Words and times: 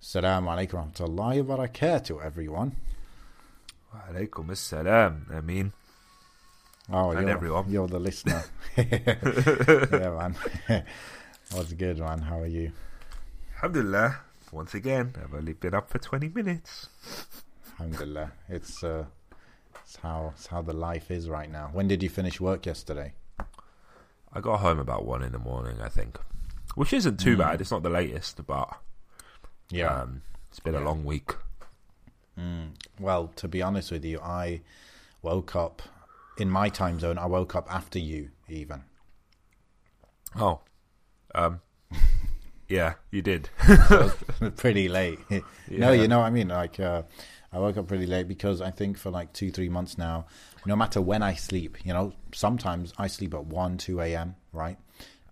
Assalamu 0.00 0.48
alaikum 0.48 0.92
warahmatullahi 0.92 1.42
wabarakatuh, 1.44 2.24
everyone. 2.24 2.72
Wa 3.92 4.00
Alaikum 4.10 4.46
assalam, 4.48 5.30
I 5.34 5.40
mean. 5.40 5.72
Oh, 6.92 7.10
And 7.10 7.20
you're, 7.22 7.30
everyone. 7.30 7.70
you're 7.70 7.86
the 7.86 8.00
listener. 8.00 8.42
yeah, 8.76 10.10
man. 10.18 10.34
What's 11.52 11.72
good, 11.74 11.98
man? 11.98 12.20
How 12.20 12.40
are 12.40 12.46
you? 12.46 12.72
Alhamdulillah, 13.56 14.16
once 14.52 14.74
again, 14.74 15.14
I've 15.22 15.34
only 15.34 15.52
been 15.52 15.74
up 15.74 15.90
for 15.90 15.98
20 15.98 16.28
minutes. 16.28 16.88
Alhamdulillah. 17.78 18.32
It's, 18.48 18.82
uh, 18.82 19.04
it's 19.84 19.96
how 19.96 20.32
it's 20.34 20.46
how 20.46 20.62
the 20.62 20.72
life 20.72 21.10
is 21.10 21.28
right 21.28 21.50
now. 21.50 21.68
When 21.72 21.88
did 21.88 22.02
you 22.02 22.08
finish 22.08 22.40
work 22.40 22.64
yesterday? 22.66 23.12
I 24.32 24.40
got 24.40 24.60
home 24.60 24.78
about 24.78 25.04
1 25.04 25.22
in 25.22 25.32
the 25.32 25.38
morning, 25.38 25.80
I 25.82 25.88
think. 25.88 26.18
Which 26.74 26.92
isn't 26.92 27.18
too 27.20 27.34
Mm. 27.34 27.38
bad, 27.38 27.60
it's 27.60 27.70
not 27.70 27.82
the 27.82 27.90
latest, 27.90 28.46
but 28.46 28.68
Yeah. 29.70 30.02
um, 30.02 30.22
it's 30.50 30.60
been 30.60 30.74
Yeah. 30.74 30.80
a 30.80 30.84
long 30.84 31.04
week. 31.04 31.30
Mm. 32.38 32.70
Well, 32.98 33.28
to 33.36 33.48
be 33.48 33.62
honest 33.62 33.90
with 33.90 34.04
you, 34.04 34.20
I 34.20 34.62
woke 35.22 35.54
up 35.54 35.82
in 36.38 36.50
my 36.50 36.68
time 36.68 36.98
zone. 37.00 37.18
I 37.18 37.26
woke 37.26 37.54
up 37.54 37.72
after 37.72 37.98
you, 37.98 38.30
even. 38.48 38.82
Oh. 40.36 40.60
Um, 41.34 41.60
yeah, 42.68 42.94
you 43.10 43.22
did. 43.22 43.48
Pretty 44.56 44.88
late. 44.88 45.18
No, 45.72 45.92
you 45.92 46.08
know 46.08 46.18
what 46.18 46.26
I 46.26 46.30
mean. 46.30 46.48
Like, 46.48 46.80
uh, 46.80 47.02
I 47.52 47.58
woke 47.60 47.76
up 47.76 47.86
pretty 47.86 48.06
late 48.06 48.26
because 48.26 48.60
I 48.60 48.72
think 48.72 48.98
for 48.98 49.08
like 49.10 49.32
two, 49.32 49.52
three 49.52 49.68
months 49.68 49.96
now, 49.96 50.26
no 50.66 50.74
matter 50.74 51.00
when 51.00 51.22
I 51.22 51.34
sleep, 51.34 51.78
you 51.86 51.92
know, 51.92 52.12
sometimes 52.34 52.92
I 52.98 53.06
sleep 53.06 53.34
at 53.34 53.44
one, 53.44 53.78
two 53.78 54.00
a.m. 54.00 54.34
Right, 54.52 54.76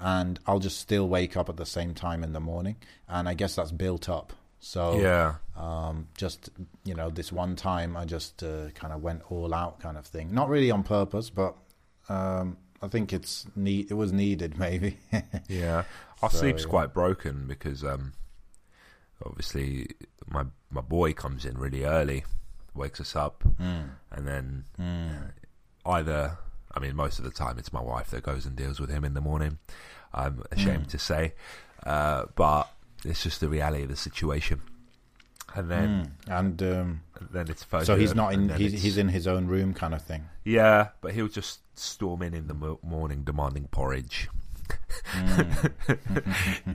and 0.00 0.38
I'll 0.46 0.58
just 0.60 0.78
still 0.78 1.08
wake 1.08 1.36
up 1.36 1.48
at 1.48 1.56
the 1.56 1.66
same 1.66 1.94
time 1.94 2.22
in 2.24 2.32
the 2.32 2.40
morning, 2.40 2.76
and 3.08 3.28
I 3.28 3.34
guess 3.34 3.56
that's 3.56 3.72
built 3.72 4.08
up. 4.08 4.32
So 4.60 4.98
Yeah. 5.00 5.34
um, 5.56 6.08
just 6.16 6.50
you 6.84 6.94
know, 6.94 7.10
this 7.10 7.30
one 7.32 7.54
time 7.56 7.96
I 7.96 8.04
just 8.04 8.42
uh, 8.42 8.70
kind 8.74 8.92
of 8.92 9.02
went 9.02 9.22
all 9.30 9.54
out, 9.54 9.80
kind 9.80 9.96
of 9.96 10.06
thing. 10.06 10.32
Not 10.34 10.48
really 10.48 10.70
on 10.70 10.82
purpose, 10.82 11.30
but 11.30 11.54
um, 12.08 12.56
I 12.82 12.88
think 12.88 13.12
it's 13.12 13.46
need. 13.54 13.90
It 13.90 13.94
was 13.94 14.12
needed, 14.12 14.58
maybe. 14.66 14.96
Yeah, 15.48 15.84
our 16.22 16.30
So, 16.30 16.38
sleep's 16.38 16.64
yeah. 16.64 16.70
quite 16.70 16.92
broken 16.94 17.46
because 17.46 17.84
um, 17.84 18.12
obviously 19.24 19.88
my 20.28 20.44
my 20.70 20.80
boy 20.80 21.12
comes 21.12 21.44
in 21.44 21.56
really 21.58 21.84
early, 21.84 22.24
wakes 22.74 23.00
us 23.00 23.16
up, 23.16 23.42
Mm, 23.60 23.90
and 24.12 24.26
then 24.26 24.64
mm. 24.78 25.30
either 25.86 26.38
I 26.74 26.80
mean 26.80 26.94
most 26.96 27.18
of 27.18 27.24
the 27.24 27.30
time 27.30 27.58
it's 27.58 27.72
my 27.72 27.80
wife 27.80 28.10
that 28.10 28.22
goes 28.22 28.44
and 28.46 28.56
deals 28.56 28.80
with 28.80 28.90
him 28.90 29.04
in 29.04 29.14
the 29.14 29.20
morning. 29.20 29.58
I'm 30.14 30.42
ashamed 30.50 30.86
Mm. 30.86 30.90
to 30.90 30.98
say, 30.98 31.34
uh, 31.84 32.24
but 32.34 32.68
it's 33.04 33.22
just 33.22 33.40
the 33.40 33.48
reality 33.48 33.82
of 33.84 33.88
the 33.90 33.96
situation. 33.96 34.60
And 35.54 35.70
then 35.70 36.12
Mm. 36.26 36.38
And 36.38 36.62
um, 36.62 37.00
then 37.30 37.48
it's 37.48 37.64
Fajr, 37.64 37.84
so 37.86 37.96
he's 37.96 38.14
not 38.14 38.32
in. 38.34 38.48
He's, 38.50 38.82
he's 38.82 38.98
in 38.98 39.08
his 39.08 39.26
own 39.26 39.46
room, 39.46 39.72
kind 39.74 39.94
of 39.94 40.02
thing. 40.02 40.24
yeah, 40.44 40.88
but 41.00 41.12
he'll 41.14 41.28
just 41.28 41.60
storm 41.78 42.22
in 42.22 42.34
in 42.34 42.48
the 42.48 42.76
morning 42.82 43.22
demanding 43.24 43.68
porridge. 43.70 44.28
Mm. 45.12 45.72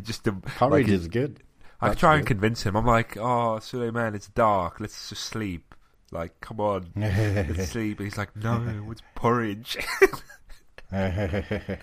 just 0.03 0.23
dem- 0.23 0.42
Porridge 0.42 0.88
like, 0.88 0.94
is 0.94 1.08
good. 1.08 1.42
I 1.80 1.90
That's 1.90 2.00
try 2.00 2.16
and 2.16 2.23
good. 2.23 2.28
convince 2.36 2.64
him. 2.64 2.75
I'm 2.75 2.86
like, 2.86 3.16
oh, 3.18 3.59
Suleiman, 3.59 4.16
it's 4.16 4.28
dark. 4.30 4.80
Let's 4.80 5.09
just 5.09 5.23
sleep. 5.23 5.75
Like, 6.12 6.40
come 6.42 6.59
on, 6.59 6.88
let's 6.95 7.70
sleep. 7.72 8.00
And 8.00 8.08
he's 8.08 8.18
like, 8.18 8.36
no, 8.36 8.88
it's 8.92 9.02
porridge. 9.16 9.78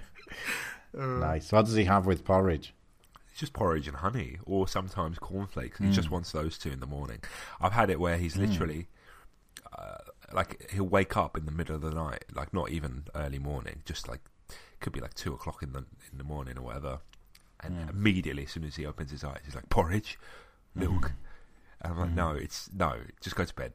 nice. 0.94 1.52
What 1.52 1.64
does 1.66 1.74
he 1.74 1.84
have 1.84 2.06
with 2.06 2.24
porridge? 2.24 2.74
It's 3.30 3.38
just 3.40 3.52
porridge 3.52 3.86
and 3.88 3.96
honey, 3.98 4.38
or 4.44 4.66
sometimes 4.68 5.18
cornflakes. 5.18 5.78
He 5.78 5.90
just 5.90 6.08
Mm. 6.08 6.12
wants 6.12 6.32
those 6.32 6.58
two 6.58 6.70
in 6.70 6.80
the 6.80 6.86
morning. 6.86 7.20
I've 7.60 7.72
had 7.72 7.88
it 7.90 8.00
where 8.00 8.16
he's 8.16 8.36
literally, 8.36 8.88
uh, 9.78 9.98
like, 10.32 10.70
he'll 10.72 10.88
wake 10.88 11.16
up 11.16 11.36
in 11.36 11.44
the 11.46 11.52
middle 11.52 11.74
of 11.76 11.82
the 11.82 11.90
night, 11.92 12.24
like 12.34 12.52
not 12.52 12.70
even 12.70 13.04
early 13.14 13.38
morning, 13.38 13.82
just 13.84 14.08
like 14.08 14.20
could 14.80 14.92
be 14.92 15.00
like 15.00 15.14
two 15.14 15.32
o'clock 15.34 15.62
in 15.62 15.72
the 15.72 15.84
in 16.10 16.18
the 16.18 16.24
morning 16.24 16.56
or 16.58 16.62
whatever, 16.62 16.98
and 17.60 17.74
Mm. 17.86 17.90
immediately 17.90 18.44
as 18.44 18.50
soon 18.50 18.64
as 18.64 18.76
he 18.76 18.84
opens 18.86 19.10
his 19.10 19.22
eyes, 19.22 19.40
he's 19.44 19.54
like 19.54 19.68
porridge, 19.68 20.18
milk. 20.74 21.12
And 21.82 21.92
I'm 21.92 21.98
like, 21.98 22.10
Mm. 22.10 22.14
no, 22.14 22.30
it's 22.32 22.70
no, 22.72 23.00
just 23.20 23.36
go 23.36 23.44
to 23.44 23.54
bed. 23.54 23.72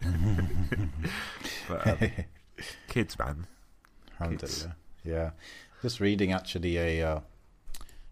but 1.68 1.86
um, 1.86 1.98
kids, 2.88 3.18
man, 3.18 3.46
Alhamdulillah. 4.20 4.76
Yeah. 5.04 5.30
Just 5.82 6.00
reading 6.00 6.32
actually 6.32 6.76
a. 6.76 7.06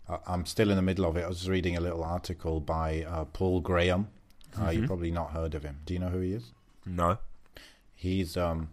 Uh, 0.08 0.18
I'm 0.26 0.46
still 0.46 0.70
in 0.70 0.76
the 0.76 0.82
middle 0.82 1.04
of 1.04 1.16
it. 1.16 1.24
I 1.24 1.28
was 1.28 1.48
reading 1.48 1.76
a 1.76 1.80
little 1.80 2.04
article 2.04 2.60
by 2.60 3.02
uh, 3.02 3.24
Paul 3.24 3.60
Graham. 3.60 4.08
Uh, 4.58 4.70
you've 4.70 4.84
Mhm. 4.84 4.86
probably 4.86 5.10
not 5.10 5.32
heard 5.32 5.54
of 5.54 5.64
him. 5.64 5.80
Do 5.84 5.92
you 5.94 5.98
know 6.00 6.08
who 6.08 6.20
he 6.20 6.32
is? 6.32 6.52
no, 6.84 7.18
He's 7.94 8.36
um, 8.36 8.68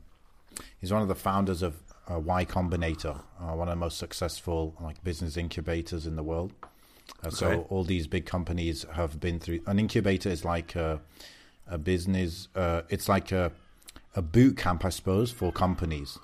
he's 0.79 0.91
one 0.93 1.01
of 1.01 1.07
the 1.07 1.15
founders 1.15 1.61
of 1.63 1.81
uh, 2.11 2.19
Y 2.19 2.45
Combinator, 2.45 3.23
uh, 3.39 3.53
one 3.55 3.67
of 3.67 3.71
the 3.71 3.79
most 3.79 3.97
successful 3.97 4.75
like 4.79 5.03
business 5.03 5.35
incubators 5.37 6.05
in 6.05 6.15
the 6.15 6.23
world. 6.23 6.53
Uh, 7.23 7.29
So 7.31 7.65
all 7.69 7.83
these 7.83 8.05
big 8.05 8.25
companies 8.27 8.83
have 8.93 9.19
been 9.19 9.39
through. 9.39 9.61
An 9.65 9.79
incubator 9.79 10.29
is 10.29 10.45
like 10.45 10.75
a, 10.75 11.01
a 11.65 11.77
business. 11.79 12.47
Uh, 12.55 12.83
it's 12.89 13.09
like 13.09 13.31
a 13.31 13.51
a 14.15 14.21
boot 14.21 14.55
camp, 14.57 14.85
I 14.85 14.89
suppose, 14.89 15.31
for 15.31 15.51
companies. 15.51 16.19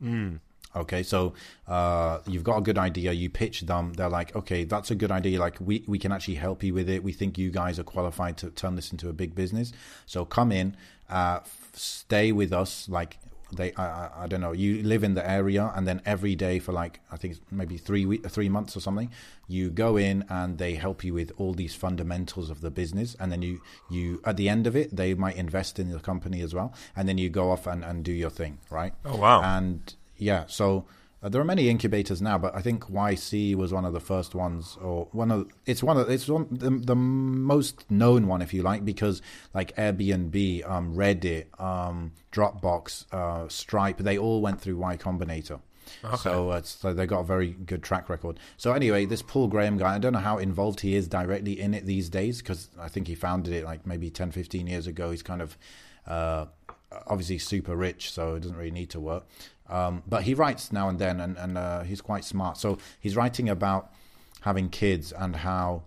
mm. 0.00 0.38
Okay, 0.76 1.02
so 1.02 1.32
uh, 1.66 2.18
you've 2.26 2.44
got 2.44 2.58
a 2.58 2.60
good 2.60 2.78
idea. 2.78 3.12
You 3.12 3.30
pitch 3.30 3.62
them. 3.62 3.94
They're 3.94 4.10
like, 4.10 4.36
okay, 4.36 4.64
that's 4.64 4.90
a 4.90 4.94
good 4.94 5.10
idea. 5.10 5.40
Like, 5.40 5.56
we, 5.60 5.84
we 5.86 5.98
can 5.98 6.12
actually 6.12 6.34
help 6.34 6.62
you 6.62 6.74
with 6.74 6.88
it. 6.88 7.02
We 7.02 7.12
think 7.12 7.38
you 7.38 7.50
guys 7.50 7.78
are 7.78 7.84
qualified 7.84 8.36
to 8.38 8.50
turn 8.50 8.76
this 8.76 8.92
into 8.92 9.08
a 9.08 9.12
big 9.12 9.34
business. 9.34 9.72
So 10.04 10.24
come 10.24 10.52
in, 10.52 10.76
uh, 11.08 11.40
f- 11.42 11.70
stay 11.72 12.30
with 12.30 12.52
us. 12.52 12.88
Like, 12.88 13.18
they, 13.52 13.72
I, 13.74 13.84
I, 13.84 14.10
I 14.24 14.26
don't 14.26 14.40
know. 14.40 14.52
You 14.52 14.82
live 14.82 15.04
in 15.04 15.14
the 15.14 15.28
area, 15.28 15.72
and 15.74 15.86
then 15.86 16.02
every 16.04 16.34
day 16.34 16.58
for 16.58 16.72
like, 16.72 17.00
I 17.12 17.16
think 17.16 17.36
maybe 17.50 17.76
three 17.76 18.04
week, 18.04 18.28
three 18.28 18.48
months 18.48 18.76
or 18.76 18.80
something, 18.80 19.10
you 19.48 19.70
go 19.70 19.96
in 19.96 20.24
and 20.28 20.58
they 20.58 20.74
help 20.74 21.04
you 21.04 21.14
with 21.14 21.32
all 21.36 21.54
these 21.54 21.74
fundamentals 21.74 22.50
of 22.50 22.60
the 22.60 22.70
business. 22.70 23.16
And 23.20 23.30
then 23.30 23.42
you, 23.42 23.62
you 23.88 24.20
at 24.24 24.36
the 24.36 24.48
end 24.48 24.66
of 24.66 24.74
it, 24.74 24.96
they 24.96 25.14
might 25.14 25.36
invest 25.36 25.78
in 25.78 25.90
the 25.90 26.00
company 26.00 26.40
as 26.42 26.54
well. 26.54 26.74
And 26.96 27.08
then 27.08 27.18
you 27.18 27.28
go 27.28 27.50
off 27.50 27.66
and, 27.66 27.84
and 27.84 28.04
do 28.04 28.12
your 28.12 28.30
thing, 28.30 28.58
right? 28.68 28.92
oh 29.04 29.16
wow, 29.16 29.42
And 29.42 29.94
yeah, 30.18 30.44
so 30.46 30.86
uh, 31.22 31.28
there 31.28 31.40
are 31.40 31.44
many 31.44 31.68
incubators 31.68 32.20
now, 32.20 32.38
but 32.38 32.54
I 32.54 32.60
think 32.60 32.84
YC 32.84 33.54
was 33.56 33.72
one 33.72 33.84
of 33.84 33.92
the 33.92 34.00
first 34.00 34.34
ones, 34.34 34.76
or 34.80 35.08
one 35.12 35.30
of 35.30 35.48
it's 35.64 35.82
one 35.82 35.96
of 35.96 36.10
it's 36.10 36.28
one 36.28 36.46
the, 36.50 36.70
the 36.70 36.94
most 36.94 37.90
known 37.90 38.26
one, 38.26 38.42
if 38.42 38.52
you 38.52 38.62
like, 38.62 38.84
because 38.84 39.22
like 39.54 39.74
Airbnb, 39.76 40.68
um, 40.68 40.94
Reddit, 40.94 41.46
um, 41.60 42.12
Dropbox, 42.32 43.12
uh, 43.12 43.48
Stripe, 43.48 43.98
they 43.98 44.18
all 44.18 44.40
went 44.40 44.60
through 44.60 44.76
Y 44.76 44.96
Combinator. 44.96 45.60
Okay. 46.04 46.16
So, 46.16 46.50
uh, 46.50 46.62
so 46.62 46.92
they 46.92 47.06
got 47.06 47.20
a 47.20 47.24
very 47.24 47.50
good 47.52 47.82
track 47.82 48.08
record. 48.08 48.38
So 48.56 48.72
anyway, 48.72 49.06
this 49.06 49.22
Paul 49.22 49.48
Graham 49.48 49.78
guy, 49.78 49.94
I 49.94 49.98
don't 49.98 50.12
know 50.12 50.18
how 50.18 50.38
involved 50.38 50.80
he 50.80 50.96
is 50.96 51.08
directly 51.08 51.60
in 51.60 51.74
it 51.74 51.86
these 51.86 52.08
days 52.08 52.38
because 52.38 52.68
I 52.78 52.88
think 52.88 53.06
he 53.06 53.14
founded 53.14 53.52
it 53.54 53.64
like 53.64 53.86
maybe 53.86 54.10
10, 54.10 54.32
15 54.32 54.66
years 54.66 54.86
ago. 54.86 55.12
He's 55.12 55.22
kind 55.22 55.40
of 55.40 55.56
uh, 56.06 56.46
obviously 57.06 57.38
super 57.38 57.76
rich, 57.76 58.12
so 58.12 58.34
he 58.34 58.40
doesn't 58.40 58.56
really 58.56 58.70
need 58.70 58.90
to 58.90 59.00
work. 59.00 59.26
Um, 59.68 60.02
but 60.06 60.22
he 60.22 60.34
writes 60.34 60.72
now 60.72 60.88
and 60.88 60.98
then, 60.98 61.20
and, 61.20 61.36
and 61.36 61.58
uh, 61.58 61.82
he's 61.82 62.00
quite 62.00 62.24
smart. 62.24 62.56
So 62.58 62.78
he's 63.00 63.16
writing 63.16 63.48
about 63.48 63.90
having 64.42 64.68
kids 64.68 65.12
and 65.12 65.34
how 65.36 65.82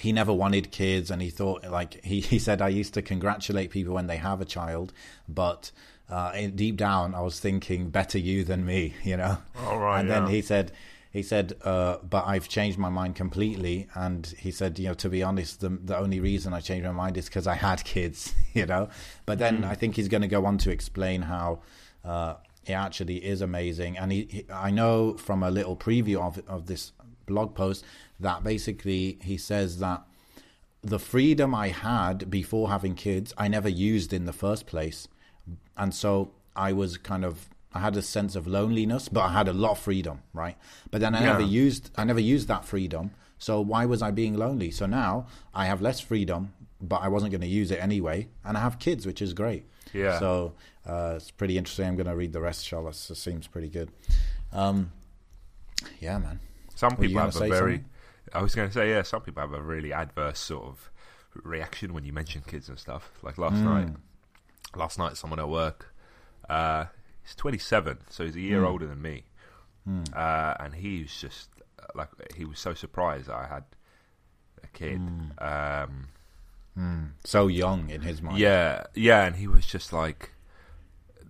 he 0.00 0.12
never 0.12 0.32
wanted 0.32 0.70
kids 0.70 1.10
and 1.10 1.20
he 1.20 1.28
thought 1.30 1.64
like 1.70 2.02
he, 2.02 2.20
he 2.20 2.38
said 2.38 2.62
i 2.62 2.68
used 2.68 2.94
to 2.94 3.02
congratulate 3.02 3.70
people 3.70 3.92
when 3.94 4.06
they 4.06 4.16
have 4.16 4.40
a 4.40 4.44
child 4.44 4.90
but 5.28 5.70
uh, 6.08 6.32
in, 6.34 6.56
deep 6.56 6.76
down 6.78 7.14
i 7.14 7.20
was 7.20 7.38
thinking 7.40 7.90
better 7.90 8.18
you 8.18 8.42
than 8.42 8.64
me 8.64 8.94
you 9.04 9.16
know 9.16 9.36
all 9.66 9.78
right. 9.78 10.00
and 10.00 10.10
then 10.10 10.26
he 10.28 10.40
said 10.40 10.72
he 11.10 11.22
said 11.22 11.52
uh, 11.62 11.98
but 12.08 12.26
i've 12.26 12.48
changed 12.48 12.78
my 12.78 12.88
mind 12.88 13.14
completely 13.14 13.86
and 13.94 14.34
he 14.38 14.50
said 14.50 14.78
you 14.78 14.88
know 14.88 14.94
to 14.94 15.10
be 15.10 15.22
honest 15.22 15.60
the, 15.60 15.68
the 15.68 15.96
only 15.96 16.20
reason 16.20 16.54
i 16.54 16.60
changed 16.60 16.86
my 16.86 16.92
mind 16.92 17.18
is 17.18 17.26
because 17.26 17.46
i 17.46 17.54
had 17.54 17.84
kids 17.84 18.34
you 18.54 18.64
know 18.64 18.88
but 19.26 19.38
then 19.38 19.58
Mm. 19.62 19.64
i 19.68 19.74
think 19.74 19.96
he's 19.96 20.08
going 20.08 20.22
to 20.22 20.28
go 20.28 20.46
on 20.46 20.56
to 20.58 20.70
explain 20.70 21.20
how 21.22 21.58
uh, 22.02 22.34
it 22.66 22.72
actually 22.72 23.16
is 23.24 23.40
amazing 23.40 23.96
and 23.98 24.12
he, 24.12 24.28
he 24.30 24.44
i 24.52 24.70
know 24.70 25.14
from 25.16 25.42
a 25.42 25.50
little 25.50 25.76
preview 25.76 26.16
of, 26.20 26.40
of 26.48 26.66
this 26.66 26.92
blog 27.26 27.54
post 27.54 27.84
that 28.20 28.42
basically 28.44 29.18
he 29.22 29.36
says 29.36 29.78
that 29.78 30.02
the 30.82 30.98
freedom 30.98 31.54
I 31.54 31.68
had 31.68 32.28
before 32.28 32.68
having 32.68 32.94
kids, 32.96 33.32
I 33.38 33.46
never 33.46 33.68
used 33.68 34.12
in 34.12 34.24
the 34.24 34.32
first 34.32 34.66
place. 34.66 35.06
And 35.76 35.94
so 35.94 36.32
I 36.56 36.72
was 36.72 36.96
kind 36.98 37.24
of 37.24 37.48
I 37.74 37.78
had 37.80 37.96
a 37.96 38.02
sense 38.02 38.34
of 38.36 38.46
loneliness, 38.46 39.08
but 39.08 39.20
I 39.22 39.32
had 39.32 39.48
a 39.48 39.52
lot 39.52 39.70
of 39.72 39.78
freedom, 39.78 40.22
right? 40.34 40.56
But 40.90 41.00
then 41.00 41.14
I 41.14 41.20
Yeah. 41.20 41.32
never 41.32 41.42
used 41.42 41.90
I 41.96 42.04
never 42.04 42.20
used 42.20 42.48
that 42.48 42.64
freedom. 42.64 43.12
So 43.38 43.60
why 43.60 43.86
was 43.86 44.02
I 44.02 44.10
being 44.10 44.34
lonely? 44.34 44.70
So 44.70 44.86
now 44.86 45.26
I 45.54 45.66
have 45.66 45.80
less 45.80 46.00
freedom, 46.00 46.52
but 46.80 47.00
I 47.00 47.08
wasn't 47.08 47.30
going 47.32 47.40
to 47.42 47.46
use 47.46 47.70
it 47.70 47.80
anyway, 47.80 48.28
and 48.44 48.56
I 48.58 48.60
have 48.60 48.78
kids, 48.78 49.06
which 49.06 49.22
is 49.22 49.32
great. 49.34 49.64
Yeah. 49.92 50.18
So 50.18 50.54
uh, 50.86 51.14
it's 51.16 51.30
pretty 51.30 51.58
interesting. 51.58 51.86
I'm 51.86 51.96
going 51.96 52.06
to 52.06 52.16
read 52.16 52.32
the 52.32 52.40
rest, 52.40 52.64
inshallah. 52.64 52.90
It 52.90 52.94
seems 52.96 53.46
pretty 53.46 53.68
good. 53.68 53.90
Um, 54.52 54.92
yeah, 56.00 56.18
man. 56.18 56.40
Some 56.74 56.96
Were 56.96 57.06
people 57.06 57.20
have 57.22 57.36
a 57.36 57.38
very 57.38 57.50
something? 57.76 57.84
I 58.32 58.42
was 58.42 58.54
going 58.54 58.68
to 58.68 58.74
say, 58.74 58.90
yeah, 58.90 59.02
some 59.02 59.20
people 59.22 59.40
have 59.42 59.52
a 59.52 59.62
really 59.62 59.92
adverse 59.92 60.38
sort 60.38 60.64
of 60.64 60.90
reaction 61.42 61.92
when 61.94 62.04
you 62.04 62.12
mention 62.12 62.42
kids 62.46 62.68
and 62.68 62.78
stuff. 62.78 63.10
Like 63.22 63.38
last 63.38 63.56
Mm. 63.56 63.64
night, 63.64 63.88
last 64.76 64.98
night, 64.98 65.16
someone 65.16 65.38
at 65.38 65.48
work, 65.48 65.94
uh, 66.48 66.86
he's 67.22 67.34
27, 67.34 67.98
so 68.10 68.24
he's 68.24 68.36
a 68.36 68.40
year 68.40 68.62
Mm. 68.62 68.68
older 68.68 68.86
than 68.86 69.00
me, 69.02 69.24
Mm. 69.88 70.14
uh, 70.16 70.56
and 70.60 70.74
he 70.76 71.02
was 71.02 71.14
just 71.20 71.48
like 71.94 72.08
he 72.36 72.44
was 72.44 72.58
so 72.58 72.74
surprised 72.74 73.26
that 73.26 73.34
I 73.36 73.46
had 73.46 73.64
a 74.62 74.68
kid. 74.68 75.00
Mm. 75.00 75.42
Um, 75.84 76.08
Mm. 76.78 77.10
So 77.24 77.48
young 77.48 77.90
in 77.90 78.00
his 78.00 78.22
mind. 78.22 78.38
yeah, 78.38 78.84
yeah, 78.94 79.24
and 79.26 79.36
he 79.36 79.46
was 79.46 79.66
just 79.66 79.92
like. 79.92 80.32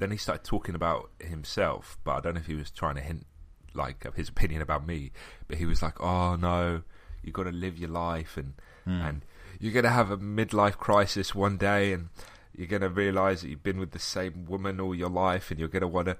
Then 0.02 0.10
he 0.10 0.16
started 0.16 0.43
talking 0.44 0.75
about 0.75 1.10
himself, 1.20 1.96
but 2.02 2.12
I 2.16 2.20
don't 2.20 2.34
know 2.34 2.40
if 2.40 2.46
he 2.46 2.54
was 2.56 2.70
trying 2.72 2.96
to 2.96 3.00
hint 3.00 3.25
like 3.72 4.04
of 4.04 4.14
his 4.16 4.28
opinion 4.34 4.60
about 4.62 4.84
me. 4.87 5.12
But 5.49 5.58
he 5.58 5.66
was 5.66 5.81
like, 5.81 6.00
"Oh 6.00 6.34
no, 6.37 6.82
you 7.22 7.31
got 7.32 7.44
to 7.44 7.52
live 7.52 7.78
your 7.78 7.90
life, 7.90 8.37
and 8.37 8.54
Mm. 8.87 9.08
and 9.08 9.25
you're 9.60 9.72
gonna 9.72 9.90
have 9.90 10.10
a 10.10 10.19
midlife 10.19 10.76
crisis 10.76 11.34
one 11.37 11.56
day, 11.56 11.93
and 11.93 12.08
you're 12.56 12.66
gonna 12.66 12.88
realize 12.88 13.43
that 13.43 13.49
you've 13.49 13.62
been 13.62 13.78
with 13.78 13.93
the 13.93 13.99
same 14.00 14.44
woman 14.46 14.81
all 14.81 14.93
your 14.94 15.08
life, 15.08 15.50
and 15.52 15.60
you're 15.60 15.69
gonna 15.69 15.87
want 15.87 16.08
to 16.08 16.16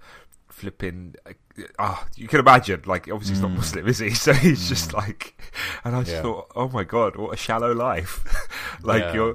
flip 0.49 0.83
in. 0.85 1.17
Ah, 1.79 2.07
you 2.15 2.29
can 2.29 2.39
imagine. 2.39 2.83
Like, 2.87 3.09
obviously, 3.11 3.35
he's 3.35 3.43
not 3.43 3.51
Mm. 3.51 3.57
Muslim, 3.57 3.89
is 3.89 3.99
he? 3.99 4.11
So 4.27 4.33
he's 4.33 4.69
just 4.69 4.93
like, 4.95 5.35
and 5.85 5.97
I 5.97 6.01
just 6.03 6.13
Yeah. 6.13 6.23
thought, 6.23 6.53
oh 6.55 6.69
my 6.69 6.85
god, 6.85 7.17
what 7.17 7.35
a 7.35 7.37
shallow 7.37 7.73
life. 7.73 8.15
like 8.83 9.03
Yeah. 9.03 9.13
you're, 9.15 9.35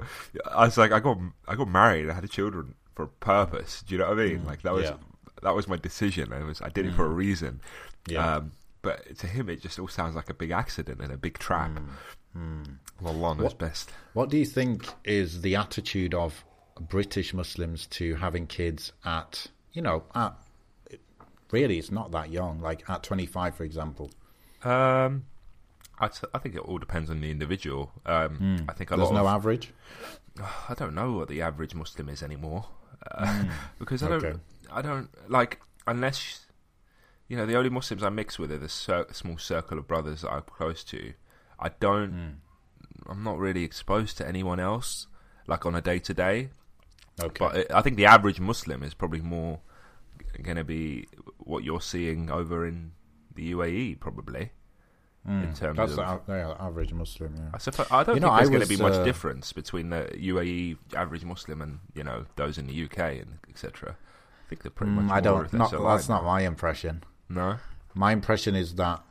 I 0.50 0.64
was 0.64 0.78
like, 0.78 0.92
I 0.92 1.00
got 1.00 1.18
I 1.46 1.54
got 1.54 1.68
married, 1.68 2.08
I 2.08 2.14
had 2.14 2.30
children 2.30 2.74
for 2.98 3.04
a 3.04 3.08
purpose. 3.08 3.82
Do 3.86 3.94
you 3.94 4.00
know 4.00 4.08
what 4.08 4.18
I 4.18 4.24
mean? 4.26 4.40
Mm. 4.40 4.46
Like 4.46 4.62
that 4.62 4.72
was 4.74 4.84
Yeah. 4.86 4.96
that 5.42 5.54
was 5.54 5.68
my 5.68 5.76
decision. 5.76 6.32
I 6.32 6.42
was 6.42 6.60
I 6.60 6.68
did 6.68 6.84
it 6.84 6.94
for 6.94 7.06
a 7.06 7.08
reason. 7.24 7.60
Yeah. 8.08 8.36
Um, 8.38 8.52
but 8.82 9.16
to 9.18 9.28
him, 9.28 9.48
it 9.48 9.62
just 9.62 9.78
all 9.78 9.86
sounds 9.86 10.16
like 10.16 10.28
a 10.30 10.34
big 10.34 10.50
accident 10.50 11.00
and 11.00 11.12
a 11.12 11.16
big 11.16 11.38
trap. 11.38 11.78
Mm. 12.36 12.78
Knows 13.00 13.38
What- 13.38 13.58
best. 13.58 13.92
What 14.14 14.30
do 14.30 14.36
you 14.36 14.44
think 14.44 14.88
is 15.04 15.42
the 15.42 15.54
attitude 15.54 16.12
of 16.12 16.44
British 16.80 17.32
Muslims 17.32 17.86
to 17.98 18.16
having 18.16 18.46
kids 18.48 18.92
at, 19.04 19.46
you 19.72 19.80
know, 19.82 20.02
at 20.14 20.34
really 21.52 21.78
it's 21.78 21.90
not 21.92 22.10
that 22.12 22.30
young, 22.30 22.60
like 22.60 22.88
at 22.90 23.02
25, 23.04 23.54
for 23.54 23.62
example. 23.64 24.10
Um, 24.64 25.24
I, 26.00 26.08
t- 26.08 26.26
I 26.34 26.38
think 26.38 26.54
it 26.56 26.60
all 26.60 26.78
depends 26.78 27.10
on 27.10 27.20
the 27.20 27.30
individual. 27.30 27.92
Um, 28.06 28.64
I 28.68 28.72
think 28.72 28.90
a. 28.90 28.96
There's 28.96 29.10
lot 29.10 29.14
no 29.22 29.26
of, 29.28 29.34
average. 29.36 29.72
I 30.68 30.74
don't 30.74 30.94
know 30.94 31.12
what 31.12 31.28
the 31.28 31.42
average 31.42 31.74
Muslim 31.74 32.08
is 32.08 32.22
anymore, 32.22 32.66
uh, 33.10 33.44
because 33.78 34.02
I 34.02 34.08
don't. 34.08 34.24
Okay. 34.24 34.38
I 34.70 34.82
don't 34.82 35.08
like 35.28 35.60
unless 35.86 36.46
you 37.28 37.36
know 37.36 37.46
the 37.46 37.56
only 37.56 37.70
Muslims 37.70 38.02
I 38.02 38.08
mix 38.10 38.38
with 38.38 38.52
are 38.52 38.58
the 38.58 38.68
cir- 38.68 39.06
small 39.12 39.38
circle 39.38 39.78
of 39.78 39.86
brothers 39.88 40.22
that 40.22 40.30
I'm 40.30 40.42
close 40.42 40.84
to. 40.84 41.12
I 41.58 41.70
don't, 41.80 42.10
Hmm. 42.12 43.10
I'm 43.10 43.22
not 43.24 43.38
really 43.38 43.64
exposed 43.64 44.16
to 44.18 44.28
anyone 44.28 44.60
else 44.60 45.06
like 45.46 45.64
on 45.66 45.74
a 45.74 45.80
day 45.80 45.98
to 46.00 46.14
day. 46.14 46.50
Okay. 47.20 47.36
But 47.38 47.56
it, 47.56 47.66
I 47.72 47.82
think 47.82 47.96
the 47.96 48.06
average 48.06 48.38
Muslim 48.40 48.82
is 48.82 48.94
probably 48.94 49.20
more 49.20 49.60
going 50.42 50.56
to 50.56 50.64
be 50.64 51.06
what 51.38 51.64
you're 51.64 51.80
seeing 51.80 52.30
over 52.30 52.66
in 52.66 52.92
the 53.34 53.52
UAE, 53.52 53.98
probably 54.00 54.50
in 55.28 55.54
terms. 55.54 55.76
That's 55.76 55.92
of. 55.98 56.26
the 56.26 56.32
yeah, 56.32 56.54
average 56.58 56.92
Muslim, 56.92 57.34
yeah. 57.36 57.50
I 57.52 57.58
suppose 57.58 57.86
I 57.90 58.02
don't 58.02 58.16
You 58.16 58.20
think 58.20 58.32
know, 58.32 58.36
there's 58.36 58.48
going 58.50 58.62
to 58.62 58.68
be 58.68 58.76
much 58.76 58.94
uh, 58.94 59.04
difference 59.04 59.52
between 59.52 59.90
the 59.90 60.10
UAE 60.16 60.78
average 60.94 61.24
Muslim 61.24 61.60
and 61.62 61.78
you 61.94 62.02
know 62.02 62.24
those 62.36 62.58
in 62.58 62.66
the 62.66 62.84
UK 62.84 62.98
and 62.98 63.38
etc. 63.48 63.96
I 64.46 64.48
think 64.48 64.62
they're 64.62 64.70
pretty 64.70 64.92
much. 64.92 65.06
Mm, 65.06 65.10
I 65.10 65.20
don't. 65.20 65.52
Not, 65.52 65.72
aligned. 65.72 65.98
that's 65.98 66.08
not 66.08 66.24
my 66.24 66.42
impression. 66.42 67.04
No. 67.28 67.56
My 67.94 68.12
impression 68.12 68.54
is 68.54 68.74
that 68.76 69.02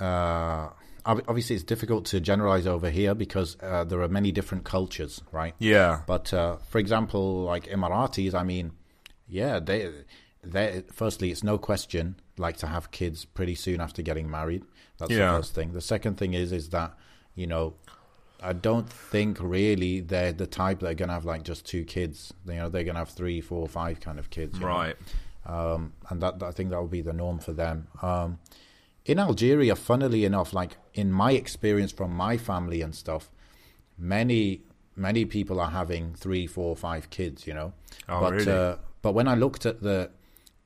uh, 0.00 0.70
obviously 1.04 1.56
it's 1.56 1.64
difficult 1.64 2.04
to 2.06 2.20
generalize 2.20 2.66
over 2.66 2.90
here 2.90 3.14
because 3.14 3.56
uh, 3.62 3.84
there 3.84 4.00
are 4.00 4.08
many 4.08 4.32
different 4.32 4.64
cultures, 4.64 5.22
right? 5.32 5.54
Yeah. 5.58 6.02
But 6.06 6.32
uh, 6.32 6.56
for 6.68 6.78
example, 6.78 7.42
like 7.42 7.66
Emiratis, 7.66 8.34
I 8.34 8.42
mean, 8.42 8.72
yeah, 9.28 9.58
they, 9.60 9.90
they. 10.42 10.84
Firstly, 10.92 11.30
it's 11.30 11.42
no 11.42 11.58
question 11.58 12.16
like 12.38 12.56
to 12.58 12.66
have 12.66 12.90
kids 12.90 13.24
pretty 13.24 13.54
soon 13.54 13.80
after 13.80 14.02
getting 14.02 14.30
married. 14.30 14.64
That's 15.02 15.18
Yeah. 15.18 15.32
the 15.32 15.38
first 15.38 15.54
thing. 15.54 15.72
The 15.72 15.80
second 15.80 16.16
thing 16.16 16.32
is 16.34 16.52
is 16.52 16.68
that 16.70 16.94
you 17.34 17.46
know, 17.46 17.74
I 18.42 18.52
don't 18.52 18.88
think 18.88 19.38
really 19.40 20.00
they're 20.00 20.32
the 20.32 20.46
type 20.46 20.80
that 20.80 20.90
are 20.90 20.94
gonna 20.94 21.12
have 21.14 21.24
like 21.24 21.42
just 21.44 21.64
two 21.66 21.84
kids. 21.84 22.32
You 22.46 22.54
know, 22.54 22.68
they're 22.68 22.84
gonna 22.84 22.98
have 22.98 23.08
three, 23.10 23.40
four, 23.40 23.66
five 23.68 24.00
kind 24.00 24.18
of 24.18 24.30
kids. 24.30 24.58
Right. 24.60 24.96
um, 25.46 25.92
and 26.08 26.22
that, 26.22 26.38
that 26.38 26.46
I 26.46 26.52
think 26.52 26.70
that 26.70 26.78
will 26.80 26.86
be 26.88 27.00
the 27.02 27.12
norm 27.12 27.38
for 27.40 27.52
them. 27.52 27.88
Um, 28.00 28.38
in 29.04 29.18
Algeria, 29.18 29.74
funnily 29.74 30.24
enough, 30.24 30.52
like 30.52 30.76
in 30.94 31.10
my 31.10 31.32
experience 31.32 31.90
from 31.90 32.14
my 32.14 32.36
family 32.36 32.80
and 32.82 32.94
stuff, 32.94 33.30
many 33.98 34.62
many 34.94 35.24
people 35.24 35.58
are 35.60 35.70
having 35.70 36.14
three, 36.14 36.46
four, 36.46 36.76
five 36.76 37.08
kids. 37.10 37.46
You 37.46 37.54
know, 37.54 37.72
Oh, 38.08 38.20
but 38.20 38.32
really? 38.34 38.52
uh, 38.52 38.76
but 39.00 39.12
when 39.14 39.26
I 39.26 39.34
looked 39.34 39.64
at 39.66 39.82
the 39.82 40.10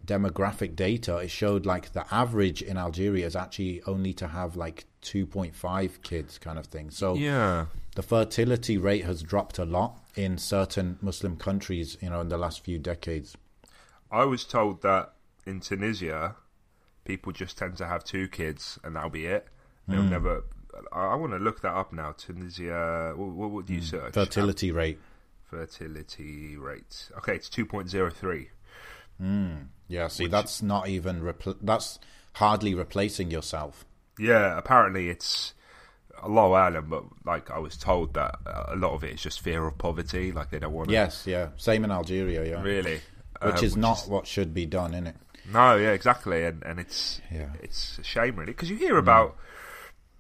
demographic 0.07 0.77
data, 0.77 1.17
it 1.19 1.31
showed 1.31 1.67
like 1.67 1.93
the 1.93 2.05
average 2.15 2.63
in 2.63 2.77
Algeria 2.77 3.27
is 3.27 3.35
actually 3.37 3.83
only 3.87 4.13
to 4.15 4.29
have 4.29 4.57
like 4.57 4.85
two 5.01 5.27
point 5.27 5.55
five 5.55 6.01
kids, 6.03 6.39
kind 6.39 6.59
of 6.59 6.67
thing. 6.67 6.91
So 6.91 7.15
Yeah. 7.15 7.67
the 7.95 8.03
fertility 8.03 8.79
rate 8.79 9.05
has 9.05 9.23
dropped 9.23 9.59
a 9.59 9.65
lot 9.65 9.99
in 10.15 10.39
certain 10.39 10.99
Muslim 11.03 11.37
countries. 11.37 11.97
You 12.01 12.11
know, 12.11 12.21
in 12.21 12.29
the 12.29 12.39
last 12.39 12.65
few 12.65 12.79
decades. 12.79 13.37
I 14.11 14.25
was 14.25 14.45
told 14.45 14.83
that 14.83 15.13
in 15.45 15.61
Tunisia, 15.61 16.37
people 17.05 17.33
just 17.33 17.59
tend 17.59 17.77
to 17.79 17.87
have 17.87 18.05
two 18.05 18.29
kids 18.29 18.79
and 18.85 18.95
that'll 18.97 19.11
be 19.11 19.27
it. 19.27 19.49
They'll 19.89 20.03
Hmm. 20.03 20.11
never. 20.11 20.45
I, 20.93 21.07
I 21.13 21.15
want 21.15 21.33
to 21.33 21.39
look 21.39 21.61
that 21.63 21.75
up 21.75 21.93
now. 21.93 22.13
Tunisia. 22.13 23.13
What, 23.17 23.31
what 23.31 23.51
would 23.51 23.71
you 23.71 23.81
search? 23.81 24.15
Hmm. 24.15 24.21
Fertility 24.21 24.71
rate. 24.73 24.99
Fertility 25.45 26.57
rate. 26.57 27.11
Okay, 27.19 27.35
it's 27.35 27.49
two 27.49 27.65
point 27.67 27.89
zero 27.89 28.11
three. 28.11 28.51
Yeah, 29.89 30.09
see, 30.09 30.27
that's 30.27 30.63
not 30.63 30.89
even 30.89 31.21
repl- 31.21 31.59
that's 31.63 31.99
hardly 32.35 32.75
replacing 32.75 33.31
yourself. 33.31 33.85
Yeah, 34.19 34.57
apparently 34.59 35.09
it's 35.09 35.55
Allahu 36.23 36.55
alam, 36.55 36.87
but 36.89 37.05
like 37.25 37.51
I 37.51 37.59
was 37.59 37.77
told 37.77 38.15
that 38.15 38.37
uh, 38.47 38.65
a 38.69 38.77
lot 38.77 38.93
of 38.95 39.05
it 39.05 39.15
is 39.15 39.23
just 39.23 39.41
fear 39.41 39.67
of 39.67 39.79
poverty. 39.79 40.33
Like 40.33 40.51
they 40.51 40.59
don't 40.59 40.73
want 40.73 40.89
to. 40.89 40.95
Yes, 40.95 41.27
yeah, 41.27 41.51
same 41.57 41.85
in 41.85 41.91
Algeria, 41.91 42.45
yeah, 42.45 42.63
Really. 42.63 43.01
which 43.43 43.63
Uh, 43.63 43.67
is 43.67 43.77
not 43.77 44.01
what 44.09 44.27
should 44.27 44.53
be 44.55 44.65
done, 44.67 44.95
in 44.95 45.07
it? 45.07 45.17
No, 45.53 45.77
yeah, 45.77 45.91
exactly, 45.93 46.45
and 46.45 46.63
and 46.65 46.81
it's 46.81 47.21
Yeah. 47.31 47.51
it's 47.63 47.99
a 47.99 48.03
shame 48.03 48.37
really 48.37 48.53
because 48.53 48.71
you 48.71 48.77
hear 48.77 48.97
about 48.97 49.37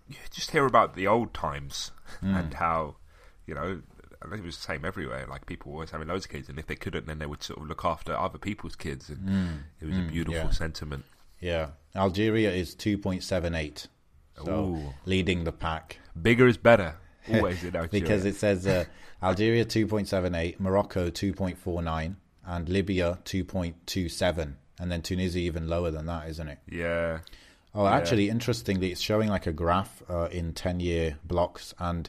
you 0.09 0.17
just 0.31 0.53
hear 0.53 0.67
about 0.67 0.95
the 0.95 1.07
old 1.09 1.35
times 1.35 1.91
and 2.21 2.55
how 2.55 2.97
you 3.47 3.55
know 3.55 3.81
It 4.33 4.43
was 4.43 4.57
the 4.57 4.63
same 4.63 4.85
everywhere. 4.85 5.27
Like 5.29 5.47
people 5.47 5.73
were 5.73 5.77
always 5.77 5.91
having 5.91 6.09
loads 6.09 6.25
of 6.27 6.31
kids, 6.31 6.49
and 6.49 6.59
if 6.59 6.67
they 6.67 6.77
couldn't, 6.77 7.07
then 7.07 7.19
they 7.19 7.27
would 7.27 7.43
sort 7.43 7.61
of 7.61 7.67
look 7.69 7.85
after 7.85 8.17
other 8.17 8.39
people's 8.39 8.77
kids, 8.77 9.09
and 9.09 9.65
it 9.81 9.87
was 9.87 9.97
a 9.97 10.03
beautiful 10.03 10.45
yeah. 10.45 10.51
sentiment. 10.51 11.05
Yeah, 11.41 11.71
Algeria 11.95 12.51
is 12.51 12.75
two 12.75 12.99
point 12.99 13.23
seven 13.23 13.55
eight, 13.55 13.89
so 14.45 14.53
Ooh. 14.53 14.95
leading 15.05 15.45
the 15.45 15.53
pack 15.53 15.99
Bigger 16.21 16.47
is 16.47 16.57
better, 16.57 16.97
always 17.33 17.63
in 17.63 17.77
Algeria. 17.77 17.89
because 17.89 18.25
it 18.25 18.37
says 18.37 18.67
uh, 18.67 18.85
Algeria 19.23 19.65
two 19.65 19.87
point 19.87 20.09
seven 20.09 20.35
eight, 20.35 20.59
Morocco 20.61 21.11
two 21.11 21.33
point 21.33 21.59
four 21.59 21.83
nine, 21.83 22.17
and 22.45 22.69
Libya 22.69 23.19
two 23.25 23.45
point 23.45 23.77
two 23.87 24.09
seven, 24.09 24.57
and 24.81 24.91
then 24.91 25.03
Tunisia 25.03 25.39
even 25.39 25.69
lower 25.69 25.91
than 25.91 26.07
that, 26.07 26.29
isn't 26.29 26.49
it? 26.49 26.59
yeah, 26.71 27.19
Oh, 27.75 27.87
actually, 27.87 28.31
interestingly, 28.31 28.91
it's 28.91 29.03
showing 29.03 29.29
like 29.29 29.47
a 29.47 29.53
graph 29.53 30.03
uh, 30.09 30.29
in 30.33 30.55
10 30.55 30.81
year 30.81 31.19
blocks, 31.25 31.75
and 31.79 32.09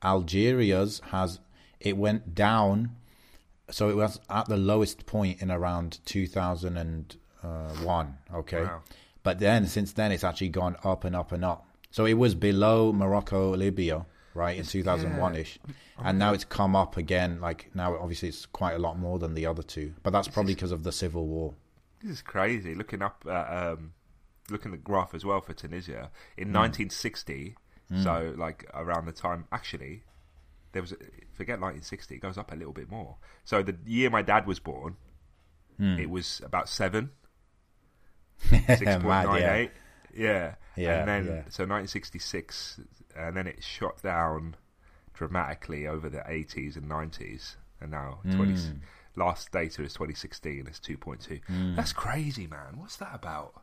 Algeria's 0.00 1.00
has 1.10 1.40
it 1.80 1.96
went 1.96 2.34
down. 2.34 2.96
So 3.70 3.90
it 3.90 3.96
was 3.96 4.20
at 4.30 4.48
the 4.48 4.56
lowest 4.56 5.04
point 5.06 5.42
in 5.42 5.50
around 5.50 5.98
2001. 6.06 8.18
Okay. 8.34 8.62
Wow. 8.62 8.82
But 9.22 9.38
then, 9.40 9.66
since 9.66 9.92
then, 9.92 10.12
it's 10.12 10.24
actually 10.24 10.48
gone 10.48 10.76
up 10.84 11.04
and 11.04 11.14
up 11.14 11.32
and 11.32 11.44
up. 11.44 11.66
So 11.90 12.06
it 12.06 12.14
was 12.14 12.34
below 12.34 12.92
Morocco, 12.92 13.54
Libya, 13.54 14.06
right, 14.34 14.56
in 14.56 14.64
2001 14.64 15.36
ish. 15.36 15.58
And 15.98 16.18
now 16.18 16.32
it's 16.32 16.44
come 16.44 16.76
up 16.76 16.96
again. 16.96 17.40
Like 17.40 17.70
now, 17.74 17.98
obviously, 17.98 18.28
it's 18.28 18.46
quite 18.46 18.74
a 18.74 18.78
lot 18.78 18.98
more 18.98 19.18
than 19.18 19.34
the 19.34 19.46
other 19.46 19.62
two. 19.62 19.94
But 20.02 20.12
that's 20.12 20.28
probably 20.28 20.54
because 20.54 20.72
of 20.72 20.84
the 20.84 20.92
civil 20.92 21.26
war. 21.26 21.54
this 22.02 22.12
is 22.12 22.22
crazy. 22.22 22.74
Looking 22.74 23.02
up, 23.02 23.24
at, 23.28 23.72
um, 23.72 23.92
looking 24.50 24.72
at 24.72 24.78
the 24.78 24.82
graph 24.82 25.14
as 25.14 25.24
well 25.24 25.40
for 25.40 25.52
Tunisia 25.52 26.10
in 26.36 26.52
1960. 26.52 27.56
So 28.02 28.34
like 28.36 28.68
around 28.74 29.06
the 29.06 29.12
time, 29.12 29.46
actually, 29.50 30.02
there 30.72 30.82
was 30.82 30.92
a, 30.92 30.96
forget 31.32 31.60
1960. 31.60 32.14
It 32.16 32.18
goes 32.18 32.38
up 32.38 32.52
a 32.52 32.56
little 32.56 32.72
bit 32.72 32.90
more. 32.90 33.16
So 33.44 33.62
the 33.62 33.76
year 33.86 34.10
my 34.10 34.22
dad 34.22 34.46
was 34.46 34.58
born, 34.58 34.96
it 35.78 36.10
was 36.10 36.40
about 36.44 36.68
seven. 36.68 37.10
6.98 38.50 39.02
Mad, 39.04 39.40
yeah. 39.40 39.66
Yeah. 40.14 40.54
Yeah, 40.76 41.00
And 41.00 41.08
then 41.08 41.24
yeah. 41.24 41.42
so 41.48 41.64
1966, 41.64 42.80
and 43.16 43.36
then 43.36 43.46
it 43.46 43.64
shot 43.64 44.00
down 44.02 44.54
dramatically 45.12 45.88
over 45.88 46.08
the 46.08 46.18
80s 46.18 46.76
and 46.76 46.88
90s, 46.88 47.56
and 47.80 47.90
now 47.90 48.20
20. 48.22 48.52
Hmm. 48.52 48.76
Last 49.16 49.50
data 49.50 49.82
is 49.82 49.92
2016. 49.94 50.66
It's 50.68 50.78
2.2. 50.78 51.40
Hmm. 51.44 51.74
That's 51.74 51.92
crazy, 51.92 52.46
man. 52.46 52.76
What's 52.78 52.96
that 52.96 53.10
about? 53.12 53.62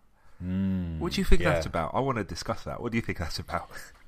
What 0.99 1.13
do 1.13 1.21
you 1.21 1.25
think 1.25 1.41
yeah. 1.41 1.53
that's 1.53 1.65
about? 1.65 1.91
I 1.93 2.01
want 2.01 2.17
to 2.17 2.25
discuss 2.25 2.63
that. 2.65 2.81
What 2.81 2.91
do 2.91 2.97
you 2.97 3.01
think 3.01 3.19
that's 3.19 3.39
about? 3.39 3.69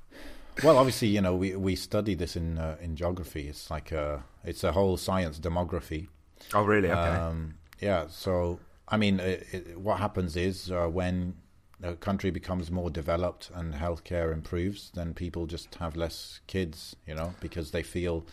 Well, 0.62 0.76
obviously, 0.76 1.08
you 1.08 1.20
know, 1.20 1.34
we 1.34 1.54
we 1.56 1.76
study 1.76 2.14
this 2.14 2.36
in 2.36 2.58
uh, 2.58 2.76
in 2.80 2.96
geography. 2.96 3.48
It's 3.48 3.70
like 3.70 3.92
a 3.92 4.24
it's 4.44 4.64
a 4.64 4.72
whole 4.72 4.96
science 4.96 5.38
demography. 5.38 6.08
Oh, 6.54 6.64
really? 6.64 6.90
Okay. 6.90 6.98
Um, 7.00 7.54
yeah. 7.80 8.06
So, 8.08 8.60
I 8.88 8.96
mean, 8.96 9.20
it, 9.20 9.46
it, 9.52 9.78
what 9.78 9.98
happens 9.98 10.36
is 10.36 10.70
uh, 10.70 10.86
when 10.86 11.34
a 11.82 11.94
country 11.94 12.30
becomes 12.30 12.70
more 12.70 12.90
developed 12.90 13.50
and 13.54 13.74
healthcare 13.74 14.32
improves, 14.32 14.90
then 14.94 15.14
people 15.14 15.46
just 15.46 15.74
have 15.76 15.96
less 15.96 16.40
kids, 16.46 16.96
you 17.06 17.14
know, 17.14 17.34
because 17.40 17.70
they 17.70 17.82
feel 17.82 18.26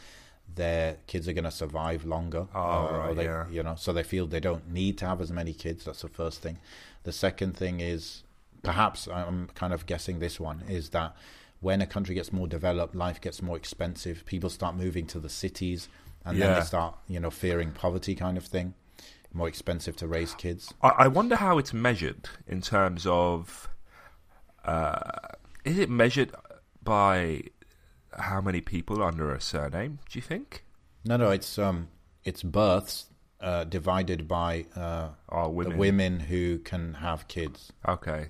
their 0.54 0.98
kids 1.08 1.28
are 1.28 1.34
going 1.34 1.44
to 1.44 1.52
survive 1.52 2.06
longer. 2.06 2.48
Oh, 2.54 2.60
uh, 2.60 2.98
right, 2.98 3.16
they, 3.16 3.26
yeah. 3.26 3.48
You 3.50 3.64
know, 3.64 3.76
so 3.76 3.94
they 3.94 4.04
feel 4.04 4.28
they 4.28 4.40
don't 4.40 4.72
need 4.72 4.98
to 5.00 5.06
have 5.06 5.22
as 5.22 5.32
many 5.32 5.54
kids. 5.54 5.86
That's 5.86 6.02
the 6.02 6.10
first 6.10 6.42
thing. 6.42 6.60
The 7.04 7.12
second 7.12 7.58
thing 7.58 7.80
is, 7.80 8.24
perhaps 8.64 9.08
I'm 9.08 9.48
kind 9.56 9.74
of 9.74 9.86
guessing 9.86 10.20
this 10.20 10.40
one 10.40 10.64
is 10.68 10.90
that 10.90 11.16
when 11.66 11.82
a 11.82 11.88
country 11.88 12.14
gets 12.14 12.32
more 12.32 12.48
developed, 12.48 12.94
life 12.94 13.20
gets 13.20 13.42
more 13.42 13.58
expensive. 13.58 14.24
People 14.28 14.52
start 14.52 14.76
moving 14.76 15.08
to 15.08 15.20
the 15.20 15.30
cities, 15.30 15.90
and 16.24 16.40
then 16.40 16.54
they 16.54 16.62
start, 16.62 16.96
you 17.08 17.20
know, 17.20 17.32
fearing 17.32 17.72
poverty, 17.72 18.14
kind 18.14 18.38
of 18.38 18.46
thing. 18.46 18.76
More 19.34 19.48
expensive 19.48 19.96
to 19.98 20.08
raise 20.08 20.36
kids. 20.36 20.72
I, 20.84 20.90
I 20.90 21.08
wonder 21.08 21.36
how 21.36 21.58
it's 21.58 21.74
measured 21.74 22.30
in 22.48 22.62
terms 22.62 23.08
of. 23.08 23.68
Uh, 24.64 25.02
is 25.64 25.80
it 25.80 25.90
measured 25.90 26.32
by 26.84 27.42
how 28.14 28.42
many 28.42 28.62
people 28.62 29.02
under 29.02 29.34
a 29.34 29.42
surname? 29.42 29.98
Do 30.10 30.20
you 30.20 30.24
think? 30.24 30.64
No, 31.04 31.18
no, 31.18 31.32
it's 31.32 31.58
um, 31.58 31.88
it's 32.24 32.44
births 32.44 33.08
uh, 33.42 33.64
divided 33.64 34.28
by 34.28 34.68
uh, 34.76 35.10
Oh, 35.30 35.50
women. 35.50 35.74
the 35.74 35.80
women 35.80 36.20
who 36.20 36.60
can 36.60 36.94
have 36.96 37.28
kids. 37.28 37.74
Okay. 37.88 38.30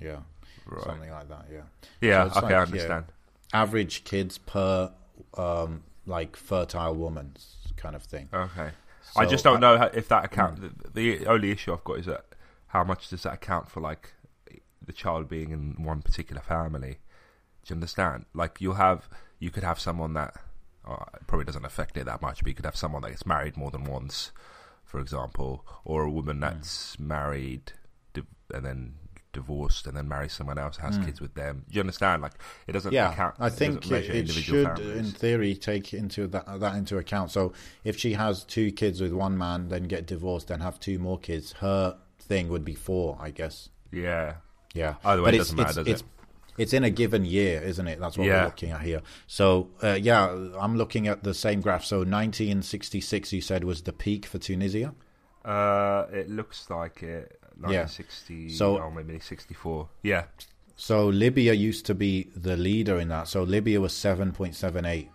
Yeah, 0.00 0.20
Right. 0.68 0.84
something 0.84 1.10
like 1.10 1.28
that. 1.28 1.46
Yeah, 1.52 1.62
Yeah. 2.00 2.28
So 2.30 2.38
okay, 2.38 2.46
like, 2.46 2.54
I 2.54 2.62
understand. 2.62 3.04
average 3.52 4.04
kids 4.04 4.38
per 4.38 4.92
um, 5.36 5.82
like 6.06 6.36
fertile 6.36 6.94
woman 6.94 7.34
kind 7.76 7.96
of 7.96 8.02
thing. 8.02 8.28
Okay. 8.32 8.70
I 9.16 9.24
just 9.26 9.44
don't 9.44 9.62
uh, 9.64 9.76
know 9.76 9.90
if 9.94 10.08
that 10.08 10.24
account. 10.24 10.60
The, 10.94 11.16
the 11.18 11.26
only 11.26 11.50
issue 11.50 11.72
I've 11.72 11.84
got 11.84 11.98
is 11.98 12.06
that 12.06 12.24
how 12.68 12.84
much 12.84 13.08
does 13.08 13.22
that 13.22 13.34
account 13.34 13.68
for 13.70 13.80
like 13.80 14.12
the 14.84 14.92
child 14.92 15.28
being 15.28 15.50
in 15.50 15.82
one 15.82 16.02
particular 16.02 16.42
family? 16.42 16.98
Do 17.64 17.72
you 17.72 17.76
understand? 17.76 18.26
Like 18.34 18.60
you'll 18.60 18.74
have, 18.74 19.08
you 19.38 19.50
could 19.50 19.64
have 19.64 19.80
someone 19.80 20.12
that 20.14 20.34
uh, 20.86 21.04
it 21.14 21.26
probably 21.26 21.44
doesn't 21.46 21.64
affect 21.64 21.96
it 21.96 22.04
that 22.06 22.22
much, 22.22 22.38
but 22.40 22.48
you 22.48 22.54
could 22.54 22.64
have 22.64 22.76
someone 22.76 23.02
that 23.02 23.10
gets 23.10 23.26
married 23.26 23.56
more 23.56 23.70
than 23.70 23.84
once, 23.84 24.30
for 24.84 25.00
example, 25.00 25.66
or 25.84 26.02
a 26.04 26.08
Hmm. 26.08 26.14
woman 26.14 26.40
that's 26.40 26.98
married 26.98 27.72
and 28.54 28.64
then 28.64 28.94
divorced 29.32 29.86
and 29.86 29.96
then 29.96 30.08
marries 30.08 30.32
someone 30.32 30.58
else, 30.58 30.76
has 30.78 30.98
kids 30.98 31.20
with 31.20 31.34
them. 31.34 31.64
Do 31.68 31.74
you 31.76 31.80
understand? 31.80 32.22
Like 32.22 32.32
it 32.66 32.72
doesn't. 32.72 32.92
Yeah, 32.92 33.12
account. 33.12 33.34
I 33.38 33.50
think 33.50 33.90
it, 33.90 34.08
it 34.08 34.28
should, 34.28 34.66
families. 34.66 34.96
in 34.96 35.04
theory, 35.06 35.54
take 35.54 35.92
into 35.94 36.26
that 36.28 36.60
that 36.60 36.74
into 36.76 36.98
account. 36.98 37.30
So 37.30 37.52
if 37.84 37.98
she 37.98 38.14
has 38.14 38.44
two 38.44 38.72
kids 38.72 39.00
with 39.00 39.12
one 39.12 39.36
man, 39.38 39.68
then 39.68 39.84
get 39.84 40.06
divorced, 40.06 40.48
then 40.48 40.60
have 40.60 40.80
two 40.80 40.98
more 40.98 41.18
kids, 41.18 41.52
her 41.60 41.96
thing 42.18 42.48
would 42.48 42.64
be 42.64 42.74
four, 42.74 43.16
I 43.20 43.30
guess. 43.30 43.68
yeah. 43.92 44.34
Yeah. 44.74 44.96
Either 45.02 45.22
way, 45.22 45.28
but 45.28 45.34
it 45.34 45.38
it's, 45.40 45.50
doesn't 45.50 45.56
matter, 45.56 45.82
does 45.82 46.00
it? 46.02 46.06
It's 46.58 46.72
in 46.74 46.84
a 46.84 46.90
given 46.90 47.24
year, 47.24 47.62
isn't 47.62 47.88
it? 47.88 47.98
That's 48.00 48.18
what 48.18 48.26
Yeah. 48.26 48.40
we're 48.40 48.44
looking 48.46 48.70
at 48.70 48.82
here. 48.82 49.00
So, 49.26 49.70
uh, 49.82 49.94
yeah, 50.00 50.28
I'm 50.60 50.76
looking 50.76 51.08
at 51.08 51.22
the 51.24 51.32
same 51.32 51.60
graph. 51.62 51.84
So, 51.84 51.98
1966, 52.04 53.32
you 53.32 53.40
said, 53.40 53.64
was 53.64 53.82
the 53.82 53.92
peak 53.92 54.26
for 54.26 54.38
Tunisia. 54.38 54.94
Uh, 55.44 56.04
it 56.12 56.28
looks 56.28 56.68
like 56.68 57.02
it. 57.02 57.37
Yeah. 57.60 57.82
1960, 57.86 58.50
So- 58.50 58.78
or 58.78 58.90
maybe 58.90 59.18
64. 59.18 59.88
Yeah. 60.02 60.24
So, 60.76 61.08
Libya 61.08 61.54
used 61.54 61.86
to 61.86 61.94
be 61.94 62.28
the 62.36 62.56
leader 62.56 62.98
in 63.00 63.08
that. 63.08 63.26
So, 63.28 63.42
Libya 63.42 63.80
was 63.80 63.92
7.78. 63.92 65.08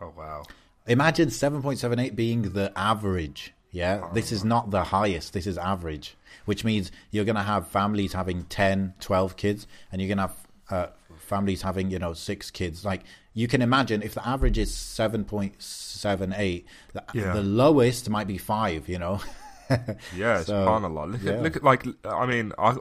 Oh 0.00 0.12
wow. 0.16 0.42
Imagine 0.86 1.28
7.78 1.28 2.16
being 2.16 2.42
the 2.52 2.72
average. 2.76 3.52
Yeah, 3.70 4.08
this 4.14 4.32
is 4.32 4.44
not 4.44 4.70
the 4.70 4.84
highest. 4.84 5.34
This 5.34 5.46
is 5.46 5.58
average, 5.58 6.16
which 6.46 6.64
means 6.64 6.90
you're 7.10 7.26
going 7.26 7.36
to 7.36 7.42
have 7.42 7.68
families 7.68 8.14
having 8.14 8.44
10, 8.44 8.94
12 8.98 9.36
kids, 9.36 9.66
and 9.92 10.00
you're 10.00 10.08
going 10.08 10.16
to 10.16 10.22
have 10.22 10.36
uh, 10.70 10.86
families 11.18 11.60
having, 11.62 11.90
you 11.90 11.98
know, 11.98 12.14
six 12.14 12.50
kids. 12.50 12.84
Like, 12.84 13.02
you 13.34 13.46
can 13.46 13.60
imagine 13.60 14.02
if 14.02 14.14
the 14.14 14.26
average 14.26 14.56
is 14.56 14.70
7.78, 14.72 16.64
the, 16.94 17.04
Yeah. 17.12 17.32
the 17.34 17.42
lowest 17.42 18.08
might 18.08 18.26
be 18.26 18.38
five, 18.38 18.88
you 18.88 18.98
know? 18.98 19.20
Yeah, 20.14 20.38
it's 20.38 20.46
So, 20.46 20.66
of 20.68 20.92
like 20.92 21.08
look 21.08 21.22
yeah. 21.22 21.32
at 21.32 21.42
look 21.42 21.56
at 21.56 21.64
like 21.64 21.86
I 22.04 22.26
mean 22.26 22.52
I, 22.58 22.70
I'm 22.70 22.78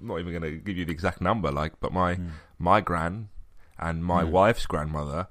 not 0.00 0.18
even 0.20 0.32
going 0.32 0.42
to 0.42 0.56
give 0.58 0.76
you 0.76 0.84
the 0.84 0.92
exact 0.92 1.20
number 1.20 1.50
like 1.50 1.74
but 1.80 1.92
my 1.92 2.14
Hmm. 2.14 2.28
my 2.58 2.80
gran 2.80 3.28
and 3.78 4.04
my 4.04 4.22
wife's 4.24 4.66
grandmother 4.66 5.26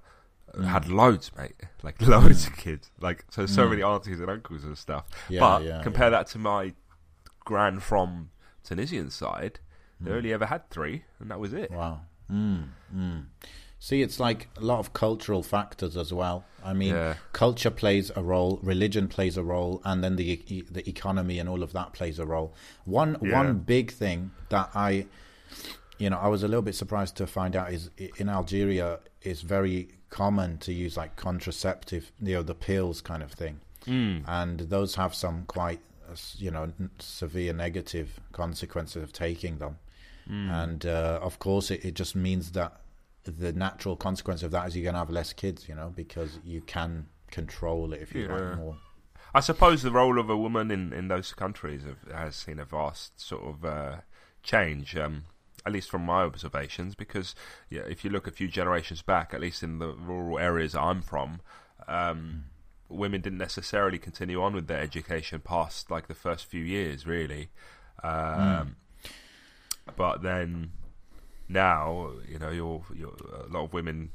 had 0.65 0.89
loads 0.89 1.31
mate 1.37 1.55
like 1.83 2.01
loads 2.15 2.47
of 2.47 2.55
kids 2.57 2.91
like 2.99 3.25
so 3.29 3.45
so 3.45 3.69
many 3.69 3.81
aunties 3.81 4.19
and 4.19 4.29
uncles 4.29 4.63
and 4.65 4.77
stuff 4.77 5.05
Hmm. 5.27 5.33
Yeah, 5.33 5.39
but 5.39 5.63
yeah, 5.63 5.81
compare 5.83 6.09
that 6.09 6.27
to 6.27 6.37
my 6.39 6.73
gran 7.45 7.79
from 7.79 8.29
Tunisian 8.63 9.09
side 9.09 9.59
Hmm. 9.99 10.05
they 10.05 10.11
only 10.11 10.33
ever 10.33 10.45
had 10.47 10.69
three 10.69 11.03
and 11.19 11.29
that 11.31 11.39
was 11.39 11.53
it 11.53 11.71
Wow. 11.71 12.01
Mm, 12.31 12.69
mm. 12.95 13.25
See, 13.83 14.03
it's 14.03 14.19
like 14.19 14.47
a 14.57 14.61
lot 14.61 14.77
of 14.77 14.93
cultural 14.93 15.41
factors 15.41 15.97
as 15.97 16.13
well. 16.13 16.45
I 16.63 16.71
mean, 16.73 16.93
Yeah. 16.93 17.15
culture 17.33 17.71
plays 17.71 18.11
a 18.15 18.21
role, 18.21 18.59
religion 18.61 19.07
plays 19.07 19.37
a 19.37 19.43
role, 19.43 19.81
and 19.83 20.03
then 20.03 20.17
the 20.17 20.27
e- 20.55 20.61
the 20.69 20.87
economy 20.87 21.39
and 21.39 21.49
all 21.49 21.63
of 21.63 21.73
that 21.73 21.91
plays 21.91 22.19
a 22.19 22.25
role. 22.27 22.53
One 22.85 23.17
Yeah. 23.23 23.39
one 23.39 23.57
big 23.75 23.91
thing 23.91 24.31
that 24.49 24.69
I, 24.75 25.07
you 25.97 26.11
know, 26.11 26.19
I 26.19 26.27
was 26.27 26.43
a 26.43 26.47
little 26.47 26.61
bit 26.61 26.75
surprised 26.75 27.15
to 27.17 27.25
find 27.25 27.55
out 27.55 27.73
is 27.73 27.89
in 28.17 28.29
Algeria 28.29 28.99
it's 29.23 29.41
very 29.41 29.89
common 30.11 30.59
to 30.59 30.71
use 30.71 30.95
like 30.95 31.15
contraceptive, 31.15 32.11
you 32.21 32.35
know, 32.35 32.43
the 32.43 32.53
pills 32.53 33.01
kind 33.01 33.23
of 33.23 33.31
thing, 33.31 33.61
mm. 33.87 34.23
and 34.27 34.59
those 34.75 34.93
have 34.93 35.15
some 35.15 35.45
quite, 35.47 35.81
you 36.37 36.51
know, 36.51 36.71
severe 36.99 37.51
negative 37.53 38.19
consequences 38.31 39.01
of 39.01 39.11
taking 39.11 39.57
them 39.57 39.77
and 40.29 40.85
uh, 40.85 41.19
of 41.21 41.39
course 41.39 41.71
it, 41.71 41.83
it 41.83 41.93
just 41.93 42.15
means 42.15 42.51
that 42.51 42.71
the 43.23 43.53
natural 43.53 43.95
consequence 43.95 44.41
of 44.43 44.51
that 44.51 44.67
is 44.67 44.75
you're 44.75 44.83
going 44.83 44.93
to 44.95 44.99
have 44.99 45.09
less 45.09 45.31
kids 45.33 45.67
you 45.69 45.75
know 45.75 45.91
because 45.95 46.39
you 46.43 46.61
can 46.61 47.05
control 47.29 47.93
it 47.93 48.01
if 48.01 48.13
you 48.15 48.23
Yeah. 48.27 48.33
like 48.35 48.57
more 48.57 48.77
I 49.33 49.39
suppose 49.39 49.81
the 49.81 49.91
role 49.91 50.19
of 50.19 50.29
a 50.29 50.35
woman 50.35 50.69
in, 50.71 50.91
in 50.91 51.07
those 51.07 51.31
countries 51.33 51.83
have, 51.85 52.11
has 52.13 52.35
seen 52.35 52.59
a 52.59 52.65
vast 52.65 53.17
sort 53.21 53.43
of 53.43 53.63
uh, 53.63 53.95
change, 54.43 54.97
um, 54.97 55.23
at 55.65 55.71
least 55.71 55.89
from 55.89 56.01
my 56.01 56.23
observations. 56.23 56.95
Because 56.95 57.33
yeah, 57.69 57.83
if 57.87 58.03
you 58.03 58.09
look 58.09 58.27
a 58.27 58.31
few 58.31 58.49
generations 58.49 59.01
back, 59.01 59.33
at 59.33 59.39
least 59.39 59.63
in 59.63 59.79
the 59.79 59.93
rural 59.93 60.37
areas 60.37 60.75
I'm 60.75 61.01
from, 61.01 61.39
um, 61.87 62.43
women 62.89 63.21
didn't 63.21 63.39
necessarily 63.39 63.97
continue 63.97 64.41
on 64.43 64.53
with 64.53 64.67
their 64.67 64.81
education 64.81 65.39
past 65.39 65.89
like 65.89 66.09
the 66.09 66.13
first 66.13 66.43
few 66.45 66.65
years, 66.65 67.07
really. 67.07 67.51
Um, 68.03 68.75
But 69.95 70.23
then 70.23 70.71
now, 71.51 72.11
you 72.27 72.39
know, 72.39 72.49
you're, 72.49 72.83
you're 72.95 73.15
a 73.45 73.51
lot 73.51 73.65
of 73.65 73.73
women 73.73 74.11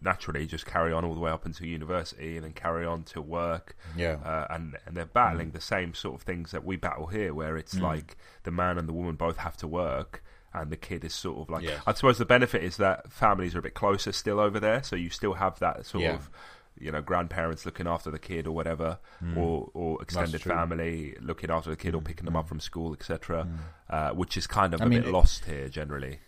naturally 0.00 0.46
just 0.46 0.66
carry 0.66 0.92
on 0.92 1.04
all 1.04 1.14
the 1.14 1.20
way 1.20 1.30
up 1.30 1.46
until 1.46 1.66
university 1.66 2.36
and 2.36 2.44
then 2.44 2.52
carry 2.52 2.84
on 2.84 3.02
to 3.02 3.22
work 3.22 3.76
yeah 3.96 4.16
uh, 4.24 4.46
and 4.50 4.76
and 4.86 4.96
they're 4.96 5.06
battling 5.06 5.50
mm. 5.50 5.52
the 5.52 5.60
same 5.60 5.94
sort 5.94 6.14
of 6.14 6.22
things 6.22 6.50
that 6.50 6.64
we 6.64 6.76
battle 6.76 7.06
here, 7.06 7.32
where 7.32 7.56
it's 7.56 7.74
mm. 7.76 7.82
like 7.82 8.16
the 8.42 8.50
man 8.50 8.78
and 8.78 8.88
the 8.88 8.92
woman 8.92 9.14
both 9.14 9.38
have 9.38 9.56
to 9.56 9.66
work, 9.68 10.22
and 10.52 10.70
the 10.70 10.76
kid 10.76 11.04
is 11.04 11.14
sort 11.14 11.38
of 11.38 11.50
like. 11.50 11.64
I 11.86 11.92
suppose 11.94 12.18
the 12.18 12.24
benefit 12.24 12.62
is 12.62 12.76
that 12.78 13.10
families 13.12 13.54
are 13.54 13.58
a 13.58 13.62
bit 13.62 13.74
closer 13.74 14.12
still 14.12 14.38
over 14.40 14.60
there, 14.60 14.82
so 14.82 14.96
you 14.96 15.10
still 15.10 15.34
have 15.34 15.58
that 15.60 15.86
sort 15.86 16.04
Yeah. 16.04 16.14
of. 16.14 16.30
You 16.76 16.90
know, 16.90 17.00
grandparents 17.00 17.64
looking 17.64 17.86
after 17.86 18.10
the 18.10 18.18
kid 18.18 18.48
or 18.48 18.50
whatever, 18.50 18.98
mm. 19.22 19.36
or 19.36 19.70
or 19.74 20.02
extended 20.02 20.42
family 20.42 21.16
looking 21.20 21.48
after 21.48 21.70
the 21.70 21.76
kid 21.76 21.94
or 21.94 22.02
picking 22.02 22.24
them 22.24 22.34
up 22.34 22.48
from 22.48 22.58
school, 22.58 22.92
etc. 22.92 23.46
Uh, 23.88 24.10
which 24.10 24.36
is 24.36 24.48
kind 24.48 24.74
of 24.74 24.82
I 24.82 24.86
a 24.86 24.88
mean, 24.88 25.02
bit 25.02 25.08
it- 25.08 25.12
lost 25.12 25.44
here 25.44 25.68
generally. 25.68 26.18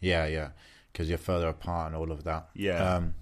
Yeah 0.00 0.26
yeah 0.26 0.50
because 0.92 1.08
you're 1.08 1.18
further 1.18 1.48
apart 1.48 1.86
and 1.88 1.96
all 1.96 2.10
of 2.12 2.24
that 2.24 2.48
Yeah. 2.54 2.94
um, 2.96 3.14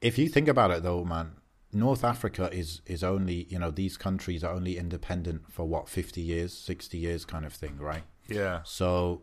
if 0.00 0.18
you 0.18 0.28
think 0.28 0.48
about 0.48 0.70
it 0.70 0.82
though 0.82 1.04
man 1.04 1.32
north 1.72 2.04
africa 2.04 2.48
is 2.52 2.80
is 2.86 3.02
only 3.02 3.46
you 3.50 3.58
know 3.58 3.70
these 3.70 3.96
countries 3.96 4.44
are 4.44 4.52
only 4.54 4.76
independent 4.78 5.42
for 5.52 5.64
what 5.66 5.88
50 5.88 6.20
years 6.20 6.52
60 6.52 6.96
years 6.98 7.24
kind 7.24 7.44
of 7.44 7.52
thing 7.52 7.76
right 7.78 8.04
Yeah, 8.28 8.60
So, 8.64 9.22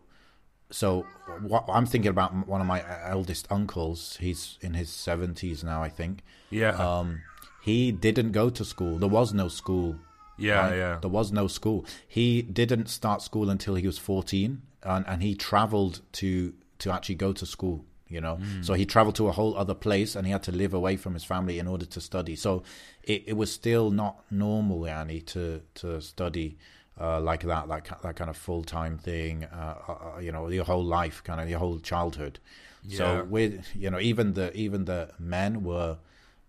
so 0.70 1.06
what 1.42 1.66
I'm 1.68 1.86
thinking 1.86 2.10
about 2.10 2.48
one 2.48 2.62
of 2.62 2.68
my 2.68 2.84
eldest 3.10 3.48
uncles. 3.52 4.18
He's 4.20 4.58
in 4.62 4.74
his 4.76 4.90
seventies 4.90 5.64
now, 5.64 5.82
I 5.84 5.90
think. 5.90 6.24
yeah, 6.50 6.76
Um, 6.78 7.22
he 7.64 7.92
didn't 7.92 8.32
go 8.32 8.50
to 8.50 8.64
school. 8.64 8.98
There 9.00 9.10
was 9.10 9.34
no 9.34 9.48
school. 9.50 9.96
yeah, 10.38 10.60
right? 10.62 10.76
yeah. 10.78 10.98
There 11.02 11.10
was 11.10 11.32
no 11.32 11.48
school. 11.48 11.86
He 12.08 12.42
didn't 12.42 12.88
start 12.90 13.22
school 13.22 13.50
until 13.50 13.76
he 13.76 13.86
was 13.88 13.98
14, 13.98 14.62
and, 14.84 15.06
and 15.08 15.22
he 15.22 15.36
traveled 15.36 16.02
to 16.14 16.54
to 16.82 16.92
actually 16.92 17.16
go 17.16 17.34
to 17.34 17.46
school. 17.46 17.86
You 18.08 18.20
know, 18.20 18.36
Hmm. 18.36 18.62
so 18.64 18.74
he 18.74 18.86
traveled 18.86 19.16
to 19.16 19.28
a 19.30 19.32
whole 19.32 19.56
other 19.56 19.74
place, 19.74 20.18
and 20.18 20.26
he 20.28 20.34
had 20.34 20.44
to 20.44 20.52
live 20.52 20.74
away 20.74 20.98
from 20.98 21.14
his 21.14 21.24
family 21.24 21.60
in 21.60 21.68
order 21.68 21.86
to 21.86 22.02
study. 22.02 22.36
So 22.36 22.64
it, 23.04 23.24
it 23.26 23.38
was 23.38 23.50
still 23.54 23.90
not 23.90 24.14
normal, 24.30 24.86
Annie, 24.86 25.22
to 25.34 25.62
to 25.76 26.02
study. 26.02 26.58
Uh, 27.00 27.20
like 27.32 27.44
that, 27.48 27.68
like 27.70 27.88
that 28.02 28.16
kind 28.16 28.30
of 28.30 28.36
full 28.38 28.64
time 28.64 28.98
thing, 28.98 29.46
uh, 29.46 29.76
uh, 29.88 30.20
you 30.20 30.32
know, 30.32 30.50
your 30.50 30.66
whole 30.66 30.84
life, 30.84 31.24
kind 31.24 31.40
of 31.42 31.50
your 31.50 31.58
whole 31.58 31.80
childhood. 31.80 32.38
Yeah. 32.84 32.98
So 32.98 33.24
with 33.24 33.66
you 33.74 33.90
know 33.90 34.00
even 34.00 34.34
the 34.34 34.52
even 34.56 34.86
the 34.86 35.10
men 35.18 35.64
were 35.64 35.98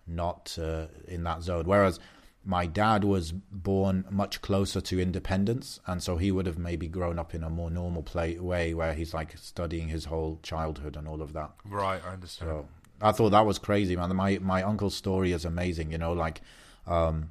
not 0.06 0.58
uh, 0.60 0.86
in 1.06 1.22
that 1.24 1.42
zone, 1.42 1.64
whereas 1.66 2.00
my 2.44 2.66
dad 2.66 3.04
was 3.04 3.32
born 3.32 4.04
much 4.10 4.42
closer 4.42 4.80
to 4.80 5.00
independence, 5.00 5.80
and 5.86 6.02
so 6.02 6.16
he 6.16 6.32
would 6.32 6.46
have 6.46 6.58
maybe 6.58 6.88
grown 6.88 7.18
up 7.18 7.34
in 7.34 7.44
a 7.44 7.50
more 7.50 7.70
normal 7.70 8.02
play, 8.02 8.38
way 8.38 8.74
where 8.74 8.94
he's 8.94 9.14
like 9.14 9.36
studying 9.38 9.88
his 9.88 10.06
whole 10.06 10.40
childhood 10.42 10.96
and 10.96 11.06
all 11.06 11.22
of 11.22 11.32
that. 11.34 11.52
Right, 11.64 12.00
I 12.04 12.14
understand. 12.14 12.50
So 12.50 12.68
I 13.00 13.12
thought 13.12 13.30
that 13.30 13.46
was 13.46 13.58
crazy, 13.58 13.96
man. 13.96 14.14
My 14.16 14.38
my 14.38 14.62
uncle's 14.62 14.96
story 14.96 15.32
is 15.32 15.44
amazing. 15.44 15.92
You 15.92 15.98
know, 15.98 16.12
like 16.12 16.40
um, 16.86 17.30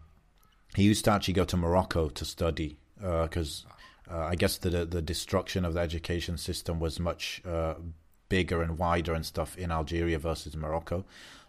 he 0.76 0.84
used 0.84 1.06
to 1.06 1.12
actually 1.12 1.34
go 1.34 1.46
to 1.46 1.58
Morocco 1.58 2.10
to 2.10 2.26
study 2.26 2.78
because 2.98 3.66
uh, 4.10 4.16
uh, 4.16 4.28
I 4.28 4.36
guess 4.36 4.58
the 4.58 4.86
the 4.86 5.02
destruction 5.02 5.66
of 5.66 5.74
the 5.74 5.82
education 5.82 6.38
system 6.38 6.80
was 6.80 7.00
much 7.00 7.42
uh, 7.46 7.76
bigger 8.30 8.62
and 8.62 8.78
wider 8.78 9.14
and 9.14 9.26
stuff 9.26 9.58
in 9.58 9.72
Algeria 9.72 10.20
versus 10.20 10.56
Morocco 10.56 11.04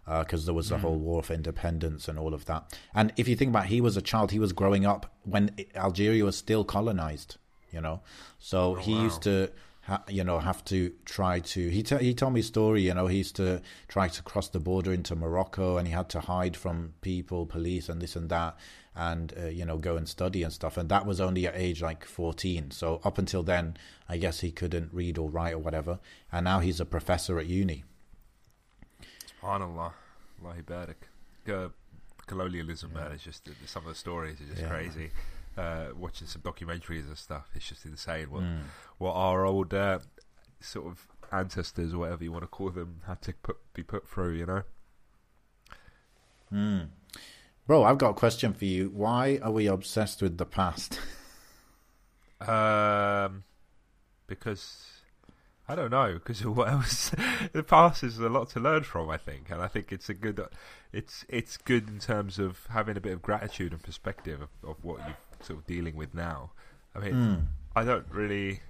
because 0.05 0.45
uh, 0.45 0.47
there 0.47 0.55
was 0.55 0.69
the 0.69 0.77
mm. 0.77 0.81
whole 0.81 0.99
war 0.99 1.23
for 1.23 1.35
independence 1.35 2.09
and 2.09 2.19
all 2.19 2.35
of 2.35 2.45
that. 2.47 2.79
And 2.95 3.13
if 3.17 3.29
you 3.29 3.37
think 3.37 3.51
about, 3.51 3.67
it, 3.67 3.69
he 3.69 3.81
was 3.81 3.97
a 3.97 4.03
child. 4.03 4.31
He 4.33 4.39
was 4.39 4.53
growing 4.53 4.85
up 4.87 5.15
when 5.25 5.55
Algeria 5.75 6.25
was 6.25 6.37
still 6.37 6.65
colonized. 6.65 7.37
You 7.71 7.81
know, 7.81 8.03
so 8.39 8.73
oh, 8.73 8.75
he 8.75 8.95
wow. 8.95 9.03
used 9.05 9.23
to. 9.23 9.51
Ha, 9.87 10.01
you 10.09 10.23
know, 10.23 10.39
have 10.39 10.65
to 10.67 10.93
try 11.05 11.41
to. 11.41 11.69
He 11.69 11.83
t- 11.83 11.97
he 11.97 12.15
told 12.15 12.35
me 12.35 12.39
a 12.41 12.45
story. 12.45 12.83
You 12.83 12.95
know, 12.95 13.09
he 13.09 13.19
used 13.19 13.35
to 13.35 13.61
try 13.89 14.07
to 14.07 14.23
cross 14.23 14.49
the 14.49 14.61
border 14.61 14.93
into 14.93 15.17
Morocco, 15.17 15.77
and 15.77 15.89
he 15.89 15.93
had 15.93 16.09
to 16.11 16.21
hide 16.21 16.57
from 16.57 16.95
people, 17.01 17.47
police, 17.47 17.89
and 17.89 18.01
this 18.01 18.15
and 18.15 18.29
that, 18.29 18.57
and 18.95 19.35
uh, 19.37 19.47
you 19.49 19.65
know, 19.65 19.79
go 19.79 19.97
and 19.97 20.09
study 20.09 20.45
and 20.45 20.53
stuff. 20.53 20.77
And 20.77 20.89
that 20.89 21.05
was 21.05 21.21
only 21.21 21.49
at 21.49 21.57
age 21.57 21.83
like 21.83 22.05
fourteen. 22.05 22.71
So 22.71 23.01
up 23.03 23.19
until 23.19 23.43
then, 23.43 23.77
I 24.09 24.19
guess 24.19 24.39
he 24.39 24.53
couldn't 24.53 24.95
read 24.95 25.19
or 25.19 25.29
write 25.29 25.55
or 25.55 25.59
whatever. 25.59 25.99
And 26.31 26.45
now 26.45 26.61
he's 26.61 26.79
a 26.79 26.85
professor 26.85 27.41
at 27.41 27.47
uni. 27.47 27.83
SubhanAllah. 29.43 29.93
Allah 30.45 30.63
barik. 30.65 30.97
Uh, 31.49 31.69
colonialism, 32.27 32.93
man, 32.93 33.13
it's 33.13 33.25
just 33.25 33.49
some 33.67 33.83
of 33.83 33.89
the 33.89 33.95
stories 33.95 34.41
are 34.41 34.55
just 34.55 34.69
crazy. 34.69 35.11
Uh, 35.57 35.89
watching 35.99 36.27
some 36.27 36.43
documentaries 36.43 37.07
and 37.07 37.19
stuff, 37.19 37.51
it's 37.55 37.69
just 37.69 37.85
insane 37.85 38.31
what 38.31 38.43
mm. 38.43 38.61
what 38.99 39.13
our 39.13 39.45
old 39.45 39.75
uh, 39.75 39.99
sort 40.61 40.87
of 40.87 41.07
ancestors 41.31 41.93
or 41.93 41.99
whatever 41.99 42.25
you 42.25 42.33
want 42.33 42.43
to 42.43 42.49
call 42.49 42.71
them 42.71 43.01
had 43.07 43.21
to 43.23 43.35
put 43.43 43.57
be 43.75 43.83
put 43.83 44.09
through, 44.09 44.33
you 44.33 44.47
know. 44.47 44.63
Mm. 46.53 46.89
Bro, 47.67 47.85
I've 47.85 47.99
got 47.99 48.11
a 48.11 48.15
question 48.15 48.55
for 48.55 48.65
you. 48.65 48.91
Why 48.95 49.39
are 49.43 49.51
we 49.51 49.67
obsessed 49.67 50.23
with 50.23 50.39
the 50.39 50.47
past? 50.47 50.99
um, 52.41 53.45
because 54.27 54.92
I 55.69 55.75
don't 55.75 55.91
know 55.91 56.15
because 56.15 56.45
what 56.47 56.69
else? 56.69 57.13
the 57.53 57.63
past 57.63 58.03
is 58.03 58.19
a 58.19 58.29
lot 58.29 58.51
to 58.51 58.61
learn 58.61 58.83
from, 58.83 59.09
I 59.09 59.17
think, 59.17 59.51
and 59.51 59.61
I 59.61 59.69
think 59.69 59.93
it's 59.93 60.09
a 60.09 60.15
good, 60.15 60.41
it's 60.93 61.25
it's 61.29 61.57
good 61.57 61.89
in 61.89 61.99
terms 61.99 62.39
of 62.39 62.67
having 62.71 62.97
a 62.97 63.01
bit 63.01 63.13
of 63.13 63.23
gratitude 63.23 63.73
and 63.73 63.83
perspective 63.83 64.41
of, 64.43 64.49
of 64.69 64.85
what 64.85 64.99
you're 64.99 65.17
sort 65.41 65.59
of 65.61 65.67
dealing 65.67 65.97
with 65.97 66.15
now. 66.15 66.51
I 66.95 66.99
mean, 66.99 67.15
mm. 67.15 67.43
I 67.75 67.85
don't 67.85 68.07
really, 68.11 68.61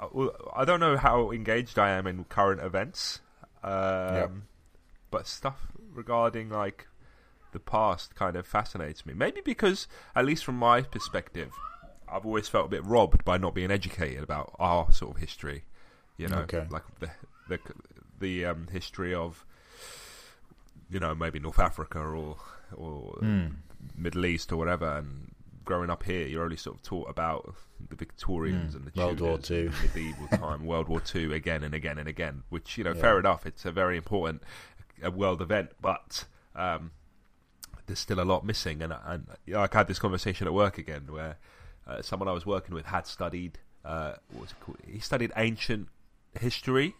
I, 0.00 0.28
I, 0.54 0.64
don't 0.64 0.80
know 0.80 0.96
how 0.96 1.30
engaged 1.30 1.78
I 1.78 1.90
am 1.90 2.06
in 2.06 2.24
current 2.24 2.60
events, 2.60 3.20
um, 3.64 4.14
yep. 4.14 4.30
but 5.10 5.26
stuff 5.26 5.72
regarding 5.94 6.50
like 6.50 6.88
the 7.52 7.60
past 7.60 8.14
kind 8.14 8.36
of 8.36 8.46
fascinates 8.46 9.06
me. 9.06 9.14
Maybe 9.14 9.40
because, 9.42 9.86
at 10.14 10.26
least 10.26 10.44
from 10.44 10.56
my 10.56 10.82
perspective, 10.82 11.52
I've 12.08 12.26
always 12.26 12.48
felt 12.48 12.66
a 12.66 12.68
bit 12.68 12.84
robbed 12.84 13.24
by 13.24 13.38
not 13.38 13.54
being 13.54 13.70
educated 13.70 14.22
about 14.22 14.54
our 14.58 14.92
sort 14.92 15.16
of 15.16 15.20
history. 15.20 15.64
You 16.16 16.28
know, 16.28 16.38
okay. 16.38 16.66
like 16.70 16.84
the 17.00 17.10
the 17.48 17.58
the 18.20 18.44
um, 18.46 18.68
history 18.70 19.14
of 19.14 19.44
you 20.90 21.00
know 21.00 21.14
maybe 21.14 21.38
North 21.38 21.58
Africa 21.58 21.98
or 21.98 22.36
or 22.74 23.18
mm. 23.22 23.52
Middle 23.96 24.26
East 24.26 24.52
or 24.52 24.56
whatever, 24.56 24.98
and 24.98 25.34
growing 25.64 25.90
up 25.90 26.02
here, 26.02 26.26
you're 26.26 26.44
only 26.44 26.56
sort 26.56 26.76
of 26.76 26.82
taught 26.82 27.08
about 27.08 27.54
the 27.88 27.96
Victorians 27.96 28.74
mm. 28.74 28.76
and 28.76 28.86
the 28.86 29.00
World 29.00 29.20
War 29.20 29.38
Two, 29.38 29.70
medieval 29.82 30.28
time, 30.38 30.66
World 30.66 30.88
War 30.88 31.00
Two 31.00 31.32
again 31.32 31.62
and 31.62 31.74
again 31.74 31.98
and 31.98 32.08
again. 32.08 32.42
Which 32.50 32.78
you 32.78 32.84
know, 32.84 32.92
yeah. 32.92 33.00
fair 33.00 33.18
enough, 33.18 33.46
it's 33.46 33.64
a 33.64 33.72
very 33.72 33.96
important 33.96 34.42
a 35.02 35.10
world 35.10 35.42
event, 35.42 35.70
but 35.80 36.24
um, 36.54 36.92
there's 37.86 37.98
still 37.98 38.20
a 38.20 38.24
lot 38.24 38.44
missing. 38.44 38.82
And 38.82 38.94
and 39.04 39.26
you 39.46 39.54
know, 39.54 39.60
I 39.60 39.68
had 39.72 39.88
this 39.88 39.98
conversation 39.98 40.46
at 40.46 40.52
work 40.52 40.78
again 40.78 41.06
where 41.08 41.38
uh, 41.86 42.02
someone 42.02 42.28
I 42.28 42.32
was 42.32 42.46
working 42.46 42.74
with 42.74 42.86
had 42.86 43.06
studied 43.06 43.58
uh, 43.84 44.14
what 44.30 44.42
was 44.42 44.50
it 44.50 44.60
called? 44.60 44.78
He 44.86 45.00
studied 45.00 45.32
ancient 45.36 45.88
history, 46.38 46.94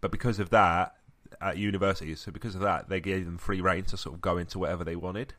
but 0.00 0.10
because 0.10 0.38
of 0.38 0.50
that, 0.50 0.94
at 1.40 1.58
university, 1.58 2.14
so 2.14 2.30
because 2.32 2.54
of 2.54 2.60
that, 2.62 2.88
they 2.88 3.00
gave 3.00 3.24
them 3.24 3.38
free 3.38 3.60
reign 3.60 3.84
to 3.84 3.96
sort 3.96 4.14
of 4.14 4.20
go 4.20 4.38
into 4.38 4.58
whatever 4.58 4.84
they 4.84 4.96
wanted. 4.96 5.34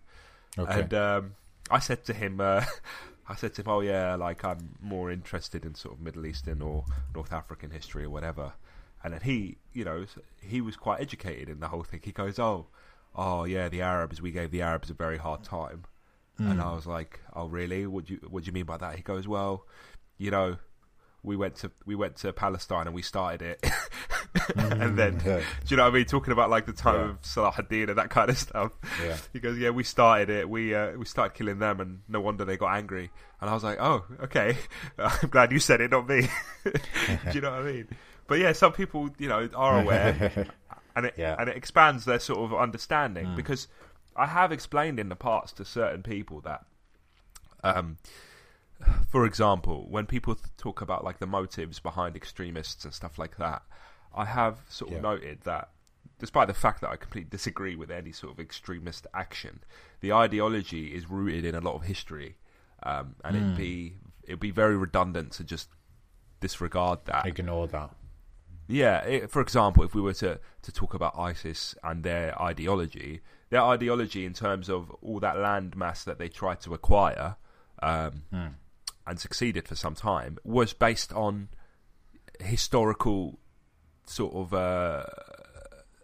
Okay. 0.58 0.82
And 0.82 0.94
um, 0.94 1.36
I 1.70 1.80
said 1.80 2.06
to 2.06 2.14
him, 2.14 2.40
uh, 2.40 2.66
I 3.30 3.36
said 3.36 3.54
to 3.56 3.62
him, 3.62 3.68
"Oh 3.68 3.82
yeah, 3.82 4.16
like 4.16 4.44
I'm 4.44 4.76
more 4.82 5.12
interested 5.12 5.66
in 5.66 5.76
sort 5.76 5.96
of 5.96 6.02
Middle 6.02 6.26
Eastern 6.26 6.62
or 6.62 6.86
North 7.14 7.34
African 7.34 7.72
history 7.72 8.06
or 8.06 8.10
whatever." 8.10 8.54
And 9.04 9.14
then 9.14 9.22
he, 9.22 9.58
you 9.74 9.86
know, 9.86 10.06
he 10.42 10.62
was 10.62 10.76
quite 10.76 11.02
educated 11.02 11.50
in 11.50 11.60
the 11.60 11.68
whole 11.68 11.84
thing. 11.84 12.02
He 12.04 12.12
goes, 12.12 12.40
"Oh, 12.40 12.68
oh 13.16 13.44
yeah, 13.44 13.70
the 13.70 13.82
Arabs. 13.82 14.22
We 14.22 14.32
gave 14.32 14.52
the 14.52 14.62
Arabs 14.62 14.90
a 14.90 14.94
very 14.94 15.18
hard 15.18 15.44
time." 15.44 15.84
Mm. 16.40 16.52
And 16.52 16.62
I 16.62 16.74
was 16.74 16.86
like, 16.86 17.20
"Oh 17.34 17.48
really? 17.48 17.86
What 17.86 18.06
do 18.06 18.14
you 18.14 18.20
what 18.30 18.44
do 18.44 18.48
you 18.48 18.54
mean 18.54 18.66
by 18.66 18.78
that?" 18.78 18.96
He 18.96 19.02
goes, 19.02 19.28
"Well, 19.28 19.66
you 20.18 20.32
know, 20.32 20.58
we 21.28 21.36
went 21.36 21.56
to 21.58 21.72
we 21.86 21.94
went 21.94 22.16
to 22.16 22.32
Palestine 22.32 22.88
and 22.88 22.96
we 22.96 23.02
started 23.02 23.42
it, 23.42 23.72
and 24.56 24.98
then 24.98 25.22
yeah. 25.26 25.40
do 25.40 25.44
you 25.68 25.78
know 25.78 25.84
what 25.84 25.90
I 25.90 25.96
mean? 25.96 26.06
Talking 26.06 26.32
about 26.32 26.50
like 26.50 26.66
the 26.66 26.74
time 26.74 26.96
yeah. 26.96 27.10
of 27.10 27.22
Salahuddin 27.22 27.90
and 27.90 27.98
that 27.98 28.10
kind 28.10 28.30
of 28.30 28.38
stuff. 28.38 28.72
Yeah. 29.04 29.18
He 29.34 29.40
goes, 29.40 29.60
yeah, 29.60 29.70
we 29.70 29.84
started 29.84 30.30
it. 30.30 30.50
We 30.50 30.74
uh, 30.74 30.94
we 30.94 31.06
started 31.06 31.38
killing 31.38 31.60
them, 31.60 31.82
and 31.82 32.00
no 32.08 32.22
wonder 32.22 32.46
they 32.46 32.58
got 32.58 32.76
angry. 32.76 33.12
And 33.42 33.50
I 33.50 33.54
was 33.54 33.64
like, 33.64 33.78
oh, 33.80 34.06
okay. 34.24 34.58
I'm 34.98 35.30
glad 35.30 35.52
you 35.52 35.60
said 35.60 35.82
it, 35.82 35.92
not 35.92 36.08
me. 36.08 36.30
do 36.64 36.72
you 37.34 37.42
know 37.42 37.52
what 37.52 37.60
I 37.60 37.72
mean? 37.72 37.88
But 38.26 38.40
yeah, 38.40 38.54
some 38.54 38.72
people 38.72 39.10
you 39.20 39.28
know 39.28 39.50
are 39.54 39.82
aware, 39.82 40.48
and 40.96 41.06
it 41.08 41.16
yeah. 41.18 41.36
and 41.38 41.50
it 41.50 41.58
expands 41.58 42.06
their 42.06 42.20
sort 42.20 42.40
of 42.40 42.58
understanding 42.58 43.28
mm. 43.28 43.36
because 43.36 43.68
I 44.16 44.28
have 44.28 44.52
explained 44.54 45.00
in 45.00 45.10
the 45.10 45.16
past 45.16 45.58
to 45.58 45.66
certain 45.66 46.04
people 46.04 46.42
that. 46.42 46.66
Um, 47.64 47.98
for 49.10 49.26
example, 49.26 49.88
when 49.90 50.06
people 50.06 50.38
talk 50.58 50.82
about 50.82 51.04
like 51.04 51.20
the 51.20 51.28
motives 51.28 51.80
behind 51.80 52.16
extremists 52.16 52.86
and 52.86 52.94
stuff 52.94 53.18
like 53.18 53.38
that, 53.38 53.64
I 54.14 54.26
have 54.26 54.62
sort 54.70 54.92
of 54.92 54.98
yeah. 54.98 55.02
noted 55.02 55.42
that 55.44 55.70
despite 56.20 56.48
the 56.48 56.54
fact 56.54 56.82
that 56.82 56.90
I 56.90 56.96
completely 56.96 57.30
disagree 57.30 57.76
with 57.76 57.92
any 57.92 58.12
sort 58.12 58.34
of 58.34 58.40
extremist 58.40 59.08
action, 59.14 59.64
the 60.02 60.14
ideology 60.14 60.88
is 60.88 61.10
rooted 61.10 61.46
in 61.46 61.56
a 61.56 61.62
lot 61.62 61.76
of 61.76 61.84
history, 61.84 62.38
um, 62.84 63.16
and 63.24 63.36
mm. 63.36 63.40
it'd 63.40 63.50
hmm. 63.50 63.58
be 63.58 63.94
it'd 64.24 64.40
be 64.40 64.52
very 64.52 64.78
redundant 64.78 65.32
to 65.34 65.44
just 65.44 65.70
disregard 66.40 67.00
that, 67.06 67.26
ignore 67.26 67.68
that. 67.68 67.92
Yeah, 68.68 69.00
it, 69.04 69.32
for 69.32 69.42
example, 69.42 69.84
if 69.84 69.96
we 69.96 70.02
were 70.02 70.14
to, 70.16 70.42
to 70.64 70.72
talk 70.74 70.94
about 70.94 71.18
ISIS 71.18 71.74
and 71.86 72.04
their 72.04 72.40
ideology, 72.42 73.22
their 73.50 73.62
ideology 73.62 74.26
in 74.26 74.34
terms 74.34 74.68
of 74.68 74.92
all 75.02 75.22
that 75.22 75.38
land 75.38 75.78
mass 75.78 76.04
that 76.04 76.20
they 76.20 76.28
tried 76.28 76.60
to 76.62 76.74
acquire, 76.74 77.38
um, 77.82 78.24
mm 78.34 78.54
and 79.08 79.20
succeeded 79.20 79.68
for 79.68 79.76
some 79.76 79.96
time 79.96 80.38
was 80.44 80.74
based 80.74 81.14
on 81.14 81.50
historical 82.40 83.40
sort 84.06 84.34
of 84.34 84.54
uh, 84.54 85.04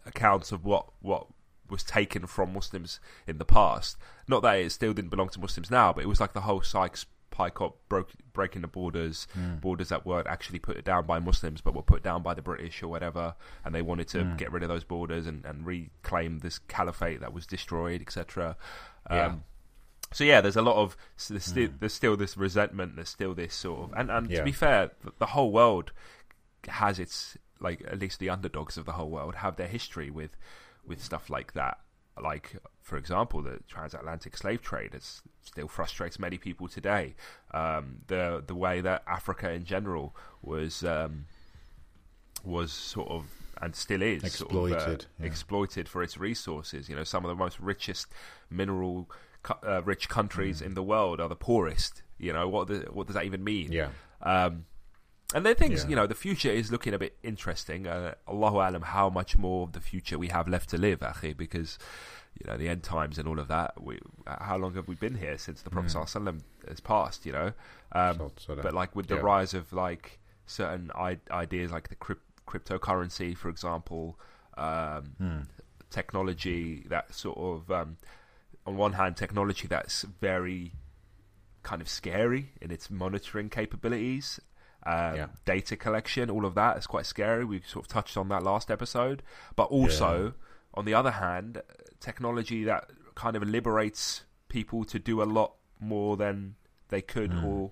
accounts 0.06 0.52
of 0.52 0.66
what 0.66 0.88
what 1.02 1.28
was 1.70 1.84
taken 1.84 2.28
from 2.28 2.54
Muslims 2.54 3.00
in 3.28 3.38
the 3.38 3.46
past. 3.46 3.98
Not 4.28 4.42
that 4.44 4.56
it 4.56 4.72
still 4.72 4.94
didn't 4.94 5.10
belong 5.10 5.30
to 5.30 5.40
Muslims 5.40 5.72
now, 5.72 5.94
but 5.94 6.04
it 6.04 6.08
was 6.08 6.20
like 6.20 6.34
the 6.34 6.42
whole 6.42 6.62
Sykes 6.62 7.06
Picot 7.32 7.74
broke, 7.90 8.12
breaking 8.32 8.62
the 8.62 8.68
borders, 8.68 9.28
mm. 9.38 9.60
borders 9.60 9.90
that 9.90 10.06
weren't 10.06 10.28
actually 10.28 10.60
put 10.60 10.84
down 10.86 11.06
by 11.06 11.20
Muslims, 11.20 11.62
but 11.62 11.74
were 11.74 11.82
put 11.82 12.04
down 12.04 12.22
by 12.22 12.36
the 12.36 12.44
British 12.44 12.84
or 12.84 12.90
whatever, 12.90 13.34
and 13.66 13.74
they 13.74 13.82
wanted 13.82 14.08
to 14.10 14.20
mm. 14.20 14.38
get 14.38 14.52
rid 14.52 14.62
of 14.62 14.70
those 14.70 14.84
borders 14.84 15.26
and, 15.26 15.44
and 15.46 15.66
reclaim 15.66 16.40
this 16.40 16.60
caliphate 16.60 17.22
that 17.22 17.34
was 17.34 17.48
destroyed, 17.48 18.02
etc. 18.02 18.56
Yeah. 19.10 19.36
So 20.14 20.24
yeah, 20.24 20.42
there's 20.42 20.56
a 20.56 20.62
lot 20.62 20.78
of 20.78 20.96
there's, 21.30 21.46
still, 21.46 21.68
mm. 21.68 21.80
there's 21.80 21.94
still 21.94 22.16
this 22.16 22.38
resentment. 22.38 22.96
There's 22.96 23.10
still 23.10 23.34
this 23.34 23.54
sort 23.54 23.92
of 23.92 23.98
and 23.98 24.10
and 24.10 24.30
yeah. 24.30 24.40
to 24.40 24.44
be 24.44 24.52
fair, 24.52 24.92
the 25.20 25.28
whole 25.28 25.52
world 25.52 25.92
has 26.68 27.00
its 27.00 27.38
like 27.60 27.84
at 27.88 28.00
least 28.00 28.20
the 28.20 28.30
underdogs 28.30 28.78
of 28.78 28.86
the 28.86 28.94
whole 28.94 29.10
world 29.10 29.36
have 29.36 29.56
their 29.56 29.68
history 29.68 30.10
with 30.10 30.38
with 30.86 31.04
stuff 31.04 31.30
like 31.30 31.54
that. 31.54 31.80
Like 32.22 32.56
for 32.82 32.98
example, 32.98 33.42
the 33.42 33.60
transatlantic 33.68 34.38
slave 34.38 34.62
trade 34.62 34.94
is, 34.94 35.22
still 35.42 35.68
frustrates 35.68 36.20
many 36.20 36.38
people 36.38 36.68
today. 36.68 37.16
Um, 37.52 38.02
the 38.08 38.44
the 38.46 38.56
way 38.56 38.82
that 38.82 39.04
Africa 39.08 39.52
in 39.52 39.66
general 39.66 40.16
was 40.42 40.84
um, 40.84 41.26
was 42.44 42.72
sort 42.72 43.10
of 43.10 43.26
and 43.62 43.76
still 43.76 44.02
is 44.02 44.24
exploited, 44.24 44.82
sort 44.82 44.94
of, 44.94 45.00
uh, 45.00 45.06
yeah. 45.20 45.26
exploited 45.26 45.88
for 45.88 46.04
its 46.04 46.18
resources. 46.18 46.90
You 46.90 46.96
know, 46.96 47.04
some 47.04 47.24
of 47.24 47.30
the 47.30 47.36
most 47.36 47.60
richest 47.60 48.08
mineral 48.50 49.10
uh, 49.66 49.82
rich 49.84 50.10
countries 50.10 50.62
mm. 50.62 50.66
in 50.68 50.74
the 50.74 50.84
world 50.84 51.20
are 51.20 51.30
the 51.30 51.36
poorest. 51.36 52.02
You 52.18 52.34
know 52.34 52.48
what? 52.48 52.68
The, 52.68 52.88
what 52.92 53.08
does 53.08 53.16
that 53.16 53.26
even 53.26 53.44
mean? 53.44 53.72
Yeah. 53.72 53.90
Um, 54.22 54.66
And 55.36 55.44
then 55.46 55.56
things, 55.56 55.84
Yeah. 55.84 55.90
you 55.90 55.96
know, 55.96 56.06
the 56.08 56.16
future 56.28 56.52
is 56.52 56.72
looking 56.72 56.94
a 56.94 57.00
bit 57.00 57.18
interesting. 57.24 57.88
Uh, 57.88 58.14
Allahu 58.28 58.58
alam, 58.58 58.82
how 58.84 59.10
much 59.10 59.36
more 59.38 59.64
of 59.64 59.72
the 59.74 59.82
future 59.82 60.18
we 60.20 60.28
have 60.28 60.48
left 60.48 60.70
to 60.70 60.78
live, 60.78 61.00
akhi, 61.00 61.36
because 61.36 61.80
you 62.40 62.46
know 62.48 62.58
the 62.58 62.70
end 62.70 62.84
times 62.84 63.18
and 63.20 63.28
all 63.28 63.40
of 63.40 63.48
that. 63.48 63.82
We, 63.82 64.00
how 64.28 64.58
long 64.58 64.74
have 64.76 64.88
we 64.88 64.96
been 64.96 65.16
here 65.16 65.38
since 65.38 65.62
the 65.64 65.70
Prophet 65.72 65.92
mm. 65.92 66.42
has 66.68 66.80
passed? 66.80 67.26
You 67.26 67.32
know, 67.34 67.54
um, 67.94 68.18
So- 68.18 68.32
so 68.38 68.56
that- 68.56 68.64
but 68.64 68.74
like 68.74 68.96
with 68.96 69.08
the 69.08 69.16
yeah. 69.16 69.22
rise 69.34 69.54
of 69.54 69.74
like 69.74 70.20
certain 70.46 70.92
I- 70.96 71.20
ideas, 71.32 71.72
like 71.72 71.90
the 71.90 71.96
cryp- 71.96 72.30
cryptocurrency, 72.48 73.36
for 73.36 73.50
example, 73.50 74.20
um, 74.58 75.04
Hmm. 75.18 75.42
technology 75.90 76.86
that 76.90 77.14
sort 77.14 77.38
of, 77.38 77.72
um, 77.72 77.98
on 78.66 78.78
one 78.78 78.94
hand, 78.94 79.18
technology 79.18 79.68
that's 79.68 80.04
very 80.04 80.72
kind 81.64 81.82
of 81.82 81.88
scary 81.90 82.50
in 82.62 82.72
its 82.72 82.90
monitoring 82.90 83.50
capabilities, 83.50 84.40
um, 84.86 85.16
Yeah. 85.16 85.28
data 85.46 85.76
collection, 85.78 86.30
all 86.30 86.46
of 86.46 86.56
that 86.56 86.78
is 86.78 86.88
quite 86.88 87.06
scary. 87.06 87.46
We 87.46 87.62
sort 87.62 87.86
of 87.86 87.90
touched 87.90 88.18
on 88.18 88.28
that 88.30 88.44
last 88.44 88.70
episode, 88.70 89.24
but 89.56 89.66
also, 89.66 90.34
on 90.74 90.86
the 90.86 90.94
other 90.94 91.12
hand, 91.12 91.62
technology 92.00 92.64
that 92.66 92.90
kind 93.16 93.36
of 93.36 93.44
liberates 93.44 94.24
people 94.50 94.84
to 94.86 95.00
do 95.00 95.22
a 95.22 95.26
lot 95.26 95.54
more 95.80 96.18
than 96.18 96.56
they 96.90 97.02
could, 97.02 97.34
or 97.34 97.72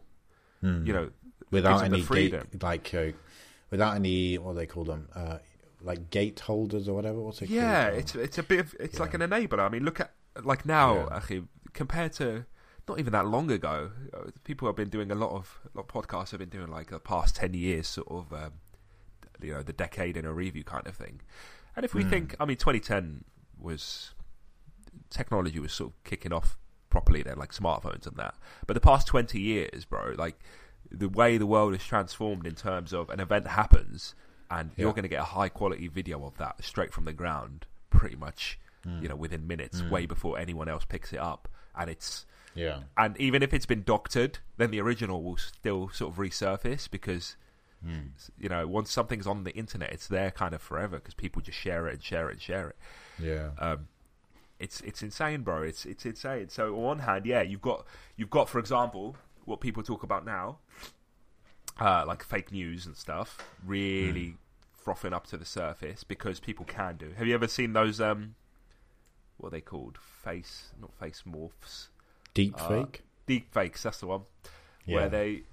you 0.62 0.94
know, 0.94 1.10
without 1.50 1.70
gives 1.72 1.82
them 1.82 1.92
the 1.92 1.98
any 1.98 2.04
freedom. 2.06 2.48
gate, 2.52 2.64
like 2.64 2.94
uh, 2.94 3.12
without 3.72 3.96
any 3.96 4.38
what 4.38 4.54
do 4.54 4.60
they 4.60 4.68
call 4.68 4.84
them, 4.86 5.10
uh, 5.16 5.38
like 5.82 6.10
gate 6.12 6.40
holders 6.42 6.88
or 6.88 6.94
whatever. 6.96 7.20
What's 7.20 7.42
it 7.42 7.50
Yeah, 7.50 7.90
called? 7.90 8.00
it's 8.00 8.16
it's 8.16 8.38
a 8.38 8.44
bit 8.44 8.60
of 8.60 8.76
it's 8.80 9.00
like 9.00 9.14
an 9.14 9.22
enabler. 9.22 9.60
I 9.60 9.70
mean, 9.70 9.84
look 9.84 10.00
at 10.00 10.12
like 10.44 10.66
now, 10.66 11.08
Yeah. 11.10 11.16
actually, 11.18 11.44
compared 11.74 12.14
to 12.14 12.46
not 12.88 13.00
even 13.00 13.14
that 13.14 13.28
long 13.28 13.50
ago, 13.52 13.92
uh, 14.14 14.32
people 14.44 14.68
have 14.68 14.76
been 14.76 14.90
doing 14.90 15.12
a 15.12 15.16
lot 15.16 15.32
of 15.32 15.60
a 15.74 15.78
lot 15.78 15.88
of 15.88 15.88
podcasts 15.88 16.32
have 16.32 16.40
been 16.40 16.50
doing 16.50 16.68
like 16.68 16.90
the 16.90 17.00
past 17.00 17.36
ten 17.36 17.54
years, 17.54 17.88
sort 17.88 18.08
of 18.10 18.34
um, 18.34 18.54
you 19.42 19.54
know 19.54 19.64
the 19.64 19.74
decade 19.74 20.18
in 20.18 20.26
a 20.26 20.34
review 20.34 20.64
kind 20.64 20.88
of 20.88 20.96
thing. 20.96 21.22
And 21.76 21.86
if 21.86 21.94
we 21.94 22.04
Hmm. 22.04 22.10
think, 22.10 22.36
I 22.40 22.46
mean, 22.46 22.58
2010 22.58 23.24
was 23.60 24.14
technology 25.10 25.60
was 25.60 25.72
sort 25.74 25.92
of 25.92 26.04
kicking 26.04 26.34
off 26.34 26.58
properly 26.90 27.24
then, 27.24 27.38
like 27.38 27.54
smartphones 27.54 28.06
and 28.06 28.18
that. 28.18 28.36
But 28.68 28.74
the 28.74 28.82
past 28.82 29.08
20 29.08 29.40
years, 29.40 29.86
bro, 29.86 30.14
like 30.18 30.40
the 30.90 31.08
way 31.08 31.38
the 31.38 31.46
world 31.46 31.74
is 31.74 31.84
transformed 31.84 32.46
in 32.46 32.56
terms 32.56 32.92
of 32.94 33.10
an 33.10 33.20
event 33.22 33.48
happens 33.48 34.14
and 34.50 34.72
you're 34.76 34.92
going 34.92 35.04
to 35.04 35.10
get 35.10 35.22
a 35.22 35.26
high 35.26 35.48
quality 35.48 35.88
video 35.88 36.26
of 36.26 36.38
that 36.38 36.62
straight 36.64 36.92
from 36.92 37.06
the 37.06 37.14
ground 37.14 37.66
pretty 37.90 38.18
much, 38.18 38.60
Hmm. 38.84 39.02
you 39.02 39.10
know, 39.10 39.16
within 39.16 39.48
minutes, 39.48 39.82
way 39.92 40.06
before 40.06 40.40
anyone 40.40 40.68
else 40.68 40.86
picks 40.86 41.14
it 41.14 41.20
up. 41.20 41.48
And 41.78 41.90
it's, 41.90 42.26
yeah, 42.56 42.80
and 42.98 43.16
even 43.20 43.44
if 43.44 43.54
it's 43.54 43.66
been 43.66 43.84
doctored, 43.84 44.40
then 44.58 44.72
the 44.72 44.82
original 44.82 45.24
will 45.24 45.38
still 45.38 45.90
sort 45.90 46.14
of 46.14 46.18
resurface 46.18 46.90
because, 46.90 47.36
you 48.38 48.50
know, 48.50 48.68
once 48.68 48.92
something's 48.92 49.28
on 49.28 49.44
the 49.44 49.52
internet, 49.52 49.92
it's 49.92 50.08
there 50.08 50.32
kind 50.32 50.54
of 50.54 50.62
forever 50.62 50.98
because 50.98 51.14
people 51.14 51.42
just 51.42 51.58
share 51.58 51.88
it 51.88 51.94
and 51.94 52.04
share 52.04 52.30
it 52.30 52.34
and 52.34 52.42
share 52.42 52.70
it 52.70 52.76
yeah, 53.22 53.50
um, 53.60 53.88
it's 54.60 54.82
it's 54.82 55.02
insane, 55.02 55.42
bro. 55.42 55.64
It's 55.64 55.86
it's 55.86 56.06
insane. 56.06 56.50
So 56.50 56.76
on 56.76 56.82
one 56.82 57.00
hand, 57.00 57.26
yeah, 57.26 57.42
you've 57.42 57.62
got 57.62 57.86
you've 58.16 58.30
got, 58.30 58.50
for 58.50 58.60
example, 58.60 59.16
what 59.46 59.62
people 59.62 59.84
talk 59.84 60.04
about 60.04 60.26
now, 60.26 60.58
uh, 61.80 62.04
like 62.08 62.24
fake 62.24 62.52
news 62.52 62.86
and 62.86 62.96
stuff, 62.96 63.38
really 63.66 64.36
frothing 64.76 65.14
up 65.14 65.28
to 65.28 65.38
the 65.38 65.46
surface 65.46 66.04
because 66.04 66.40
people 66.40 66.66
can 66.66 66.98
do. 66.98 67.12
Have 67.18 67.28
you 67.28 67.34
ever 67.34 67.48
seen 67.48 67.74
those? 67.74 68.02
Um, 68.02 68.36
what 69.42 69.48
are 69.48 69.52
they 69.52 69.62
called? 69.62 69.98
Face, 70.24 70.70
not 70.80 70.94
face 70.94 71.24
morphs, 71.28 71.88
deep 72.34 72.54
uh, 72.62 72.68
fake. 72.68 73.04
deep 73.28 73.52
fakes. 73.54 73.84
That's 73.84 74.00
the 74.00 74.08
one 74.08 74.22
Yeah. 74.86 74.96
where 74.96 75.10
they 75.10 75.44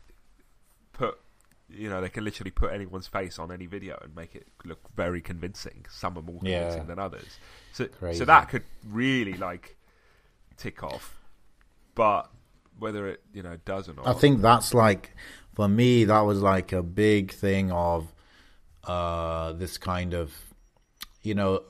put. 0.93 1.19
You 1.71 1.91
know, 1.91 2.01
they 2.01 2.09
can 2.09 2.25
literally 2.25 2.51
put 2.51 2.73
anyone's 2.73 3.07
face 3.09 3.39
on 3.39 3.53
any 3.53 3.67
video 3.67 3.99
and 4.03 4.17
make 4.17 4.35
it 4.35 4.47
look 4.65 4.81
very 4.97 5.21
convincing. 5.21 5.85
Some 5.91 6.17
are 6.17 6.23
more 6.23 6.41
Yeah. 6.43 6.61
convincing 6.61 6.87
than 6.87 6.99
others. 6.99 7.39
So, 7.73 7.87
Crazy. 7.89 8.21
so 8.21 8.25
that 8.25 8.49
could 8.49 8.65
really 8.87 9.35
like 9.35 9.77
tick 10.57 10.83
off. 10.83 11.19
But 11.95 12.31
whether 12.79 13.07
it 13.09 13.23
you 13.35 13.43
know 13.43 13.57
does 13.65 13.89
or 13.89 13.95
not, 13.95 14.07
I 14.07 14.15
think 14.15 14.41
that's 14.41 14.73
like 14.73 15.15
for 15.55 15.69
me 15.69 16.05
that 16.05 16.21
was 16.21 16.41
like 16.41 16.73
a 16.73 16.83
big 16.83 17.33
thing 17.33 17.71
of 17.73 18.15
uh 18.85 19.53
this 19.53 19.77
kind 19.77 20.15
of 20.15 20.33
you 21.23 21.35
know 21.35 21.63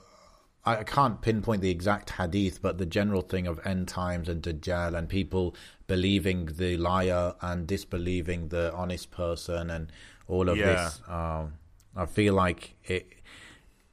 I 0.76 0.84
can't 0.84 1.20
pinpoint 1.20 1.62
the 1.62 1.70
exact 1.70 2.10
hadith, 2.10 2.60
but 2.62 2.78
the 2.78 2.86
general 2.86 3.22
thing 3.22 3.46
of 3.46 3.58
end 3.64 3.88
times 3.88 4.28
and 4.28 4.42
Dajjal 4.42 4.96
and 4.96 5.08
people 5.08 5.54
believing 5.86 6.46
the 6.46 6.76
liar 6.76 7.34
and 7.40 7.66
disbelieving 7.66 8.48
the 8.48 8.72
honest 8.74 9.10
person 9.10 9.70
and 9.70 9.90
all 10.26 10.48
of 10.48 10.58
Yeah. 10.58 10.66
this. 10.66 11.02
Um, 11.08 11.54
I 11.96 12.06
feel 12.06 12.34
like 12.34 12.76
it 12.84 13.06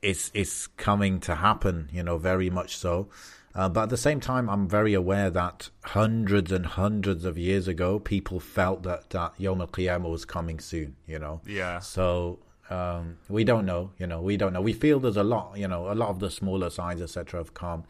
it's 0.02 0.30
it's 0.34 0.68
coming 0.68 1.20
to 1.22 1.36
happen, 1.36 1.90
you 1.92 2.04
know, 2.04 2.18
very 2.18 2.50
much 2.50 2.78
so. 2.78 3.10
Uh, 3.56 3.70
but 3.70 3.84
at 3.84 3.90
the 3.90 3.98
same 3.98 4.20
time, 4.20 4.50
I'm 4.50 4.68
very 4.68 4.94
aware 4.94 5.30
that 5.30 5.70
hundreds 5.86 6.52
and 6.52 6.66
hundreds 6.66 7.24
of 7.24 7.38
years 7.38 7.68
ago, 7.70 8.00
people 8.00 8.40
felt 8.42 8.84
that 8.84 9.10
that 9.12 9.34
Yom 9.38 9.62
Al 9.62 9.68
Qiyamah 9.68 10.10
was 10.10 10.26
coming 10.26 10.60
soon. 10.60 10.96
You 11.08 11.20
know, 11.20 11.42
Yeah. 11.46 11.80
So 11.80 12.40
um, 12.70 13.18
we 13.30 13.44
don't 13.44 13.66
know. 13.66 13.92
You 13.98 14.08
know, 14.08 14.22
we 14.22 14.38
don't 14.38 14.54
know. 14.54 14.62
We 14.62 14.74
feel 14.74 15.00
there's 15.00 15.18
a 15.18 15.24
lot. 15.24 15.58
You 15.58 15.68
know, 15.68 15.92
a 15.92 15.94
lot 15.96 16.10
of 16.10 16.20
the 16.20 16.32
smaller 16.32 16.70
signs, 16.70 17.02
etc., 17.02 17.40
have 17.40 17.54
come. 17.54 17.84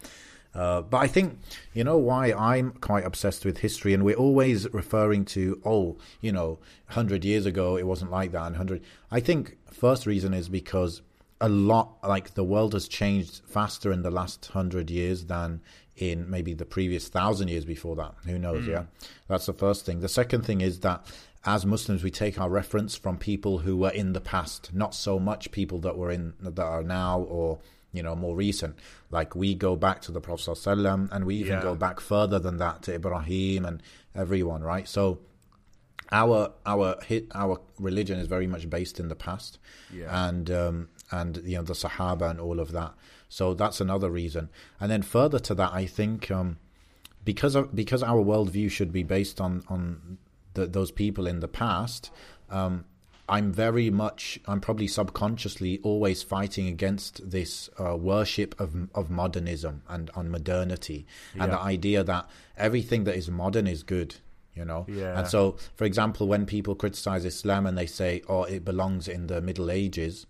Uh, 0.54 0.82
but 0.82 0.98
I 0.98 1.08
think 1.08 1.38
you 1.74 1.84
know 1.84 1.98
why 1.98 2.32
I'm 2.32 2.72
quite 2.72 3.06
obsessed 3.06 3.44
with 3.44 3.58
history, 3.58 3.94
and 3.94 4.04
we're 4.04 4.16
always 4.16 4.72
referring 4.74 5.26
to 5.26 5.62
oh, 5.66 5.98
you 6.22 6.32
know, 6.32 6.60
hundred 6.88 7.26
years 7.26 7.46
ago 7.46 7.78
it 7.78 7.86
wasn't 7.86 8.12
like 8.12 8.32
that, 8.32 8.48
and 8.48 8.56
hundred. 8.56 8.82
I 9.12 9.20
think 9.20 9.58
first 9.72 10.06
reason 10.06 10.34
is 10.34 10.48
because 10.48 11.02
a 11.42 11.50
lot 11.50 11.98
like 12.08 12.34
the 12.36 12.44
world 12.44 12.72
has 12.74 12.88
changed 12.88 13.42
faster 13.46 13.92
in 13.92 14.02
the 14.02 14.12
last 14.12 14.46
hundred 14.48 14.90
years 14.90 15.26
than 15.26 15.62
in 15.98 16.30
maybe 16.30 16.54
the 16.54 16.66
previous 16.66 17.10
thousand 17.10 17.50
years 17.50 17.66
before 17.66 17.98
that. 17.98 18.14
Who 18.26 18.38
knows? 18.40 18.66
Yeah, 18.66 18.86
that's 19.28 19.46
the 19.46 19.54
first 19.54 19.86
thing. 19.86 20.00
The 20.00 20.10
second 20.10 20.46
thing 20.46 20.62
is 20.62 20.80
that 20.82 21.06
as 21.46 21.66
Muslims 21.66 22.04
we 22.04 22.12
take 22.12 22.40
our 22.40 22.50
reference 22.50 22.96
from 22.96 23.18
people 23.18 23.60
who 23.60 23.78
were 23.78 23.92
in 23.92 24.14
the 24.14 24.22
past, 24.22 24.74
not 24.74 24.96
so 24.96 25.20
much 25.20 25.52
people 25.52 25.80
that 25.80 25.96
were 25.98 26.12
in 26.12 26.34
that 26.40 26.60
are 26.60 26.84
now 26.84 27.20
or 27.22 27.60
you 27.94 28.02
know 28.04 28.16
more 28.16 28.36
recent. 28.36 28.76
Like 29.12 29.36
we 29.36 29.54
go 29.56 29.76
back 29.76 30.02
to 30.02 30.12
the 30.12 30.20
Prophet 30.22 30.52
ﷺ 30.52 31.10
and 31.12 31.26
we 31.26 31.36
even 31.36 31.54
Yeah. 31.54 31.62
go 31.62 31.76
back 31.76 32.00
further 32.00 32.40
than 32.40 32.58
that 32.58 32.82
to 32.84 32.94
Ibrahim 32.96 33.64
and 33.66 33.82
everyone, 34.16 34.64
right? 34.64 34.88
So 34.88 35.20
our 36.12 36.52
our 36.66 36.98
hit 37.04 37.28
our 37.34 37.60
religion 37.80 38.20
is 38.20 38.28
very 38.28 38.48
much 38.48 38.70
based 38.70 39.00
in 39.00 39.08
the 39.08 39.16
past 39.16 39.58
Yeah. 39.94 40.28
and 40.28 40.52
um 40.52 40.90
and 41.12 41.38
you 41.44 41.58
know 41.58 41.64
the 41.64 41.74
sahaba 41.74 42.30
and 42.30 42.40
all 42.40 42.60
of 42.60 42.72
that 42.74 42.94
so 43.28 43.54
that's 43.56 43.82
another 43.82 44.10
reason 44.12 44.50
and 44.80 44.92
then 44.92 45.02
further 45.02 45.40
to 45.40 45.56
that 45.56 45.72
i 45.74 45.86
think 45.88 46.30
um 46.30 46.58
because 47.24 47.56
of 47.56 47.76
because 47.76 48.04
our 48.04 48.24
worldview 48.24 48.70
should 48.70 48.92
be 48.94 49.02
based 49.02 49.42
on 49.42 49.64
on 49.68 50.18
the, 50.56 50.66
those 50.68 50.92
people 50.92 51.26
in 51.28 51.40
the 51.40 51.48
past 51.48 52.10
um 52.50 52.84
i'm 53.28 53.52
very 53.52 53.90
much 53.90 54.40
i'm 54.48 54.60
probably 54.62 54.88
subconsciously 54.88 55.80
always 55.84 56.22
fighting 56.24 56.68
against 56.68 57.30
this 57.30 57.70
uh, 57.80 57.96
worship 57.96 58.60
of 58.60 58.76
of 58.94 59.10
modernism 59.10 59.82
and 59.90 60.10
on 60.16 60.30
modernity 60.30 61.06
and 61.40 61.52
the 61.52 61.60
idea 61.60 62.04
that 62.04 62.28
everything 62.58 63.04
that 63.06 63.16
is 63.16 63.30
modern 63.30 63.68
is 63.68 63.82
good 63.84 64.16
you 64.54 64.64
know 64.64 64.86
Yeah. 64.88 65.18
and 65.20 65.28
so 65.28 65.58
for 65.76 65.86
example 65.86 66.28
when 66.28 66.46
people 66.46 66.76
criticize 66.76 67.26
islam 67.26 67.66
and 67.66 67.78
they 67.78 67.88
say 67.88 68.22
oh 68.30 68.44
it 68.44 68.64
belongs 68.64 69.08
in 69.08 69.28
the 69.28 69.42
middle 69.42 69.70
ages 69.72 70.26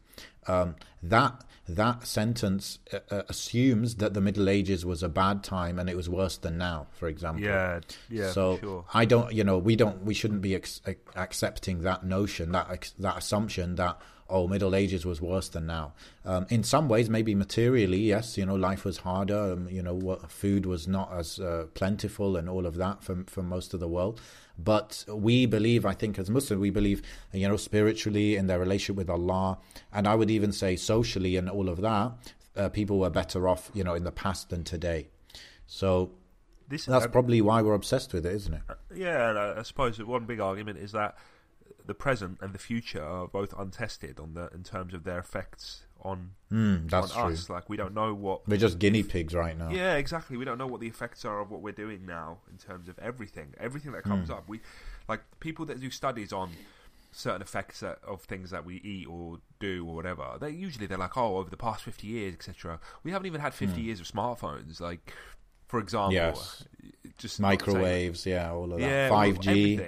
um, 0.48 0.76
that 1.04 1.44
that 1.68 2.06
sentence 2.06 2.80
uh, 2.94 3.00
uh, 3.10 3.24
assumes 3.28 3.96
that 3.96 4.14
the 4.14 4.22
middle 4.22 4.48
ages 4.48 4.86
was 4.86 5.02
a 5.02 5.10
bad 5.10 5.44
time 5.44 5.80
and 5.80 5.90
it 5.90 5.98
was 5.98 6.08
worse 6.08 6.38
than 6.38 6.58
now 6.58 6.88
for 6.94 7.08
example 7.08 7.44
yeah, 7.44 7.80
yeah, 8.10 8.32
so 8.32 8.58
sure. 8.60 8.86
I 8.94 9.06
don't, 9.06 9.34
you 9.34 9.44
know, 9.44 9.58
we 9.58 9.76
don't, 9.76 10.04
we 10.04 10.14
shouldn't 10.14 10.42
be 10.42 10.56
ex- 10.56 10.82
accepting 11.16 11.82
that 11.82 12.06
notion, 12.06 12.52
that 12.52 12.92
that 13.00 13.18
assumption 13.18 13.76
that 13.76 14.00
oh, 14.30 14.48
Middle 14.48 14.76
Ages 14.76 15.06
was 15.06 15.22
worse 15.22 15.50
than 15.50 15.68
now. 15.68 15.94
Um, 16.26 16.48
in 16.50 16.64
some 16.64 16.90
ways, 16.90 17.10
maybe 17.10 17.36
materially, 17.36 18.00
yes, 18.00 18.38
you 18.38 18.46
know, 18.46 18.56
life 18.56 18.84
was 18.84 18.98
harder. 18.98 19.54
Um, 19.54 19.68
you 19.70 19.84
know, 19.84 20.20
food 20.28 20.66
was 20.66 20.88
not 20.88 21.14
as 21.14 21.40
uh, 21.40 21.68
plentiful 21.74 22.36
and 22.36 22.50
all 22.50 22.66
of 22.66 22.76
that 22.76 23.04
for 23.04 23.24
for 23.28 23.44
most 23.44 23.74
of 23.74 23.80
the 23.80 23.88
world. 23.88 24.20
But 24.58 25.06
we 25.08 25.46
believe, 25.46 25.86
I 25.86 25.94
think, 25.94 26.18
as 26.18 26.30
Muslims, 26.30 26.62
we 26.62 26.70
believe, 26.70 27.02
you 27.34 27.48
know, 27.48 27.58
spiritually 27.58 28.36
in 28.36 28.48
their 28.48 28.60
relationship 28.60 28.96
with 28.96 29.10
Allah, 29.10 29.58
and 29.92 30.08
I 30.08 30.16
would 30.16 30.32
even 30.32 30.52
say 30.52 30.76
socially 30.76 31.36
and 31.36 31.50
all 31.50 31.70
of 31.70 31.82
that. 31.82 32.14
Uh, 32.56 32.70
people 32.70 33.00
were 33.00 33.10
better 33.10 33.50
off, 33.50 33.70
you 33.74 33.84
know, 33.84 33.94
in 33.96 34.06
the 34.06 34.12
past 34.12 34.50
than 34.50 34.64
today. 34.64 35.08
So 35.68 36.12
This 36.70 36.86
that's 36.86 37.06
uh, 37.06 37.10
probably 37.10 37.42
why 37.42 37.62
we're 37.62 37.74
obsessed 37.74 38.14
with 38.14 38.26
it, 38.26 38.34
isn't 38.34 38.54
it? 38.54 38.62
Yeah, 38.96 39.30
and 39.30 39.38
I 39.40 39.60
I 39.60 39.64
suppose 39.64 39.98
that 39.98 40.08
one 40.08 40.26
big 40.26 40.40
argument 40.40 40.80
is 40.80 40.94
that 40.94 41.18
the 41.86 41.94
present 41.94 42.38
and 42.42 42.54
the 42.54 42.60
future 42.60 43.04
are 43.04 43.28
both 43.28 43.54
untested 43.58 44.20
on 44.20 44.34
the 44.34 44.50
in 44.54 44.64
terms 44.64 44.94
of 44.94 45.04
their 45.04 45.20
effects 45.20 45.86
on 46.06 46.32
Mm, 46.52 46.90
that's 46.90 47.12
on 47.12 47.26
true. 47.26 47.34
us. 47.34 47.50
Like 47.50 47.68
we 47.70 47.76
don't 47.76 47.94
know 47.94 48.14
what. 48.14 48.48
We're 48.48 48.58
just 48.58 48.80
guinea 48.80 49.04
pigs 49.04 49.34
right 49.34 49.58
now. 49.58 49.72
Yeah, 49.72 49.96
exactly. 49.96 50.38
We 50.38 50.46
don't 50.46 50.58
know 50.58 50.68
what 50.68 50.80
the 50.80 50.88
effects 50.88 51.26
are 51.26 51.40
of 51.42 51.50
what 51.52 51.62
we're 51.62 51.74
doing 51.74 52.06
now 52.06 52.38
in 52.50 52.58
terms 52.58 52.88
of 52.88 52.98
everything, 53.00 53.54
everything 53.60 53.92
that 53.94 54.04
comes 54.04 54.28
Hmm. 54.30 54.36
up. 54.36 54.48
We 54.48 54.62
like 55.10 55.22
people 55.40 55.66
that 55.66 55.80
do 55.82 55.90
studies 55.90 56.32
on 56.32 56.52
certain 57.12 57.42
effects 57.42 57.80
that, 57.80 58.00
of 58.06 58.22
things 58.24 58.52
that 58.52 58.64
we 58.66 58.76
eat 58.78 59.08
or 59.08 59.40
do 59.60 59.86
or 59.88 59.96
whatever. 59.96 60.38
They 60.40 60.52
usually 60.52 60.86
they're 60.86 60.98
like, 60.98 61.18
oh, 61.18 61.38
over 61.38 61.50
the 61.50 61.58
past 61.58 61.84
fifty 61.84 62.08
years, 62.08 62.34
etc. 62.36 62.80
We 63.04 63.12
haven't 63.12 63.26
even 63.26 63.42
had 63.42 63.54
fifty 63.54 63.82
Hmm. 63.82 63.88
years 63.88 64.00
of 64.00 64.06
smartphones. 64.08 64.80
Like, 64.80 65.14
for 65.68 65.80
example, 65.80 66.14
Yes. 66.14 66.64
just 67.18 67.40
not 67.40 67.58
the 67.58 67.66
same. 67.66 67.74
Microwaves, 67.74 68.26
yeah, 68.26 68.52
all 68.52 68.72
of 68.72 68.80
that. 68.80 68.86
yeah, 68.88 69.10
Five 69.10 69.40
G. 69.40 69.82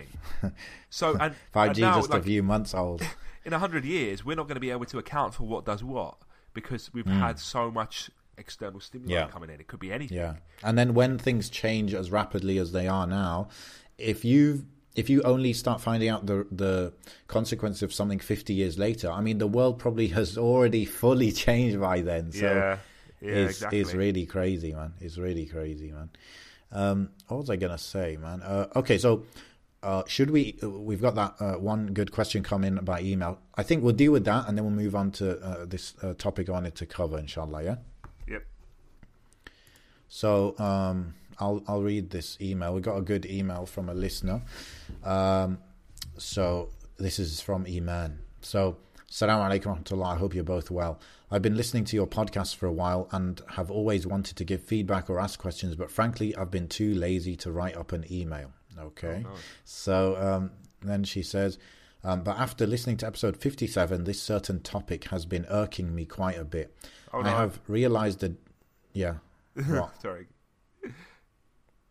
So 0.90 1.16
and 1.18 1.36
five 1.52 1.74
G 1.74 1.82
just 1.82 2.10
like, 2.10 2.22
a 2.22 2.24
few 2.26 2.42
months 2.44 2.74
old. 2.74 3.02
in 3.48 3.54
a 3.54 3.60
hundred 3.60 3.86
years, 3.86 4.26
we're 4.26 4.36
not 4.36 4.44
going 4.44 4.58
to 4.58 4.62
be 4.62 4.72
able 4.72 4.86
to 4.86 4.98
account 5.00 5.34
for 5.34 5.44
what 5.44 5.66
does 5.66 5.82
what 5.82 6.18
because 6.54 6.94
we've 6.94 7.08
had 7.08 7.40
so 7.40 7.72
much 7.72 8.12
external 8.38 8.82
stimuli. 8.82 9.14
Yeah. 9.14 9.28
coming 9.28 9.50
in. 9.50 9.62
It 9.62 9.68
could 9.68 9.80
be 9.80 9.94
anything. 9.94 10.18
Yeah, 10.18 10.36
and 10.64 10.78
then 10.78 10.94
when 10.94 11.18
things 11.18 11.50
change 11.50 11.94
as 11.94 12.12
rapidly 12.12 12.58
as 12.58 12.74
they 12.74 12.90
are 12.90 13.08
now, 13.08 13.48
if 13.98 14.26
you 14.26 14.66
if 14.96 15.10
you 15.10 15.22
only 15.24 15.54
start 15.54 15.80
finding 15.80 16.10
out 16.10 16.26
the 16.26 16.46
the 16.52 16.94
consequence 17.28 17.82
of 17.82 17.94
something 17.94 18.20
fifty 18.20 18.54
years 18.54 18.78
later, 18.78 19.10
I 19.10 19.22
mean, 19.22 19.38
the 19.38 19.48
world 19.48 19.80
probably 19.80 20.08
has 20.08 20.38
already 20.38 20.84
fully 20.84 21.32
changed 21.46 21.80
by 21.80 22.02
then. 22.02 22.34
So 22.34 22.46
yeah, 22.46 22.78
yeah, 23.22 23.36
it's 23.36 23.58
exactly. 23.58 23.80
it's 23.80 23.94
really 23.94 24.26
crazy, 24.26 24.74
man. 24.74 24.94
It's 25.00 25.18
really 25.18 25.46
crazy, 25.46 25.94
man. 25.94 26.10
Um, 26.74 27.10
what 27.30 27.38
was 27.38 27.50
I 27.50 27.56
gonna 27.56 27.78
say, 27.78 28.18
man? 28.18 28.42
Uh, 28.42 28.68
okay, 28.76 28.98
so. 28.98 29.24
Uh, 29.88 30.04
should 30.06 30.32
we? 30.32 30.60
We've 30.62 31.02
got 31.02 31.16
that 31.16 31.36
uh, 31.40 31.54
one 31.54 31.94
good 31.94 32.12
question 32.12 32.44
come 32.44 32.66
in 32.66 32.76
by 32.84 33.00
email. 33.00 33.40
I 33.56 33.64
think 33.64 33.86
we'll 33.86 33.96
deal 33.96 34.12
with 34.12 34.26
that, 34.26 34.46
and 34.46 34.58
then 34.58 34.66
we'll 34.66 34.74
move 34.74 34.96
on 34.96 35.12
to 35.12 35.40
uh, 35.40 35.66
this 35.66 35.94
uh, 36.04 36.14
topic 36.14 36.50
I 36.50 36.52
wanted 36.52 36.76
to 36.76 36.86
cover, 36.86 37.18
inshallah. 37.18 37.64
Yeah. 37.64 37.76
Yep. 38.28 38.44
So 40.10 40.60
um, 40.60 41.14
I'll 41.40 41.64
I'll 41.70 41.84
read 41.84 42.10
this 42.10 42.38
email. 42.42 42.74
We 42.74 42.82
got 42.82 42.98
a 42.98 43.02
good 43.02 43.26
email 43.26 43.66
from 43.66 43.88
a 43.88 43.94
listener. 43.94 44.42
Um, 45.06 45.60
so 46.18 46.68
this 46.98 47.18
is 47.18 47.40
from 47.40 47.66
Iman. 47.66 48.20
So 48.42 48.76
Assalamu 49.10 49.50
alaikum 49.50 49.86
warahmatullah. 49.86 50.16
I 50.16 50.18
hope 50.18 50.36
you're 50.36 50.44
both 50.44 50.70
well. 50.70 51.00
I've 51.32 51.42
been 51.42 51.56
listening 51.56 51.86
to 51.86 51.96
your 51.96 52.08
podcast 52.08 52.58
for 52.58 52.66
a 52.66 52.74
while 52.74 53.08
and 53.14 53.42
have 53.52 53.72
always 53.72 54.06
wanted 54.06 54.36
to 54.36 54.44
give 54.44 54.62
feedback 54.62 55.10
or 55.10 55.18
ask 55.18 55.40
questions, 55.40 55.78
but 55.78 55.90
frankly, 55.90 56.36
I've 56.36 56.52
been 56.52 56.68
too 56.68 56.94
lazy 56.94 57.38
to 57.38 57.54
write 57.54 57.78
up 57.78 57.94
an 57.94 58.04
email. 58.12 58.52
Okay. 58.80 59.26
So 59.64 60.16
um, 60.18 60.52
then 60.82 61.04
she 61.04 61.24
says, 61.24 61.58
um, 62.04 62.24
but 62.24 62.38
after 62.38 62.66
listening 62.68 62.98
to 62.98 63.08
episode 63.08 63.38
57, 63.38 64.04
this 64.04 64.22
certain 64.22 64.62
topic 64.62 65.06
has 65.06 65.26
been 65.26 65.46
irking 65.50 65.94
me 65.94 66.06
quite 66.06 66.38
a 66.38 66.46
bit. 66.46 66.76
Oh, 67.14 67.22
I 67.22 67.30
have 67.30 67.60
realized 67.68 68.20
that, 68.20 68.34
yeah. 68.94 69.16
What? 69.56 69.92
Sorry. 70.02 70.28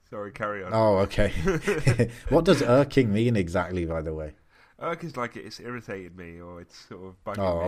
Sorry, 0.08 0.30
carry 0.30 0.62
on. 0.62 0.72
Oh, 0.72 0.98
okay. 0.98 1.32
what 2.28 2.44
does 2.44 2.62
irking 2.62 3.12
mean 3.12 3.36
exactly, 3.36 3.84
by 3.84 4.02
the 4.02 4.14
way? 4.14 4.32
Irk 4.78 5.04
is 5.04 5.16
like 5.16 5.36
it's 5.36 5.58
irritated 5.58 6.16
me 6.16 6.40
or 6.40 6.60
it's 6.60 6.86
sort 6.88 7.06
of 7.06 7.24
bugging 7.24 7.38
Oh, 7.38 7.64
me. 7.64 7.66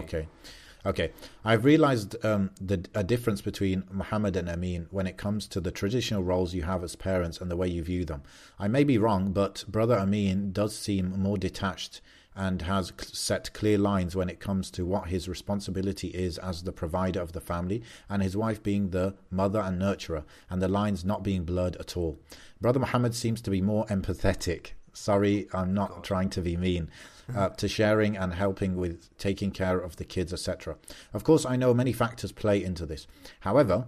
Okay. 0.86 1.12
I've 1.44 1.64
realized 1.64 2.22
um, 2.24 2.50
the 2.60 2.84
a 2.94 3.04
difference 3.04 3.40
between 3.40 3.84
Muhammad 3.90 4.36
and 4.36 4.48
Amin 4.48 4.86
when 4.90 5.06
it 5.06 5.16
comes 5.16 5.46
to 5.48 5.60
the 5.60 5.70
traditional 5.70 6.22
roles 6.22 6.54
you 6.54 6.62
have 6.62 6.82
as 6.84 6.96
parents 6.96 7.40
and 7.40 7.50
the 7.50 7.56
way 7.56 7.68
you 7.68 7.82
view 7.82 8.04
them. 8.04 8.22
I 8.58 8.68
may 8.68 8.84
be 8.84 8.98
wrong, 8.98 9.32
but 9.32 9.64
brother 9.68 9.98
Amin 9.98 10.52
does 10.52 10.76
seem 10.76 11.18
more 11.20 11.38
detached 11.38 12.00
and 12.38 12.62
has 12.62 12.92
set 13.00 13.52
clear 13.52 13.76
lines 13.76 14.14
when 14.14 14.28
it 14.28 14.38
comes 14.38 14.70
to 14.70 14.86
what 14.86 15.08
his 15.08 15.28
responsibility 15.28 16.08
is 16.08 16.38
as 16.38 16.62
the 16.62 16.72
provider 16.72 17.20
of 17.20 17.32
the 17.32 17.40
family 17.40 17.82
and 18.08 18.22
his 18.22 18.36
wife 18.36 18.62
being 18.62 18.90
the 18.90 19.12
mother 19.28 19.58
and 19.58 19.82
nurturer 19.82 20.22
and 20.48 20.62
the 20.62 20.68
lines 20.68 21.04
not 21.04 21.24
being 21.24 21.42
blurred 21.42 21.74
at 21.76 21.96
all. 21.96 22.16
Brother 22.60 22.78
Muhammad 22.78 23.14
seems 23.16 23.40
to 23.40 23.50
be 23.50 23.60
more 23.60 23.86
empathetic. 23.86 24.70
Sorry, 24.92 25.48
I'm 25.52 25.74
not 25.74 26.04
trying 26.04 26.30
to 26.30 26.40
be 26.40 26.56
mean. 26.56 26.90
Uh, 27.34 27.50
to 27.50 27.68
sharing 27.68 28.16
and 28.16 28.32
helping 28.32 28.74
with 28.74 29.14
taking 29.18 29.50
care 29.50 29.78
of 29.78 29.96
the 29.96 30.04
kids, 30.04 30.32
etc. 30.32 30.76
Of 31.12 31.24
course, 31.24 31.44
I 31.44 31.56
know 31.56 31.74
many 31.74 31.92
factors 31.92 32.32
play 32.32 32.64
into 32.64 32.86
this. 32.86 33.06
However, 33.40 33.86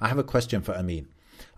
I 0.00 0.08
have 0.08 0.18
a 0.18 0.24
question 0.24 0.60
for 0.60 0.74
Amin. 0.74 1.06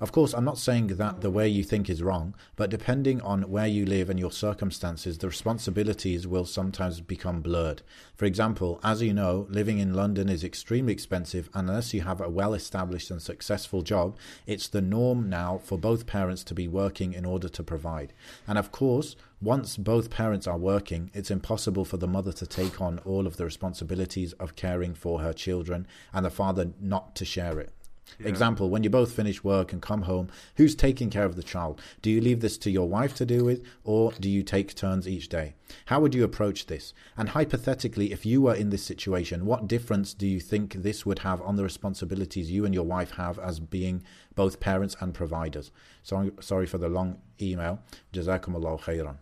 Of 0.01 0.13
course, 0.13 0.33
I'm 0.33 0.45
not 0.45 0.59
saying 0.59 0.89
that 0.89 1.21
the 1.21 1.31
way 1.31 1.49
you 1.49 1.65
think 1.65 1.89
is 1.89 2.03
wrong, 2.03 2.35
but 2.57 2.71
depending 2.71 3.21
on 3.21 3.51
where 3.51 3.67
you 3.67 3.87
live 3.87 4.11
and 4.11 4.19
your 4.19 4.33
circumstances, 4.33 5.19
the 5.19 5.29
responsibilities 5.29 6.27
will 6.27 6.45
sometimes 6.45 7.01
become 7.01 7.41
blurred. 7.41 7.83
For 8.17 8.25
example, 8.25 8.81
as 8.83 9.03
you 9.03 9.13
know, 9.13 9.47
living 9.51 9.79
in 9.79 9.95
London 9.95 10.29
is 10.29 10.45
extremely 10.45 10.93
expensive, 10.93 11.49
and 11.55 11.69
unless 11.69 11.95
you 11.95 12.03
have 12.03 12.21
a 12.21 12.29
well 12.29 12.55
established 12.55 13.11
and 13.11 13.21
successful 13.21 13.83
job, 13.83 14.17
it's 14.47 14.69
the 14.69 14.83
norm 14.83 15.29
now 15.29 15.59
for 15.59 15.79
both 15.79 16.07
parents 16.07 16.45
to 16.45 16.55
be 16.55 16.69
working 16.69 17.13
in 17.13 17.25
order 17.25 17.49
to 17.49 17.63
provide. 17.63 18.13
And 18.47 18.59
of 18.59 18.73
course, 18.73 19.17
once 19.41 19.77
both 19.77 20.11
parents 20.11 20.47
are 20.47 20.57
working, 20.57 21.11
it's 21.13 21.31
impossible 21.31 21.85
for 21.85 21.99
the 21.99 22.09
mother 22.09 22.33
to 22.33 22.47
take 22.47 22.81
on 22.81 22.99
all 23.01 23.27
of 23.27 23.37
the 23.37 23.45
responsibilities 23.45 24.33
of 24.35 24.57
caring 24.57 24.95
for 24.95 25.21
her 25.21 25.33
children 25.33 25.87
and 26.13 26.25
the 26.25 26.31
father 26.31 26.73
not 26.81 27.15
to 27.17 27.25
share 27.25 27.61
it. 27.61 27.73
Example, 28.21 28.71
when 28.71 28.85
you 28.85 28.91
both 28.91 29.13
finish 29.13 29.43
work 29.43 29.73
and 29.73 29.83
come 29.83 30.03
home, 30.03 30.29
who's 30.57 30.75
taking 30.75 31.11
care 31.11 31.25
of 31.25 31.37
the 31.37 31.43
child? 31.43 31.81
Do 32.03 32.11
you 32.11 32.21
leave 32.21 32.41
this 32.41 32.57
to 32.59 32.71
your 32.71 32.89
wife 32.89 33.15
to 33.17 33.27
do 33.27 33.45
with, 33.45 33.63
or 33.83 34.13
do 34.13 34.31
you 34.31 34.43
take 34.43 34.75
turns 34.75 35.09
each 35.09 35.29
day? 35.29 35.55
How 35.87 36.01
would 36.01 36.15
you 36.15 36.25
approach 36.25 36.67
this? 36.67 36.95
And 37.17 37.31
hypothetically, 37.31 38.13
if 38.13 38.25
you 38.25 38.43
were 38.43 38.55
in 38.55 38.71
this 38.71 38.85
situation, 38.85 39.47
what 39.47 39.69
difference 39.69 40.15
do 40.15 40.27
you 40.27 40.41
think 40.41 40.75
this 40.75 41.05
would 41.05 41.21
have 41.21 41.41
on 41.43 41.57
the 41.57 41.65
responsibilities 41.65 42.51
you 42.51 42.65
and 42.65 42.75
your 42.75 42.85
wife 42.85 43.13
have 43.13 43.39
as 43.39 43.59
being 43.59 44.03
both 44.35 44.61
parents 44.61 44.97
and 45.01 45.13
providers? 45.13 45.73
So, 46.03 46.31
sorry 46.41 46.67
for 46.67 46.79
the 46.79 46.89
long 46.89 47.19
email. 47.41 47.81
Jazakumullah 48.13 48.81
khairan. 48.81 49.17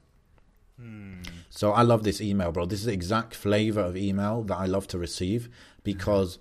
Hmm. 0.78 1.20
So 1.50 1.72
I 1.72 1.82
love 1.82 2.02
this 2.02 2.20
email, 2.20 2.50
bro. 2.50 2.66
This 2.66 2.80
is 2.80 2.86
the 2.86 2.92
exact 2.92 3.34
flavor 3.34 3.80
of 3.80 3.96
email 3.96 4.42
that 4.44 4.56
I 4.56 4.66
love 4.66 4.88
to 4.88 4.98
receive 4.98 5.42
mm-hmm. 5.42 5.52
because 5.84 6.38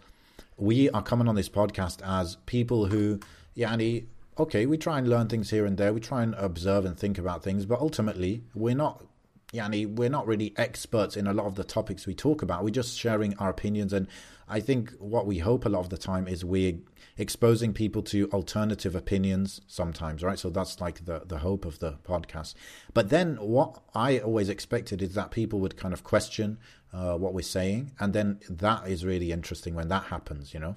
we 0.61 0.91
are 0.91 1.01
coming 1.01 1.27
on 1.27 1.33
this 1.33 1.49
podcast 1.49 2.01
as 2.07 2.35
people 2.45 2.85
who, 2.85 3.19
yani, 3.57 4.05
okay, 4.37 4.67
we 4.67 4.77
try 4.77 4.99
and 4.99 5.09
learn 5.09 5.27
things 5.27 5.49
here 5.49 5.65
and 5.65 5.75
there. 5.75 5.91
We 5.91 5.99
try 5.99 6.21
and 6.21 6.35
observe 6.35 6.85
and 6.85 6.95
think 6.95 7.17
about 7.17 7.43
things, 7.43 7.65
but 7.65 7.79
ultimately, 7.79 8.43
we're 8.53 8.75
not, 8.75 9.03
yani, 9.51 9.87
we're 9.87 10.11
not 10.11 10.27
really 10.27 10.53
experts 10.57 11.17
in 11.17 11.25
a 11.25 11.33
lot 11.33 11.47
of 11.47 11.55
the 11.55 11.63
topics 11.63 12.05
we 12.05 12.13
talk 12.13 12.43
about. 12.43 12.63
We're 12.63 12.69
just 12.69 12.95
sharing 12.95 13.35
our 13.39 13.49
opinions, 13.49 13.91
and 13.91 14.07
I 14.47 14.59
think 14.59 14.91
what 14.99 15.25
we 15.25 15.39
hope 15.39 15.65
a 15.65 15.69
lot 15.69 15.79
of 15.79 15.89
the 15.89 15.97
time 15.97 16.27
is 16.27 16.45
we're 16.45 16.77
exposing 17.17 17.73
people 17.73 18.03
to 18.03 18.29
alternative 18.31 18.95
opinions 18.95 19.61
sometimes, 19.65 20.21
right? 20.23 20.37
So 20.37 20.51
that's 20.51 20.79
like 20.79 21.05
the 21.05 21.23
the 21.25 21.39
hope 21.39 21.65
of 21.65 21.79
the 21.79 21.93
podcast. 22.03 22.53
But 22.93 23.09
then 23.09 23.37
what 23.37 23.81
I 23.95 24.19
always 24.19 24.47
expected 24.47 25.01
is 25.01 25.15
that 25.15 25.31
people 25.31 25.59
would 25.59 25.75
kind 25.75 25.93
of 25.93 26.03
question 26.03 26.59
uh, 26.93 27.17
what 27.17 27.33
we're 27.33 27.41
saying, 27.41 27.91
and 27.99 28.13
then 28.13 28.39
that 28.49 28.87
is 28.87 29.05
really 29.05 29.31
interesting 29.31 29.75
when 29.75 29.87
that 29.89 30.05
happens, 30.05 30.53
you 30.53 30.59
know. 30.59 30.75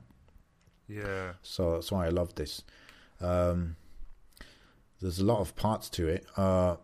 Yeah. 0.88 1.32
So 1.42 1.72
that's 1.72 1.90
why 1.90 2.06
I 2.06 2.10
love 2.10 2.34
this. 2.34 2.62
Um, 3.20 3.76
there's 5.00 5.18
a 5.18 5.24
lot 5.24 5.40
of 5.40 5.56
parts 5.56 5.88
to 5.90 6.08
it. 6.08 6.26
Uh, 6.36 6.76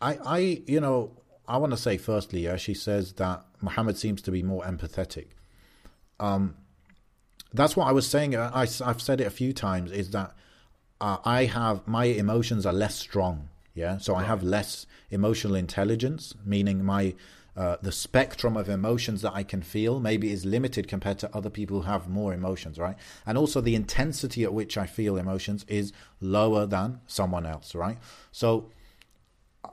I, 0.00 0.18
I, 0.24 0.38
you 0.66 0.80
know, 0.80 1.12
I 1.48 1.56
want 1.58 1.72
to 1.72 1.76
say 1.76 1.96
firstly, 1.96 2.40
yeah, 2.44 2.56
she 2.56 2.74
says 2.74 3.14
that 3.14 3.44
Muhammad 3.60 3.96
seems 3.96 4.22
to 4.22 4.30
be 4.30 4.42
more 4.42 4.62
empathetic. 4.64 5.28
Um, 6.20 6.56
that's 7.52 7.76
what 7.76 7.88
I 7.88 7.92
was 7.92 8.06
saying. 8.06 8.36
I, 8.36 8.62
I've 8.62 9.02
said 9.02 9.20
it 9.20 9.26
a 9.26 9.30
few 9.30 9.52
times. 9.52 9.90
Is 9.90 10.10
that 10.10 10.34
uh, 11.00 11.18
I 11.24 11.44
have 11.44 11.86
my 11.86 12.04
emotions 12.04 12.66
are 12.66 12.72
less 12.72 12.96
strong. 12.96 13.48
Yeah, 13.74 13.98
so 13.98 14.14
I 14.14 14.22
have 14.22 14.42
less 14.42 14.86
emotional 15.10 15.54
intelligence, 15.54 16.34
meaning 16.46 16.82
my 16.82 17.14
uh, 17.56 17.76
the 17.80 17.92
spectrum 17.92 18.56
of 18.56 18.68
emotions 18.68 19.22
that 19.22 19.32
I 19.32 19.42
can 19.42 19.62
feel 19.62 19.98
maybe 19.98 20.30
is 20.30 20.44
limited 20.44 20.88
compared 20.88 21.18
to 21.20 21.34
other 21.34 21.48
people 21.48 21.82
who 21.82 21.88
have 21.88 22.08
more 22.08 22.34
emotions, 22.34 22.78
right? 22.78 22.96
And 23.24 23.38
also 23.38 23.60
the 23.60 23.74
intensity 23.74 24.44
at 24.44 24.52
which 24.52 24.76
I 24.76 24.86
feel 24.86 25.16
emotions 25.16 25.64
is 25.66 25.92
lower 26.20 26.66
than 26.66 27.00
someone 27.06 27.46
else, 27.46 27.74
right? 27.74 27.96
So 28.30 28.70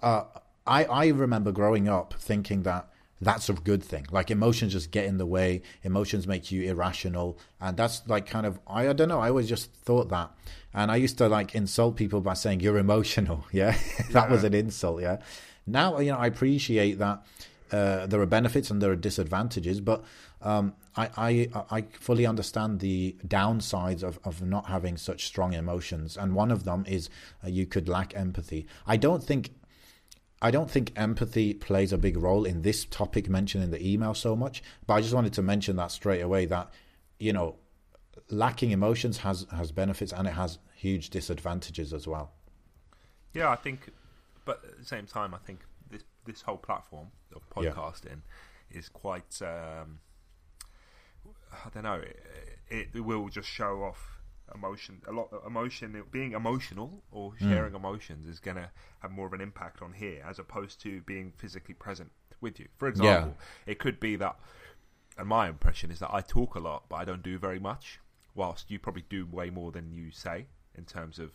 uh, 0.02 0.24
I 0.66 0.86
I 0.86 1.08
remember 1.08 1.52
growing 1.52 1.90
up 1.90 2.14
thinking 2.14 2.64
that 2.64 2.90
that's 3.20 3.50
a 3.50 3.54
good 3.54 3.84
thing. 3.84 4.06
Like 4.12 4.32
emotions 4.32 4.74
just 4.74 4.92
get 4.92 5.06
in 5.06 5.18
the 5.18 5.26
way. 5.26 5.62
Emotions 5.84 6.28
make 6.28 6.52
you 6.52 6.64
irrational, 6.64 7.38
and 7.60 7.76
that's 7.76 8.02
like 8.08 8.26
kind 8.26 8.46
of 8.46 8.60
I, 8.68 8.90
I 8.90 8.94
don't 8.94 9.10
know. 9.10 9.20
I 9.20 9.30
always 9.30 9.50
just 9.50 9.74
thought 9.74 10.10
that, 10.10 10.32
and 10.74 10.92
I 10.92 10.96
used 10.98 11.18
to 11.18 11.28
like 11.28 11.56
insult 11.56 11.96
people 11.96 12.22
by 12.22 12.34
saying 12.34 12.62
you're 12.62 12.78
emotional. 12.78 13.46
Yeah, 13.52 13.78
that 14.12 14.30
was 14.30 14.44
an 14.44 14.54
insult. 14.54 15.02
Yeah. 15.02 15.18
Now 15.66 16.00
you 16.00 16.12
know 16.12 16.18
I 16.18 16.28
appreciate 16.28 17.00
that 17.00 17.26
uh, 17.74 18.06
there 18.06 18.22
are 18.22 18.28
benefits 18.28 18.70
and 18.70 18.82
there 18.82 18.92
are 18.92 18.96
disadvantages, 18.96 19.82
but 19.82 20.04
um, 20.44 20.76
I, 20.96 21.10
I 21.18 21.66
I 21.72 21.82
fully 22.00 22.28
understand 22.28 22.80
the 22.82 23.16
downsides 23.28 24.04
of, 24.04 24.20
of 24.24 24.44
not 24.44 24.68
having 24.68 24.96
such 24.96 25.26
strong 25.26 25.54
emotions, 25.54 26.16
and 26.16 26.36
one 26.36 26.52
of 26.52 26.66
them 26.66 26.86
is 26.88 27.10
uh, 27.44 27.48
you 27.48 27.66
could 27.66 27.90
lack 27.90 28.16
empathy. 28.16 28.68
I 28.86 28.98
don't 28.98 29.24
think 29.24 29.50
I 30.40 30.52
don't 30.52 30.70
think 30.70 30.92
empathy 30.96 31.56
plays 31.56 31.92
a 31.92 31.98
big 31.98 32.16
role 32.16 32.46
in 32.46 32.62
this 32.62 32.86
topic 32.86 33.28
mentioned 33.28 33.64
in 33.64 33.72
the 33.72 33.84
email 33.84 34.14
so 34.14 34.36
much, 34.36 34.62
but 34.86 34.94
I 34.94 35.02
just 35.02 35.16
wanted 35.16 35.34
to 35.34 35.42
mention 35.42 35.76
that 35.78 35.90
straight 35.90 36.22
away 36.22 36.46
that 36.46 36.72
you 37.18 37.34
know 37.34 37.56
lacking 38.30 38.70
emotions 38.70 39.18
has 39.18 39.48
has 39.52 39.72
benefits 39.72 40.14
and 40.14 40.28
it 40.28 40.36
has 40.36 40.60
huge 40.76 41.10
disadvantages 41.10 41.92
as 41.92 42.06
well. 42.06 42.34
Yeah, 43.34 43.50
I 43.50 43.56
think, 43.56 43.90
but 44.46 44.64
at 44.64 44.78
the 44.78 44.86
same 44.86 45.08
time, 45.08 45.34
I 45.34 45.40
think 45.40 45.62
this 45.90 46.04
this 46.24 46.44
whole 46.44 46.58
platform 46.58 47.08
of 47.36 47.64
Yeah. 47.64 47.72
podcasting 47.72 48.22
is 48.72 48.90
quite. 48.90 49.42
Um, 49.42 50.00
I 51.66 51.70
don't 51.74 51.84
know. 51.84 52.02
It, 52.70 52.90
it 52.94 53.02
will 53.02 53.30
just 53.30 53.48
show 53.48 53.84
off 53.84 54.20
emotion. 54.54 55.02
A 55.08 55.12
lot 55.12 55.30
emotion. 55.46 56.02
Being 56.12 56.34
emotional 56.34 57.04
or 57.12 57.34
sharing 57.40 57.76
emotions 57.76 58.28
is 58.28 58.40
going 58.40 58.58
to 58.58 58.70
have 59.00 59.12
more 59.12 59.28
of 59.28 59.34
an 59.34 59.42
impact 59.42 59.82
on 59.82 59.94
here 59.94 60.24
as 60.28 60.40
opposed 60.40 60.82
to 60.82 61.02
being 61.02 61.32
physically 61.38 61.76
present 61.76 62.12
with 62.42 62.60
you. 62.60 62.68
For 62.78 62.88
example, 62.88 63.38
it 63.66 63.80
could 63.80 64.00
be 64.00 64.16
that. 64.18 64.38
And 65.18 65.28
my 65.28 65.48
impression 65.48 65.92
is 65.92 66.00
that 66.00 66.12
I 66.12 66.22
talk 66.22 66.56
a 66.56 66.60
lot, 66.60 66.86
but 66.90 66.96
I 66.96 67.06
don't 67.06 67.22
do 67.24 67.38
very 67.38 67.60
much. 67.60 68.00
Whilst 68.36 68.72
you 68.72 68.80
probably 68.80 69.04
do 69.10 69.28
way 69.28 69.52
more 69.52 69.72
than 69.72 69.92
you 69.92 70.10
say 70.12 70.48
in 70.76 70.86
terms 70.86 71.20
of 71.20 71.32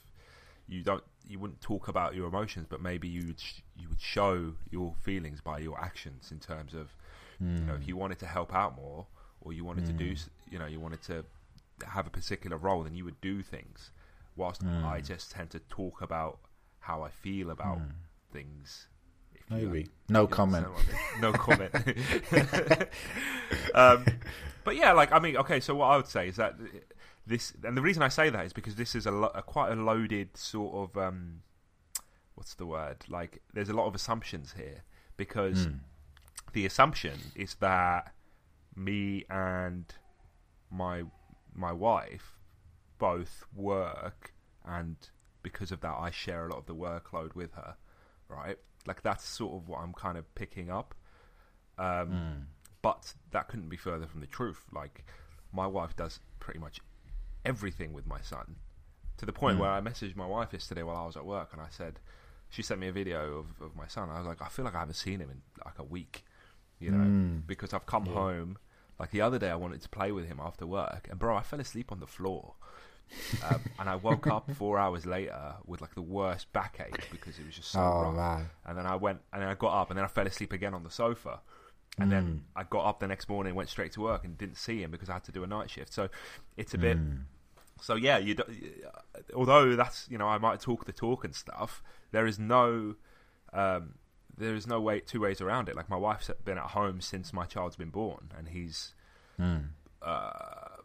you 0.66 0.82
don't 0.82 1.04
you 1.28 1.38
wouldn't 1.38 1.60
talk 1.60 1.88
about 1.88 2.14
your 2.14 2.26
emotions, 2.26 2.66
but 2.68 2.80
maybe 2.80 3.06
you 3.06 3.26
would 3.26 3.40
sh- 3.40 3.60
you 3.76 3.88
would 3.88 4.00
show 4.00 4.54
your 4.70 4.94
feelings 5.02 5.40
by 5.40 5.58
your 5.58 5.78
actions 5.80 6.32
in 6.32 6.38
terms 6.38 6.74
of 6.74 6.88
you 7.40 7.64
know 7.66 7.74
if 7.74 7.86
you 7.86 7.94
hmm. 7.94 8.00
wanted 8.00 8.18
to 8.18 8.26
help 8.26 8.52
out 8.52 8.74
more 8.74 9.06
or 9.40 9.52
you 9.52 9.64
wanted 9.64 9.86
to 9.86 9.92
do 9.92 10.10
hmm. 10.10 10.50
you 10.50 10.58
know 10.58 10.66
you 10.66 10.80
wanted 10.80 11.00
to 11.02 11.24
have 11.86 12.06
a 12.06 12.10
particular 12.10 12.56
role, 12.56 12.82
then 12.82 12.94
you 12.94 13.04
would 13.04 13.20
do 13.20 13.42
things. 13.42 13.90
Whilst 14.36 14.62
hmm. 14.62 14.84
I 14.84 15.00
just 15.00 15.30
tend 15.30 15.50
to 15.50 15.60
talk 15.60 16.00
about 16.02 16.38
how 16.80 17.02
I 17.02 17.10
feel 17.10 17.50
about 17.50 17.80
things. 18.32 18.86
if 19.34 19.42
you- 19.50 19.68
Maybe. 19.68 19.88
No 20.08 20.26
comment. 20.26 20.66
I 20.66 20.70
mean? 20.70 21.20
No 21.20 21.32
comment. 21.32 21.72
um, 23.74 24.04
but 24.64 24.76
yeah, 24.76 24.92
like 24.92 25.12
I 25.12 25.18
mean, 25.18 25.36
okay. 25.38 25.60
So 25.60 25.74
what 25.76 25.86
I 25.86 25.96
would 25.96 26.08
say 26.08 26.28
is 26.28 26.36
that 26.36 26.54
this, 27.28 27.52
and 27.62 27.76
the 27.76 27.82
reason 27.82 28.02
I 28.02 28.08
say 28.08 28.30
that 28.30 28.44
is 28.46 28.52
because 28.52 28.74
this 28.76 28.94
is 28.94 29.06
a, 29.06 29.10
lo- 29.10 29.32
a 29.34 29.42
quite 29.42 29.70
a 29.72 29.76
loaded 29.76 30.36
sort 30.36 30.74
of 30.74 30.96
um, 30.96 31.42
what's 32.34 32.54
the 32.54 32.66
word? 32.66 33.04
Like, 33.08 33.42
there's 33.54 33.68
a 33.68 33.74
lot 33.74 33.86
of 33.86 33.94
assumptions 33.94 34.54
here 34.56 34.82
because 35.16 35.66
the 36.52 36.66
assumption 36.66 37.18
is 37.34 37.54
that 37.56 38.12
me 38.74 39.24
and 39.30 39.84
my 40.70 41.02
my 41.54 41.72
wife 41.72 42.38
both 42.98 43.44
work 43.54 44.32
and 44.64 44.96
because 45.42 45.72
of 45.72 45.80
that 45.80 45.96
I 45.98 46.10
share 46.10 46.46
a 46.46 46.50
lot 46.50 46.58
of 46.58 46.66
the 46.66 46.74
workload 46.74 47.34
with 47.34 47.52
her 47.54 47.76
right? 48.28 48.58
Like 48.86 49.02
that's 49.02 49.24
sort 49.24 49.54
of 49.54 49.68
what 49.68 49.80
I'm 49.80 49.92
kind 49.94 50.16
of 50.18 50.32
picking 50.34 50.70
up. 50.70 50.94
Um, 51.78 52.10
but 52.82 53.14
that 53.32 53.48
couldn't 53.48 53.68
be 53.68 53.76
further 53.76 54.06
from 54.06 54.20
the 54.20 54.26
truth. 54.26 54.64
Like 54.72 55.04
my 55.52 55.66
wife 55.66 55.96
does 55.96 56.20
pretty 56.38 56.60
much 56.60 56.80
everything 57.48 57.92
with 57.92 58.06
my 58.06 58.20
son 58.20 58.56
to 59.16 59.26
the 59.26 59.32
point 59.32 59.56
hmm. 59.56 59.62
where 59.62 59.70
I 59.70 59.80
messaged 59.80 60.16
my 60.16 60.26
wife 60.26 60.52
yesterday 60.52 60.82
while 60.82 60.96
I 60.96 61.06
was 61.06 61.16
at 61.16 61.24
work 61.24 61.50
and 61.52 61.60
I 61.60 61.68
said 61.70 61.98
she 62.50 62.62
sent 62.62 62.80
me 62.80 62.88
a 62.88 62.92
video 62.92 63.38
of, 63.38 63.46
of 63.60 63.76
my 63.76 63.86
son 63.86 64.10
I 64.10 64.18
was 64.18 64.26
like 64.26 64.42
I 64.42 64.48
feel 64.48 64.64
like 64.64 64.74
I 64.74 64.80
haven't 64.80 64.94
seen 64.94 65.20
him 65.20 65.30
in 65.30 65.40
like 65.64 65.78
a 65.78 65.84
week 65.84 66.24
you 66.78 66.90
know 66.90 67.04
hmm. 67.04 67.36
because 67.46 67.72
I've 67.72 67.86
come 67.86 68.06
home 68.06 68.58
like 69.00 69.10
the 69.10 69.20
other 69.20 69.38
day 69.38 69.50
I 69.50 69.56
wanted 69.56 69.80
to 69.82 69.88
play 69.88 70.12
with 70.12 70.26
him 70.26 70.40
after 70.42 70.66
work 70.66 71.08
and 71.10 71.18
bro 71.18 71.36
I 71.36 71.42
fell 71.42 71.60
asleep 71.60 71.90
on 71.90 72.00
the 72.00 72.06
floor 72.06 72.54
um, 73.50 73.60
and 73.78 73.88
I 73.88 73.96
woke 73.96 74.26
up 74.26 74.50
four 74.54 74.78
hours 74.78 75.06
later 75.06 75.54
with 75.66 75.80
like 75.80 75.94
the 75.94 76.02
worst 76.02 76.52
backache 76.52 77.10
because 77.10 77.38
it 77.38 77.46
was 77.46 77.54
just 77.54 77.70
so 77.70 77.80
Oh, 77.80 78.02
rough. 78.02 78.14
man. 78.14 78.50
And 78.66 78.78
then 78.78 78.86
I 78.86 78.96
went 78.96 79.20
and 79.32 79.42
then 79.42 79.48
I 79.48 79.54
got 79.54 79.80
up 79.80 79.90
and 79.90 79.98
then 79.98 80.04
I 80.04 80.08
fell 80.08 80.26
asleep 80.26 80.52
again 80.52 80.74
on 80.74 80.84
the 80.84 80.90
sofa. 80.90 81.40
And 82.00 82.12
then 82.12 82.24
hmm. 82.24 82.36
I 82.54 82.62
got 82.62 82.86
up 82.86 83.00
the 83.00 83.08
next 83.08 83.28
morning, 83.28 83.56
went 83.56 83.68
straight 83.68 83.90
to 83.92 84.00
work, 84.00 84.24
and 84.24 84.38
didn't 84.38 84.56
see 84.56 84.82
him 84.82 84.92
because 84.92 85.08
I 85.08 85.14
had 85.14 85.24
to 85.24 85.32
do 85.32 85.42
a 85.42 85.48
night 85.48 85.68
shift. 85.68 85.92
So 85.92 86.08
it's 86.56 86.72
a 86.72 86.78
bit. 86.78 86.96
So 87.80 87.94
yeah, 87.94 88.18
you. 88.18 88.34
do- 88.34 88.44
Although 89.34 89.76
that's 89.76 90.06
you 90.10 90.16
know 90.18 90.26
I 90.28 90.38
might 90.38 90.60
talk 90.60 90.84
the 90.84 90.92
talk 90.92 91.24
and 91.24 91.34
stuff. 91.34 91.82
There 92.12 92.26
is 92.26 92.38
no. 92.38 92.94
Um, 93.52 93.94
there 94.36 94.54
is 94.54 94.66
no 94.66 94.80
way 94.80 95.00
two 95.00 95.20
ways 95.20 95.40
around 95.40 95.68
it. 95.68 95.74
Like 95.76 95.88
my 95.90 95.96
wife's 95.96 96.30
been 96.44 96.58
at 96.58 96.64
home 96.70 97.00
since 97.00 97.32
my 97.32 97.44
child's 97.44 97.76
been 97.76 97.90
born, 97.90 98.30
and 98.36 98.48
he's 98.48 98.94
uh, 100.02 100.76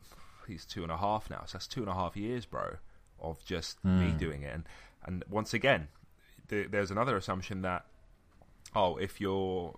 he's 0.47 0.65
two 0.65 0.83
and 0.83 0.91
a 0.91 0.97
half 0.97 1.29
now. 1.29 1.43
So 1.45 1.53
that's 1.57 1.67
two 1.67 1.81
and 1.81 1.89
a 1.89 1.93
half 1.93 2.15
years, 2.17 2.45
bro, 2.45 2.77
of 3.19 3.43
just 3.45 3.83
me 3.85 4.11
doing 4.17 4.41
it. 4.43 4.53
And 4.53 4.63
and 5.05 5.23
once 5.29 5.53
again, 5.53 5.87
th- 6.49 6.69
there's 6.71 6.91
another 6.91 7.15
assumption 7.17 7.61
that 7.61 7.85
oh, 8.75 8.97
if 8.97 9.21
you're 9.21 9.77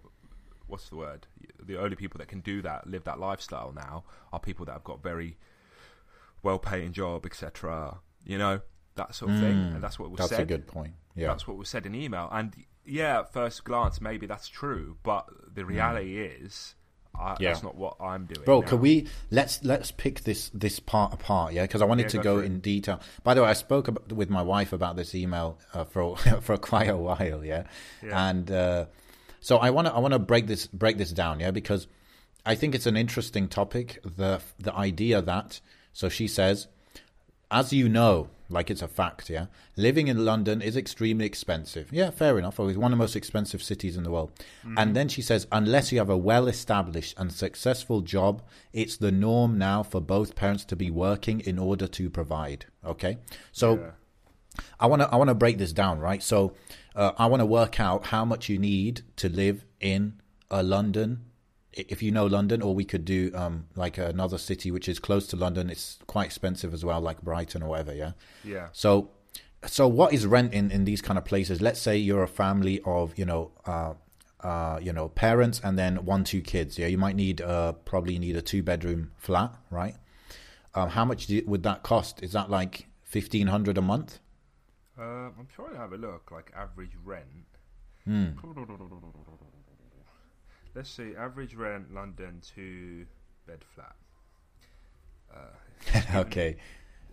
what's 0.67 0.89
the 0.89 0.95
word? 0.95 1.27
The 1.61 1.77
only 1.77 1.95
people 1.95 2.17
that 2.19 2.27
can 2.27 2.39
do 2.39 2.61
that, 2.63 2.87
live 2.87 3.03
that 3.03 3.19
lifestyle 3.19 3.71
now, 3.75 4.03
are 4.33 4.39
people 4.39 4.65
that 4.65 4.71
have 4.71 4.83
got 4.83 5.03
very 5.03 5.37
well-paying 6.45 6.93
job, 6.93 7.25
etc. 7.25 7.99
You 8.23 8.37
know 8.37 8.61
that 8.95 9.13
sort 9.13 9.31
of 9.31 9.39
thing, 9.39 9.57
and 9.73 9.83
that's 9.83 9.99
what 9.99 10.09
was 10.09 10.19
That's 10.19 10.29
said. 10.29 10.39
That's 10.39 10.51
a 10.51 10.57
good 10.57 10.67
point. 10.67 10.93
Yeah. 11.15 11.27
That's 11.27 11.47
what 11.47 11.57
was 11.57 11.67
said 11.67 11.85
in 11.85 11.93
email. 11.95 12.29
And 12.31 12.55
yeah, 12.85 13.19
at 13.19 13.33
first 13.33 13.63
glance, 13.65 13.99
maybe 13.99 14.25
that's 14.27 14.47
true, 14.47 14.97
but 15.03 15.25
the 15.53 15.65
reality 15.65 16.17
is, 16.17 16.75
I, 17.13 17.33
Hmm. 17.33 17.43
Yeah. 17.43 17.49
that's 17.49 17.63
not 17.63 17.75
what 17.75 17.95
I'm 17.99 18.25
doing. 18.25 18.45
Bro, 18.45 18.61
now. 18.61 18.67
can 18.67 18.79
we 18.79 19.07
let's 19.31 19.63
let's 19.63 19.91
pick 19.91 20.21
this 20.21 20.49
this 20.53 20.79
part 20.79 21.13
apart, 21.13 21.53
yeah? 21.53 21.63
Because 21.63 21.81
I 21.81 21.85
wanted 21.85 22.03
Yeah, 22.03 22.09
to 22.09 22.17
go 22.17 22.37
go 22.37 22.45
in 22.45 22.59
detail. 22.59 22.99
By 23.23 23.33
the 23.33 23.41
way, 23.43 23.49
I 23.49 23.53
spoke 23.53 23.87
ab 23.87 24.11
with 24.11 24.29
my 24.29 24.41
wife 24.41 24.71
about 24.73 24.95
this 24.95 25.15
email 25.15 25.57
uh, 25.73 25.83
for 25.83 26.17
for 26.41 26.57
quite 26.57 26.89
a 26.89 26.97
while, 26.97 27.43
yeah. 27.43 27.63
Yeah. 28.03 28.29
And 28.29 28.51
uh, 28.51 28.85
so 29.39 29.57
I 29.57 29.69
want 29.71 29.87
to 29.87 29.93
I 29.93 29.99
want 29.99 30.13
to 30.13 30.19
break 30.19 30.47
this 30.47 30.67
break 30.67 30.97
this 30.97 31.11
down, 31.11 31.39
yeah, 31.39 31.51
because 31.51 31.87
I 32.45 32.55
think 32.55 32.75
it's 32.75 32.85
an 32.85 32.97
interesting 32.97 33.47
topic. 33.47 33.99
The 34.03 34.41
the 34.59 34.73
idea 34.75 35.21
that 35.21 35.59
so 35.95 36.09
she 36.09 36.27
says, 36.27 36.67
as 37.49 37.71
you 37.71 37.87
know, 37.87 38.27
like 38.49 38.69
it's 38.69 38.81
a 38.81 38.87
fact, 38.87 39.29
yeah, 39.29 39.45
living 39.77 40.09
in 40.09 40.25
London 40.25 40.61
is 40.61 40.75
extremely 40.75 41.25
expensive. 41.25 41.87
Yeah, 41.89 42.09
fair 42.09 42.37
enough. 42.37 42.59
It's 42.59 42.77
one 42.77 42.91
of 42.91 42.97
the 42.97 43.03
most 43.03 43.15
expensive 43.15 43.63
cities 43.63 43.95
in 43.95 44.03
the 44.03 44.11
world. 44.11 44.31
And 44.77 44.93
then 44.93 45.07
she 45.07 45.21
says, 45.21 45.47
unless 45.53 45.93
you 45.93 45.99
have 45.99 46.09
a 46.09 46.17
well 46.17 46.49
established 46.49 47.15
and 47.17 47.31
successful 47.31 48.01
job, 48.01 48.41
it's 48.73 48.97
the 48.97 49.11
norm 49.11 49.57
now 49.57 49.83
for 49.83 50.01
both 50.01 50.35
parents 50.35 50.65
to 50.65 50.75
be 50.75 50.91
working 50.91 51.39
in 51.39 51.57
order 51.57 51.87
to 51.87 52.09
provide. 52.09 52.65
Okay. 52.85 53.17
So 53.53 53.77
Yeah. 53.77 53.91
I 54.81 54.87
want 54.87 55.01
to 55.01 55.07
I 55.09 55.15
want 55.15 55.29
to 55.29 55.35
break 55.35 55.57
this 55.57 55.71
down, 55.73 55.99
right? 55.99 56.21
So 56.21 56.53
uh, 56.93 57.13
I 57.17 57.25
want 57.27 57.39
to 57.39 57.45
work 57.45 57.79
out 57.79 58.07
how 58.07 58.25
much 58.25 58.49
you 58.49 58.59
need 58.59 59.01
to 59.15 59.29
live 59.29 59.65
in 59.79 60.21
a 60.51 60.61
London, 60.61 61.21
if 61.75 62.01
you 62.01 62.11
know 62.11 62.25
London, 62.25 62.61
or 62.61 62.73
we 62.73 62.85
could 62.85 63.05
do 63.05 63.31
um, 63.35 63.67
like 63.75 63.97
another 63.97 64.37
city 64.37 64.71
which 64.71 64.87
is 64.87 64.99
close 64.99 65.27
to 65.27 65.35
London. 65.35 65.69
It's 65.69 65.99
quite 66.07 66.25
expensive 66.25 66.73
as 66.73 66.83
well, 66.85 67.01
like 67.01 67.21
Brighton 67.21 67.61
or 67.61 67.69
whatever. 67.69 67.93
Yeah. 67.93 68.11
Yeah. 68.43 68.69
So, 68.71 69.11
so 69.65 69.87
what 69.87 70.13
is 70.13 70.25
rent 70.25 70.53
in, 70.53 70.71
in 70.71 70.85
these 70.85 71.01
kind 71.01 71.17
of 71.17 71.25
places? 71.25 71.61
Let's 71.61 71.81
say 71.81 71.97
you're 71.97 72.23
a 72.23 72.27
family 72.27 72.81
of 72.85 73.17
you 73.17 73.25
know, 73.25 73.51
uh, 73.65 73.93
uh, 74.41 74.79
you 74.81 74.93
know, 74.93 75.09
parents 75.09 75.61
and 75.63 75.77
then 75.77 76.05
one 76.05 76.23
two 76.23 76.41
kids. 76.41 76.77
Yeah, 76.77 76.87
you 76.87 76.97
might 76.97 77.15
need 77.15 77.41
uh, 77.41 77.73
probably 77.73 78.17
need 78.19 78.35
a 78.35 78.41
two 78.41 78.63
bedroom 78.63 79.11
flat, 79.17 79.55
right? 79.69 79.95
Um, 80.73 80.89
how 80.89 81.05
much 81.05 81.27
do, 81.27 81.41
would 81.45 81.63
that 81.63 81.83
cost? 81.83 82.21
Is 82.23 82.31
that 82.33 82.49
like 82.49 82.87
fifteen 83.03 83.47
hundred 83.47 83.77
a 83.77 83.81
month? 83.81 84.19
Uh, 84.97 85.29
I'm 85.37 85.47
trying 85.53 85.71
to 85.71 85.77
have 85.77 85.91
a 85.91 85.97
look, 85.97 86.31
like 86.31 86.51
average 86.55 86.91
rent. 87.03 87.25
Hmm. 88.05 88.29
Let's 90.75 90.89
see, 90.89 91.13
average 91.17 91.55
rent 91.55 91.93
London 91.93 92.41
two 92.53 93.05
bed 93.47 93.63
flat. 93.73 93.95
Uh, 95.33 96.01
okay. 96.19 96.57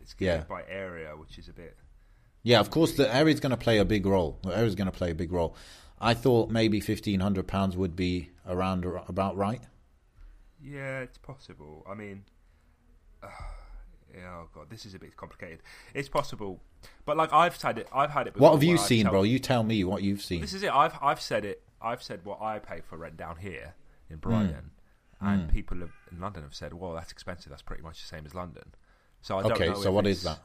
it's 0.01 0.15
given 0.15 0.41
Yeah. 0.41 0.45
by 0.49 0.65
area, 0.69 1.17
which 1.17 1.39
is 1.39 1.49
a 1.49 1.53
bit. 1.53 1.77
Yeah, 2.43 2.59
of 2.59 2.71
course, 2.71 2.93
the 2.97 3.13
area 3.15 3.33
is 3.33 3.39
going 3.41 3.51
to 3.51 3.57
play 3.57 3.79
a 3.79 3.85
big 3.85 4.05
role. 4.05 4.39
The 4.43 4.51
area 4.51 4.67
is 4.67 4.75
going 4.75 4.91
to 4.91 4.97
play 4.97 5.13
a 5.13 5.15
big 5.15 5.31
role. 5.31 5.55
I 6.01 6.15
thought 6.15 6.51
maybe 6.51 6.81
fifteen 6.81 7.21
hundred 7.21 7.47
pounds 7.47 7.77
would 7.77 7.95
be 7.95 8.31
around 8.49 8.85
about 9.07 9.37
right. 9.37 9.61
Yeah, 10.61 11.01
it's 11.01 11.19
possible. 11.19 11.87
I 11.89 11.95
mean, 11.95 12.25
uh, 13.23 13.29
oh 14.27 14.49
god, 14.53 14.71
this 14.71 14.85
is 14.85 14.95
a 14.95 14.99
bit 14.99 15.17
complicated. 15.17 15.61
It's 15.95 16.09
possible, 16.09 16.61
but 17.05 17.17
like 17.17 17.33
I've 17.33 17.61
had 17.63 17.79
it. 17.79 17.89
I've 17.95 18.11
had 18.11 18.27
it. 18.27 18.35
Before 18.35 18.49
What 18.51 18.55
have 18.57 18.65
you 18.65 18.77
seen, 18.79 19.05
tell- 19.05 19.13
bro? 19.13 19.23
You 19.23 19.39
tell 19.39 19.63
me 19.63 19.85
what 19.85 20.03
you've 20.03 20.23
seen. 20.23 20.41
This 20.41 20.55
is 20.55 20.65
it. 20.65 20.75
I've 20.75 20.99
I've 21.01 21.21
said 21.21 21.45
it. 21.45 21.63
I've 21.83 22.03
said 22.03 22.25
what 22.25 22.41
I 22.41 22.59
pay 22.59 22.81
for 22.81 22.97
rent 22.97 23.17
down 23.17 23.37
here 23.37 23.75
in 24.11 24.17
Brighton, 24.19 24.71
Hmm. 25.21 25.27
and 25.27 25.49
people 25.51 25.79
have, 25.79 25.93
in 26.11 26.21
London 26.21 26.43
have 26.43 26.55
said, 26.55 26.73
"Well, 26.75 26.93
that's 26.95 27.13
expensive. 27.13 27.51
That's 27.51 27.63
pretty 27.63 27.83
much 27.83 28.01
the 28.01 28.07
same 28.09 28.27
as 28.27 28.35
London." 28.35 28.75
So 29.21 29.39
I 29.39 29.43
don't 29.43 29.53
Okay, 29.53 29.69
know. 29.69 29.75
so 29.81 29.93
what 29.93 30.07
is 30.07 30.23
that? 30.25 30.41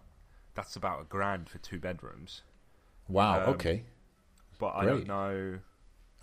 That's 0.55 0.75
about 0.75 1.01
a 1.01 1.03
grand 1.05 1.49
for 1.49 1.57
two 1.59 1.79
bedrooms, 1.79 2.41
Wow. 3.07 3.43
um, 3.43 3.49
okay. 3.55 3.85
but 4.59 4.73
I 4.75 4.83
Great. 4.85 4.91
don't 4.91 5.07
know. 5.07 5.59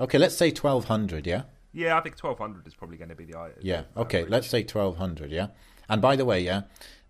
Okay. 0.01 0.19
Let's 0.19 0.37
say 0.37 0.51
twelve 0.51 0.87
hundred. 0.87 1.27
Yeah. 1.27 1.45
Yeah, 1.73 1.97
I 1.97 2.01
think 2.01 2.17
twelve 2.17 2.39
hundred 2.39 2.67
is 2.67 2.75
probably 2.75 2.97
going 2.97 3.09
to 3.11 3.15
be 3.15 3.25
the 3.25 3.55
Yeah. 3.61 3.83
the 3.95 4.01
Okay. 4.03 4.19
average. 4.19 4.31
Let's 4.31 4.47
say 4.49 4.63
twelve 4.65 4.97
hundred. 4.97 5.31
Yeah. 5.31 5.49
And 5.89 6.01
by 6.03 6.17
the 6.17 6.25
way, 6.25 6.41
yeah, 6.41 6.63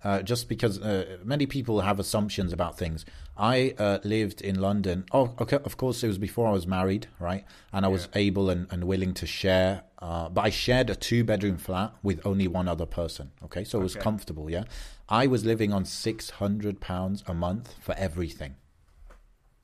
uh, 0.05 0.23
just 0.23 0.49
because 0.49 0.81
uh, 0.81 1.17
many 1.25 1.47
people 1.47 1.81
have 1.81 1.99
assumptions 1.99 2.53
about 2.53 2.77
things, 2.79 3.05
I 3.37 3.75
uh, 3.79 3.99
lived 4.05 4.41
in 4.43 4.61
London. 4.61 5.05
Oh, 5.13 5.35
okay. 5.41 5.59
Of 5.65 5.77
course, 5.77 6.05
it 6.05 6.09
was 6.09 6.19
before 6.19 6.47
I 6.47 6.53
was 6.53 6.67
married, 6.67 7.07
right? 7.19 7.45
And 7.73 7.85
I 7.85 7.89
was 7.89 8.09
able 8.15 8.51
and, 8.51 8.67
and 8.71 8.85
willing 8.85 9.15
to 9.15 9.27
share. 9.27 9.83
Uh, 9.99 10.29
but 10.29 10.43
I 10.45 10.51
shared 10.51 10.91
a 10.91 10.95
two-bedroom 10.95 11.57
flat 11.57 11.91
with 12.03 12.21
only 12.27 12.47
one 12.47 12.69
other 12.69 12.87
person. 12.87 13.31
Okay, 13.47 13.65
so 13.65 13.81
it 13.81 13.83
was 13.83 13.97
Okay. 13.97 14.03
comfortable. 14.05 14.51
Yeah. 14.51 14.65
I 15.09 15.27
was 15.27 15.45
living 15.45 15.73
on 15.73 15.85
six 15.85 16.31
hundred 16.31 16.81
pounds 16.81 17.25
a 17.27 17.35
month 17.35 17.75
for 17.81 17.95
everything. 17.97 18.57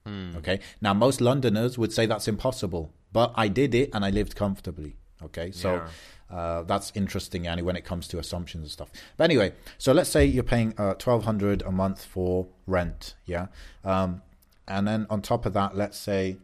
Hmm. 0.07 0.37
Okay. 0.37 0.61
Now, 0.81 0.95
most 0.95 1.21
Londoners 1.21 1.77
would 1.79 1.93
say 1.93 2.07
that's 2.07 2.29
impossible. 2.29 2.93
but 3.13 3.33
I 3.35 3.49
did 3.49 3.75
it 3.75 3.91
and 3.93 4.05
I 4.05 4.11
lived 4.11 4.37
comfortably. 4.37 4.95
Okay, 5.23 5.51
so 5.51 5.83
uh, 6.31 6.63
that's 6.63 6.93
interesting, 6.95 7.47
Annie, 7.47 7.63
when 7.63 7.77
it 7.77 7.85
comes 7.85 8.07
to 8.09 8.19
assumptions 8.19 8.63
and 8.63 8.71
stuff. 8.71 8.91
But 9.17 9.25
anyway, 9.25 9.53
so 9.79 9.93
let's 9.93 10.11
say 10.11 10.25
you're 10.25 10.43
paying 10.45 10.75
uh, 10.79 10.95
twelve 10.95 11.25
hundred 11.25 11.63
a 11.63 11.73
month 11.73 12.05
for 12.05 12.47
rent, 12.67 13.15
yeah, 13.27 13.47
um, 13.85 14.23
and 14.69 14.87
then 14.87 15.07
on 15.11 15.23
top 15.23 15.47
of 15.47 15.53
that, 15.55 15.77
let's 15.77 15.99
say 15.99 16.37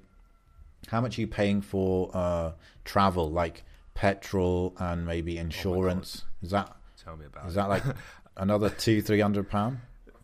how 0.88 1.00
much 1.00 1.18
are 1.18 1.20
you 1.20 1.26
paying 1.26 1.60
for 1.60 2.10
uh, 2.14 2.52
travel, 2.84 3.30
like 3.30 3.62
petrol 3.94 4.74
and 4.78 5.06
maybe 5.06 5.38
insurance? 5.38 6.24
is 6.42 6.50
that 6.50 6.74
Tell 7.02 7.16
me 7.16 7.26
about 7.26 7.46
is 7.46 7.52
it. 7.52 7.56
that 7.56 7.68
like 7.68 7.82
another 8.36 8.70
two 8.70 9.00
three 9.02 9.20
hundred 9.20 9.48
pound? 9.48 9.78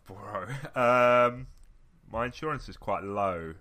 Bro, 0.05 0.47
um, 0.75 1.47
my 2.11 2.25
insurance 2.25 2.67
is 2.69 2.75
quite 2.77 3.03
low, 3.03 3.53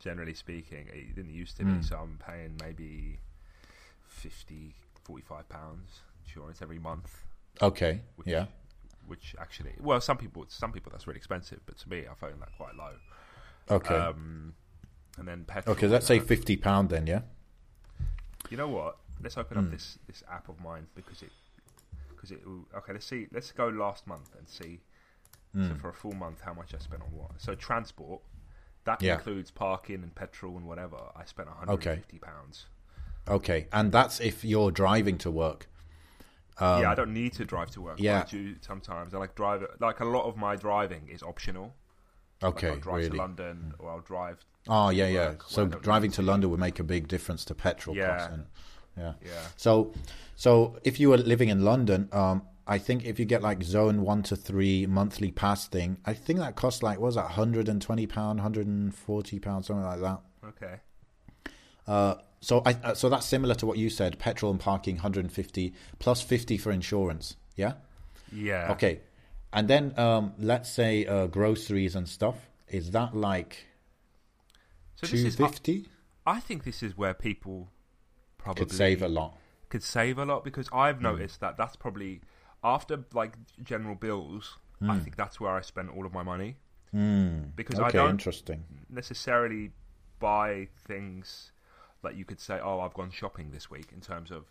generally 0.00 0.34
speaking. 0.34 0.88
It 0.92 1.14
didn't 1.14 1.32
used 1.32 1.56
to 1.58 1.64
be, 1.64 1.70
Mm. 1.72 1.84
so 1.88 1.96
I'm 1.96 2.18
paying 2.26 2.56
maybe 2.60 3.18
50, 4.08 4.74
45 5.04 5.48
pounds 5.48 6.00
insurance 6.24 6.62
every 6.62 6.78
month. 6.78 7.22
Okay, 7.62 8.00
Which, 8.16 8.28
yeah, 8.28 8.46
Which 9.06 9.34
actually, 9.38 9.72
well, 9.80 10.00
some 10.00 10.16
people, 10.16 10.44
some 10.48 10.72
people 10.72 10.90
that's 10.92 11.06
really 11.06 11.18
expensive, 11.18 11.60
but 11.66 11.76
to 11.78 11.88
me, 11.88 12.04
I 12.10 12.14
find 12.14 12.40
that 12.40 12.56
quite 12.56 12.74
low. 12.76 12.92
okay, 13.70 13.94
Um, 13.96 14.54
and 15.18 15.26
then 15.26 15.44
petrol. 15.44 15.74
okay. 15.76 15.86
Let's 15.88 16.06
say 16.06 16.18
fifty 16.20 16.56
pound 16.56 16.88
then, 16.90 17.06
yeah. 17.06 17.22
You 18.50 18.56
know 18.56 18.68
what? 18.68 18.98
Let's 19.22 19.36
open 19.36 19.58
Hmm. 19.58 19.64
up 19.66 19.70
this 19.70 19.98
this 20.06 20.22
app 20.30 20.48
of 20.48 20.60
mine 20.60 20.86
because 20.94 21.22
it 21.22 21.30
because 22.08 22.30
it. 22.30 22.40
Okay, 22.74 22.92
let's 22.92 23.06
see. 23.06 23.26
Let's 23.32 23.52
go 23.52 23.68
last 23.68 24.06
month 24.06 24.34
and 24.38 24.48
see. 24.48 24.80
So 25.52 25.58
Mm. 25.74 25.80
for 25.80 25.88
a 25.88 25.94
full 25.94 26.12
month, 26.12 26.40
how 26.42 26.54
much 26.54 26.74
I 26.74 26.78
spent 26.78 27.02
on 27.02 27.10
what? 27.12 27.40
So 27.40 27.54
transport 27.56 28.22
that 28.84 29.02
Yeah. 29.02 29.14
includes 29.16 29.50
parking 29.50 30.02
and 30.04 30.14
petrol 30.14 30.56
and 30.56 30.66
whatever. 30.66 30.96
I 31.16 31.24
spent 31.24 31.48
150 31.48 32.18
pounds. 32.20 32.66
Okay, 33.28 33.66
and 33.72 33.92
that's 33.92 34.20
if 34.20 34.44
you're 34.44 34.70
driving 34.70 35.18
to 35.18 35.30
work. 35.30 35.68
Um, 36.58 36.82
yeah, 36.82 36.90
I 36.90 36.94
don't 36.94 37.14
need 37.14 37.32
to 37.34 37.44
drive 37.44 37.70
to 37.70 37.80
work. 37.80 37.96
yeah. 37.98 38.24
I 38.26 38.30
do 38.30 38.54
sometimes. 38.60 39.14
I 39.14 39.18
like 39.18 39.34
drive. 39.34 39.64
Like 39.80 40.00
a 40.00 40.04
lot 40.04 40.24
of 40.26 40.36
my 40.36 40.56
driving 40.56 41.08
is 41.08 41.22
optional. 41.22 41.74
Like 42.42 42.54
Okay, 42.54 42.68
I'll 42.70 42.76
drive 42.76 42.96
really. 42.96 43.10
to 43.10 43.16
London 43.16 43.74
or 43.78 43.90
I'll 43.90 44.00
drive. 44.00 44.44
Oh 44.68 44.90
yeah, 44.90 45.06
yeah. 45.08 45.34
So 45.46 45.62
where 45.62 45.66
I 45.66 45.70
don't 45.72 45.82
driving 45.82 46.10
to 46.12 46.22
London 46.22 46.50
would 46.50 46.60
make 46.60 46.78
a 46.78 46.84
big 46.84 47.08
difference 47.08 47.44
to 47.46 47.54
petrol 47.54 47.96
Yeah. 47.96 48.08
costs. 48.18 48.28
And, 48.34 48.46
yeah. 48.96 49.12
Yeah, 49.24 49.30
So, 49.56 49.92
so 50.36 50.78
if 50.84 50.98
you 51.00 51.08
were 51.10 51.16
living 51.16 51.48
in 51.48 51.64
London, 51.64 52.08
um, 52.12 52.42
I 52.66 52.76
think 52.78 53.04
if 53.06 53.18
you 53.18 53.24
get 53.24 53.40
like 53.40 53.62
zone 53.62 54.02
one 54.02 54.22
to 54.24 54.36
three 54.36 54.84
monthly 54.86 55.30
pass 55.30 55.66
thing, 55.68 55.98
I 56.04 56.12
think 56.12 56.38
that 56.40 56.56
costs 56.56 56.82
like 56.82 56.98
what 56.98 57.06
was 57.06 57.14
that 57.14 57.30
hundred 57.32 57.68
and 57.68 57.80
twenty 57.80 58.06
pound, 58.06 58.40
hundred 58.40 58.66
and 58.66 58.94
forty 58.94 59.38
pound, 59.38 59.64
something 59.64 59.84
like 59.84 60.00
that. 60.00 60.20
okay. 60.48 60.80
Uh, 61.86 62.14
so 62.40 62.62
I 62.64 62.72
uh, 62.82 62.94
so 62.94 63.08
that's 63.08 63.26
similar 63.26 63.54
to 63.56 63.66
what 63.66 63.78
you 63.78 63.90
said: 63.90 64.18
petrol 64.18 64.50
and 64.50 64.60
parking, 64.60 64.96
hundred 64.98 65.24
and 65.24 65.32
fifty 65.32 65.74
plus 65.98 66.22
fifty 66.22 66.56
for 66.56 66.70
insurance. 66.72 67.36
Yeah. 67.56 67.74
Yeah. 68.32 68.72
Okay. 68.72 69.00
And 69.52 69.66
then 69.68 69.98
um, 69.98 70.32
let's 70.38 70.70
say 70.70 71.04
uh, 71.06 71.26
groceries 71.26 71.94
and 71.96 72.08
stuff. 72.08 72.36
Is 72.68 72.92
that 72.92 73.14
like 73.16 73.66
So 74.96 75.06
this 75.06 75.20
two 75.22 75.26
is. 75.28 75.36
fifty? 75.36 75.88
I, 76.26 76.36
I 76.36 76.40
think 76.40 76.64
this 76.64 76.82
is 76.82 76.96
where 76.96 77.14
people 77.14 77.70
probably 78.38 78.66
Could 78.66 78.74
save 78.74 79.02
a 79.02 79.08
lot. 79.08 79.36
could 79.68 79.82
save 79.82 80.18
a 80.18 80.24
lot 80.24 80.44
because 80.44 80.68
I've 80.72 80.98
Hmm. 80.98 81.04
noticed 81.04 81.40
that 81.40 81.56
that's 81.56 81.76
probably 81.76 82.20
after 82.62 83.04
like 83.12 83.34
general 83.62 83.94
bills. 83.96 84.56
I 84.82 84.94
Hmm. 84.94 85.00
think 85.00 85.16
that's 85.16 85.38
where 85.40 85.52
I 85.52 85.60
spend 85.62 85.90
all 85.90 86.06
of 86.06 86.12
my 86.14 86.22
money 86.22 86.56
Mm. 86.94 87.54
because 87.54 87.78
I 87.78 87.88
okay, 87.88 87.98
don't 87.98 88.10
interesting. 88.10 88.64
necessarily 88.88 89.70
buy 90.18 90.68
things 90.86 91.52
that 92.02 92.14
you 92.14 92.24
could 92.24 92.40
say, 92.40 92.58
"Oh, 92.60 92.80
I've 92.80 92.94
gone 92.94 93.10
shopping 93.10 93.50
this 93.50 93.70
week" 93.70 93.92
in 93.92 94.00
terms 94.00 94.30
of 94.30 94.46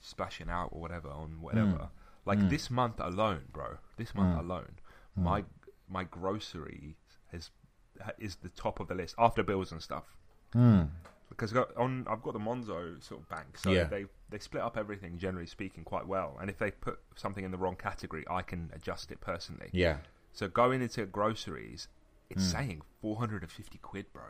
splashing 0.00 0.48
out 0.50 0.68
or 0.72 0.80
whatever 0.80 1.08
on 1.08 1.40
whatever. 1.40 1.90
Like 2.26 2.38
Mm. 2.38 2.50
this 2.50 2.70
month 2.70 3.00
alone, 3.00 3.44
bro. 3.52 3.78
This 3.96 4.14
month 4.14 4.36
Mm. 4.36 4.40
alone, 4.40 4.74
my 5.14 5.44
my 5.88 6.04
grocery 6.04 6.96
is 7.32 7.50
is 8.18 8.36
the 8.36 8.48
top 8.50 8.80
of 8.80 8.88
the 8.88 8.94
list 8.94 9.14
after 9.18 9.42
bills 9.42 9.70
and 9.70 9.80
stuff. 9.82 10.16
Mm. 10.54 10.90
Because 11.28 11.54
on, 11.76 12.06
I've 12.08 12.22
got 12.22 12.32
the 12.32 12.38
Monzo 12.40 13.02
sort 13.02 13.20
of 13.22 13.28
bank, 13.28 13.58
so 13.58 13.70
Yeah. 13.70 13.84
they 13.84 14.06
they 14.30 14.38
split 14.38 14.62
up 14.62 14.76
everything 14.76 15.18
generally 15.18 15.46
speaking 15.46 15.84
quite 15.84 16.06
well. 16.06 16.36
And 16.40 16.48
if 16.50 16.58
they 16.58 16.70
put 16.70 17.00
something 17.16 17.44
in 17.44 17.50
the 17.50 17.58
wrong 17.58 17.76
category, 17.76 18.24
I 18.28 18.42
can 18.42 18.70
adjust 18.74 19.10
it 19.12 19.20
personally. 19.20 19.70
Yeah. 19.72 19.98
So 20.32 20.48
going 20.48 20.82
into 20.82 21.06
groceries, 21.06 21.88
it's 22.30 22.44
Hmm. 22.44 22.56
saying 22.58 22.82
four 23.00 23.16
hundred 23.18 23.42
and 23.42 23.50
fifty 23.52 23.78
quid, 23.78 24.12
bro. 24.12 24.24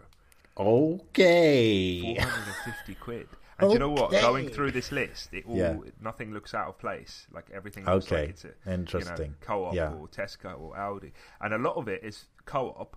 Okay. 0.56 2.14
450 2.14 2.94
quid. 2.96 3.28
And 3.58 3.68
do 3.70 3.74
you 3.74 3.78
know 3.78 3.90
what? 3.90 4.10
Going 4.10 4.48
through 4.48 4.72
this 4.72 4.90
list, 4.90 5.32
it 5.32 5.46
all 5.46 5.56
Yeah. 5.56 5.76
nothing 6.00 6.32
looks 6.32 6.54
out 6.54 6.68
of 6.68 6.78
place. 6.78 7.26
Like 7.32 7.50
everything 7.50 7.84
looks 7.84 8.06
Okay. 8.06 8.22
like 8.22 8.30
it's 8.30 8.44
a 8.44 8.48
you 8.48 8.54
know, 8.66 8.72
Interesting. 8.72 9.36
co-op 9.40 9.74
Yeah. 9.74 9.92
or 9.92 10.08
Tesco 10.08 10.58
or 10.58 10.74
Aldi, 10.74 11.12
and 11.40 11.54
a 11.54 11.58
lot 11.58 11.76
of 11.76 11.86
it 11.88 12.02
is 12.02 12.26
co-op. 12.46 12.96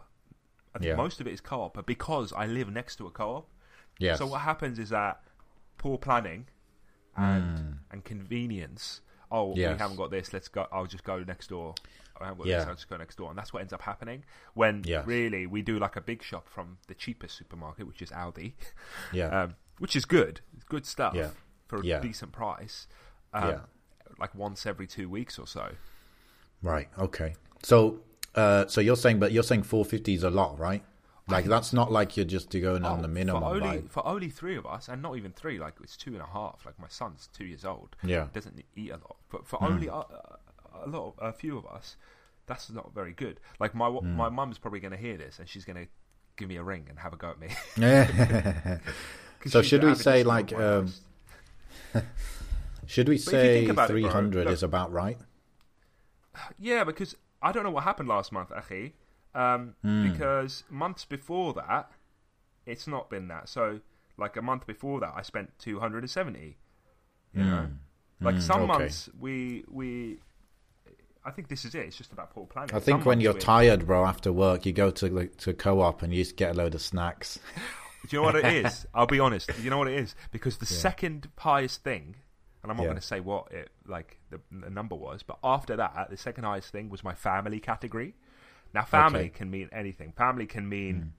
I 0.73 0.79
think 0.79 0.89
Yeah. 0.89 0.95
most 0.95 1.21
of 1.21 1.27
it 1.27 1.33
is 1.33 1.41
co-op, 1.41 1.73
but 1.75 1.85
because 1.85 2.33
I 2.33 2.47
live 2.47 2.69
next 2.71 2.95
to 2.97 3.07
a 3.07 3.11
co-op, 3.11 3.47
Yes. 3.99 4.17
so 4.17 4.25
what 4.25 4.41
happens 4.41 4.79
is 4.79 4.89
that 4.89 5.21
poor 5.77 5.97
planning 5.97 6.47
and 7.15 7.59
hmm. 7.59 7.71
and 7.91 8.03
convenience. 8.03 9.01
Oh. 9.31 9.53
Yes. 9.55 9.73
we 9.73 9.77
haven't 9.79 9.97
got 9.97 10.09
this. 10.09 10.31
Let's 10.33 10.47
go. 10.47 10.67
I'll 10.71 10.85
just 10.85 11.03
go 11.03 11.19
next 11.23 11.47
door. 11.47 11.75
I 12.21 12.25
haven't 12.27 12.39
got 12.39 12.47
Yeah. 12.47 12.59
this. 12.59 12.67
I'll 12.67 12.75
just 12.75 12.89
go 12.89 12.97
next 12.97 13.15
door, 13.17 13.29
and 13.29 13.37
that's 13.37 13.53
what 13.53 13.59
ends 13.61 13.73
up 13.73 13.81
happening. 13.81 14.23
When 14.53 14.83
Yes. 14.85 15.05
really 15.07 15.45
we 15.47 15.61
do 15.61 15.77
like 15.79 15.95
a 15.95 16.01
big 16.01 16.21
shop 16.23 16.47
from 16.49 16.77
the 16.87 16.93
cheapest 16.95 17.35
supermarket, 17.37 17.87
which 17.87 18.01
is 18.01 18.11
Aldi, 18.11 18.53
yeah. 19.11 19.27
um, 19.43 19.55
which 19.79 19.95
is 19.95 20.05
good. 20.05 20.41
It's 20.55 20.63
good 20.65 20.85
stuff 20.85 21.13
Yeah. 21.15 21.31
for 21.67 21.77
a 21.79 21.83
Yeah. 21.83 21.99
decent 21.99 22.31
price. 22.31 22.87
Um, 23.33 23.49
Yeah. 23.49 23.59
Like 24.19 24.33
once 24.33 24.65
every 24.65 24.87
two 24.87 25.09
weeks 25.09 25.37
or 25.37 25.45
so. 25.47 25.75
right. 26.63 26.89
Okay. 26.97 27.35
So, 27.63 28.01
uh, 28.35 28.65
so 28.67 28.81
you're 28.81 28.95
saying, 28.95 29.19
but 29.19 29.31
you're 29.31 29.43
saying 29.43 29.63
450 29.63 30.13
is 30.15 30.23
a 30.23 30.29
lot, 30.29 30.57
right? 30.59 30.83
Like 31.29 31.43
that's 31.45 31.73
not 31.73 31.91
like 31.91 32.15
you're 32.15 32.25
just 32.25 32.49
going 32.51 32.85
on 32.85 32.99
Oh, 32.99 33.01
the 33.01 33.07
minimum. 33.09 33.41
for 33.43 33.49
only 33.49 33.59
like- 33.67 33.89
for 33.91 34.07
only 34.07 34.29
three 34.29 34.55
of 34.55 34.65
us, 34.65 34.87
and 34.87 35.01
not 35.01 35.17
even 35.17 35.33
three. 35.33 35.59
Like 35.59 35.73
it's 35.83 35.97
two 35.97 36.13
and 36.13 36.21
a 36.21 36.25
half. 36.25 36.65
Like 36.65 36.79
my 36.79 36.87
son's 36.87 37.27
two 37.27 37.43
years 37.45 37.65
old. 37.65 37.97
Yeah. 38.01 38.29
Doesn't 38.31 38.63
eat 38.77 38.91
a 38.91 38.95
lot. 38.97 39.17
But 39.29 39.45
for 39.45 39.61
only 39.61 39.87
a, 39.87 40.05
a 40.85 40.87
lot, 40.89 41.13
of, 41.17 41.29
a 41.29 41.33
few 41.33 41.57
of 41.57 41.65
us, 41.65 41.95
that's 42.45 42.69
not 42.69 42.93
very 42.93 43.13
good. 43.13 43.39
Like 43.59 43.73
my 43.75 43.89
Hmm. 43.89 44.15
my 44.17 44.29
mum's 44.29 44.57
probably 44.57 44.79
going 44.79 44.91
to 44.91 44.97
hear 44.97 45.17
this, 45.17 45.39
and 45.39 45.47
she's 45.49 45.65
going 45.65 45.77
to 45.77 45.87
give 46.35 46.47
me 46.49 46.57
a 46.57 46.63
ring 46.63 46.85
and 46.89 46.99
have 46.99 47.13
a 47.13 47.17
go 47.17 47.29
at 47.31 47.39
me. 47.39 47.49
'Cause 49.39 49.51
So 49.51 49.61
should 49.61 49.83
we 49.83 49.95
say, 49.95 50.23
like, 50.23 50.53
um. 50.53 50.93
Should 52.85 53.09
we 53.09 53.17
say 53.17 53.67
about 53.67 53.89
it, 53.89 53.93
bro, 53.93 53.99
300 54.01 54.45
look- 54.45 54.53
is 54.53 54.63
about 54.63 54.91
right? 54.91 55.17
Yeah, 56.57 56.83
because 56.83 57.15
I 57.41 57.51
don't 57.51 57.63
know 57.63 57.71
what 57.71 57.83
happened 57.83 58.07
last 58.09 58.31
month, 58.31 58.51
Achi. 58.51 58.93
Um, 59.35 59.75
Hmm. 59.81 60.03
Because 60.03 60.63
months 60.69 61.03
before 61.05 61.53
that, 61.53 61.91
it's 62.65 62.87
not 62.87 63.09
been 63.09 63.27
that. 63.27 63.49
So, 63.49 63.81
like 64.17 64.37
a 64.37 64.41
month 64.41 64.65
before 64.65 64.99
that, 65.01 65.13
I 65.15 65.21
spent 65.21 65.51
two 65.59 65.79
hundred 65.79 65.99
and 66.03 66.09
seventy. 66.09 66.57
You 67.33 67.43
know, 67.43 67.67
like 68.21 68.35
Hmm, 68.35 68.41
some 68.41 68.61
okay. 68.61 68.67
months 68.67 69.09
we 69.19 69.63
we. 69.69 70.19
I 71.27 71.31
think 71.31 71.49
this 71.49 71.65
is 71.65 71.75
it. 71.75 71.85
It's 71.85 71.97
just 71.97 72.13
about 72.13 72.33
poor 72.33 72.45
planning. 72.45 72.73
I 72.73 72.79
think 72.79 73.05
when 73.05 73.19
you're 73.19 73.33
tired, 73.33 73.85
bro, 73.85 74.05
after 74.05 74.31
work, 74.31 74.65
you 74.65 74.71
go 74.71 74.91
to 74.91 75.07
like, 75.07 75.35
to 75.37 75.53
co-op 75.53 76.01
and 76.01 76.13
you 76.13 76.23
just 76.23 76.37
get 76.37 76.51
a 76.51 76.53
load 76.53 76.73
of 76.73 76.81
snacks. 76.81 77.37
Do 78.07 78.15
you 78.15 78.21
know 78.21 78.27
what 78.27 78.37
it 78.37 78.65
is? 78.65 78.87
I'll 78.93 79.07
be 79.07 79.19
honest. 79.19 79.51
You 79.61 79.69
know 79.69 79.77
what 79.77 79.89
it 79.89 79.99
is? 79.99 80.15
Because 80.31 80.57
the 80.57 80.65
second 80.65 81.29
highest 81.37 81.83
thing, 81.83 82.15
and 82.63 82.71
I'm 82.71 82.77
not 82.77 82.83
Yeah. 82.83 82.89
going 82.89 83.01
to 83.01 83.05
say 83.05 83.19
what 83.19 83.51
it 83.51 83.69
like 83.85 84.19
the, 84.29 84.39
the 84.51 84.69
number 84.69 84.95
was, 84.95 85.21
but 85.21 85.37
after 85.43 85.75
that, 85.75 86.09
the 86.09 86.15
second 86.15 86.45
highest 86.45 86.71
thing 86.71 86.89
was 86.89 87.03
my 87.03 87.13
family 87.13 87.59
category. 87.59 88.15
Now, 88.73 88.85
family 88.85 89.19
Okay. 89.25 89.29
can 89.29 89.49
mean 89.49 89.67
anything. 89.73 90.13
Family 90.13 90.45
can 90.45 90.69
mean 90.69 91.13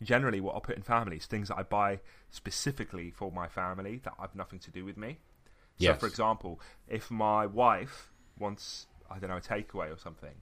hmm. 0.00 0.04
generally 0.04 0.40
what 0.42 0.54
I'll 0.54 0.60
put 0.60 0.76
in 0.76 0.82
family 0.82 1.16
is 1.16 1.24
things 1.24 1.48
that 1.48 1.56
I 1.56 1.62
buy 1.62 2.00
specifically 2.30 3.10
for 3.10 3.32
my 3.32 3.48
family 3.48 4.02
that 4.04 4.12
have 4.20 4.34
nothing 4.34 4.58
to 4.60 4.70
do 4.70 4.84
with 4.84 4.98
me. 4.98 5.18
So, 5.78 5.94
for 5.94 6.06
example, 6.06 6.60
if 6.86 7.10
my 7.10 7.46
wife 7.46 8.10
wants, 8.38 8.86
I 9.10 9.18
don't 9.18 9.30
know, 9.30 9.36
a 9.36 9.40
takeaway 9.40 9.92
or 9.92 9.98
something, 9.98 10.34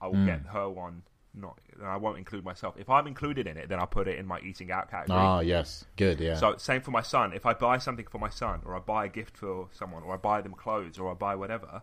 I 0.00 0.06
will 0.08 0.14
Hmm. 0.16 0.26
get 0.26 0.40
her 0.52 0.68
one. 0.68 1.02
Not, 1.38 1.58
and 1.74 1.84
I 1.86 1.96
won't 1.96 2.16
include 2.16 2.44
myself. 2.46 2.76
If 2.78 2.88
I'm 2.88 3.06
included 3.06 3.46
in 3.46 3.58
it, 3.58 3.68
then 3.68 3.78
I'll 3.78 3.86
put 3.86 4.08
it 4.08 4.18
in 4.18 4.24
my 4.26 4.40
eating 4.40 4.72
out 4.72 4.90
category. 4.90 5.18
Ah, 5.20 5.40
yes, 5.40 5.84
good, 5.98 6.18
yeah. 6.18 6.36
So 6.36 6.56
same 6.56 6.80
for 6.80 6.92
my 6.92 7.02
son. 7.02 7.34
If 7.34 7.44
I 7.44 7.52
buy 7.52 7.76
something 7.76 8.06
for 8.06 8.18
my 8.18 8.30
son, 8.30 8.62
or 8.64 8.74
I 8.74 8.78
buy 8.78 9.04
a 9.04 9.08
gift 9.10 9.36
for 9.36 9.68
someone, 9.70 10.02
or 10.02 10.14
I 10.14 10.16
buy 10.16 10.40
them 10.40 10.54
clothes, 10.54 10.98
or 10.98 11.10
I 11.10 11.14
buy 11.14 11.34
whatever, 11.34 11.82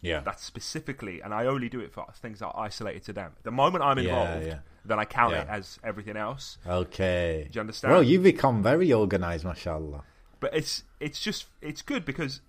yeah, 0.00 0.20
that's 0.20 0.44
specifically, 0.44 1.20
and 1.20 1.34
I 1.34 1.46
only 1.46 1.68
do 1.68 1.80
it 1.80 1.92
for 1.92 2.06
things 2.14 2.38
that 2.38 2.46
are 2.46 2.60
isolated 2.60 3.02
to 3.06 3.12
them. 3.12 3.32
The 3.42 3.50
moment 3.50 3.82
I'm 3.82 3.98
involved, 3.98 4.46
yeah. 4.46 4.58
then 4.84 5.00
I 5.00 5.06
count 5.06 5.34
it 5.34 5.48
as 5.48 5.80
everything 5.82 6.16
else. 6.16 6.58
okay. 6.64 7.48
Do 7.50 7.56
you 7.56 7.60
understand? 7.62 7.92
Well, 7.94 8.02
you 8.04 8.20
become 8.20 8.62
very 8.62 8.92
organized, 8.92 9.44
mashallah. 9.44 10.04
But 10.38 10.54
it's 10.54 10.84
it's 11.00 11.18
just 11.18 11.46
it's 11.60 11.82
good 11.82 12.04
because 12.04 12.42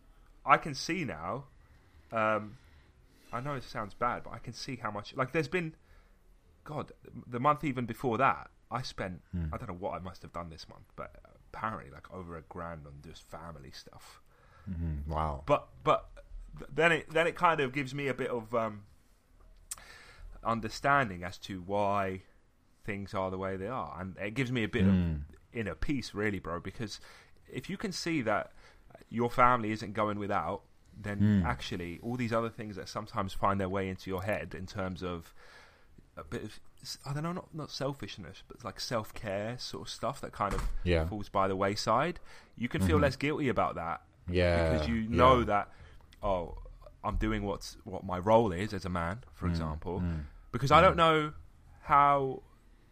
I 0.46 0.58
can 0.58 0.76
see 0.76 1.06
now. 1.06 1.46
Um, 2.12 2.58
I 3.36 3.42
know 3.42 3.54
it 3.56 3.64
sounds 3.64 3.94
bad, 3.94 4.24
but 4.24 4.34
I 4.34 4.40
can 4.40 4.54
see 4.54 4.76
how 4.78 4.92
much. 4.92 5.16
Like, 5.16 5.32
there's 5.32 5.48
been, 5.48 5.76
God, 6.64 6.92
the 7.28 7.40
month 7.40 7.64
even 7.64 7.86
before 7.86 8.18
that, 8.18 8.50
I 8.72 8.82
spent. 8.82 9.22
Hmm. 9.32 9.46
I 9.54 9.58
don't 9.58 9.68
know 9.70 9.76
what 9.76 9.94
I 9.94 10.00
must 10.00 10.22
have 10.24 10.34
done 10.34 10.50
this 10.50 10.68
month, 10.70 10.86
but 10.96 11.16
apparently 11.54 11.92
like 11.92 12.12
over 12.14 12.38
a 12.38 12.42
grand 12.42 12.82
on 12.88 12.94
just 13.06 13.24
family 13.30 13.72
stuff. 13.72 14.22
Mm, 14.70 15.08
wow. 15.08 15.44
But 15.46 15.68
but 15.84 16.10
then 16.74 16.92
it 16.92 17.10
then 17.12 17.28
it 17.28 17.36
kind 17.36 17.60
of 17.62 17.72
gives 17.72 17.94
me 17.94 18.08
a 18.08 18.14
bit 18.14 18.30
of 18.30 18.54
um, 18.56 18.84
understanding 20.44 21.24
as 21.24 21.38
to 21.40 21.62
why 21.62 22.22
things 22.84 23.14
are 23.14 23.32
the 23.32 23.38
way 23.38 23.58
they 23.58 23.68
are, 23.68 23.96
and 24.00 24.16
it 24.18 24.34
gives 24.34 24.52
me 24.52 24.64
a 24.64 24.68
bit 24.68 24.86
Mm. 24.86 25.16
of 25.16 25.22
inner 25.54 25.76
peace, 25.76 26.14
really, 26.14 26.40
bro. 26.40 26.60
Because 26.60 27.00
if 27.52 27.70
you 27.70 27.78
can 27.78 27.92
see 27.92 28.22
that 28.24 28.52
your 29.10 29.30
family 29.30 29.72
isn't 29.72 29.94
going 29.94 30.20
without, 30.20 30.62
then 31.02 31.20
Mm. 31.20 31.46
actually 31.46 32.00
all 32.02 32.16
these 32.16 32.32
other 32.34 32.50
things 32.50 32.76
that 32.76 32.88
sometimes 32.90 33.34
find 33.34 33.60
their 33.60 33.70
way 33.70 33.90
into 33.90 34.10
your 34.10 34.24
head 34.24 34.56
in 34.56 34.66
terms 34.66 35.04
of 35.04 35.34
a 36.18 36.24
bit 36.24 36.44
of 36.44 36.60
I 37.06 37.14
don't 37.14 37.24
know, 37.24 37.34
not 37.34 37.54
not 37.54 37.72
selfishness, 37.72 38.44
but 38.48 38.64
like 38.64 38.80
self 38.80 39.14
care 39.14 39.58
sort 39.58 39.88
of 39.88 39.90
stuff 39.90 40.22
that 40.22 40.32
kind 40.32 40.54
of 40.54 40.62
Yeah. 40.84 41.06
falls 41.08 41.30
by 41.30 41.48
the 41.48 41.56
wayside. 41.56 42.20
You 42.58 42.70
can 42.70 42.82
feel 42.82 42.98
Mhm. 42.98 43.02
less 43.02 43.16
guilty 43.16 43.50
about 43.50 43.76
that 43.76 44.02
Yeah. 44.28 44.72
because 44.72 44.88
you 44.88 45.08
know 45.10 45.40
yeah. 45.40 45.46
that 45.46 45.72
oh 46.24 46.58
I'm 47.04 47.18
doing 47.18 47.44
what's 47.44 47.78
what 47.84 48.04
my 48.04 48.18
role 48.20 48.52
is 48.52 48.74
as 48.74 48.86
a 48.86 48.90
man, 48.90 49.24
for 49.34 49.48
Mm, 49.48 49.50
example. 49.52 50.00
mm. 50.02 50.24
Because 50.52 50.72
I 50.72 50.80
don't 50.82 50.96
know 50.96 51.34
how 51.82 52.42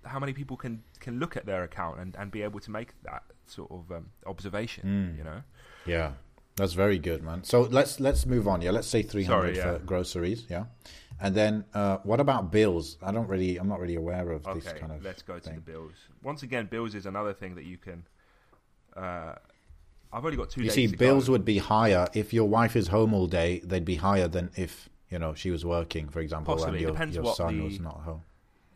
how 0.06 0.20
many 0.20 0.34
people 0.34 0.58
can 0.58 0.84
can 1.00 1.20
look 1.20 1.38
at 1.38 1.46
their 1.46 1.64
account 1.64 2.00
and, 2.00 2.16
and 2.18 2.30
be 2.32 2.42
able 2.42 2.60
to 2.60 2.72
make 2.72 2.94
that 3.04 3.24
sort 3.46 3.72
of 3.72 3.92
um, 3.92 4.10
observation. 4.26 4.84
Mm. 4.88 5.18
You 5.18 5.24
know, 5.24 5.44
Yeah, 5.86 6.14
that's 6.56 6.74
very 6.74 7.00
good, 7.00 7.24
man. 7.24 7.44
So 7.44 7.62
let's 7.62 8.00
let's 8.00 8.26
move 8.26 8.48
on. 8.48 8.62
Yeah, 8.62 8.72
let's 8.72 8.88
say 8.88 9.02
three 9.02 9.24
hundred 9.24 9.56
yeah. 9.56 9.74
for 9.74 9.80
groceries. 9.80 10.46
Yeah, 10.50 10.66
and 11.20 11.34
then 11.36 11.66
uh, 11.74 11.98
what 12.04 12.20
about 12.20 12.52
bills? 12.52 12.98
I 13.02 13.12
don't 13.12 13.28
really, 13.28 13.58
I'm 13.58 13.68
not 13.68 13.80
really 13.80 13.96
aware 13.96 14.32
of 14.32 14.44
this 14.44 14.68
okay. 14.68 14.80
kind 14.80 14.92
of. 14.92 15.04
let's 15.04 15.22
go 15.22 15.40
to 15.40 15.50
the 15.50 15.62
bills. 15.62 15.94
Once 16.22 16.44
again, 16.44 16.68
bills 16.68 16.96
is 16.96 17.06
another 17.06 17.34
thing 17.34 17.56
that 17.56 17.66
you 17.66 17.78
can. 17.78 18.06
Uh, 18.96 19.36
I've 20.12 20.24
only 20.24 20.38
got 20.38 20.52
two. 20.52 20.64
You 20.64 20.70
see, 20.70 20.88
bills 20.88 21.26
go. 21.26 21.34
would 21.34 21.46
be 21.46 21.58
higher 21.58 22.08
if 22.14 22.34
your 22.34 22.48
wife 22.48 22.76
is 22.76 22.88
home 22.88 23.14
all 23.14 23.28
day. 23.28 23.60
They'd 23.64 23.86
be 23.86 23.96
higher 23.96 24.28
than 24.28 24.52
if 24.56 24.90
you 25.10 25.18
know 25.18 25.34
she 25.34 25.50
was 25.50 25.66
working, 25.66 26.10
for 26.10 26.20
example, 26.20 26.54
Possibly. 26.54 26.80
and 26.80 26.82
your, 26.82 26.92
Depends 26.92 27.16
your 27.16 27.24
what 27.24 27.38
son 27.38 27.58
the- 27.58 27.64
was 27.66 27.80
not 27.80 28.02
home. 28.02 28.22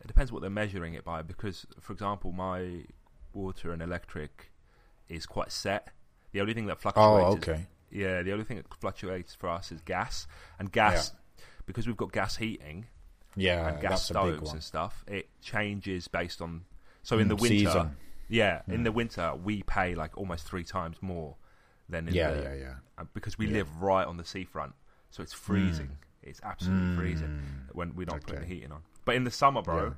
It 0.01 0.07
depends 0.07 0.31
what 0.31 0.41
they're 0.41 0.49
measuring 0.49 0.93
it 0.93 1.03
by. 1.03 1.21
Because, 1.21 1.65
for 1.81 1.91
example, 1.91 2.31
my 2.31 2.85
water 3.33 3.71
and 3.71 3.81
electric 3.81 4.51
is 5.09 5.25
quite 5.25 5.51
set. 5.51 5.89
The 6.31 6.41
only 6.41 6.53
thing 6.53 6.65
that 6.67 6.79
fluctuates. 6.79 7.07
Oh, 7.07 7.29
is- 7.29 7.35
okay. 7.37 7.65
Yeah, 7.89 8.21
the 8.21 8.33
only 8.33 8.43
thing 8.43 8.57
that 8.57 8.65
fluctuates 8.79 9.33
for 9.33 9.47
us 9.49 9.71
is 9.71 9.81
gas, 9.81 10.27
and 10.59 10.71
gas 10.71 11.13
because 11.65 11.87
we've 11.87 11.95
got 11.97 12.11
gas 12.11 12.35
heating 12.35 12.85
Yeah, 13.35 13.67
and 13.69 13.81
gas 13.81 14.07
that's 14.07 14.11
a 14.11 14.13
big 14.13 14.21
stoves 14.35 14.41
one. 14.47 14.55
and 14.55 14.63
stuff. 14.63 15.05
It 15.07 15.29
changes 15.41 16.07
based 16.09 16.41
on. 16.41 16.65
So 17.03 17.17
in 17.19 17.27
the 17.29 17.35
Mm, 17.35 17.41
winter, 17.41 17.57
season. 17.57 17.97
yeah, 18.27 18.61
in 18.67 18.81
Mm. 18.81 18.83
the 18.83 18.91
winter 18.91 19.35
we 19.35 19.63
pay 19.63 19.95
like 19.95 20.17
almost 20.17 20.45
three 20.45 20.65
times 20.65 20.97
more 21.01 21.37
than 21.87 22.09
in 22.09 22.13
Yeah, 22.13 22.31
the, 22.31 22.43
yeah, 22.43 22.53
yeah. 22.55 22.75
uh, 22.97 23.05
because 23.13 23.37
we 23.37 23.47
Yeah. 23.47 23.53
live 23.53 23.81
right 23.81 24.05
on 24.05 24.17
the 24.17 24.25
seafront, 24.25 24.75
so 25.09 25.23
it's 25.23 25.31
freezing. 25.33 25.97
It's 26.21 26.41
absolutely 26.43 26.93
freezing 26.97 27.29
Mm. 27.69 27.73
when 27.75 27.95
we 27.95 28.03
don't 28.03 28.21
put 28.21 28.31
Okay. 28.31 28.39
the 28.41 28.45
heating 28.45 28.73
on. 28.73 28.83
But 29.05 29.15
in 29.15 29.23
the 29.23 29.31
summer, 29.31 29.61
bro, 29.61 29.85
Yeah. 29.87 29.93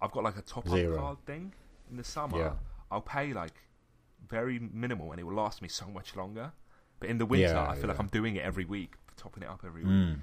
I've 0.00 0.12
got 0.12 0.24
like 0.24 0.38
a 0.38 0.42
top 0.42 0.64
up 0.66 0.72
Zero. 0.72 0.96
card 0.96 1.18
thing. 1.26 1.52
In 1.90 1.98
the 1.98 2.04
summer, 2.04 2.38
Yeah. 2.38 2.52
I'll 2.90 3.02
pay 3.02 3.34
like 3.34 3.52
very 4.28 4.58
minimal, 4.58 5.10
and 5.12 5.20
it 5.20 5.24
will 5.24 5.34
last 5.34 5.62
me 5.62 5.68
so 5.68 5.86
much 5.88 6.16
longer. 6.16 6.52
But 7.00 7.10
in 7.10 7.18
the 7.18 7.26
winter, 7.26 7.46
Yeah, 7.46 7.68
I 7.70 7.76
feel 7.76 7.88
like. 7.88 7.98
I'm 7.98 8.08
doing 8.08 8.36
it 8.36 8.42
every 8.42 8.64
week, 8.64 8.94
topping 9.16 9.42
it 9.44 9.48
up 9.48 9.62
every 9.64 9.84
week. 9.84 9.92
Mm. 9.92 10.20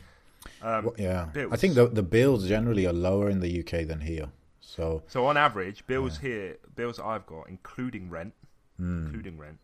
Um, 0.61 0.85
Well, 0.85 0.95
yeah, 0.97 1.29
I 1.51 1.55
think 1.57 1.73
the 1.75 1.87
the 1.87 2.03
bills 2.03 2.47
generally 2.47 2.85
are 2.85 2.93
lower 2.93 3.29
in 3.29 3.39
the 3.39 3.59
UK 3.61 3.87
than 3.87 4.01
here. 4.01 4.29
So 4.59 5.03
So 5.07 5.25
on 5.25 5.37
average, 5.37 5.85
bills 5.87 6.19
here, 6.19 6.57
bills 6.75 6.99
I've 6.99 7.25
got, 7.25 7.47
including 7.49 8.09
rent, 8.09 8.33
mm, 8.79 9.05
including 9.05 9.37
rent, 9.39 9.59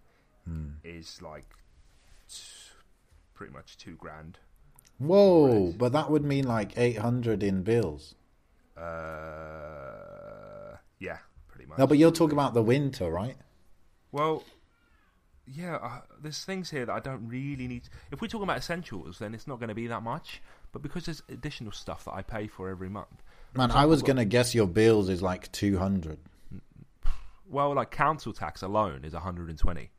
mm. 0.49 0.75
is 0.83 1.21
like 1.21 1.49
t- 2.29 2.71
pretty 3.33 3.53
much 3.53 3.77
two 3.77 3.95
grand. 3.95 4.39
whoa, 4.97 5.65
Right. 5.69 5.77
but 5.77 5.91
that 5.93 6.09
would 6.11 6.23
mean 6.23 6.45
like 6.47 6.77
eight 6.77 6.97
hundred 6.99 7.43
in 7.43 7.63
bills. 7.63 8.15
Uh, 8.77 10.77
yeah, 10.99 11.17
pretty 11.47 11.65
much. 11.67 11.77
No, 11.77 11.87
but 11.87 11.97
you're 11.97 12.11
talking 12.11 12.37
about 12.37 12.53
the 12.53 12.63
winter, 12.63 13.09
right? 13.09 13.35
Well, 14.11 14.43
yeah, 15.47 15.75
uh, 15.75 16.01
there's 16.21 16.43
things 16.43 16.69
here 16.69 16.85
that 16.85 16.93
I 16.93 16.99
don't 16.99 17.27
really 17.27 17.67
need. 17.67 17.89
If 18.11 18.21
we're 18.21 18.27
talking 18.27 18.43
about 18.43 18.57
essentials, 18.57 19.19
then 19.19 19.33
it's 19.33 19.47
not 19.47 19.59
going 19.59 19.69
to 19.69 19.75
be 19.75 19.87
that 19.87 20.03
much. 20.03 20.41
But 20.71 20.81
because 20.81 21.05
there's 21.05 21.23
additional 21.29 21.71
stuff 21.73 22.05
that 22.05 22.13
I 22.13 22.21
pay 22.21 22.47
for 22.47 22.69
every 22.69 22.89
month, 22.89 23.23
Man, 23.53 23.71
I 23.71 23.85
was 23.85 24.01
gonna 24.01 24.23
guess 24.23 24.55
your 24.55 24.67
bills 24.67 25.09
is 25.09 25.21
like 25.21 25.51
two 25.51 25.77
hundred. 25.77 26.19
well, 27.49 27.73
like 27.73 27.91
council 27.91 28.31
tax 28.31 28.61
alone 28.61 29.01
is 29.03 29.11
120. 29.13 29.89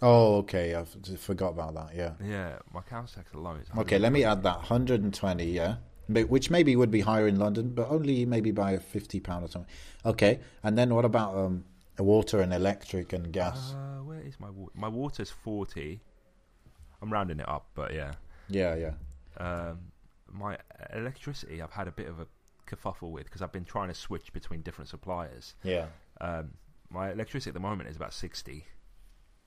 Oh, 0.00 0.36
okay. 0.38 0.76
I 0.76 0.84
forgot 0.84 1.50
about 1.50 1.74
that. 1.74 1.96
Yeah. 1.96 2.12
Yeah, 2.24 2.58
my 2.72 2.80
council 2.82 3.22
tax 3.22 3.34
alone 3.34 3.58
is. 3.60 3.68
Okay, 3.76 3.98
let 3.98 4.12
me 4.12 4.22
add 4.24 4.44
that 4.44 4.56
120. 4.58 5.44
Yeah, 5.44 5.76
which 6.08 6.50
maybe 6.50 6.76
would 6.76 6.92
be 6.92 7.00
higher 7.00 7.26
in 7.26 7.40
London, 7.40 7.70
but 7.74 7.88
only 7.90 8.24
maybe 8.24 8.52
by 8.52 8.72
a 8.72 8.80
50 8.80 9.18
pound 9.18 9.44
or 9.44 9.48
something. 9.48 9.70
Okay, 10.06 10.38
and 10.62 10.78
then 10.78 10.94
what 10.94 11.04
about 11.04 11.36
um, 11.36 11.64
water 11.98 12.40
and 12.40 12.52
electric 12.52 13.12
and 13.12 13.32
gas? 13.32 13.72
Uh, 13.74 14.02
where 14.02 14.20
is 14.20 14.38
my 14.40 14.50
water? 14.50 14.72
My 14.74 14.88
water's 14.88 15.30
40. 15.30 16.00
I'm 17.00 17.12
rounding 17.12 17.40
it 17.40 17.48
up, 17.48 17.66
but 17.74 17.92
yeah. 17.92 18.12
yeah, 18.48 18.74
yeah. 18.76 18.92
Um, 19.38 19.78
my 20.30 20.56
electricity, 20.92 21.60
I've 21.60 21.72
had 21.72 21.88
a 21.88 21.92
bit 21.92 22.08
of 22.08 22.20
a 22.20 22.26
kerfuffle 22.66 23.10
with 23.10 23.24
because 23.24 23.42
I've 23.42 23.52
been 23.52 23.64
trying 23.64 23.88
to 23.88 23.94
switch 23.94 24.32
between 24.32 24.62
different 24.62 24.88
suppliers. 24.88 25.54
Yeah. 25.64 25.86
Um, 26.20 26.52
my 26.90 27.10
electricity 27.10 27.50
at 27.50 27.54
the 27.54 27.60
moment 27.60 27.88
is 27.90 27.96
about 27.96 28.12
60. 28.14 28.64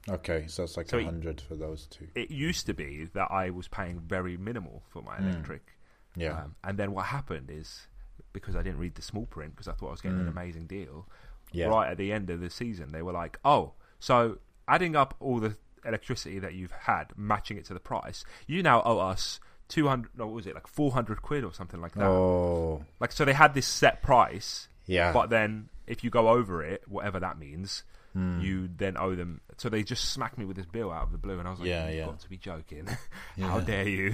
Okay, 0.07 0.45
so 0.47 0.63
it's 0.63 0.77
like 0.77 0.87
So 0.89 0.97
a 0.97 1.01
it- 1.01 1.05
100 1.05 1.41
for 1.41 1.55
those 1.55 1.87
two. 1.87 2.07
It 2.13 2.29
used 2.29 2.65
to 2.67 2.73
be 2.73 3.05
that 3.13 3.31
I 3.31 3.49
was 3.49 3.67
paying 3.67 3.99
very 3.99 4.37
minimal 4.37 4.83
for 4.89 5.01
my 5.01 5.17
Mm. 5.17 5.31
electric. 5.31 5.77
Yeah. 6.15 6.43
Um, 6.43 6.55
and 6.63 6.77
then 6.77 6.91
what 6.91 7.05
happened 7.07 7.49
is 7.49 7.87
because 8.33 8.55
I 8.55 8.61
didn't 8.61 8.79
read 8.79 8.95
the 8.95 9.01
small 9.01 9.25
print 9.25 9.53
because 9.55 9.67
I 9.67 9.73
thought 9.73 9.87
I 9.87 9.91
was 9.91 10.01
getting 10.01 10.19
an 10.19 10.25
Mm. 10.25 10.31
amazing 10.31 10.67
deal. 10.67 11.07
Yeah. 11.55 11.67
Right 11.67 11.89
at 11.91 11.97
the 11.97 12.11
end 12.11 12.29
of 12.29 12.39
the 12.41 12.49
season, 12.49 12.91
they 12.91 13.01
were 13.01 13.13
like, 13.13 13.39
"Oh, 13.45 13.73
so 13.99 14.37
adding 14.67 14.95
up 14.95 15.15
all 15.19 15.39
the 15.39 15.55
electricity 15.85 16.39
that 16.39 16.53
you've 16.55 16.71
had, 16.71 17.05
matching 17.15 17.57
it 17.57 17.65
to 17.65 17.73
the 17.73 17.79
price, 17.79 18.25
you 18.47 18.63
now 18.63 18.81
owe 18.83 18.99
us 18.99 19.39
two 19.67 19.87
hundred. 19.87 20.11
No, 20.17 20.25
what 20.27 20.35
was 20.35 20.47
it 20.47 20.53
like 20.55 20.67
four 20.67 20.91
hundred 20.91 21.21
quid 21.21 21.43
or 21.43 21.53
something 21.53 21.79
like 21.81 21.93
that? 21.95 22.05
Oh, 22.05 22.83
Like, 22.99 23.11
so 23.11 23.25
they 23.25 23.33
had 23.33 23.53
this 23.53 23.67
set 23.67 24.01
price, 24.01 24.67
yeah. 24.85 25.11
but 25.13 25.29
then 25.29 25.69
if 25.87 26.03
you 26.03 26.09
go 26.09 26.29
over 26.29 26.63
it, 26.63 26.83
whatever 26.87 27.19
that 27.19 27.37
means, 27.39 27.83
Mm. 28.15 28.41
you 28.41 28.69
then 28.77 28.95
owe 28.97 29.13
them. 29.13 29.41
So 29.57 29.67
they 29.67 29.83
just 29.83 30.05
smacked 30.13 30.37
me 30.37 30.45
with 30.45 30.55
this 30.55 30.65
bill 30.65 30.89
out 30.89 31.03
of 31.03 31.11
the 31.11 31.17
blue, 31.17 31.37
and 31.37 31.45
I 31.49 31.51
was 31.51 31.59
like, 31.59 31.67
Yeah, 31.67 31.87
"You've 31.89 31.97
yeah. 31.97 32.05
got 32.05 32.19
to 32.21 32.29
be 32.29 32.37
joking! 32.37 32.87
Yeah. 33.35 33.49
How 33.49 33.59
dare 33.59 33.89
you?" 33.89 34.13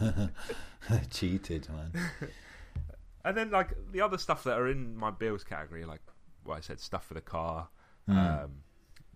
Cheated, 1.10 1.68
man. 1.68 1.92
And 3.24 3.36
then 3.36 3.50
like 3.50 3.70
the 3.90 4.02
other 4.02 4.18
stuff 4.18 4.44
that 4.44 4.56
are 4.56 4.68
in 4.68 4.96
my 4.96 5.10
bills 5.10 5.42
category, 5.42 5.84
like 5.84 6.00
what 6.46 6.56
I 6.58 6.60
said, 6.60 6.80
stuff 6.80 7.06
for 7.06 7.14
the 7.14 7.20
car, 7.20 7.68
Mm. 8.08 8.44
um, 8.44 8.50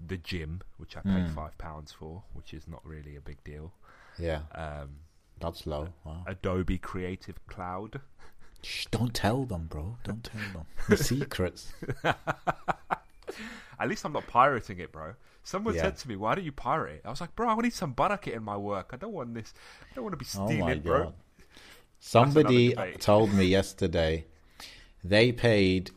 the 0.07 0.17
gym, 0.17 0.63
which 0.79 0.97
I 0.97 1.01
paid 1.01 1.27
Mm. 1.27 1.35
five 1.35 1.57
pounds 1.59 1.93
for, 1.93 2.25
which 2.33 2.53
is 2.55 2.67
not 2.67 2.85
really 2.85 3.17
a 3.17 3.21
big 3.21 3.43
deal. 3.45 3.73
Yeah, 4.19 4.43
Um, 4.53 5.01
that's 5.39 5.67
low. 5.67 5.93
Wow. 6.05 6.25
Adobe 6.27 6.79
Creative 6.79 7.39
Cloud. 7.47 8.01
Shh, 8.63 8.87
don't 8.91 9.15
tell 9.15 9.45
them, 9.47 9.67
bro. 9.69 9.97
Don't 10.05 10.25
tell 10.25 10.41
them. 10.53 10.67
The 10.89 10.97
secrets. 10.97 11.73
At 12.05 13.89
least 13.89 14.05
I'm 14.05 14.13
not 14.13 14.27
pirating 14.27 14.79
it, 14.81 14.93
bro. 14.93 15.15
Someone 15.43 15.75
Yeah. 15.75 15.83
said 15.83 15.97
to 15.99 16.09
me, 16.09 16.17
"Why 16.17 16.35
don't 16.35 16.45
you 16.45 16.53
pirate 16.53 16.97
it?" 16.97 17.03
I 17.07 17.11
was 17.11 17.21
like, 17.21 17.35
"Bro, 17.35 17.49
I 17.49 17.55
need 17.63 17.73
some 17.73 17.93
butter 17.93 18.31
in 18.31 18.43
my 18.43 18.57
work. 18.57 18.91
I 18.93 18.97
don't 18.97 19.13
want 19.15 19.33
this. 19.35 19.55
I 19.91 19.95
don't 19.95 20.05
want 20.05 20.13
to 20.13 20.19
be 20.19 20.27
Oh 20.27 20.47
stealing, 20.47 20.61
my 20.61 20.75
bro." 20.75 21.15
Somebody 21.99 22.75
told 22.99 23.33
me 23.33 23.45
yesterday 23.45 24.27
they 25.03 25.33
paid 25.33 25.91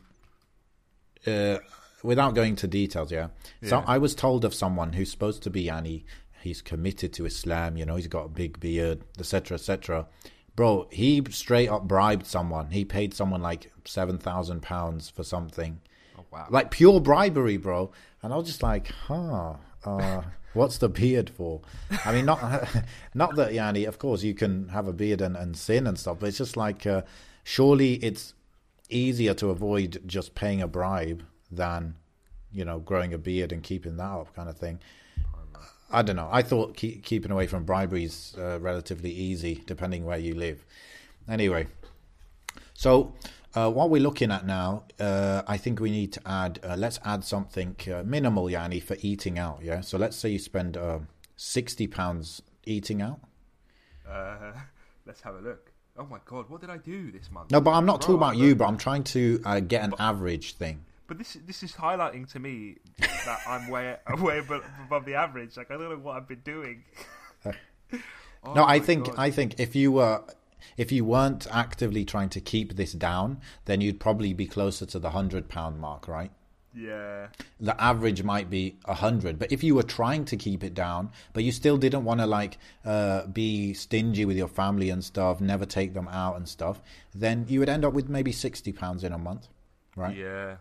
uh, 1.26 1.58
without 2.02 2.34
going 2.34 2.56
to 2.56 2.66
details, 2.66 3.10
yeah. 3.10 3.28
So 3.62 3.78
Yeah. 3.78 3.84
I 3.86 3.98
was 3.98 4.14
told 4.14 4.44
of 4.44 4.54
someone 4.54 4.92
who's 4.92 5.10
supposed 5.10 5.42
to 5.44 5.50
be 5.50 5.70
Annie, 5.70 6.04
he's 6.42 6.60
committed 6.62 7.12
to 7.14 7.26
Islam, 7.26 7.76
you 7.76 7.86
know, 7.86 7.96
he's 7.96 8.06
got 8.06 8.26
a 8.26 8.28
big 8.28 8.60
beard, 8.60 9.02
etc., 9.18 9.56
etc. 9.56 10.06
Bro, 10.56 10.88
he 10.92 11.22
straight 11.30 11.68
up 11.68 11.88
bribed 11.88 12.26
someone. 12.26 12.70
He 12.70 12.84
paid 12.84 13.12
someone 13.14 13.42
like 13.42 13.72
seven 13.84 14.18
thousand 14.18 14.62
pounds 14.62 15.10
for 15.10 15.24
something. 15.24 15.80
Oh 16.18 16.24
wow. 16.30 16.46
Like 16.50 16.70
pure 16.70 17.00
bribery, 17.00 17.56
bro. 17.56 17.90
And 18.22 18.32
I 18.32 18.36
was 18.36 18.46
just 18.46 18.62
like, 18.62 18.88
huh, 19.08 19.54
uh, 19.84 20.22
what's 20.52 20.78
the 20.78 20.88
beard 20.88 21.28
for? 21.30 21.60
I 22.04 22.12
mean, 22.12 22.24
not 22.26 22.40
not 23.14 23.34
that, 23.36 23.52
Yani, 23.52 23.88
of 23.88 23.98
course, 23.98 24.22
you 24.22 24.34
can 24.34 24.68
have 24.68 24.86
a 24.86 24.92
beard 24.92 25.20
and, 25.20 25.36
and 25.36 25.56
sin 25.56 25.86
and 25.88 25.98
stuff, 25.98 26.18
but 26.20 26.28
it's 26.28 26.38
just 26.38 26.56
like, 26.56 26.86
uh, 26.86 27.02
surely 27.42 27.94
it's 27.94 28.34
easier 28.94 29.34
to 29.34 29.50
avoid 29.50 30.02
just 30.06 30.34
paying 30.34 30.62
a 30.62 30.68
bribe 30.68 31.24
than, 31.50 31.96
you 32.52 32.64
know, 32.64 32.78
growing 32.78 33.12
a 33.12 33.18
beard 33.18 33.52
and 33.52 33.62
keeping 33.62 33.96
that 33.96 34.04
up 34.04 34.34
kind 34.34 34.48
of 34.48 34.56
thing. 34.56 34.80
I 35.90 36.02
don't 36.02 36.16
know. 36.16 36.28
I 36.32 36.42
thought 36.42 36.76
keep, 36.76 37.04
keeping 37.04 37.30
away 37.30 37.46
from 37.46 37.64
bribery 37.64 38.04
is 38.04 38.34
uh, 38.38 38.58
relatively 38.60 39.12
easy, 39.12 39.62
depending 39.66 40.04
where 40.04 40.18
you 40.18 40.34
live. 40.34 40.64
Anyway, 41.28 41.68
so 42.72 43.14
uh, 43.54 43.70
what 43.70 43.90
we're 43.90 44.02
looking 44.02 44.32
at 44.32 44.44
now, 44.44 44.84
uh, 44.98 45.42
I 45.46 45.56
think 45.56 45.78
we 45.78 45.90
need 45.90 46.12
to 46.14 46.20
add. 46.26 46.58
Uh, 46.64 46.74
let's 46.76 46.98
add 47.04 47.22
something 47.22 47.76
uh, 47.92 48.02
minimal, 48.04 48.50
Yanni, 48.50 48.80
for 48.80 48.96
eating 49.00 49.38
out. 49.38 49.60
Yeah. 49.62 49.80
So 49.82 49.96
let's 49.96 50.16
say 50.16 50.30
you 50.30 50.38
spend 50.40 50.76
uh, 50.76 51.00
sixty 51.36 51.86
pounds 51.86 52.42
eating 52.64 53.00
out. 53.00 53.20
Uh, 54.08 54.52
let's 55.06 55.20
have 55.20 55.36
a 55.36 55.40
look. 55.40 55.73
Oh 55.96 56.06
my 56.06 56.18
god, 56.24 56.48
what 56.48 56.60
did 56.60 56.70
I 56.70 56.76
do 56.76 57.12
this 57.12 57.30
month? 57.30 57.50
No, 57.50 57.60
but 57.60 57.70
I'm 57.72 57.86
not 57.86 58.00
talking 58.00 58.16
about 58.16 58.36
you. 58.36 58.54
But 58.56 58.66
I'm 58.66 58.76
trying 58.76 59.04
to 59.04 59.40
uh, 59.44 59.60
get 59.60 59.84
an 59.84 59.94
average 59.98 60.54
thing. 60.54 60.84
But 61.06 61.18
this 61.18 61.36
this 61.46 61.62
is 61.62 61.72
highlighting 61.72 62.30
to 62.32 62.38
me 62.38 62.78
that 62.98 63.40
I'm 63.46 63.68
way 63.68 63.96
way 64.18 64.38
above 64.38 65.04
the 65.04 65.14
average. 65.14 65.56
Like 65.56 65.70
I 65.70 65.74
don't 65.76 65.90
know 65.90 65.96
what 65.96 66.16
I've 66.16 66.28
been 66.28 66.42
doing. 66.44 66.84
Oh 68.46 68.52
no, 68.52 68.64
I 68.64 68.78
think 68.78 69.06
God. 69.06 69.14
I 69.16 69.30
think 69.30 69.58
if 69.58 69.74
you 69.74 69.92
were 69.92 70.22
if 70.76 70.92
you 70.92 71.04
weren't 71.04 71.46
actively 71.50 72.04
trying 72.04 72.28
to 72.30 72.40
keep 72.40 72.76
this 72.76 72.92
down, 72.92 73.40
then 73.64 73.80
you'd 73.80 74.00
probably 74.00 74.34
be 74.34 74.46
closer 74.46 74.84
to 74.86 74.98
the 74.98 75.10
hundred 75.10 75.48
pound 75.48 75.80
mark, 75.80 76.06
right? 76.08 76.30
Yeah, 76.74 77.28
the 77.60 77.80
average 77.80 78.22
might 78.22 78.50
be 78.50 78.76
a 78.84 78.94
hundred. 78.94 79.38
But 79.38 79.52
if 79.52 79.62
you 79.62 79.74
were 79.74 79.82
trying 79.82 80.24
to 80.26 80.36
keep 80.36 80.64
it 80.64 80.74
down, 80.74 81.10
but 81.32 81.44
you 81.44 81.52
still 81.52 81.76
didn't 81.76 82.04
want 82.04 82.20
to 82.20 82.26
like 82.26 82.58
uh, 82.84 83.26
be 83.26 83.74
stingy 83.74 84.24
with 84.24 84.36
your 84.36 84.48
family 84.48 84.90
and 84.90 85.04
stuff, 85.04 85.40
never 85.40 85.66
take 85.66 85.94
them 85.94 86.08
out 86.08 86.36
and 86.36 86.48
stuff, 86.48 86.82
then 87.14 87.46
you 87.48 87.60
would 87.60 87.68
end 87.68 87.84
up 87.84 87.92
with 87.92 88.08
maybe 88.08 88.32
sixty 88.32 88.72
pounds 88.72 89.04
in 89.04 89.12
a 89.12 89.18
month, 89.18 89.48
right? 89.96 90.16
yeah, 90.16 90.56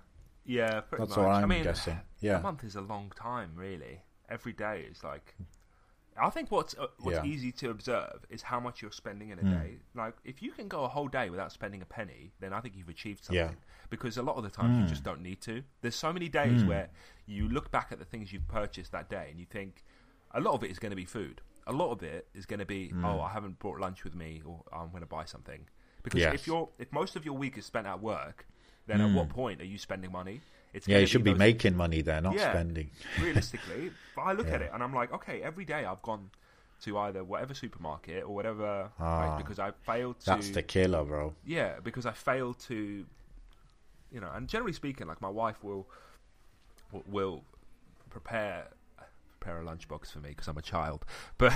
yeah. 0.46 0.82
Pretty 0.82 1.04
That's 1.04 1.18
much. 1.18 1.26
what 1.26 1.36
I 1.36 1.42
I'm 1.42 1.50
mean, 1.50 1.64
guessing. 1.64 2.00
Yeah. 2.20 2.40
A 2.40 2.42
month 2.42 2.64
is 2.64 2.76
a 2.76 2.82
long 2.82 3.12
time, 3.16 3.52
really. 3.56 4.02
Every 4.30 4.54
day 4.54 4.86
is 4.90 5.04
like. 5.04 5.36
I 6.22 6.30
think 6.30 6.52
what's 6.52 6.76
uh, 6.78 6.88
what's 7.00 7.16
Yeah. 7.16 7.22
Hmm. 7.22 7.28
easy 7.28 7.52
to 7.54 7.70
observe 7.72 8.26
is 8.30 8.42
how 8.44 8.60
much 8.60 8.82
you're 8.82 8.92
spending 8.92 9.30
in 9.30 9.40
a 9.40 9.44
day. 9.44 9.78
Like, 9.96 10.16
if 10.24 10.42
you 10.42 10.52
can 10.52 10.68
go 10.68 10.84
a 10.84 10.88
whole 10.88 11.08
day 11.08 11.30
without 11.30 11.52
spending 11.52 11.82
a 11.82 11.86
penny, 11.86 12.32
then 12.40 12.54
I 12.54 12.62
think 12.62 12.76
you've 12.76 12.90
achieved 12.90 13.24
something. 13.26 13.38
Yeah. 13.40 13.48
Hmm. 13.50 13.88
Because 13.90 14.18
a 14.18 14.24
lot 14.24 14.36
of 14.38 14.44
the 14.44 14.50
times 14.50 14.78
you 14.78 14.86
just 14.86 15.04
don't 15.04 15.22
need 15.22 15.42
to. 15.42 15.64
There's 15.82 15.96
so 15.96 16.12
many 16.14 16.30
days 16.30 16.64
where 16.64 16.90
you 17.26 17.48
look 17.50 17.72
back 17.72 17.92
at 17.92 18.00
the 18.00 18.06
things 18.06 18.32
you've 18.34 18.48
purchased 18.48 18.92
that 18.92 19.10
day 19.10 19.28
and 19.30 19.40
you 19.40 19.46
think 19.46 19.84
a 20.32 20.40
lot 20.40 20.54
of 20.54 20.64
it 20.64 20.72
is 20.72 20.80
going 20.80 20.90
to 20.92 20.96
be 20.96 21.06
food. 21.06 21.42
A 21.68 21.72
lot 21.74 21.92
of 21.92 22.04
it 22.04 22.28
is 22.34 22.46
going 22.46 22.60
to 22.60 22.66
be, 22.66 22.90
Hmm. 22.90 23.06
oh, 23.06 23.22
I 23.22 23.30
haven't 23.30 23.60
brought 23.60 23.80
lunch 23.80 24.04
with 24.04 24.16
me, 24.16 24.42
or 24.46 24.64
I'm 24.74 24.90
going 24.90 25.02
to 25.02 25.08
buy 25.08 25.26
something. 25.26 25.68
Because 26.04 26.20
Yes. 26.20 26.34
if 26.34 26.48
you're 26.48 26.70
if 26.80 26.92
most 26.92 27.16
of 27.16 27.24
your 27.26 27.36
week 27.38 27.58
is 27.58 27.66
spent 27.66 27.88
at 27.88 28.02
work, 28.02 28.46
then 28.88 29.00
at 29.00 29.16
what 29.16 29.30
point 29.30 29.62
are 29.62 29.66
you 29.66 29.78
spending 29.78 30.12
money? 30.12 30.42
It's 30.74 30.88
yeah, 30.88 30.98
you 31.00 31.06
should 31.06 31.24
be 31.24 31.32
those- 31.32 31.40
making 31.40 31.76
money 31.78 32.02
there, 32.02 32.20
not 32.22 32.36
Yeah. 32.36 32.50
spending. 32.52 32.90
realistically. 33.22 33.92
But 34.16 34.22
I 34.24 34.34
look 34.34 34.48
at 34.48 34.62
it 34.62 34.72
and 34.74 34.82
I'm 34.84 34.94
like, 34.94 35.14
okay, 35.14 35.42
every 35.42 35.66
day 35.66 35.86
I've 35.86 36.02
gone 36.02 36.32
to 36.82 36.98
either 36.98 37.24
whatever 37.24 37.54
supermarket 37.54 38.24
or 38.24 38.34
whatever 38.36 38.90
Ah. 39.00 39.38
because 39.38 39.60
I 39.60 39.72
failed 39.86 40.20
to. 40.22 40.26
That's 40.26 40.50
the 40.50 40.64
killer, 40.64 41.04
bro. 41.04 41.34
Yeah, 41.46 41.80
because 41.82 42.06
I 42.06 42.12
failed 42.12 42.60
to, 42.62 43.06
you 44.12 44.20
know, 44.20 44.30
and 44.34 44.48
generally 44.50 44.74
speaking, 44.74 45.08
like 45.08 45.22
my 45.22 45.30
wife 45.30 45.64
will 45.64 45.88
will- 46.92 47.04
will 47.08 47.44
prepare 48.10 48.68
prepare 49.40 49.62
a 49.62 49.64
lunchbox 49.66 50.12
for 50.12 50.20
me 50.20 50.30
because 50.30 50.48
I'm 50.48 50.58
a 50.58 50.62
child, 50.62 51.06
but 51.38 51.54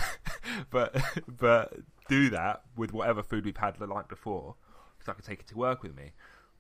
but 0.70 0.96
but 1.28 1.74
do 2.10 2.30
that 2.30 2.64
with 2.76 2.92
whatever 2.94 3.22
food 3.24 3.46
we've 3.46 3.58
had 3.58 3.76
the 3.78 3.88
night 3.88 4.08
before 4.08 4.56
because 4.98 5.10
I 5.12 5.14
can 5.14 5.24
take 5.24 5.40
it 5.42 5.48
to 5.48 5.58
work 5.58 5.84
with 5.84 5.96
me, 5.96 6.12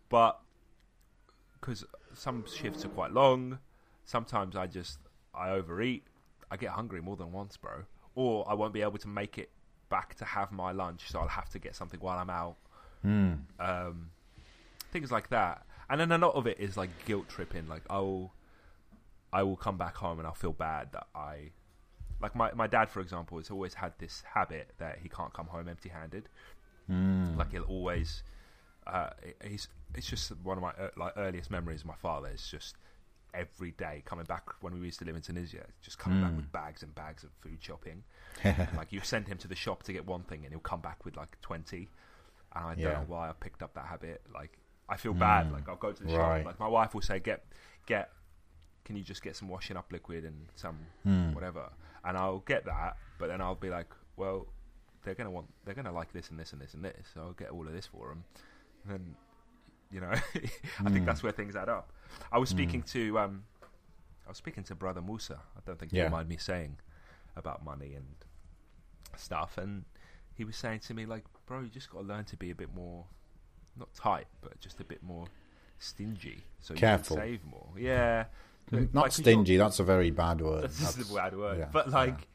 but 0.09 0.39
because 1.59 1.83
some 2.17 2.45
shifts 2.47 2.83
are 2.85 2.89
quite 2.89 3.11
long, 3.11 3.59
sometimes 4.05 4.55
I 4.55 4.67
just 4.67 4.99
I 5.33 5.51
overeat, 5.51 6.03
I 6.49 6.57
get 6.57 6.71
hungry 6.71 7.01
more 7.01 7.15
than 7.15 7.31
once, 7.31 7.57
bro, 7.57 7.83
or 8.15 8.49
I 8.49 8.53
won't 8.53 8.73
be 8.73 8.81
able 8.81 8.97
to 8.99 9.07
make 9.07 9.37
it 9.37 9.49
back 9.89 10.15
to 10.15 10.25
have 10.25 10.51
my 10.51 10.71
lunch, 10.71 11.09
so 11.11 11.19
I'll 11.19 11.27
have 11.27 11.49
to 11.51 11.59
get 11.59 11.75
something 11.75 11.99
while 11.99 12.17
I'm 12.17 12.29
out 12.29 12.57
um, 13.59 14.09
things 14.91 15.11
like 15.11 15.29
that. 15.29 15.65
And 15.89 16.01
then 16.01 16.11
a 16.11 16.17
lot 16.17 16.33
of 16.35 16.47
it 16.47 16.59
is 16.59 16.75
like 16.75 16.89
guilt 17.05 17.29
tripping. 17.29 17.67
Like 17.67 17.83
oh, 17.89 18.31
I 19.31 19.43
will 19.43 19.55
come 19.55 19.77
back 19.77 19.95
home 19.95 20.17
and 20.19 20.27
I'll 20.27 20.33
feel 20.33 20.51
bad 20.53 20.91
that 20.93 21.07
I, 21.15 21.51
like 22.21 22.35
my 22.35 22.51
my 22.53 22.67
dad 22.67 22.89
for 22.89 22.99
example, 22.99 23.37
has 23.37 23.49
always 23.51 23.75
had 23.75 23.93
this 23.99 24.23
habit 24.33 24.71
that 24.79 24.99
he 25.01 25.09
can't 25.09 25.33
come 25.33 25.47
home 25.47 25.69
empty 25.69 25.89
handed. 25.89 26.27
Like 27.37 27.51
he'll 27.51 27.63
always, 27.63 28.23
uh, 28.93 29.09
he's 29.45 29.67
it's 29.95 30.07
just 30.07 30.31
one 30.43 30.57
of 30.57 30.61
my 30.63 30.71
uh, 30.71 30.89
like 30.97 31.13
earliest 31.17 31.49
memories. 31.51 31.81
of 31.81 31.87
My 31.87 31.95
father 31.95 32.29
is 32.33 32.47
just 32.49 32.75
every 33.33 33.71
day 33.71 34.01
coming 34.05 34.25
back 34.25 34.43
when 34.61 34.73
we 34.73 34.85
used 34.85 34.99
to 34.99 35.05
live 35.05 35.15
in 35.15 35.21
Tunisia, 35.21 35.65
just 35.81 35.97
coming 35.99 36.19
back 36.21 36.35
with 36.37 36.51
bags 36.51 36.81
and 36.83 36.93
bags 36.95 37.23
of 37.23 37.29
food 37.41 37.57
shopping. 37.61 38.03
like 38.77 38.91
you 38.91 39.01
send 39.01 39.27
him 39.27 39.37
to 39.39 39.47
the 39.47 39.55
shop 39.55 39.83
to 39.83 39.93
get 39.93 40.05
one 40.05 40.23
thing 40.23 40.43
and 40.43 40.51
he'll 40.51 40.59
come 40.59 40.81
back 40.81 41.05
with 41.05 41.15
like 41.17 41.39
twenty. 41.41 41.89
And 42.55 42.65
I 42.65 42.75
don't 42.75 42.83
know 42.93 43.05
why 43.07 43.29
I 43.29 43.33
picked 43.33 43.61
up 43.61 43.73
that 43.75 43.85
habit. 43.87 44.21
Like 44.33 44.57
I 44.89 44.97
feel 44.97 45.13
bad. 45.13 45.51
Like 45.51 45.67
I'll 45.69 45.75
go 45.75 45.91
to 45.91 46.03
the 46.03 46.07
Right. 46.09 46.37
shop. 46.39 46.45
Like 46.45 46.59
my 46.59 46.67
wife 46.67 46.93
will 46.93 47.01
say, 47.01 47.19
"Get, 47.19 47.45
get, 47.85 48.09
can 48.85 48.95
you 48.95 49.03
just 49.03 49.21
get 49.21 49.35
some 49.35 49.49
washing 49.49 49.75
up 49.77 49.91
liquid 49.91 50.23
and 50.23 50.47
some 50.55 50.77
whatever?" 51.33 51.69
And 52.05 52.17
I'll 52.17 52.39
get 52.39 52.65
that, 52.65 52.95
but 53.17 53.27
then 53.27 53.41
I'll 53.41 53.55
be 53.55 53.69
like, 53.69 53.87
"Well, 54.15 54.47
they're 55.03 55.13
gonna 55.15 55.29
want, 55.31 55.47
they're 55.65 55.75
gonna 55.75 55.91
like 55.91 56.13
this 56.13 56.29
and 56.29 56.39
this 56.39 56.53
and 56.53 56.61
this 56.61 56.73
and 56.73 56.83
this, 56.85 57.07
so 57.13 57.21
I'll 57.21 57.33
get 57.33 57.49
all 57.49 57.67
of 57.67 57.73
this 57.73 57.85
for 57.87 58.07
them." 58.09 58.23
And 58.87 58.99
then, 58.99 59.15
you 59.91 59.99
know, 60.01 60.11
I 60.85 60.89
think 60.89 61.05
that's 61.05 61.23
where 61.23 61.31
things 61.31 61.55
add 61.55 61.69
up. 61.69 61.91
I 62.31 62.37
was 62.37 62.49
speaking 62.49 62.81
to, 62.83 63.19
um, 63.19 63.43
I 64.25 64.29
was 64.29 64.37
speaking 64.37 64.63
to 64.65 64.75
brother 64.75 65.01
Musa. 65.01 65.39
I 65.55 65.59
don't 65.65 65.77
think 65.79 65.91
Yeah. 65.93 66.05
you 66.05 66.09
mind 66.09 66.29
me 66.29 66.37
saying 66.37 66.77
about 67.35 67.63
money 67.63 67.93
and 67.95 68.05
stuff, 69.15 69.57
and 69.57 69.85
he 70.33 70.43
was 70.43 70.55
saying 70.55 70.79
to 70.81 70.93
me 70.93 71.05
like, 71.05 71.23
"Bro, 71.45 71.61
you 71.61 71.67
just 71.69 71.89
got 71.89 72.01
to 72.01 72.05
learn 72.07 72.25
to 72.25 72.37
be 72.37 72.49
a 72.51 72.55
bit 72.55 72.73
more, 72.73 73.05
not 73.77 73.93
tight, 73.93 74.27
but 74.41 74.59
just 74.59 74.79
a 74.79 74.83
bit 74.83 75.01
more 75.03 75.25
stingy, 75.79 76.43
so 76.59 76.73
Careful. 76.73 77.17
you 77.17 77.21
can 77.21 77.29
save 77.31 77.45
more." 77.45 77.69
Yeah, 77.77 78.25
Not 78.71 78.93
Like, 78.93 79.11
stingy. 79.13 79.55
That's 79.57 79.79
a 79.79 79.83
very 79.83 80.11
bad 80.11 80.41
word. 80.41 80.63
That's 80.63 80.79
just 80.97 81.11
a 81.11 81.13
bad 81.15 81.37
word, 81.37 81.59
yeah, 81.59 81.69
but 81.71 81.89
like, 81.89 82.27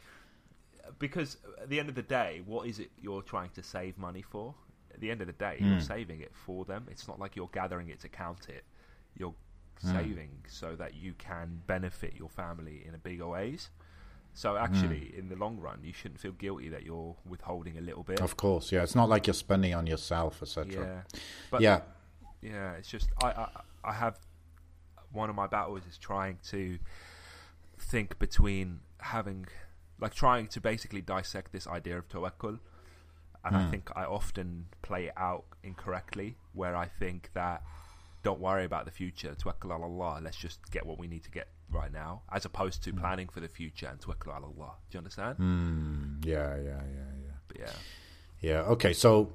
because 0.98 1.36
at 1.60 1.68
the 1.68 1.78
end 1.80 1.88
of 1.88 1.94
the 1.94 2.02
day, 2.02 2.42
what 2.46 2.66
is 2.68 2.78
it 2.78 2.90
you're 3.00 3.22
trying 3.22 3.50
to 3.50 3.62
save 3.62 3.98
money 3.98 4.22
for? 4.22 4.54
At 4.94 5.00
the 5.00 5.10
end 5.10 5.20
of 5.20 5.26
the 5.26 5.32
day, 5.32 5.56
Hmm. 5.58 5.68
you're 5.68 5.80
saving 5.80 6.20
it 6.20 6.34
for 6.34 6.64
them. 6.64 6.86
It's 6.90 7.08
not 7.08 7.18
like 7.18 7.34
you're 7.36 7.48
gathering 7.52 7.88
it 7.88 8.00
to 8.00 8.08
count 8.08 8.48
it. 8.48 8.64
You're 9.16 9.34
Hmm. 9.80 9.92
saving 9.92 10.44
so 10.48 10.76
that 10.76 10.94
you 10.94 11.14
can 11.14 11.62
benefit 11.66 12.14
your 12.14 12.28
family 12.28 12.84
in 12.86 12.94
a 12.94 12.98
bigger 12.98 13.26
ways. 13.26 13.70
So 14.34 14.56
actually, 14.56 15.10
Hmm. 15.10 15.18
in 15.18 15.28
the 15.28 15.36
long 15.36 15.58
run, 15.58 15.80
you 15.82 15.92
shouldn't 15.92 16.20
feel 16.20 16.32
guilty 16.32 16.68
that 16.70 16.82
you're 16.84 17.16
withholding 17.24 17.76
a 17.78 17.80
little 17.80 18.02
bit. 18.04 18.20
Of 18.20 18.36
course, 18.36 18.70
yeah. 18.72 18.82
It's 18.82 18.94
not 18.94 19.08
like 19.08 19.26
you're 19.26 19.34
spending 19.34 19.74
on 19.74 19.86
yourself, 19.86 20.42
etc. 20.42 20.72
Yeah, 20.72 21.02
but 21.50 21.60
Yeah, 21.60 21.82
yeah, 22.40 22.72
it's 22.72 22.88
just 22.88 23.10
I, 23.22 23.28
I 23.32 23.60
I 23.84 23.92
have 23.92 24.18
one 25.10 25.28
of 25.28 25.36
my 25.36 25.46
battles 25.46 25.84
is 25.86 25.98
trying 25.98 26.38
to 26.44 26.78
think 27.78 28.18
between 28.18 28.80
having 29.00 29.46
like 29.98 30.14
trying 30.14 30.46
to 30.48 30.60
basically 30.60 31.00
dissect 31.02 31.52
this 31.52 31.66
idea 31.66 31.98
of 31.98 32.08
tawakkul 32.08 32.58
and 33.44 33.56
I 33.56 33.70
think 33.70 33.90
I 33.96 34.04
often 34.04 34.66
play 34.82 35.06
it 35.06 35.12
out 35.16 35.44
incorrectly 35.64 36.36
where 36.54 36.76
I 36.76 36.86
think 36.86 37.30
that 37.34 37.62
don't 38.22 38.40
worry 38.40 38.64
about 38.64 38.84
the 38.84 38.90
future 38.92 39.34
tawakkul 39.34 39.70
Allah 39.72 40.20
let's 40.22 40.36
just 40.36 40.58
get 40.70 40.86
what 40.86 40.98
we 40.98 41.06
need 41.08 41.24
to 41.24 41.30
get 41.30 41.48
right 41.70 41.92
now 41.92 42.22
as 42.30 42.44
opposed 42.44 42.84
to 42.84 42.92
planning 42.92 43.28
for 43.28 43.40
the 43.40 43.48
future 43.48 43.86
and 43.88 43.98
tawakkul 44.00 44.32
Allah 44.34 44.72
do 44.90 44.96
you 44.96 44.98
understand 44.98 45.38
Mm, 45.38 46.24
yeah, 46.24 46.54
yeah, 46.56 46.62
yeah, 46.98 47.12
yeah. 47.26 47.36
but 47.48 47.58
yeah 47.58 47.72
Yeah. 48.40 48.62
Okay. 48.74 48.92
So, 48.92 49.32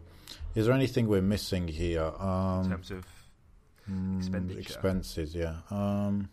is 0.54 0.66
there 0.66 0.76
anything 0.76 1.08
we're 1.08 1.22
missing 1.22 1.68
here? 1.70 2.12
in 2.20 2.28
Um, 2.28 2.70
terms 2.70 2.92
of 2.92 3.06
mm, 3.90 4.18
expenditure. 4.20 4.60
expenses. 4.60 5.34
Yeah. 5.34 5.56
Um, 5.72 6.28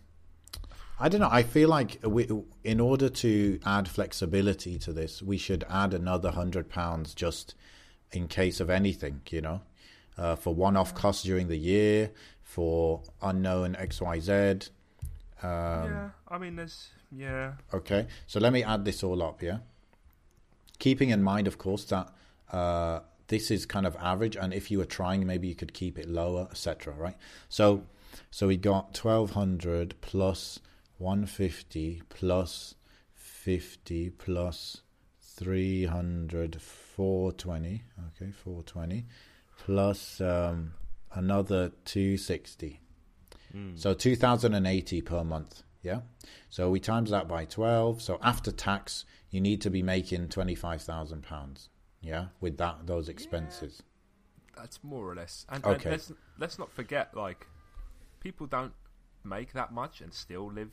I 0.99 1.09
don't 1.09 1.20
know. 1.20 1.28
I 1.30 1.42
feel 1.42 1.68
like 1.68 1.99
we, 2.05 2.28
in 2.62 2.80
order 2.80 3.09
to 3.09 3.59
add 3.66 3.88
flexibility 3.88 4.78
to 4.78 4.92
this, 4.92 5.22
we 5.22 5.36
should 5.38 5.64
add 5.68 5.92
another 5.92 6.30
hundred 6.30 6.68
pounds 6.68 7.14
just 7.14 7.55
in 8.12 8.28
case 8.28 8.61
of 8.61 8.70
anything. 8.70 9.22
You 9.30 9.40
know, 9.40 9.61
uh, 10.16 10.36
for 10.36 10.55
one-off 10.55 10.95
costs 10.95 11.24
during 11.24 11.49
the 11.49 11.57
year, 11.57 12.12
for 12.42 13.03
unknown 13.20 13.74
X 13.74 14.01
Y 14.01 14.20
Z. 14.20 14.32
Um, 15.42 15.51
yeah 15.90 16.11
I 16.28 16.38
mean 16.38 16.57
there's 16.57 16.90
yeah 17.11 17.55
Okay, 17.74 18.07
so 18.26 18.38
let 18.38 18.53
me 18.53 18.62
add 18.62 18.84
this 18.84 19.03
all 19.03 19.22
up, 19.22 19.42
yeah? 19.42 19.59
Keeping 20.78 21.11
in 21.11 21.22
mind, 21.22 21.47
of 21.49 21.59
course, 21.59 21.84
that 21.86 22.09
uh, 22.53 23.01
this 23.26 23.51
is 23.51 23.66
kind 23.66 23.86
of 23.86 23.97
average, 23.97 24.36
and 24.36 24.55
if 24.55 24.70
you 24.70 24.78
were 24.78 24.84
trying, 24.86 25.26
maybe 25.26 25.49
you 25.49 25.55
could 25.55 25.74
keep 25.74 25.99
it 25.99 26.09
lower, 26.09 26.47
etc. 26.51 26.95
Right? 26.95 27.16
So, 27.49 27.84
so 28.30 28.47
we 28.47 28.57
got 28.57 28.95
twelve 28.95 29.32
hundred 29.32 29.97
plus 30.01 30.61
one 30.99 31.26
fifty 31.26 32.03
plus 32.09 32.74
fifty 33.14 34.11
plus 34.11 34.82
300 35.20 36.61
420 36.62 37.82
okay 38.16 38.30
420 38.30 39.05
plus 39.59 40.20
um, 40.20 40.72
another 41.12 41.72
260 41.84 42.80
so 43.76 43.95
2080 43.95 45.01
per 45.03 45.22
month 45.24 45.62
yeah? 45.82 46.01
So 46.49 46.70
we 46.70 46.80
times 46.80 47.11
that 47.11 47.28
by 47.28 47.45
12 47.45 48.01
so 48.03 48.18
after 48.22 48.51
tax 48.51 49.05
you 49.30 49.40
need 49.40 49.61
to 49.61 49.70
be 49.70 49.82
making 49.82 50.28
25000 50.28 51.22
pounds 51.22 51.68
yeah 52.01 52.26
with 52.40 52.57
that 52.59 52.86
those 52.86 53.09
expenses. 53.09 53.82
That's 54.57 54.78
more 54.82 55.11
or 55.11 55.14
less. 55.14 55.47
And, 55.49 55.64
Okay. 55.64 55.74
and 55.74 55.84
let's 55.86 56.12
let's 56.38 56.59
not 56.59 56.70
forget, 56.70 57.16
like, 57.16 57.47
people 58.20 58.47
don't 58.47 58.72
make 59.24 59.53
that 59.53 59.72
much 59.72 60.01
and 60.01 60.12
still 60.12 60.51
live, 60.53 60.70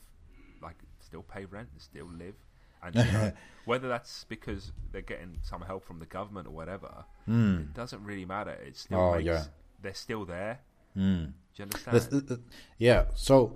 like, 0.62 0.76
still 1.00 1.22
pay 1.22 1.44
rent 1.44 1.68
and 1.72 1.80
still 1.80 2.08
live. 2.18 2.34
And 2.82 2.94
you 2.96 3.12
know, 3.12 3.32
whether 3.64 3.88
that's 3.88 4.24
because 4.24 4.72
they're 4.90 5.02
getting 5.02 5.38
some 5.42 5.62
help 5.62 5.84
from 5.84 5.98
the 5.98 6.06
government 6.06 6.48
or 6.48 6.50
whatever, 6.50 7.04
it 7.28 7.74
doesn't 7.74 8.02
really 8.04 8.24
matter. 8.24 8.52
It 8.52 8.76
still. 8.76 8.98
Oh, 8.98 9.12
makes, 9.14 9.26
yeah. 9.26 9.44
they're 9.80 9.94
still 9.94 10.24
there. 10.24 10.60
Hmm. 10.94 11.24
Do 11.24 11.32
you 11.56 11.62
understand? 11.64 11.96
This- 11.96 12.06
th- 12.08 12.28
th- 12.28 12.40
yeah. 12.78 13.04
So 13.14 13.54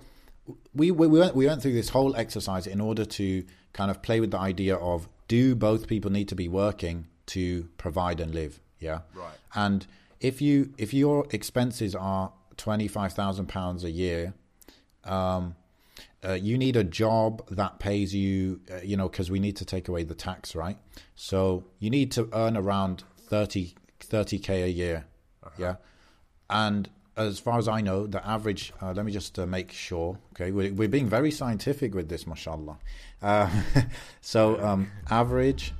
we, 0.73 0.91
we 0.91 1.07
we 1.07 1.19
went 1.19 1.35
we 1.35 1.45
went 1.45 1.61
through 1.61 1.73
this 1.73 1.89
whole 1.89 2.15
exercise 2.15 2.67
in 2.67 2.79
order 2.79 3.05
to 3.05 3.43
kind 3.73 3.91
of 3.91 4.01
play 4.01 4.19
with 4.19 4.31
the 4.31 4.39
idea 4.39 4.75
of 4.75 5.09
do 5.27 5.55
both 5.55 5.87
people 5.87 6.11
need 6.11 6.27
to 6.29 6.35
be 6.35 6.47
working 6.47 7.07
to 7.27 7.67
provide 7.77 8.19
and 8.19 8.33
live? 8.33 8.61
Yeah. 8.79 8.99
Right. 9.13 9.35
And 9.55 9.85
if 10.19 10.41
you 10.41 10.73
if 10.77 10.93
your 10.93 11.25
expenses 11.31 11.95
are 11.95 12.31
twenty 12.55 12.87
five 12.87 13.13
thousand 13.13 13.47
pounds 13.47 13.83
a 13.83 13.91
year, 13.91 14.33
um, 15.03 15.55
uh, 16.23 16.33
you 16.33 16.57
need 16.57 16.75
a 16.75 16.83
job 16.83 17.47
that 17.49 17.79
pays 17.79 18.13
you, 18.13 18.61
uh, 18.71 18.77
you 18.83 18.97
know, 18.97 19.07
because 19.07 19.29
we 19.29 19.39
need 19.39 19.55
to 19.57 19.65
take 19.65 19.87
away 19.87 20.03
the 20.03 20.15
tax, 20.15 20.55
right? 20.55 20.77
So 21.15 21.65
you 21.79 21.89
need 21.89 22.11
to 22.13 22.29
earn 22.33 22.57
around 22.57 23.03
30 23.17 23.75
30K 23.99 24.63
a 24.63 24.69
year, 24.69 25.05
yeah. 25.57 25.75
And 26.49 26.89
as 27.17 27.39
far 27.39 27.57
as 27.57 27.67
I 27.67 27.81
know, 27.81 28.07
the 28.07 28.25
average. 28.25 28.71
Uh, 28.81 28.93
let 28.93 29.05
me 29.05 29.11
just 29.11 29.37
uh, 29.39 29.45
make 29.45 29.71
sure. 29.71 30.17
Okay, 30.33 30.51
we're, 30.51 30.71
we're 30.73 30.87
being 30.87 31.09
very 31.09 31.31
scientific 31.31 31.93
with 31.95 32.09
this, 32.09 32.27
mashallah. 32.27 32.77
Uh, 33.21 33.49
so 34.21 34.63
um, 34.63 34.91
average 35.09 35.73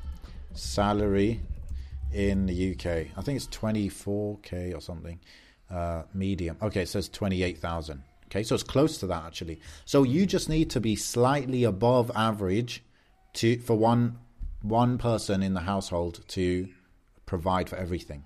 salary 0.53 1.41
in 2.11 2.47
the 2.47 2.71
UK, 2.71 3.11
I 3.15 3.21
think 3.21 3.37
it's 3.37 3.47
24k 3.47 4.75
or 4.75 4.81
something. 4.81 5.19
Uh, 5.69 6.03
medium. 6.13 6.57
Okay, 6.61 6.81
it 6.81 6.89
says 6.89 7.09
28,000. 7.09 8.01
Okay, 8.29 8.43
so 8.43 8.55
it's 8.55 8.63
close 8.63 8.97
to 8.99 9.07
that 9.07 9.23
actually. 9.25 9.59
So 9.85 10.03
you 10.03 10.25
just 10.25 10.49
need 10.49 10.69
to 10.71 10.79
be 10.79 10.95
slightly 10.95 11.63
above 11.63 12.11
average 12.15 12.83
to 13.33 13.59
for 13.59 13.75
one 13.75 14.19
one 14.61 14.97
person 14.97 15.43
in 15.43 15.53
the 15.53 15.61
household 15.61 16.21
to 16.29 16.67
provide 17.25 17.69
for 17.69 17.77
everything. 17.77 18.25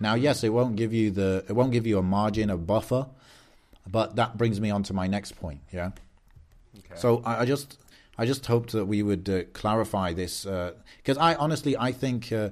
Now, 0.00 0.14
yes, 0.14 0.42
it 0.44 0.50
won't 0.50 0.76
give 0.76 0.92
you 0.92 1.10
the 1.10 1.44
it 1.48 1.52
won't 1.52 1.72
give 1.72 1.86
you 1.86 1.98
a 1.98 2.02
margin, 2.02 2.50
a 2.50 2.56
buffer, 2.56 3.06
but 3.86 4.16
that 4.16 4.36
brings 4.38 4.60
me 4.60 4.70
on 4.70 4.82
to 4.84 4.94
my 4.94 5.06
next 5.06 5.32
point. 5.32 5.60
Yeah. 5.72 5.90
Okay. 6.78 6.94
So 6.96 7.22
I, 7.24 7.40
I 7.40 7.44
just 7.44 7.78
I 8.16 8.26
just 8.26 8.46
hoped 8.46 8.72
that 8.72 8.86
we 8.86 9.02
would 9.02 9.28
uh, 9.28 9.44
clarify 9.52 10.12
this 10.12 10.44
because 10.44 11.18
I 11.18 11.34
honestly 11.34 11.76
I 11.76 11.92
think 11.92 12.32
uh, 12.32 12.50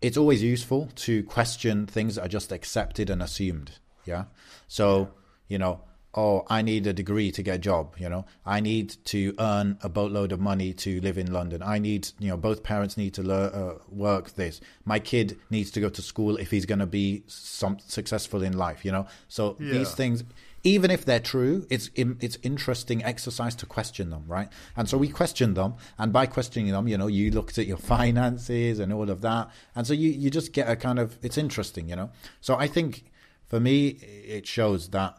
it's 0.00 0.16
always 0.16 0.42
useful 0.42 0.88
to 0.96 1.22
question 1.24 1.86
things 1.86 2.14
that 2.14 2.24
are 2.24 2.28
just 2.28 2.52
accepted 2.52 3.10
and 3.10 3.22
assumed. 3.22 3.72
Yeah. 4.04 4.24
So 4.68 5.10
you 5.48 5.58
know, 5.58 5.80
oh, 6.14 6.44
I 6.48 6.62
need 6.62 6.86
a 6.86 6.92
degree 6.92 7.30
to 7.32 7.42
get 7.42 7.56
a 7.56 7.58
job. 7.58 7.94
You 7.98 8.08
know, 8.08 8.24
I 8.46 8.60
need 8.60 8.96
to 9.06 9.34
earn 9.38 9.78
a 9.82 9.88
boatload 9.88 10.32
of 10.32 10.40
money 10.40 10.72
to 10.74 11.00
live 11.00 11.18
in 11.18 11.32
London. 11.32 11.62
I 11.62 11.78
need 11.78 12.08
you 12.18 12.28
know 12.28 12.36
both 12.36 12.62
parents 12.62 12.96
need 12.96 13.14
to 13.14 13.22
learn, 13.22 13.52
uh, 13.52 13.74
work 13.88 14.34
this. 14.34 14.60
My 14.84 14.98
kid 14.98 15.38
needs 15.50 15.70
to 15.72 15.80
go 15.80 15.88
to 15.88 16.02
school 16.02 16.36
if 16.36 16.50
he's 16.50 16.66
going 16.66 16.78
to 16.78 16.86
be 16.86 17.24
some 17.26 17.78
successful 17.86 18.42
in 18.42 18.56
life. 18.56 18.84
You 18.84 18.92
know, 18.92 19.06
so 19.28 19.56
these 19.58 19.94
things 19.94 20.24
even 20.64 20.90
if 20.90 21.04
they're 21.04 21.20
true, 21.20 21.66
it's 21.68 21.90
it's 21.94 22.38
interesting 22.42 23.04
exercise 23.04 23.54
to 23.56 23.66
question 23.66 24.08
them, 24.08 24.24
right? 24.26 24.48
And 24.76 24.88
so 24.88 24.96
we 24.96 25.08
questioned 25.08 25.56
them, 25.56 25.74
and 25.98 26.10
by 26.12 26.24
questioning 26.24 26.72
them, 26.72 26.88
you 26.88 26.96
know, 26.96 27.06
you 27.06 27.30
looked 27.30 27.58
at 27.58 27.66
your 27.66 27.76
finances 27.94 28.78
and 28.78 28.92
all 28.92 29.10
of 29.10 29.20
that, 29.20 29.50
and 29.76 29.86
so 29.86 29.92
you 29.92 30.10
you 30.10 30.30
just 30.30 30.54
get 30.54 30.68
a 30.68 30.74
kind 30.74 30.98
of 30.98 31.18
it's 31.22 31.36
interesting, 31.36 31.90
you 31.90 31.96
know. 31.96 32.10
So 32.40 32.56
I 32.56 32.66
think 32.66 33.04
for 33.46 33.60
me, 33.60 33.88
it 33.88 34.46
shows 34.46 34.88
that 34.88 35.18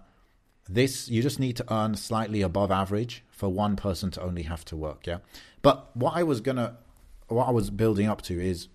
this 0.68 1.10
you 1.10 1.22
just 1.22 1.40
need 1.40 1.56
to 1.58 1.74
earn 1.74 1.96
slightly 1.96 2.42
above 2.42 2.72
average 2.72 3.24
for 3.32 3.50
one 3.50 3.76
person 3.76 4.12
to 4.12 4.22
only 4.22 4.44
have 4.44 4.66
to 4.66 4.76
work, 4.76 5.06
yeah. 5.06 5.20
But 5.62 5.96
what 5.96 6.16
I 6.16 6.24
was 6.24 6.42
gonna, 6.42 6.78
what 7.28 7.48
I 7.48 7.52
was 7.52 7.70
building 7.70 8.08
up 8.08 8.22
to 8.24 8.40
is, 8.40 8.68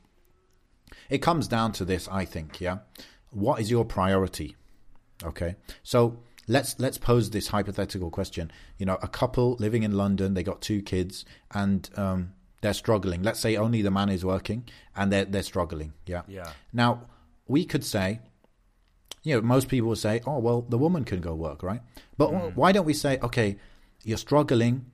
it 1.09 1.19
comes 1.19 1.49
down 1.49 1.73
to 1.73 1.85
this, 1.85 2.09
I 2.09 2.25
think, 2.25 2.61
yeah. 2.61 2.79
What 3.31 3.61
is 3.61 3.71
your 3.71 3.85
priority? 3.85 4.57
Okay, 5.23 5.57
so 5.83 6.21
let's 6.49 6.79
let's 6.79 6.99
pose 6.99 7.31
this 7.31 7.49
hypothetical 7.49 8.11
question. 8.11 8.51
You 8.79 8.87
know, 8.87 8.99
a 9.03 9.09
couple 9.09 9.57
living 9.61 9.83
in 9.83 9.93
London, 9.93 10.35
they 10.35 10.43
got 10.43 10.61
two 10.61 10.83
kids, 10.83 11.25
and 11.53 11.89
um, 11.97 12.33
they're 12.61 12.75
struggling. 12.75 13.23
Let's 13.23 13.41
say 13.41 13.57
only 13.57 13.83
the 13.83 13.91
man 13.91 14.09
is 14.09 14.25
working, 14.25 14.69
and 14.97 15.13
they're 15.13 15.25
they're 15.25 15.43
struggling. 15.43 15.93
Yeah. 16.07 16.23
Yeah. 16.27 16.51
Now 16.73 17.07
we 17.47 17.65
could 17.65 17.85
say, 17.85 18.21
you 19.23 19.35
know, 19.35 19.43
most 19.43 19.69
people 19.69 19.89
would 19.91 19.99
say, 19.99 20.21
oh 20.27 20.39
well, 20.39 20.63
the 20.63 20.79
woman 20.79 21.05
can 21.05 21.21
go 21.21 21.35
work, 21.35 21.63
right? 21.63 21.81
But 22.17 22.57
why 22.57 22.73
don't 22.73 22.87
we 22.87 22.95
say, 22.95 23.19
okay, 23.23 23.57
you're 24.05 24.19
struggling, 24.19 24.87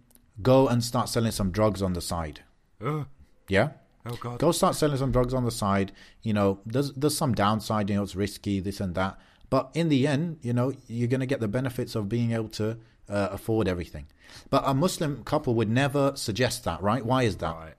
go 0.43 0.69
and 0.69 0.83
start 0.83 1.09
selling 1.09 1.33
some 1.33 1.51
drugs 1.51 1.81
on 1.83 1.93
the 1.93 2.01
side. 2.01 2.41
Ugh. 2.85 3.07
Yeah. 3.49 3.71
oh 4.05 4.17
God. 4.21 4.39
Go 4.39 4.53
start 4.53 4.75
selling 4.75 4.97
some 4.99 5.13
drugs 5.13 5.33
on 5.35 5.45
the 5.45 5.51
side. 5.51 5.93
You 6.23 6.33
know, 6.35 6.61
there's 6.67 6.93
there's 6.93 7.17
some 7.17 7.35
downside. 7.35 7.89
You 7.91 7.97
know, 7.97 8.03
it's 8.03 8.17
risky, 8.17 8.61
this 8.61 8.81
and 8.81 8.95
that. 8.97 9.19
But 9.49 9.71
in 9.75 9.89
the 9.89 10.07
end, 10.09 10.39
you 10.43 10.53
know, 10.53 10.73
you're 10.89 11.07
going 11.09 11.21
to 11.21 11.27
get 11.27 11.39
the 11.41 11.47
benefits 11.49 11.95
of 11.95 12.09
being 12.09 12.33
able 12.33 12.49
to 12.51 12.79
uh, 13.09 13.29
afford 13.31 13.69
everything. 13.69 14.07
But 14.51 14.65
a 14.67 14.75
Muslim 14.75 15.23
couple 15.23 15.55
would 15.55 15.71
never 15.71 16.13
suggest 16.17 16.65
that, 16.65 16.83
right? 16.83 17.07
Why 17.07 17.23
is 17.23 17.37
that? 17.37 17.55
Right. 17.55 17.75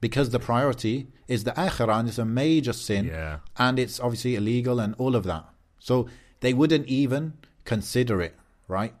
Because 0.00 0.30
the 0.30 0.40
priority 0.40 1.06
is 1.28 1.44
the 1.44 1.52
akhirah, 1.52 2.00
and 2.00 2.08
it's 2.08 2.18
a 2.18 2.24
major 2.24 2.72
sin, 2.72 3.06
Yeah. 3.06 3.38
and 3.56 3.78
it's 3.78 4.00
obviously 4.00 4.34
illegal 4.34 4.80
and 4.80 4.94
all 4.98 5.14
of 5.14 5.22
that. 5.24 5.44
So 5.84 6.08
they 6.40 6.54
wouldn't 6.54 6.86
even 6.88 7.34
consider 7.64 8.16
it, 8.22 8.34
right? 8.68 8.94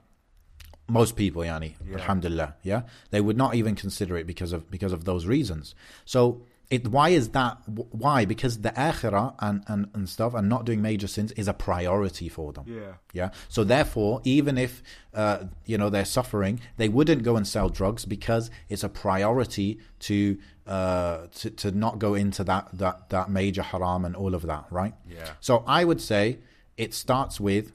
Most 0.86 1.16
people, 1.16 1.42
yani, 1.42 1.70
Yeah. 1.88 1.94
alhamdulillah, 1.96 2.56
yeah, 2.62 2.82
they 3.10 3.22
would 3.22 3.38
not 3.38 3.54
even 3.54 3.74
consider 3.74 4.14
it 4.18 4.26
because 4.26 4.52
of 4.52 4.70
because 4.70 4.92
of 4.92 5.04
those 5.06 5.24
reasons. 5.26 5.74
So 6.04 6.42
it 6.68 6.88
why 6.88 7.08
is 7.20 7.30
that? 7.30 7.56
Why? 8.04 8.26
Because 8.26 8.54
the 8.66 8.70
akhirah 8.90 9.34
and, 9.38 9.64
and, 9.66 9.88
and 9.94 10.06
stuff 10.08 10.34
and 10.34 10.46
not 10.54 10.66
doing 10.66 10.82
major 10.82 11.06
sins 11.06 11.32
is 11.32 11.48
a 11.48 11.54
priority 11.54 12.28
for 12.28 12.52
them. 12.52 12.64
Yeah. 12.66 12.94
Yeah. 13.14 13.30
So 13.48 13.64
therefore, 13.64 14.20
even 14.24 14.58
if 14.58 14.82
uh, 15.14 15.44
you 15.64 15.78
know 15.78 15.88
they're 15.88 16.04
suffering, 16.18 16.60
they 16.76 16.90
wouldn't 16.90 17.22
go 17.22 17.36
and 17.36 17.46
sell 17.48 17.70
drugs 17.70 18.04
because 18.04 18.50
it's 18.68 18.84
a 18.84 18.90
priority 18.90 19.78
to 20.00 20.36
uh, 20.66 21.28
to 21.38 21.50
to 21.62 21.70
not 21.72 21.98
go 21.98 22.12
into 22.14 22.44
that 22.44 22.68
that 22.76 23.08
that 23.08 23.30
major 23.30 23.62
haram 23.62 24.04
and 24.04 24.14
all 24.14 24.34
of 24.34 24.42
that, 24.42 24.64
right? 24.70 24.92
Yeah. 25.08 25.30
So 25.40 25.64
I 25.66 25.84
would 25.84 26.02
say 26.02 26.40
it 26.76 26.94
starts 26.94 27.40
with 27.40 27.72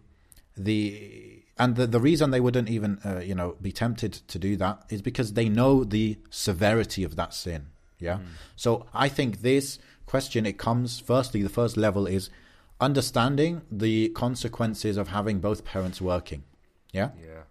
the 0.55 1.43
and 1.57 1.75
the 1.75 1.87
the 1.87 1.99
reason 1.99 2.31
they 2.31 2.39
wouldn't 2.39 2.69
even 2.69 2.99
uh, 3.05 3.19
you 3.19 3.35
know 3.35 3.55
be 3.61 3.71
tempted 3.71 4.13
to 4.13 4.39
do 4.39 4.55
that 4.57 4.83
is 4.89 5.01
because 5.01 5.33
they 5.33 5.49
know 5.49 5.83
the 5.83 6.17
severity 6.29 7.03
of 7.03 7.15
that 7.15 7.33
sin. 7.33 7.67
Yeah. 7.99 8.19
So 8.55 8.87
I 8.93 9.09
think 9.09 9.41
this 9.41 9.77
question 10.05 10.45
it 10.45 10.57
comes 10.57 10.99
firstly 10.99 11.43
the 11.43 11.49
first 11.49 11.77
level 11.77 12.07
is 12.07 12.29
understanding 12.79 13.61
the 13.69 14.09
consequences 14.09 14.97
of 14.97 15.09
having 15.09 15.39
both 15.39 15.65
parents 15.65 16.01
working. 16.01 16.43
Yeah. 16.91 17.09
Yeah. 17.21 17.43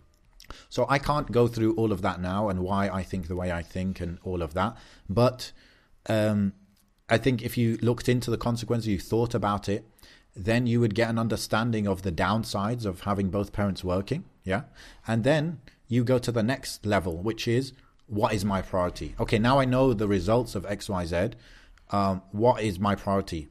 So 0.70 0.86
I 0.88 0.99
can't 0.99 1.30
go 1.30 1.46
through 1.46 1.74
all 1.74 1.92
of 1.92 2.01
that 2.03 2.20
now 2.20 2.49
and 2.49 2.61
why 2.61 2.88
I 2.88 3.03
think 3.03 3.28
the 3.28 3.36
way 3.36 3.53
I 3.53 3.62
think 3.62 4.01
and 4.01 4.18
all 4.24 4.42
of 4.42 4.55
that. 4.55 4.76
But 5.09 5.53
um, 6.09 6.55
I 7.09 7.18
think 7.18 7.42
if 7.42 7.59
you 7.59 7.78
looked 7.82 8.09
into 8.09 8.30
the 8.30 8.38
consequences, 8.38 8.88
you 8.88 8.99
thought 8.99 9.34
about 9.34 9.68
it, 9.68 9.84
then 10.39 10.66
you 10.66 10.80
would 10.80 10.95
get 10.95 11.11
an 11.11 11.18
understanding 11.18 11.89
of 11.89 12.03
the 12.03 12.12
downsides 12.12 12.86
of 12.86 13.01
having 13.01 13.28
both 13.28 13.53
parents 13.53 13.82
working. 13.82 14.24
Yeah. 14.45 14.62
And 15.07 15.24
then 15.24 15.61
you 15.89 16.05
go 16.05 16.18
to 16.18 16.30
the 16.30 16.43
next 16.43 16.86
level, 16.86 17.18
which 17.18 17.49
is 17.49 17.72
what 18.07 18.32
is 18.32 18.45
my 18.45 18.62
priority? 18.62 19.14
Okay, 19.18 19.39
now 19.39 19.59
I 19.59 19.64
know 19.64 19.93
the 19.93 20.09
results 20.09 20.55
of 20.55 20.64
XYZ. 20.64 21.34
Um, 21.91 22.22
what 22.30 22.62
is 22.62 22.78
my 22.78 22.95
priority? 22.95 23.49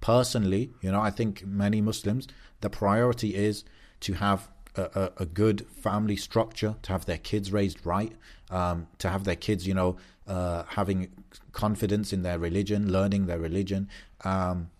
Personally, 0.00 0.70
you 0.80 0.92
know, 0.92 1.00
I 1.00 1.10
think 1.10 1.44
many 1.44 1.80
Muslims, 1.80 2.28
the 2.60 2.70
priority 2.70 3.34
is 3.34 3.64
to 4.00 4.14
have 4.14 4.48
a, 4.76 4.82
a, 4.82 5.22
a 5.22 5.26
good 5.26 5.66
family 5.66 6.16
structure, 6.16 6.76
to 6.82 6.92
have 6.92 7.04
their 7.06 7.18
kids 7.18 7.52
raised 7.52 7.84
right, 7.84 8.12
um, 8.50 8.86
to 8.98 9.10
have 9.10 9.24
their 9.24 9.36
kids, 9.36 9.66
you 9.66 9.74
know, 9.74 9.96
uh, 10.26 10.62
having 10.68 11.08
confidence 11.52 12.12
in 12.12 12.22
their 12.22 12.38
religion, 12.38 12.90
learning 12.90 13.26
their 13.26 13.38
religion, 13.38 13.88
um, 14.24 14.70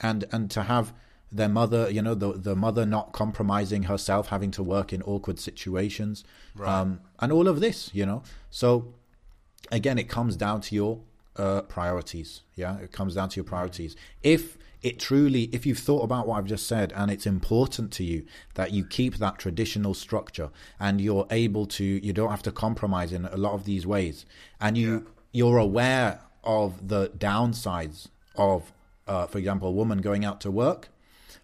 and 0.00 0.24
and 0.32 0.50
to 0.50 0.62
have 0.62 0.92
their 1.30 1.48
mother, 1.48 1.90
you 1.90 2.02
know, 2.02 2.14
the 2.14 2.32
the 2.32 2.54
mother 2.54 2.84
not 2.84 3.12
compromising 3.12 3.84
herself, 3.84 4.28
having 4.28 4.50
to 4.52 4.62
work 4.62 4.92
in 4.92 5.02
awkward 5.02 5.38
situations, 5.38 6.24
um, 6.62 7.00
and 7.20 7.32
all 7.32 7.48
of 7.48 7.60
this, 7.60 7.90
you 7.94 8.04
know. 8.04 8.22
So 8.50 8.94
again, 9.70 9.98
it 9.98 10.08
comes 10.08 10.36
down 10.36 10.60
to 10.62 10.74
your 10.74 11.00
uh, 11.36 11.62
priorities. 11.62 12.42
Yeah, 12.54 12.78
it 12.78 12.92
comes 12.92 13.14
down 13.14 13.30
to 13.30 13.36
your 13.36 13.44
priorities. 13.44 13.96
If 14.22 14.58
it 14.82 14.98
truly, 14.98 15.44
if 15.52 15.64
you've 15.64 15.78
thought 15.78 16.02
about 16.02 16.26
what 16.26 16.38
I've 16.38 16.46
just 16.46 16.66
said, 16.66 16.92
and 16.94 17.10
it's 17.10 17.26
important 17.26 17.92
to 17.92 18.04
you 18.04 18.26
that 18.54 18.72
you 18.72 18.84
keep 18.84 19.16
that 19.16 19.38
traditional 19.38 19.94
structure, 19.94 20.50
and 20.80 21.00
you're 21.00 21.26
able 21.30 21.66
to, 21.66 21.84
you 21.84 22.12
don't 22.12 22.30
have 22.30 22.42
to 22.42 22.52
compromise 22.52 23.12
in 23.12 23.26
a 23.26 23.36
lot 23.36 23.54
of 23.54 23.64
these 23.64 23.86
ways, 23.86 24.26
and 24.60 24.76
you 24.76 25.06
you're 25.32 25.58
aware 25.58 26.20
of 26.44 26.88
the 26.88 27.08
downsides 27.16 28.08
of, 28.36 28.72
uh, 29.06 29.26
for 29.26 29.38
example, 29.38 29.68
a 29.68 29.72
woman 29.72 29.98
going 29.98 30.24
out 30.24 30.40
to 30.42 30.50
work, 30.50 30.88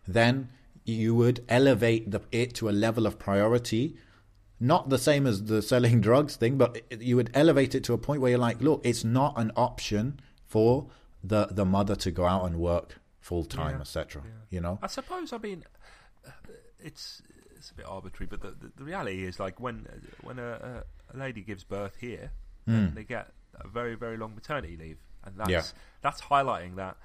then 0.07 0.49
you 0.85 1.15
would 1.15 1.45
elevate 1.49 2.11
the, 2.11 2.21
it 2.33 2.55
to 2.55 2.69
a 2.69 2.73
level 2.73 3.07
of 3.07 3.19
priority 3.19 3.97
not 4.61 4.89
the 4.89 4.99
same 4.99 5.27
as 5.27 5.45
the 5.45 5.63
selling 5.63 6.01
drugs 6.09 6.37
thing, 6.37 6.59
but 6.59 6.83
you 7.01 7.17
would 7.17 7.31
elevate 7.35 7.75
it 7.75 7.85
to 7.85 7.93
a 7.93 7.99
point 7.99 8.21
where 8.21 8.31
you're 8.31 8.39
like, 8.39 8.61
look, 8.61 8.81
it's 8.85 9.05
not 9.05 9.35
an 9.37 9.53
option 9.57 10.21
for 10.47 10.89
the 11.23 11.47
the 11.51 11.65
mother 11.65 11.97
to 11.97 12.11
go 12.11 12.27
out 12.27 12.45
and 12.47 12.59
work 12.59 13.01
full 13.21 13.45
time, 13.45 13.77
Yeah, 13.77 13.81
etc. 13.81 14.23
yeah. 14.25 14.31
You 14.51 14.61
know? 14.61 14.79
I 14.83 14.87
suppose. 14.87 15.33
I 15.33 15.39
mean, 15.39 15.65
uh, 16.27 16.31
it's 16.83 17.23
it's 17.57 17.71
a 17.71 17.75
bit 17.75 17.87
arbitrary, 17.87 18.29
but 18.29 18.41
the, 18.41 18.51
the, 18.51 18.73
the 18.77 18.85
reality 18.85 19.25
is 19.25 19.39
like 19.39 19.61
when 19.61 19.87
uh, 19.91 19.97
when 20.23 20.39
a, 20.39 20.85
a, 21.13 21.17
lady 21.17 21.43
gives 21.43 21.65
birth 21.65 21.97
here, 22.01 22.31
then 22.67 22.89
hmm. 22.89 22.95
they 22.95 23.05
get 23.05 23.33
a 23.61 23.69
very 23.69 23.95
very 23.95 24.17
long 24.17 24.35
maternity 24.35 24.77
leave, 24.77 24.99
and 25.25 25.37
that's. 25.37 25.51
Yeah. 25.51 25.63
that's 26.03 26.21
highlighting 26.23 26.77
that 26.77 26.97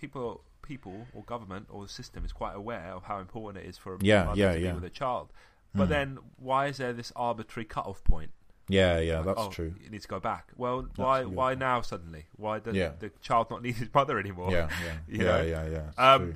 people 0.00 0.42
people 0.62 1.06
or 1.14 1.22
government 1.24 1.66
or 1.70 1.82
the 1.82 1.88
system 1.88 2.24
is 2.24 2.32
quite 2.32 2.54
aware 2.54 2.92
of 2.92 3.02
how 3.04 3.18
important 3.18 3.64
it 3.64 3.68
is 3.68 3.76
for 3.76 3.94
a 3.94 3.98
Yeah, 4.00 4.24
mother 4.24 4.38
yeah, 4.40 4.52
to 4.52 4.60
yeah. 4.60 4.68
be 4.70 4.74
with 4.76 4.84
a 4.84 4.90
child. 4.90 5.32
But 5.74 5.88
then, 5.88 6.18
why 6.36 6.66
is 6.66 6.78
there 6.78 6.92
this 6.92 7.12
arbitrary 7.14 7.64
cut-off 7.64 8.02
point? 8.02 8.30
Yeah, 8.68 8.98
yeah, 8.98 9.18
Like, 9.18 9.26
that's 9.26 9.40
oh, 9.40 9.50
true. 9.50 9.74
You 9.82 9.88
need 9.90 10.02
to 10.02 10.08
go 10.08 10.18
back. 10.20 10.50
Well, 10.56 10.88
why 10.96 11.18
Absolutely. 11.18 11.36
why 11.36 11.54
now 11.54 11.80
suddenly? 11.80 12.26
Why 12.36 12.58
does 12.60 12.74
Yeah. 12.76 12.92
the 12.98 13.10
child 13.20 13.50
not 13.50 13.62
need 13.66 13.76
his 13.76 13.88
mother 13.94 14.18
anymore? 14.18 14.50
Yeah, 14.50 14.68
yeah, 14.84 14.92
You 15.08 15.24
yeah, 15.24 15.42
yeah, 15.42 15.66
yeah. 15.98 16.12
Um, 16.14 16.20
true. 16.22 16.34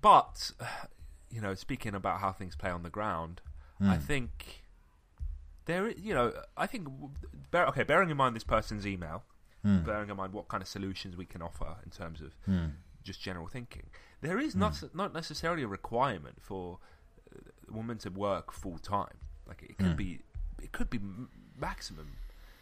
But 0.00 0.50
you 1.30 1.40
know, 1.40 1.54
speaking 1.54 1.94
about 1.94 2.20
how 2.20 2.32
things 2.32 2.56
play 2.56 2.70
on 2.70 2.82
the 2.82 2.90
ground, 2.90 3.40
I 3.80 3.96
Hmm. 3.96 4.00
think 4.00 4.62
there. 5.66 5.90
You 5.90 6.14
know, 6.14 6.32
I 6.56 6.66
think. 6.66 6.88
Bear, 7.50 7.66
okay, 7.66 7.82
bearing 7.82 8.10
in 8.10 8.16
mind 8.16 8.36
this 8.36 8.44
person's 8.44 8.86
email, 8.86 9.24
Hmm. 9.62 9.82
bearing 9.84 10.08
in 10.10 10.16
mind 10.16 10.32
what 10.32 10.48
kind 10.48 10.62
of 10.62 10.68
solutions 10.68 11.16
we 11.16 11.26
can 11.26 11.42
offer 11.42 11.76
in 11.84 11.90
terms 11.90 12.20
of 12.22 12.32
Hmm. 12.46 12.68
just 13.02 13.20
general 13.20 13.46
thinking, 13.46 13.90
there 14.20 14.38
is 14.38 14.54
not 14.54 14.82
not 14.94 15.12
necessarily 15.12 15.62
a 15.62 15.68
requirement 15.68 16.40
for 16.40 16.78
a 17.68 17.72
woman 17.72 17.98
to 17.98 18.10
work 18.10 18.52
full 18.52 18.78
time. 18.78 19.16
Like 19.46 19.62
it 19.62 19.78
could 19.78 19.92
Hmm. 19.92 19.96
be, 19.96 20.20
it 20.62 20.72
could 20.72 20.90
be 20.90 21.00
maximum 21.56 22.16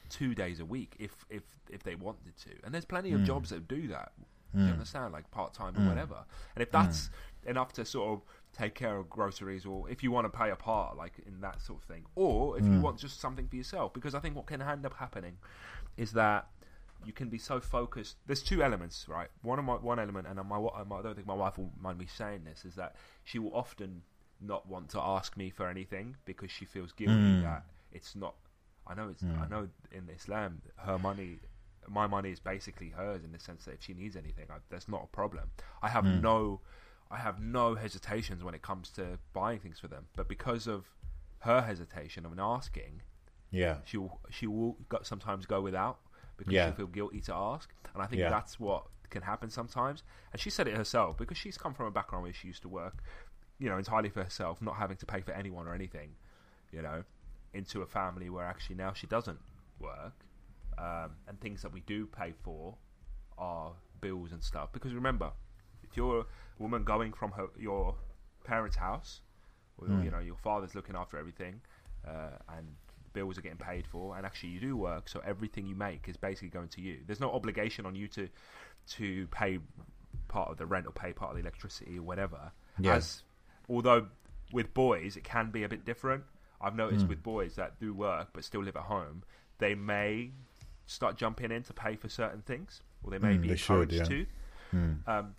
two 0.08 0.34
days 0.34 0.58
a 0.60 0.64
week 0.64 0.96
if 0.98 1.24
if 1.30 1.42
if 1.70 1.82
they 1.82 1.94
wanted 1.94 2.36
to. 2.38 2.50
And 2.64 2.72
there's 2.74 2.84
plenty 2.84 3.10
Hmm. 3.10 3.16
of 3.16 3.22
jobs 3.24 3.50
that 3.50 3.68
do 3.68 3.88
that. 3.88 4.12
You 4.54 4.72
understand, 4.72 5.12
like 5.12 5.30
part 5.30 5.52
time 5.52 5.76
or 5.76 5.86
whatever. 5.86 6.24
And 6.56 6.62
if 6.62 6.70
that's 6.72 7.10
enough 7.46 7.72
to 7.74 7.84
sort 7.84 8.08
of 8.14 8.22
take 8.52 8.74
care 8.74 8.96
of 8.96 9.08
groceries, 9.10 9.66
or 9.66 9.88
if 9.90 10.02
you 10.02 10.10
want 10.10 10.24
to 10.24 10.36
pay 10.36 10.50
a 10.50 10.56
part, 10.56 10.96
like 10.96 11.18
in 11.26 11.40
that 11.42 11.60
sort 11.60 11.80
of 11.82 11.84
thing, 11.84 12.06
or 12.14 12.58
if 12.58 12.64
you 12.64 12.80
want 12.80 12.98
just 12.98 13.20
something 13.20 13.46
for 13.46 13.56
yourself, 13.56 13.92
because 13.92 14.14
I 14.14 14.20
think 14.20 14.34
what 14.34 14.46
can 14.46 14.62
end 14.62 14.86
up 14.86 14.94
happening 14.94 15.36
is 15.98 16.12
that 16.12 16.48
you 17.04 17.12
can 17.12 17.28
be 17.28 17.38
so 17.38 17.60
focused. 17.60 18.16
There's 18.26 18.42
two 18.42 18.62
elements, 18.62 19.06
right? 19.08 19.28
One 19.42 19.58
of 19.58 19.64
my 19.64 19.74
one 19.74 19.98
element, 19.98 20.26
and 20.26 20.36
my, 20.48 20.56
I 20.56 21.02
don't 21.02 21.14
think 21.14 21.26
my 21.26 21.34
wife 21.34 21.58
will 21.58 21.72
mind 21.80 21.98
me 21.98 22.06
saying 22.06 22.44
this, 22.44 22.64
is 22.64 22.74
that 22.74 22.96
she 23.24 23.38
will 23.38 23.54
often 23.54 24.02
not 24.40 24.68
want 24.68 24.88
to 24.90 25.00
ask 25.00 25.36
me 25.36 25.50
for 25.50 25.68
anything 25.68 26.16
because 26.24 26.50
she 26.50 26.64
feels 26.64 26.92
guilty 26.92 27.14
hmm. 27.14 27.42
that 27.42 27.64
it's 27.92 28.14
not. 28.14 28.34
I 28.86 28.94
know 28.94 29.08
it's. 29.08 29.22
I 29.22 29.26
hmm. 29.26 29.50
know 29.50 29.68
in 29.92 30.08
Islam, 30.14 30.62
her 30.76 30.98
money, 30.98 31.38
my 31.88 32.06
money 32.06 32.30
is 32.30 32.40
basically 32.40 32.90
hers 32.90 33.24
in 33.24 33.32
the 33.32 33.40
sense 33.40 33.64
that 33.64 33.74
if 33.74 33.82
she 33.82 33.94
needs 33.94 34.16
anything, 34.16 34.46
I, 34.50 34.56
that's 34.70 34.88
not 34.88 35.04
a 35.04 35.16
problem. 35.16 35.50
I 35.82 35.88
have 35.88 36.04
hmm. 36.04 36.20
no, 36.20 36.60
I 37.10 37.18
have 37.18 37.40
no 37.40 37.74
hesitations 37.74 38.42
when 38.42 38.54
it 38.54 38.62
comes 38.62 38.90
to 38.90 39.18
buying 39.32 39.60
things 39.60 39.78
for 39.78 39.88
them. 39.88 40.06
But 40.16 40.28
because 40.28 40.66
of 40.66 40.86
her 41.40 41.62
hesitation 41.62 42.26
of 42.26 42.38
asking, 42.38 43.02
Yeah, 43.50 43.76
she 43.84 43.96
will 43.96 44.20
she 44.30 44.46
will 44.46 44.76
sometimes 45.02 45.46
go 45.46 45.60
without 45.60 45.98
because 46.38 46.54
Yeah. 46.54 46.66
she'll 46.66 46.74
feel 46.74 46.86
guilty 46.86 47.20
to 47.22 47.34
ask, 47.34 47.72
and 47.92 48.02
I 48.02 48.06
think 48.06 48.20
Yeah. 48.22 48.30
that's 48.30 48.58
what 48.58 48.86
can 49.10 49.22
happen 49.22 49.50
sometimes. 49.50 50.02
And 50.32 50.40
she 50.40 50.50
said 50.50 50.68
it 50.68 50.74
herself 50.74 51.18
because 51.18 51.36
she's 51.36 51.58
come 51.58 51.74
from 51.74 51.86
a 51.86 51.90
background 51.90 52.24
where 52.24 52.32
she 52.32 52.46
used 52.46 52.62
to 52.62 52.68
work, 52.68 53.02
you 53.58 53.68
know, 53.68 53.76
entirely 53.78 54.08
for 54.08 54.22
herself, 54.22 54.62
not 54.62 54.76
having 54.76 54.96
to 54.98 55.06
pay 55.06 55.20
for 55.20 55.32
anyone 55.32 55.66
or 55.66 55.74
anything, 55.74 56.10
you 56.72 56.82
know, 56.82 57.04
into 57.52 57.82
a 57.82 57.86
family 57.86 58.30
where 58.30 58.44
actually 58.44 58.76
now 58.76 58.92
she 58.92 59.06
doesn't 59.06 59.38
work, 59.80 60.24
um, 60.78 61.16
and 61.26 61.40
things 61.40 61.62
that 61.62 61.72
we 61.72 61.80
do 61.80 62.06
pay 62.06 62.32
for 62.42 62.76
are 63.36 63.72
bills 64.00 64.32
and 64.32 64.42
stuff. 64.42 64.72
Because 64.72 64.92
remember, 64.94 65.32
if 65.82 65.96
you're 65.96 66.20
a 66.20 66.26
woman 66.58 66.84
going 66.84 67.12
from 67.12 67.32
her 67.32 67.46
your 67.58 67.94
parents' 68.44 68.76
house, 68.76 69.20
or 69.78 69.88
you 70.02 70.10
know 70.10 70.18
your 70.18 70.36
father's 70.36 70.74
looking 70.74 70.96
after 70.96 71.18
everything, 71.18 71.60
uh, 72.06 72.36
and 72.56 72.76
bills 73.12 73.38
are 73.38 73.40
getting 73.42 73.58
paid 73.58 73.86
for, 73.86 74.16
and 74.16 74.24
actually 74.26 74.50
you 74.50 74.60
do 74.60 74.76
work, 74.76 75.08
so 75.08 75.20
everything 75.24 75.66
you 75.66 75.74
make 75.74 76.08
is 76.08 76.16
basically 76.16 76.48
going 76.48 76.68
to 76.68 76.80
you. 76.80 76.98
There's 77.06 77.20
no 77.20 77.30
obligation 77.32 77.86
on 77.86 77.94
you 77.94 78.08
to 78.08 78.28
to 78.96 79.26
pay 79.28 79.58
part 80.28 80.50
of 80.50 80.56
the 80.56 80.66
rent 80.66 80.86
or 80.86 80.92
pay 80.92 81.12
part 81.12 81.30
of 81.30 81.36
the 81.36 81.42
electricity 81.42 81.98
or 81.98 82.02
whatever. 82.02 82.52
Yeah. 82.78 82.96
As 82.96 83.22
although 83.68 84.08
with 84.52 84.72
boys 84.74 85.16
it 85.16 85.24
can 85.24 85.50
be 85.50 85.62
a 85.64 85.68
bit 85.68 85.84
different. 85.84 86.24
I've 86.60 86.74
noticed 86.74 87.06
with 87.08 87.22
boys 87.22 87.54
that 87.56 87.78
do 87.78 87.94
work 87.94 88.28
but 88.32 88.44
still 88.44 88.64
live 88.64 88.76
at 88.76 88.82
home, 88.82 89.22
they 89.58 89.74
may 89.74 90.32
start 90.86 91.16
jumping 91.16 91.52
in 91.52 91.62
to 91.64 91.72
pay 91.72 91.94
for 91.96 92.08
certain 92.08 92.42
things, 92.42 92.82
or 93.04 93.10
they 93.12 93.18
may 93.18 93.36
Mm, 93.36 93.42
be 93.42 93.48
they 93.48 93.56
should, 93.56 93.92
encouraged 93.92 94.10
yeah. 94.10 94.26
to. 94.72 95.06
Um, 95.06 95.34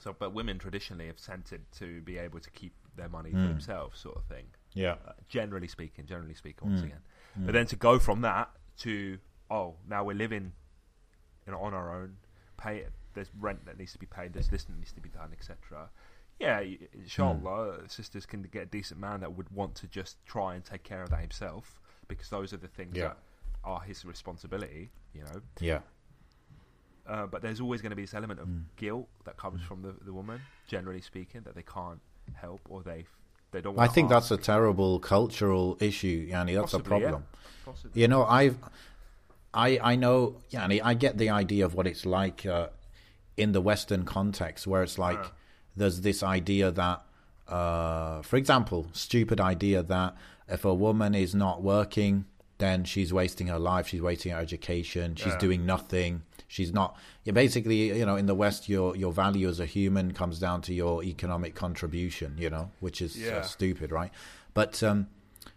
so, 0.00 0.14
but 0.16 0.34
women 0.34 0.58
traditionally 0.58 1.06
have 1.06 1.16
tended 1.16 1.62
to 1.78 2.00
be 2.02 2.18
able 2.18 2.38
to 2.40 2.50
keep 2.50 2.74
their 2.96 3.08
money 3.08 3.30
for 3.30 3.38
Mm. 3.38 3.48
themselves, 3.48 3.98
sort 3.98 4.16
of 4.16 4.24
thing. 4.24 4.44
Yeah, 4.76 4.96
generally 5.28 5.68
speaking, 5.68 6.06
generally 6.06 6.34
speaking, 6.34 6.68
once 6.68 6.80
Mm. 6.82 6.84
again. 6.84 7.00
But 7.36 7.52
then 7.52 7.66
to 7.66 7.76
go 7.76 7.98
from 7.98 8.20
that 8.22 8.50
to 8.78 9.18
oh, 9.50 9.76
now 9.88 10.02
we're 10.04 10.14
living, 10.16 10.52
you 11.46 11.52
know, 11.52 11.60
on 11.60 11.72
our 11.74 11.94
own. 11.94 12.16
Pay 12.56 12.78
it. 12.78 12.92
There's 13.14 13.30
rent 13.38 13.64
that 13.66 13.78
needs 13.78 13.92
to 13.92 13.98
be 13.98 14.06
paid. 14.06 14.32
There's 14.32 14.48
this 14.48 14.64
that 14.64 14.76
needs 14.76 14.92
to 14.92 15.00
be 15.00 15.08
done, 15.08 15.30
etc. 15.32 15.88
Yeah, 16.40 16.60
inshallah, 16.92 17.78
Mm. 17.82 17.90
sisters 17.90 18.26
can 18.26 18.42
get 18.42 18.62
a 18.62 18.66
decent 18.66 18.98
man 19.00 19.20
that 19.20 19.32
would 19.36 19.48
want 19.50 19.74
to 19.76 19.86
just 19.86 20.16
try 20.26 20.54
and 20.54 20.64
take 20.64 20.82
care 20.82 21.02
of 21.02 21.10
that 21.10 21.20
himself 21.20 21.80
because 22.08 22.28
those 22.30 22.52
are 22.52 22.56
the 22.58 22.68
things 22.68 22.96
Yeah. 22.96 23.08
that 23.08 23.18
are 23.64 23.80
his 23.80 24.04
responsibility. 24.04 24.90
You 25.14 25.22
know, 25.24 25.40
yeah. 25.60 25.80
uh, 27.06 27.26
but 27.26 27.40
there's 27.40 27.60
always 27.60 27.80
going 27.82 27.90
to 27.90 27.96
be 27.96 28.02
this 28.02 28.14
element 28.14 28.40
of 28.40 28.48
Mm. 28.48 28.64
guilt 28.76 29.08
that 29.24 29.36
comes 29.36 29.62
from 29.62 29.82
the, 29.82 29.92
the 30.04 30.12
woman, 30.12 30.40
generally 30.66 31.00
speaking, 31.00 31.42
that 31.42 31.54
they 31.54 31.62
can't 31.62 32.00
help 32.34 32.60
or 32.68 32.82
they 32.82 33.06
they 33.56 33.62
don't. 33.62 33.78
I 33.78 33.88
think 33.88 34.08
that's 34.08 34.30
a 34.30 34.36
terrible 34.36 34.98
cultural 35.00 35.76
issue, 35.80 36.26
Yanni. 36.30 36.54
That's 36.54 36.72
Possibly, 36.72 36.96
a 36.96 37.00
problem. 37.00 37.24
Possibly. 37.64 38.00
You 38.02 38.08
know, 38.08 38.24
I've, 38.24 38.56
I, 39.54 39.78
I 39.82 39.96
know, 39.96 40.36
Yanni. 40.50 40.80
I 40.82 40.94
get 40.94 41.16
the 41.18 41.30
idea 41.30 41.64
of 41.64 41.74
what 41.74 41.86
it's 41.86 42.04
like 42.04 42.44
uh, 42.44 42.68
in 43.36 43.52
the 43.52 43.60
Western 43.60 44.04
context, 44.04 44.66
where 44.66 44.82
it's 44.82 44.98
like 44.98 45.18
Yeah. 45.18 45.28
there's 45.76 46.00
this 46.02 46.22
idea 46.22 46.70
that, 46.70 47.02
uh, 47.48 48.22
for 48.22 48.36
example, 48.36 48.88
stupid 48.92 49.40
idea 49.40 49.82
that 49.82 50.14
if 50.48 50.64
a 50.64 50.74
woman 50.74 51.14
is 51.14 51.34
not 51.34 51.62
working, 51.62 52.26
then 52.58 52.84
she's 52.84 53.12
wasting 53.12 53.46
her 53.48 53.58
life. 53.58 53.88
She's 53.88 54.02
wasting 54.02 54.32
her 54.32 54.38
education. 54.40 55.16
She's 55.16 55.32
Yeah. 55.32 55.38
doing 55.38 55.64
nothing. 55.66 56.22
She's 56.48 56.72
not. 56.72 56.96
Yeah, 57.24 57.32
basically, 57.32 57.88
you 57.98 58.06
know, 58.06 58.16
in 58.16 58.26
the 58.26 58.34
West, 58.34 58.68
your 58.68 58.94
your 58.96 59.12
value 59.12 59.48
as 59.48 59.58
a 59.60 59.66
human 59.66 60.12
comes 60.12 60.38
down 60.38 60.62
to 60.62 60.72
your 60.74 61.02
economic 61.02 61.54
contribution. 61.54 62.36
You 62.38 62.50
know, 62.50 62.70
which 62.80 63.02
is 63.02 63.16
uh, 63.16 63.42
stupid, 63.42 63.90
right? 63.90 64.12
But 64.54 64.82
um, 64.82 65.08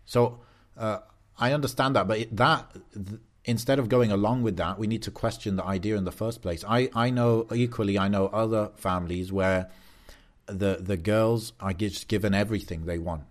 so 0.06 0.40
uh, 0.78 1.00
I 1.38 1.54
understand 1.54 1.96
that, 1.96 2.08
but 2.08 2.18
it, 2.20 2.36
that 2.38 2.72
th- 2.94 3.20
instead 3.46 3.80
of 3.80 3.88
going 3.88 4.12
along 4.12 4.44
with 4.44 4.58
that, 4.58 4.78
we 4.80 4.88
need 4.88 5.04
to 5.04 5.12
question 5.12 5.56
the 5.56 5.64
idea 5.66 5.96
in 5.96 6.04
the 6.06 6.12
first 6.12 6.42
place. 6.42 6.64
I, 6.68 6.90
I 6.96 7.10
know 7.12 7.46
equally. 7.54 7.98
I 8.00 8.08
know 8.08 8.28
other 8.28 8.72
families 8.76 9.32
where 9.32 9.70
the 10.48 10.78
the 10.82 10.98
girls 10.98 11.54
are 11.60 11.74
just 11.74 12.08
given 12.08 12.34
everything 12.34 12.86
they 12.86 12.98
want. 12.98 13.24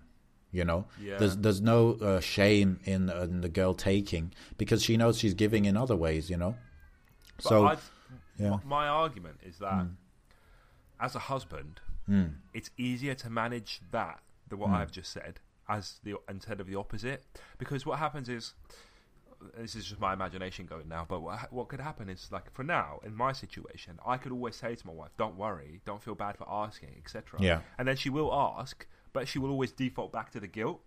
You 0.53 0.65
know, 0.65 0.87
Yeah. 1.03 1.19
there's 1.19 1.37
there's 1.37 1.61
no 1.61 1.99
uh, 2.01 2.21
shame 2.21 2.79
in, 2.85 3.11
in 3.11 3.41
the 3.43 3.51
girl 3.51 3.75
taking 3.75 4.33
because 4.57 4.83
she 4.83 4.97
knows 4.97 5.19
she's 5.19 5.35
giving 5.35 5.67
in 5.67 5.77
other 5.77 5.97
ways. 5.97 6.31
You 6.31 6.39
know, 6.39 6.55
But 7.39 7.49
so 7.49 7.67
I've- 7.67 7.83
yeah. 8.39 8.59
my 8.65 8.87
argument 8.89 9.41
is 9.43 9.59
that 9.59 9.87
as 11.01 11.15
a 11.15 11.21
husband, 11.21 11.81
Mm. 12.09 12.37
it's 12.55 12.71
easier 12.79 13.15
to 13.15 13.29
manage 13.31 13.81
that 13.91 14.21
than 14.49 14.59
what 14.59 14.71
I've 14.71 14.91
just 14.91 15.13
said 15.13 15.41
as 15.69 16.01
the 16.03 16.17
instead 16.29 16.59
of 16.61 16.67
the 16.67 16.75
opposite. 16.75 17.25
Because 17.59 17.85
what 17.85 17.99
happens 17.99 18.29
is, 18.31 18.55
this 19.57 19.77
is 19.77 19.85
just 19.87 20.01
my 20.01 20.15
imagination 20.15 20.65
going 20.67 20.89
now, 20.89 21.05
but 21.07 21.21
what, 21.21 21.53
what 21.53 21.69
could 21.69 21.81
happen 21.81 22.09
is 22.09 22.33
like 22.33 22.51
for 22.55 22.65
now 22.65 22.99
in 23.05 23.15
my 23.15 23.33
situation, 23.33 23.99
I 24.07 24.17
could 24.17 24.33
always 24.33 24.57
say 24.57 24.75
to 24.75 24.87
my 24.87 24.93
wife, 24.95 25.11
"Don't 25.19 25.37
worry, 25.37 25.81
don't 25.85 26.03
feel 26.03 26.15
bad 26.15 26.39
for 26.39 26.49
asking, 26.51 26.95
etc." 26.97 27.39
Yeah. 27.43 27.61
and 27.77 27.87
then 27.87 27.97
she 27.97 28.09
will 28.11 28.33
ask, 28.35 28.87
but 29.13 29.29
she 29.29 29.39
will 29.39 29.51
always 29.51 29.71
default 29.73 30.11
back 30.13 30.31
to 30.31 30.41
the 30.41 30.49
guilt. 30.49 30.81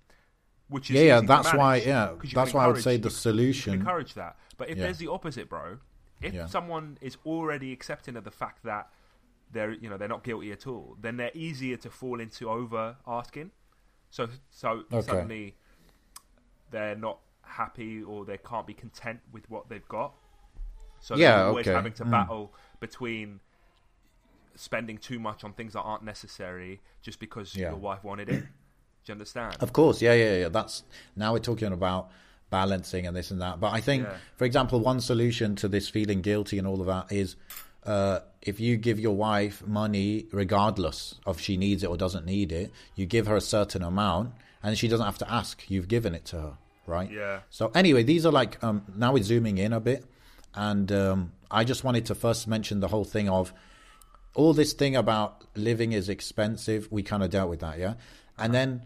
Which 0.70 0.90
is 0.90 0.96
yeah, 0.96 1.02
yeah. 1.04 1.22
that's 1.22 1.54
why. 1.54 1.76
Yeah, 1.78 2.16
that's 2.34 2.54
why 2.54 2.64
I 2.64 2.68
would 2.68 2.82
say 2.82 2.98
the 2.98 3.10
solution. 3.10 3.74
can 3.74 3.82
encourage 3.82 4.14
that. 4.16 4.38
But 4.58 4.70
if 4.70 4.78
Yeah. 4.78 4.86
there's 4.86 4.98
the 5.00 5.10
opposite, 5.10 5.50
bro, 5.50 5.78
if 6.22 6.34
Yeah. 6.34 6.46
someone 6.46 6.98
is 7.02 7.18
already 7.26 7.72
accepting 7.72 8.16
of 8.16 8.24
the 8.24 8.32
fact 8.32 8.64
that 8.64 8.90
they're 9.52 9.74
you 9.74 9.90
know 9.90 9.98
they're 9.98 10.08
not 10.08 10.24
guilty 10.24 10.52
at 10.52 10.66
all, 10.68 10.98
then 11.02 11.18
they're 11.18 11.32
easier 11.34 11.78
to 11.78 11.90
fall 11.90 12.20
into 12.20 12.50
over 12.50 12.98
asking. 13.06 13.52
So 14.10 14.28
so 14.50 14.84
Okay. 14.92 15.02
suddenly 15.06 15.56
they're 16.70 16.96
not 16.96 17.20
happy 17.44 18.02
or 18.02 18.24
they 18.26 18.38
can't 18.38 18.66
be 18.66 18.74
content 18.74 19.20
with 19.32 19.50
what 19.50 19.68
they've 19.70 19.88
got. 19.88 20.14
So 21.00 21.16
Yeah, 21.16 21.38
they're 21.38 21.48
always 21.48 21.68
okay. 21.68 21.76
having 21.76 21.94
to 21.94 22.06
Mm. 22.06 22.12
battle 22.12 22.54
between 22.80 23.42
spending 24.56 24.98
too 24.98 25.20
much 25.20 25.44
on 25.44 25.54
things 25.54 25.74
that 25.74 25.82
aren't 25.82 26.04
necessary 26.04 26.82
just 27.02 27.20
because 27.20 27.56
Yeah. 27.56 27.70
your 27.70 27.80
wife 27.80 28.04
wanted 28.04 28.30
it. 28.30 28.42
Do 28.44 28.48
you 29.08 29.12
understand? 29.14 29.58
Of 29.60 29.74
course, 29.74 30.02
yeah, 30.02 30.14
yeah, 30.14 30.38
yeah. 30.38 30.50
That's 30.50 30.84
now 31.16 31.34
we're 31.34 31.40
talking 31.40 31.74
about 31.74 32.12
balancing 32.52 33.08
and 33.08 33.16
this 33.18 33.32
and 33.32 33.42
that. 33.42 33.60
But 33.60 33.74
I 33.74 33.82
think, 33.82 34.04
Yeah. 34.04 34.18
for 34.36 34.46
example, 34.46 34.80
one 34.80 35.02
solution 35.02 35.56
to 35.56 35.68
this 35.68 35.90
feeling 35.90 36.22
guilty 36.22 36.60
and 36.60 36.68
all 36.68 36.80
of 36.82 36.86
that 36.88 37.12
is 37.12 37.36
uh, 37.84 38.20
if 38.44 38.60
you 38.60 38.78
give 38.78 39.00
your 39.00 39.16
wife 39.16 39.66
money, 39.66 40.28
regardless 40.32 41.16
of 41.26 41.40
she 41.42 41.58
needs 41.58 41.82
it 41.84 41.88
or 41.88 41.98
doesn't 41.98 42.28
need 42.28 42.52
it, 42.52 42.72
you 42.96 43.08
give 43.08 43.26
her 43.26 43.36
a 43.36 43.42
certain 43.42 43.82
amount, 43.82 44.34
and 44.62 44.78
she 44.78 44.88
doesn't 44.88 45.06
have 45.08 45.18
to 45.18 45.32
ask. 45.34 45.64
You've 45.68 45.88
given 45.88 46.14
it 46.14 46.26
to 46.26 46.36
her, 46.36 46.54
right? 46.86 47.10
Yeah. 47.12 47.40
So 47.50 47.72
anyway, 47.74 48.04
these 48.04 48.24
are 48.28 48.32
like 48.32 48.64
um, 48.64 48.84
now 48.96 49.14
we're 49.14 49.24
zooming 49.24 49.58
in 49.58 49.74
a 49.74 49.80
bit, 49.80 50.06
and 50.54 50.92
um, 50.92 51.32
I 51.50 51.64
just 51.64 51.84
wanted 51.84 52.06
to 52.08 52.14
first 52.16 52.48
mention 52.48 52.82
the 52.82 52.88
whole 52.90 53.06
thing 53.06 53.28
of 53.30 53.52
all 54.36 54.54
this 54.54 54.74
thing 54.74 54.96
about 54.96 55.44
living 55.56 55.92
is 55.94 56.08
expensive. 56.08 56.88
We 56.92 57.02
kind 57.02 57.24
of 57.24 57.32
dealt 57.32 57.50
with 57.50 57.62
that, 57.62 57.80
yeah, 57.80 57.96
and 58.38 58.54
then 58.54 58.84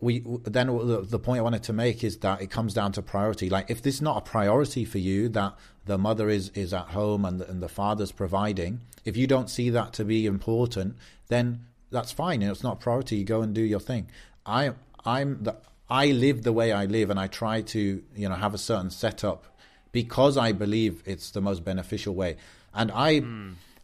we 0.00 0.22
then 0.44 0.66
the, 0.66 1.06
the 1.08 1.18
point 1.18 1.38
I 1.38 1.42
wanted 1.42 1.62
to 1.64 1.72
make 1.72 2.04
is 2.04 2.18
that 2.18 2.42
it 2.42 2.50
comes 2.50 2.74
down 2.74 2.92
to 2.92 3.02
priority. 3.02 3.48
Like 3.48 3.70
if 3.70 3.82
this 3.82 3.96
is 3.96 4.02
not 4.02 4.18
a 4.18 4.20
priority 4.20 4.84
for 4.84 4.98
you, 4.98 5.28
that 5.30 5.54
the 5.86 5.96
mother 5.98 6.28
is 6.28 6.50
is 6.50 6.74
at 6.74 6.88
home 6.88 7.24
and 7.24 7.40
the, 7.40 7.48
and 7.48 7.62
the 7.62 7.68
father's 7.68 8.12
providing, 8.12 8.80
if 9.04 9.16
you 9.16 9.26
don't 9.26 9.48
see 9.48 9.70
that 9.70 9.92
to 9.94 10.04
be 10.04 10.26
important, 10.26 10.96
then 11.28 11.64
that's 11.90 12.12
fine. 12.12 12.42
It's 12.42 12.62
not 12.62 12.74
a 12.74 12.80
priority. 12.80 13.16
You 13.16 13.24
go 13.24 13.42
and 13.42 13.54
do 13.54 13.62
your 13.62 13.80
thing. 13.80 14.08
I 14.44 14.72
I'm 15.04 15.42
the 15.42 15.56
I 15.88 16.06
live 16.06 16.42
the 16.42 16.52
way 16.52 16.72
I 16.72 16.84
live, 16.84 17.10
and 17.10 17.18
I 17.18 17.28
try 17.28 17.62
to 17.62 18.02
you 18.14 18.28
know 18.28 18.34
have 18.34 18.54
a 18.54 18.58
certain 18.58 18.90
setup 18.90 19.46
because 19.92 20.36
I 20.36 20.52
believe 20.52 21.02
it's 21.06 21.30
the 21.30 21.40
most 21.40 21.64
beneficial 21.64 22.14
way. 22.14 22.36
And 22.74 22.90
I, 22.92 23.22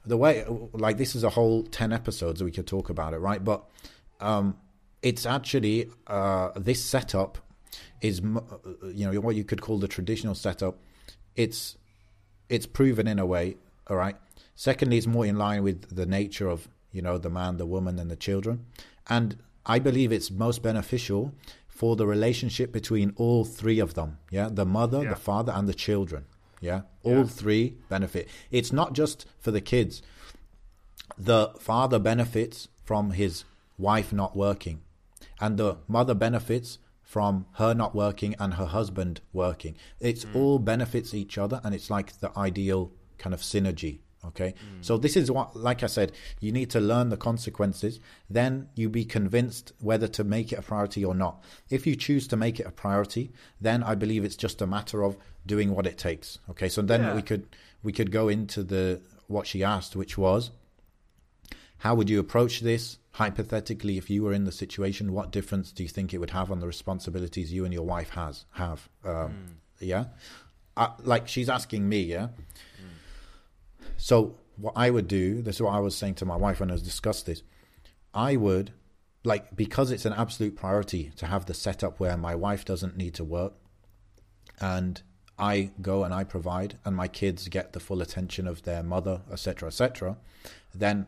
the 0.04 0.18
way, 0.18 0.44
like 0.74 0.98
this 0.98 1.14
is 1.14 1.24
a 1.24 1.30
whole 1.30 1.62
ten 1.62 1.92
episodes 1.92 2.42
we 2.42 2.50
could 2.50 2.66
talk 2.66 2.90
about 2.90 3.14
it, 3.14 3.18
right? 3.18 3.42
But 3.42 3.64
um, 4.20 4.58
it's 5.02 5.26
actually 5.26 5.90
uh, 6.06 6.50
this 6.56 6.82
setup 6.84 7.38
is 8.00 8.20
you 8.20 9.10
know 9.10 9.20
what 9.20 9.34
you 9.36 9.44
could 9.44 9.60
call 9.60 9.78
the 9.78 9.88
traditional 9.88 10.34
setup. 10.34 10.78
It's 11.36 11.76
it's 12.48 12.66
proven 12.66 13.06
in 13.08 13.18
a 13.18 13.26
way, 13.26 13.56
all 13.88 13.96
right. 13.96 14.16
Secondly, 14.54 14.98
it's 14.98 15.06
more 15.06 15.24
in 15.26 15.36
line 15.38 15.62
with 15.62 15.94
the 15.94 16.06
nature 16.06 16.48
of 16.48 16.68
you 16.92 17.02
know 17.02 17.18
the 17.18 17.30
man, 17.30 17.56
the 17.56 17.66
woman, 17.66 17.98
and 17.98 18.10
the 18.10 18.16
children, 18.16 18.66
and 19.08 19.36
I 19.66 19.78
believe 19.78 20.12
it's 20.12 20.30
most 20.30 20.62
beneficial 20.62 21.32
for 21.68 21.96
the 21.96 22.06
relationship 22.06 22.70
between 22.72 23.12
all 23.16 23.44
three 23.44 23.78
of 23.80 23.94
them. 23.94 24.18
Yeah, 24.30 24.48
the 24.52 24.66
mother, 24.66 25.02
Yeah. 25.02 25.10
the 25.10 25.16
father, 25.16 25.52
and 25.52 25.68
the 25.68 25.74
children. 25.74 26.26
Yeah, 26.60 26.82
all 27.02 27.18
Yeah. 27.18 27.24
three 27.24 27.76
benefit. 27.88 28.28
It's 28.52 28.72
not 28.72 28.92
just 28.92 29.26
for 29.40 29.50
the 29.50 29.60
kids. 29.60 30.00
The 31.18 31.48
father 31.58 31.98
benefits 31.98 32.68
from 32.84 33.12
his 33.12 33.44
wife 33.78 34.12
not 34.12 34.36
working, 34.36 34.80
and 35.42 35.58
the 35.58 35.76
mother 35.88 36.14
benefits 36.14 36.78
from 37.02 37.44
her 37.54 37.74
not 37.74 37.94
working 37.94 38.34
and 38.38 38.54
her 38.54 38.64
husband 38.64 39.20
working. 39.32 39.76
It's 40.00 40.24
mm. 40.24 40.36
all 40.36 40.58
benefits 40.58 41.12
each 41.12 41.36
other, 41.36 41.60
and 41.64 41.74
it's 41.74 41.90
like 41.90 42.20
the 42.20 42.30
ideal 42.38 42.92
kind 43.18 43.34
of 43.34 43.40
synergy. 43.40 43.98
Okay, 44.24 44.54
mm. 44.54 44.84
so 44.84 44.96
this 44.96 45.16
is 45.16 45.32
what, 45.32 45.56
like 45.56 45.82
I 45.82 45.88
said, 45.88 46.12
you 46.38 46.52
need 46.52 46.70
to 46.70 46.80
learn 46.80 47.08
the 47.08 47.16
consequences. 47.16 47.98
Then 48.30 48.68
you 48.76 48.88
be 48.88 49.04
convinced 49.04 49.72
whether 49.80 50.06
to 50.08 50.22
make 50.22 50.52
it 50.52 50.60
a 50.60 50.62
priority 50.62 51.04
or 51.04 51.12
not. 51.12 51.42
If 51.68 51.88
you 51.88 51.96
choose 51.96 52.28
to 52.28 52.36
make 52.36 52.60
it 52.60 52.66
a 52.66 52.70
priority, 52.70 53.32
then 53.60 53.82
I 53.82 53.96
believe 53.96 54.24
it's 54.24 54.36
just 54.36 54.62
a 54.62 54.66
matter 54.66 55.02
of 55.02 55.16
doing 55.44 55.74
what 55.74 55.88
it 55.88 55.98
takes. 55.98 56.38
Okay, 56.50 56.68
so 56.68 56.82
then 56.82 57.02
Yeah. 57.02 57.16
we 57.16 57.22
could 57.22 57.48
we 57.82 57.92
could 57.92 58.12
go 58.12 58.28
into 58.28 58.62
the 58.62 59.00
what 59.26 59.48
she 59.48 59.64
asked, 59.64 59.96
which 59.96 60.16
was 60.16 60.52
how 61.78 61.96
would 61.96 62.08
you 62.08 62.20
approach 62.20 62.60
this 62.60 62.98
hypothetically 63.12 63.98
if 63.98 64.08
you 64.08 64.22
were 64.22 64.32
in 64.32 64.44
the 64.44 64.52
situation 64.52 65.12
what 65.12 65.30
difference 65.30 65.70
do 65.70 65.82
you 65.82 65.88
think 65.88 66.14
it 66.14 66.18
would 66.18 66.30
have 66.30 66.50
on 66.50 66.60
the 66.60 66.66
responsibilities 66.66 67.52
you 67.52 67.64
and 67.64 67.74
your 67.74 67.84
wife 67.84 68.10
has 68.10 68.46
have 68.52 68.88
um, 69.04 69.56
yeah 69.80 70.06
uh, 70.76 70.88
like 71.02 71.28
she's 71.28 71.48
asking 71.48 71.88
me 71.88 72.00
yeah 72.00 72.28
so 73.96 74.34
what 74.56 74.72
i 74.76 74.88
would 74.88 75.08
do 75.08 75.42
this 75.42 75.56
is 75.56 75.62
what 75.62 75.74
i 75.74 75.78
was 75.78 75.94
saying 75.94 76.14
to 76.14 76.24
my 76.24 76.36
wife 76.36 76.60
when 76.60 76.70
i 76.70 76.72
was 76.72 76.82
discussed 76.82 77.26
this 77.26 77.42
i 78.14 78.34
would 78.34 78.72
like 79.24 79.54
because 79.54 79.90
it's 79.90 80.06
an 80.06 80.12
absolute 80.14 80.56
priority 80.56 81.12
to 81.16 81.26
have 81.26 81.46
the 81.46 81.54
setup 81.54 82.00
where 82.00 82.16
my 82.16 82.34
wife 82.34 82.64
doesn't 82.64 82.96
need 82.96 83.14
to 83.14 83.24
work 83.24 83.52
and 84.60 85.02
I 85.38 85.70
go 85.80 86.04
and 86.04 86.14
I 86.14 86.22
provide, 86.22 86.78
and 86.84 86.94
my 86.94 87.08
kids 87.08 87.48
get 87.48 87.72
the 87.72 87.80
full 87.80 88.00
attention 88.00 88.46
of 88.46 88.62
their 88.62 88.82
mother, 88.82 89.22
etc., 89.30 89.68
etc., 89.68 90.16
then 90.74 91.06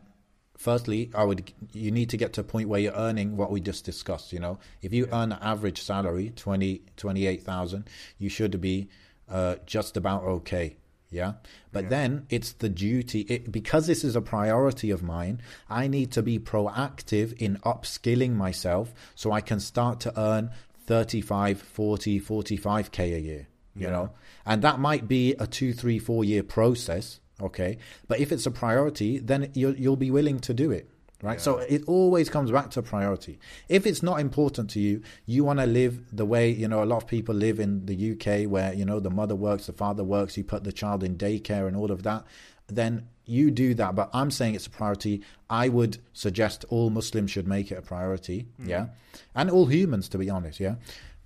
firstly, 0.57 1.11
I 1.13 1.23
would 1.23 1.51
you 1.73 1.91
need 1.91 2.09
to 2.11 2.17
get 2.17 2.33
to 2.33 2.41
a 2.41 2.43
point 2.43 2.69
where 2.69 2.79
you're 2.79 2.93
earning 2.93 3.37
what 3.37 3.51
we 3.51 3.59
just 3.61 3.85
discussed. 3.85 4.33
You 4.33 4.39
know, 4.39 4.59
if 4.81 4.93
you 4.93 5.07
earn 5.11 5.31
an 5.31 5.39
average 5.41 5.81
salary 5.81 6.31
20, 6.35 6.81
28,000, 6.97 7.87
you 8.17 8.29
should 8.29 8.59
be 8.61 8.87
uh, 9.29 9.55
just 9.65 9.97
about 9.97 10.23
okay. 10.23 10.77
Yeah, 11.11 11.33
but 11.71 11.83
Yeah. 11.85 11.89
then 11.89 12.25
it's 12.29 12.51
the 12.53 12.67
duty 12.67 13.21
it, 13.21 13.51
because 13.51 13.87
this 13.87 14.03
is 14.03 14.15
a 14.15 14.21
priority 14.21 14.89
of 14.91 15.01
mine. 15.03 15.39
I 15.69 15.87
need 15.87 16.11
to 16.13 16.21
be 16.23 16.39
proactive 16.39 17.33
in 17.37 17.57
upskilling 17.57 18.33
myself 18.33 18.93
so 19.13 19.31
I 19.31 19.39
can 19.39 19.59
start 19.59 19.99
to 20.01 20.19
earn 20.19 20.49
35, 20.87 21.61
40, 21.61 22.19
45k 22.19 23.15
a 23.15 23.19
year 23.19 23.47
you 23.75 23.87
Yeah. 23.87 23.91
know 23.91 24.09
and 24.45 24.61
that 24.61 24.79
might 24.79 25.07
be 25.07 25.33
a 25.39 25.45
two 25.47 25.73
three 25.73 25.99
four 25.99 26.23
year 26.23 26.43
process 26.43 27.19
okay? 27.41 27.77
But 28.07 28.19
if 28.19 28.31
it's 28.31 28.45
a 28.45 28.51
priority 28.51 29.19
then 29.19 29.51
you'll, 29.53 29.75
you'll 29.75 29.95
be 29.95 30.11
willing 30.11 30.39
to 30.39 30.53
do 30.53 30.71
it 30.71 30.89
right? 31.21 31.41
So 31.41 31.57
it 31.57 31.83
always 31.87 32.29
comes 32.29 32.51
back 32.51 32.69
to 32.71 32.81
priority. 32.81 33.39
If 33.69 33.85
it's 33.85 34.03
not 34.03 34.19
important 34.19 34.69
to 34.71 34.79
you 34.79 35.01
you 35.25 35.43
want 35.43 35.59
to 35.59 35.65
live 35.65 36.15
the 36.15 36.25
way 36.25 36.49
you 36.49 36.67
know 36.67 36.83
a 36.83 36.85
lot 36.85 36.97
of 36.97 37.07
people 37.07 37.35
live 37.35 37.59
in 37.59 37.85
the 37.85 38.11
uk 38.11 38.49
where 38.49 38.73
you 38.73 38.85
know 38.85 38.99
the 38.99 39.09
mother 39.09 39.35
works 39.35 39.67
the 39.67 39.73
father 39.73 40.03
works 40.03 40.37
you 40.37 40.43
put 40.43 40.63
the 40.63 40.71
child 40.71 41.03
in 41.03 41.17
daycare 41.17 41.67
and 41.67 41.75
all 41.75 41.91
of 41.91 42.03
that 42.03 42.23
then 42.67 43.07
you 43.25 43.51
do 43.51 43.73
that. 43.75 43.95
But 43.95 44.09
i'm 44.13 44.31
saying 44.31 44.55
it's 44.55 44.67
a 44.67 44.69
priority. 44.69 45.21
I 45.49 45.69
would 45.69 45.97
suggest 46.13 46.65
all 46.69 46.89
muslims 46.89 47.31
should 47.31 47.47
make 47.47 47.71
it 47.71 47.77
a 47.77 47.81
priority 47.81 48.47
mm. 48.61 48.67
yeah? 48.67 48.87
And 49.33 49.49
all 49.49 49.65
humans 49.65 50.09
to 50.09 50.17
be 50.17 50.29
honest 50.29 50.59
yeah? 50.59 50.75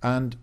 And 0.02 0.36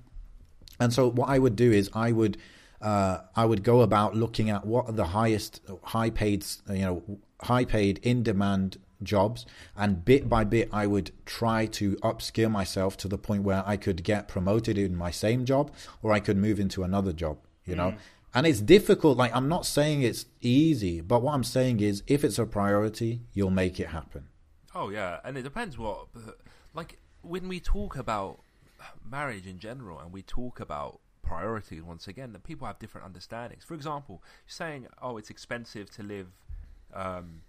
and 0.79 0.93
so 0.93 1.09
what 1.09 1.29
I 1.29 1.39
would 1.39 1.55
do 1.55 1.71
is 1.71 1.89
I 1.93 2.11
would 2.11 2.37
uh, 2.81 3.19
I 3.35 3.45
would 3.45 3.63
go 3.63 3.81
about 3.81 4.15
looking 4.15 4.49
at 4.49 4.65
what 4.65 4.87
are 4.87 4.93
the 4.93 5.05
highest 5.05 5.61
high 5.83 6.09
paid 6.09 6.45
you 6.69 6.81
know 6.81 7.19
high 7.41 7.65
paid 7.65 7.99
in 8.03 8.23
demand 8.23 8.77
jobs 9.03 9.45
and 9.75 10.03
bit 10.03 10.27
by 10.27 10.43
bit 10.43 10.69
I 10.71 10.87
would 10.87 11.11
try 11.25 11.65
to 11.67 11.95
upskill 11.97 12.49
myself 12.49 12.97
to 12.97 13.07
the 13.07 13.17
point 13.17 13.43
where 13.43 13.63
I 13.65 13.77
could 13.77 14.03
get 14.03 14.27
promoted 14.27 14.77
in 14.77 14.95
my 14.95 15.11
same 15.11 15.45
job 15.45 15.71
or 16.01 16.11
I 16.11 16.19
could 16.19 16.37
move 16.37 16.59
into 16.59 16.83
another 16.83 17.13
job 17.13 17.37
you 17.65 17.75
know? 17.75 17.95
And 18.33 18.47
it's 18.47 18.61
difficult 18.61 19.17
like 19.17 19.35
I'm 19.35 19.49
not 19.49 19.65
saying 19.65 20.01
it's 20.01 20.25
easy 20.41 21.01
but 21.01 21.21
what 21.21 21.33
I'm 21.33 21.43
saying 21.43 21.79
is 21.79 22.03
if 22.07 22.23
it's 22.23 22.39
a 22.39 22.45
priority 22.45 23.21
you'll 23.33 23.51
make 23.51 23.79
it 23.79 23.87
happen. 23.87 24.27
Oh 24.75 24.89
yeah, 24.89 25.19
and 25.23 25.37
it 25.37 25.41
depends 25.41 25.77
what 25.77 26.07
like 26.73 26.99
when 27.21 27.47
we 27.47 27.59
talk 27.59 27.97
about 27.97 28.39
marriage 29.09 29.47
in 29.47 29.59
general 29.59 29.99
and 29.99 30.11
we 30.11 30.21
talk 30.21 30.59
about 30.59 30.99
priorities 31.27 31.83
once 31.83 32.07
again 32.07 32.31
that 32.33 32.43
people 32.43 32.65
have 32.67 32.79
different 32.79 33.05
understandings. 33.05 33.63
For 33.63 33.73
example, 33.73 34.21
saying 34.47 34.87
oh 35.01 35.17
it's 35.17 35.29
expensive 35.29 35.89
to 35.91 36.03
live 36.03 36.27
um, 36.93 37.41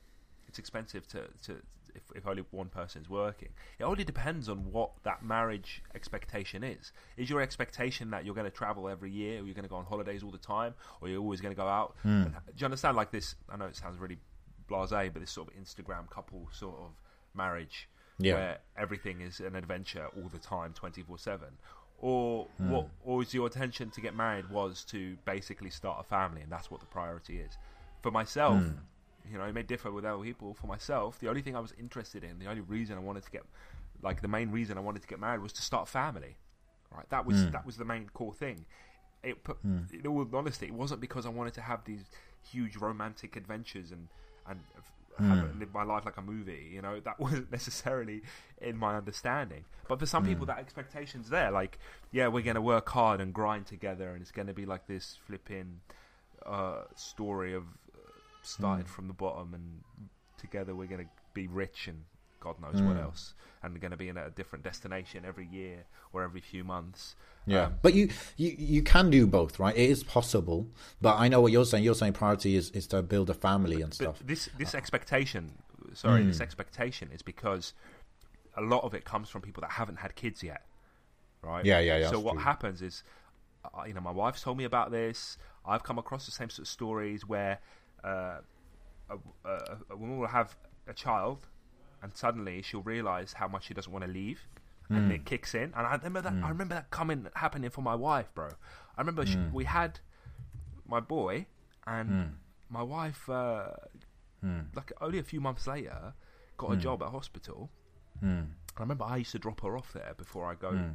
it's 0.49 0.59
expensive 0.59 1.07
to, 1.09 1.21
to 1.45 1.53
if, 1.95 2.03
if 2.15 2.27
only 2.27 2.45
one 2.51 2.69
person 2.69 3.03
is 3.03 3.09
working. 3.09 3.49
It 3.79 3.85
only 3.85 4.05
depends 4.05 4.49
on 4.49 4.59
what 4.73 4.91
that 5.05 5.25
marriage 5.25 5.83
expectation 5.95 6.63
is. 6.63 6.93
Is 7.17 7.29
your 7.31 7.41
expectation 7.41 8.11
that 8.11 8.25
you're 8.25 8.35
going 8.35 8.51
to 8.51 8.57
travel 8.57 8.89
every 8.89 9.11
year, 9.11 9.41
or 9.41 9.45
you're 9.45 9.55
going 9.55 9.65
to 9.65 9.69
go 9.71 9.77
on 9.77 9.85
holidays 9.85 10.23
all 10.23 10.31
the 10.31 10.39
time, 10.39 10.75
or 11.01 11.09
you're 11.09 11.21
always 11.21 11.41
going 11.41 11.55
to 11.55 11.61
go 11.61 11.67
out? 11.67 11.95
And 12.05 12.33
do 12.33 12.53
you 12.59 12.65
understand? 12.67 12.97
Like 12.97 13.11
this, 13.11 13.35
I 13.49 13.57
know 13.57 13.67
it 13.67 13.77
sounds 13.77 13.99
really 13.99 14.19
blasé, 14.71 15.13
but 15.13 15.21
this 15.21 15.31
sort 15.31 15.49
of 15.49 15.55
Instagram 15.55 16.09
couple 16.11 16.49
sort 16.53 16.77
of 16.77 16.91
marriage 17.35 17.89
Yeah. 18.19 18.35
where 18.35 18.59
everything 18.77 19.21
is 19.21 19.41
an 19.41 19.55
adventure 19.57 20.07
all 20.17 20.29
the 20.29 20.39
time, 20.39 20.73
twenty 20.75 21.03
four 21.03 21.19
seven. 21.19 21.49
Or 22.01 22.47
hmm. 22.59 22.71
what? 22.71 22.89
Or 23.05 23.23
is 23.23 23.35
your 23.35 23.47
intention 23.47 23.91
to 23.91 24.01
get 24.01 24.15
married 24.15 24.51
was 24.51 24.85
to 24.85 25.17
basically 25.25 25.71
start 25.71 25.99
a 26.01 26.05
family, 26.05 26.43
and 26.43 26.51
that's 26.51 26.71
what 26.71 26.81
the 26.81 26.87
priority 26.87 27.39
is. 27.39 27.57
For 28.03 28.11
myself, 28.11 28.63
hmm. 28.63 28.73
you 29.31 29.39
know, 29.39 29.45
it 29.45 29.55
may 29.55 29.63
differ 29.63 29.91
with 29.91 30.05
other 30.05 30.23
people. 30.23 30.55
For 30.55 30.67
myself, 30.67 31.19
the 31.19 31.29
only 31.29 31.43
thing 31.43 31.57
I 31.57 31.61
was 31.61 31.75
interested 31.79 32.23
in, 32.23 32.39
the 32.39 32.47
only 32.47 32.63
reason 32.63 32.97
I 32.97 33.01
wanted 33.01 33.25
to 33.25 33.31
get, 33.31 33.43
like, 34.03 34.23
the 34.23 34.29
main 34.29 34.51
reason 34.51 34.79
I 34.79 34.81
wanted 34.81 35.03
to 35.03 35.09
get 35.09 35.19
married 35.19 35.43
was 35.43 35.53
to 35.55 35.63
start 35.63 35.89
a 35.89 35.91
family. 35.91 36.37
Right, 36.91 37.09
that 37.11 37.27
was 37.27 37.43
hmm. 37.43 37.51
that 37.51 37.67
was 37.67 37.77
the 37.77 37.85
main 37.85 38.09
core 38.15 38.33
thing. 38.33 38.65
It 39.23 39.45
put, 39.45 39.59
in 39.65 40.07
all 40.07 40.27
honesty, 40.33 40.67
it 40.67 40.73
wasn't 40.73 41.01
because 41.01 41.27
I 41.27 41.29
wanted 41.29 41.53
to 41.55 41.61
have 41.61 41.85
these 41.85 42.05
huge 42.51 42.77
romantic 42.77 43.37
adventures 43.37 43.91
and 43.91 44.09
and 44.47 44.61
have, 45.25 45.57
live 45.57 45.73
my 45.75 45.83
life 45.83 46.05
like 46.05 46.17
a 46.17 46.23
movie. 46.23 46.71
You 46.73 46.83
know, 46.83 47.01
that 47.01 47.19
wasn't 47.21 47.51
necessarily 47.51 48.23
in 48.61 48.77
my 48.77 48.97
understanding. 48.97 49.65
But 49.89 49.99
for 49.99 50.07
some 50.07 50.25
people, 50.25 50.47
that 50.47 50.59
expectation's 50.59 51.31
there. 51.31 51.51
Like, 51.51 51.79
yeah, 52.13 52.29
we're 52.29 52.43
gonna 52.43 52.61
work 52.61 52.89
hard 52.89 53.21
and 53.21 53.33
grind 53.33 53.67
together, 53.67 54.11
and 54.11 54.21
it's 54.21 54.31
gonna 54.31 54.55
be 54.55 54.67
like 54.67 54.87
this 54.87 55.19
flipping 55.27 55.81
uh, 56.47 56.83
story 56.95 57.55
of 57.55 57.65
uh, 57.95 57.99
started 58.43 58.89
from 58.89 59.09
the 59.09 59.13
bottom 59.13 59.55
and 59.55 59.83
together 60.39 60.75
we're 60.75 60.87
going 60.87 61.05
to 61.05 61.11
be 61.35 61.47
rich 61.47 61.89
and 61.89 62.05
God 62.41 62.61
knows 62.61 62.75
what 62.75 62.97
Mm. 62.97 63.03
else, 63.03 63.35
and 63.63 63.81
going 63.81 63.91
to 63.91 63.97
be 63.97 64.09
in 64.09 64.17
a 64.17 64.31
different 64.31 64.65
destination 64.65 65.25
every 65.25 65.47
year 65.47 65.85
or 66.13 66.23
every 66.23 66.41
few 66.41 66.65
months. 66.65 67.17
Yeah, 67.47 67.67
Um, 67.67 67.75
but 67.83 67.95
you, 67.95 68.11
you 68.37 68.55
you 68.59 68.83
can 68.83 69.11
do 69.11 69.27
both, 69.27 69.59
right? 69.59 69.75
It 69.77 69.91
is 69.91 70.05
possible, 70.05 70.67
but 71.01 71.17
I 71.17 71.29
know 71.29 71.41
what 71.41 71.51
you're 71.53 71.65
saying. 71.65 71.85
You're 71.85 71.95
saying 71.95 72.13
priority 72.13 72.57
is, 72.57 72.71
is 72.71 72.87
to 72.89 73.03
build 73.03 73.31
a 73.31 73.35
family 73.35 73.81
and 73.81 73.91
But 73.93 73.95
stuff. 73.95 74.23
this 74.27 74.49
this 74.59 74.75
expectation, 74.75 75.53
sorry, 75.95 76.25
this 76.25 76.39
Mm. 76.39 76.43
expectation 76.43 77.11
is 77.13 77.23
because 77.23 77.73
a 78.57 78.61
lot 78.61 78.85
of 78.85 78.93
it 78.95 79.05
comes 79.05 79.29
from 79.31 79.41
people 79.43 79.61
that 79.63 79.73
haven't 79.73 79.97
had 79.97 80.15
kids 80.15 80.43
yet, 80.43 80.63
right? 81.43 81.65
Yeah, 81.65 81.79
yeah, 81.81 81.99
yeah, 81.99 82.11
So 82.11 82.19
what 82.21 82.35
true. 82.35 82.45
happens 82.45 82.83
is, 82.83 83.03
uh, 83.65 83.85
you 83.87 83.95
know, 83.95 84.01
my 84.01 84.11
wife's 84.11 84.43
told 84.43 84.59
me 84.59 84.65
about 84.65 84.91
this. 84.91 85.39
I've 85.65 85.83
come 85.83 85.99
across 85.99 86.27
the 86.27 86.33
same 86.33 86.51
sort 86.51 86.61
of 86.67 86.69
stories 86.69 87.27
where 87.27 87.61
uh, 88.05 88.41
a, 89.11 89.17
a, 89.45 89.59
a 89.91 89.97
woman 89.97 90.19
will 90.19 90.27
have 90.29 90.57
a 90.87 90.93
child, 90.93 91.47
and 92.03 92.15
suddenly 92.17 92.63
she'll 92.63 92.83
realize 92.83 93.35
how 93.35 93.49
much 93.49 93.65
she 93.67 93.75
doesn't 93.75 93.93
want 93.93 94.05
to 94.05 94.11
leave. 94.11 94.47
And 94.91 95.11
Mm. 95.11 95.17
it 95.17 95.25
kicks 95.27 95.55
in, 95.55 95.75
and 95.77 95.87
I 95.87 95.97
remember 95.97 96.23
that. 96.23 96.33
I 96.43 96.49
remember 96.49 96.75
that 96.77 96.91
coming, 96.91 97.29
happening 97.35 97.69
for 97.69 97.83
my 97.83 97.95
wife, 97.95 98.33
bro. 98.35 98.49
I 98.97 99.01
remember 99.03 99.27
she, 99.27 99.37
Mm. 99.37 99.53
we 99.53 99.65
had 99.65 100.01
my 100.87 101.01
boy, 101.01 101.47
and 101.87 102.39
my 102.71 102.83
wife 102.83 103.29
uh, 103.29 103.75
Mm. 104.43 104.75
like 104.75 104.93
only 105.01 105.19
a 105.19 105.23
few 105.23 105.41
months 105.43 105.67
later, 105.67 106.15
got 106.57 106.73
a 106.73 106.77
job 106.77 107.03
at 107.03 107.11
hospital. 107.11 107.71
Mm. 108.23 108.53
I 108.77 108.81
remember 108.81 109.05
I 109.05 109.17
used 109.19 109.33
to 109.33 109.39
drop 109.39 109.61
her 109.61 109.77
off 109.77 109.93
there 109.93 110.15
before 110.17 110.51
I 110.51 110.55
go 110.55 110.71
Mm. 110.73 110.95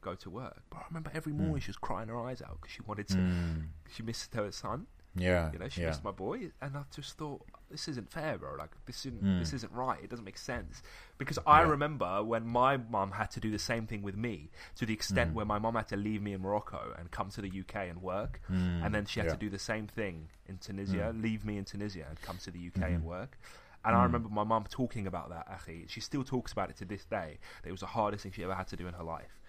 go 0.00 0.14
to 0.14 0.30
work. 0.30 0.62
But 0.70 0.78
I 0.78 0.84
remember 0.86 1.10
every 1.12 1.32
morning 1.32 1.58
she 1.60 1.68
was 1.70 1.76
crying 1.76 2.08
her 2.08 2.18
eyes 2.20 2.40
out 2.40 2.60
because 2.60 2.70
she 2.70 2.82
wanted 2.82 3.08
to. 3.08 3.16
Mm. 3.16 3.68
She 3.90 4.02
missed 4.02 4.32
her 4.34 4.50
son. 4.52 4.86
Yeah, 5.14 5.50
You 5.52 5.58
know, 5.58 5.68
she 5.68 5.80
yeah. 5.80 5.88
missed 5.88 6.04
my 6.04 6.10
boy, 6.12 6.52
and 6.60 6.76
I 6.76 6.82
just 6.94 7.16
thought 7.18 7.44
this 7.70 7.88
isn't 7.88 8.10
fair, 8.10 8.38
bro. 8.38 8.54
Like 8.56 8.70
this 8.86 9.04
isn't 9.06 9.22
Mm. 9.22 9.38
this 9.40 9.52
isn't 9.52 9.72
right. 9.72 9.98
It 10.02 10.10
doesn't 10.10 10.24
make 10.24 10.38
sense 10.38 10.80
because 11.16 11.38
I 11.46 11.62
Yeah. 11.62 11.70
remember 11.70 12.22
when 12.22 12.46
my 12.46 12.76
mum 12.76 13.10
had 13.12 13.30
to 13.32 13.40
do 13.40 13.50
the 13.50 13.58
same 13.58 13.86
thing 13.86 14.02
with 14.02 14.16
me 14.16 14.50
to 14.76 14.86
the 14.86 14.92
Mm. 14.92 14.96
extent 14.96 15.34
where 15.34 15.44
my 15.46 15.58
mum 15.58 15.74
had 15.74 15.88
to 15.88 15.96
leave 15.96 16.22
me 16.22 16.34
in 16.34 16.40
Morocco 16.42 16.94
and 16.98 17.10
come 17.10 17.30
to 17.30 17.40
the 17.42 17.48
UK 17.50 17.88
and 17.88 18.00
work, 18.00 18.40
Mm. 18.48 18.84
and 18.84 18.94
then 18.94 19.06
she 19.06 19.18
had 19.18 19.26
Yeah. 19.26 19.32
to 19.32 19.38
do 19.38 19.50
the 19.50 19.58
same 19.58 19.86
thing 19.88 20.28
in 20.46 20.58
Tunisia, 20.58 21.12
leave 21.14 21.44
me 21.44 21.58
in 21.58 21.64
Tunisia 21.64 22.06
and 22.08 22.20
come 22.22 22.38
to 22.38 22.50
the 22.50 22.60
UK 22.60 22.92
and 22.94 23.04
work. 23.04 23.38
And 23.84 23.96
I 23.96 24.02
remember 24.04 24.28
my 24.28 24.44
mum 24.44 24.64
talking 24.68 25.06
about 25.06 25.30
that. 25.30 25.48
Actually, 25.48 25.86
she 25.88 26.00
still 26.00 26.22
talks 26.24 26.52
about 26.52 26.68
it 26.70 26.76
to 26.76 26.84
this 26.84 27.04
day. 27.04 27.38
That 27.62 27.68
it 27.68 27.72
was 27.72 27.80
the 27.80 27.86
hardest 27.86 28.22
thing 28.22 28.32
she 28.32 28.44
ever 28.44 28.54
had 28.54 28.68
to 28.68 28.76
do 28.76 28.86
in 28.86 28.94
her 28.94 29.04
life. 29.04 29.40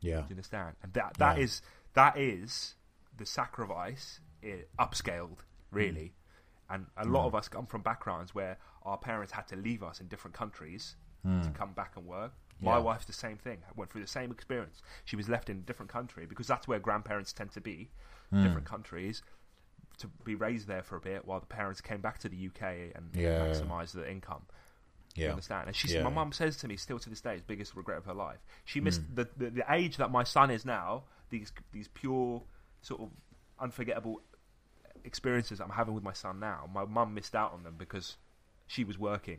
yeah, 0.00 0.16
Do 0.20 0.24
you 0.24 0.30
understand? 0.30 0.76
And 0.82 0.92
that 0.94 1.14
that 1.14 1.38
is 1.38 1.62
that 1.94 2.16
is 2.18 2.74
the 3.16 3.24
sacrifice 3.24 4.20
upscaled, 4.78 5.38
really. 5.70 6.12
Hmm. 6.68 6.74
And 6.74 6.86
a 6.96 7.04
lot 7.04 7.22
hmm. 7.22 7.26
of 7.28 7.34
us 7.34 7.48
come 7.48 7.66
from 7.66 7.82
backgrounds 7.82 8.34
where 8.34 8.58
our 8.82 8.98
parents 8.98 9.32
had 9.32 9.46
to 9.48 9.56
leave 9.56 9.82
us 9.82 10.00
in 10.00 10.08
different 10.08 10.34
countries 10.34 10.96
hmm. 11.22 11.42
to 11.42 11.50
come 11.50 11.72
back 11.72 11.92
and 11.96 12.06
work. 12.06 12.32
My 12.60 12.78
wife's 12.78 13.04
the 13.04 13.12
same 13.12 13.36
thing. 13.36 13.58
Went 13.76 13.90
through 13.90 14.00
the 14.00 14.06
same 14.06 14.30
experience. 14.30 14.80
She 15.04 15.16
was 15.16 15.28
left 15.28 15.50
in 15.50 15.58
a 15.58 15.60
different 15.60 15.92
country 15.92 16.24
because 16.24 16.46
that's 16.46 16.66
where 16.66 16.78
grandparents 16.78 17.32
tend 17.32 17.52
to 17.52 17.60
be, 17.60 17.90
different 18.32 18.64
countries, 18.64 19.22
to 19.98 20.08
be 20.24 20.34
raised 20.34 20.66
there 20.66 20.82
for 20.82 20.96
a 20.96 21.00
bit 21.00 21.26
while 21.26 21.40
the 21.40 21.46
parents 21.46 21.80
came 21.80 22.00
back 22.00 22.18
to 22.20 22.28
the 22.28 22.46
UK 22.46 22.92
and 22.94 23.14
Yeah. 23.14 23.46
maximise 23.46 23.92
the 23.92 24.08
income. 24.10 24.46
You 25.14 25.24
yeah, 25.24 25.30
understand? 25.30 25.68
And 25.68 25.76
she's 25.76 25.92
Yeah. 25.92 26.02
my 26.02 26.10
mum 26.10 26.32
says 26.32 26.56
to 26.58 26.68
me 26.68 26.76
still 26.76 26.98
to 26.98 27.10
this 27.10 27.20
day, 27.20 27.34
it's 27.34 27.42
biggest 27.42 27.76
regret 27.76 27.98
of 27.98 28.04
her 28.06 28.14
life. 28.14 28.44
She 28.64 28.80
missed 28.80 29.02
the, 29.14 29.28
the 29.36 29.50
the 29.50 29.64
age 29.72 29.96
that 29.98 30.10
my 30.10 30.24
son 30.24 30.50
is 30.50 30.64
now. 30.64 31.04
These 31.30 31.52
these 31.70 31.88
pure 31.88 32.42
sort 32.82 33.00
of 33.02 33.10
unforgettable 33.60 34.22
experiences 35.04 35.60
I'm 35.60 35.70
having 35.70 35.94
with 35.94 36.04
my 36.04 36.12
son 36.12 36.40
now. 36.40 36.68
My 36.72 36.84
mum 36.84 37.14
missed 37.14 37.34
out 37.34 37.52
on 37.52 37.62
them 37.62 37.74
because 37.78 38.16
she 38.66 38.84
was 38.84 38.98
working, 38.98 39.38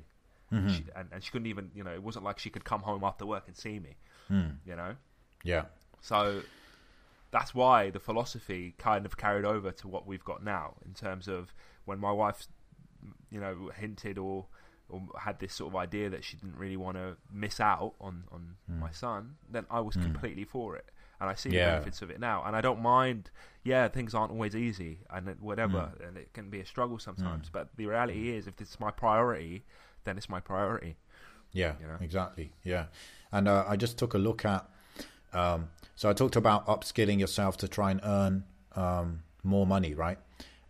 Mm-hmm. 0.54 0.70
she, 0.70 0.86
and 0.96 1.10
and 1.12 1.24
she 1.24 1.32
couldn't 1.32 1.48
even 1.48 1.72
you 1.74 1.84
know 1.84 1.92
it 1.92 2.04
wasn't 2.04 2.24
like 2.24 2.38
she 2.38 2.52
could 2.52 2.64
come 2.64 2.82
home 2.82 3.04
after 3.04 3.26
work 3.26 3.46
and 3.48 3.58
see 3.58 3.80
me. 3.80 3.96
Mm. 4.30 4.58
You 4.66 4.76
know, 4.76 4.96
yeah, 5.44 5.66
so 6.02 6.42
that's 7.32 7.56
why 7.56 7.90
the 7.90 8.00
philosophy 8.00 8.76
kind 8.78 9.06
of 9.06 9.18
carried 9.18 9.44
over 9.44 9.72
to 9.72 9.88
what 9.88 10.06
we've 10.06 10.24
got 10.24 10.44
now 10.44 10.76
in 10.86 10.94
terms 10.94 11.28
of 11.28 11.54
when 11.86 12.00
my 12.00 12.12
wife, 12.12 12.46
you 13.32 13.40
know, 13.40 13.72
hinted 13.76 14.18
or 14.20 14.46
or 14.88 15.02
had 15.20 15.40
this 15.40 15.54
sort 15.54 15.74
of 15.74 15.76
idea 15.76 16.12
that 16.12 16.24
she 16.24 16.38
didn't 16.38 16.56
really 16.56 16.78
want 16.78 16.96
to 16.96 17.18
miss 17.34 17.60
out 17.60 17.96
on 18.00 18.24
on 18.32 18.56
my 18.68 18.92
son, 18.92 19.36
then 19.50 19.66
I 19.72 19.80
was 19.80 19.96
completely 19.96 20.44
for 20.44 20.76
it. 20.76 20.86
And 21.20 21.30
I 21.30 21.34
see 21.36 21.50
the 21.50 21.56
Yeah. 21.56 21.72
benefits 21.72 22.02
of 22.02 22.10
it 22.10 22.20
now, 22.20 22.44
and 22.46 22.56
I 22.56 22.62
don't 22.62 22.82
mind. 22.82 23.32
Yeah, 23.64 23.88
things 23.88 24.14
aren't 24.14 24.32
always 24.32 24.56
easy, 24.56 25.00
and 25.10 25.28
whatever, 25.40 25.92
and 26.06 26.18
it 26.18 26.34
can 26.34 26.50
be 26.50 26.60
a 26.60 26.66
struggle 26.66 27.00
sometimes. 27.00 27.50
But 27.50 27.70
the 27.78 27.88
reality 27.88 28.36
is, 28.36 28.48
if 28.48 28.62
it's 28.62 28.80
my 28.80 28.92
priority, 28.92 29.64
then 30.04 30.18
it's 30.18 30.30
my 30.30 30.40
priority. 30.40 30.98
Yeah, 31.52 31.74
you 31.82 31.88
know? 31.88 31.98
exactly. 32.02 32.52
Yeah, 32.64 32.86
and 33.32 33.48
uh, 33.48 33.66
I 33.68 33.76
just 33.76 33.98
took 33.98 34.14
a 34.14 34.18
look 34.18 34.46
at. 34.46 34.70
Um, 35.34 35.70
so 35.96 36.10
I 36.10 36.14
talked 36.14 36.36
about 36.36 36.68
upskilling 36.68 37.20
yourself 37.20 37.58
to 37.58 37.68
try 37.68 37.92
and 37.92 38.02
earn 38.04 38.44
um, 38.76 39.24
more 39.44 39.66
money, 39.66 39.94
right? 39.94 40.20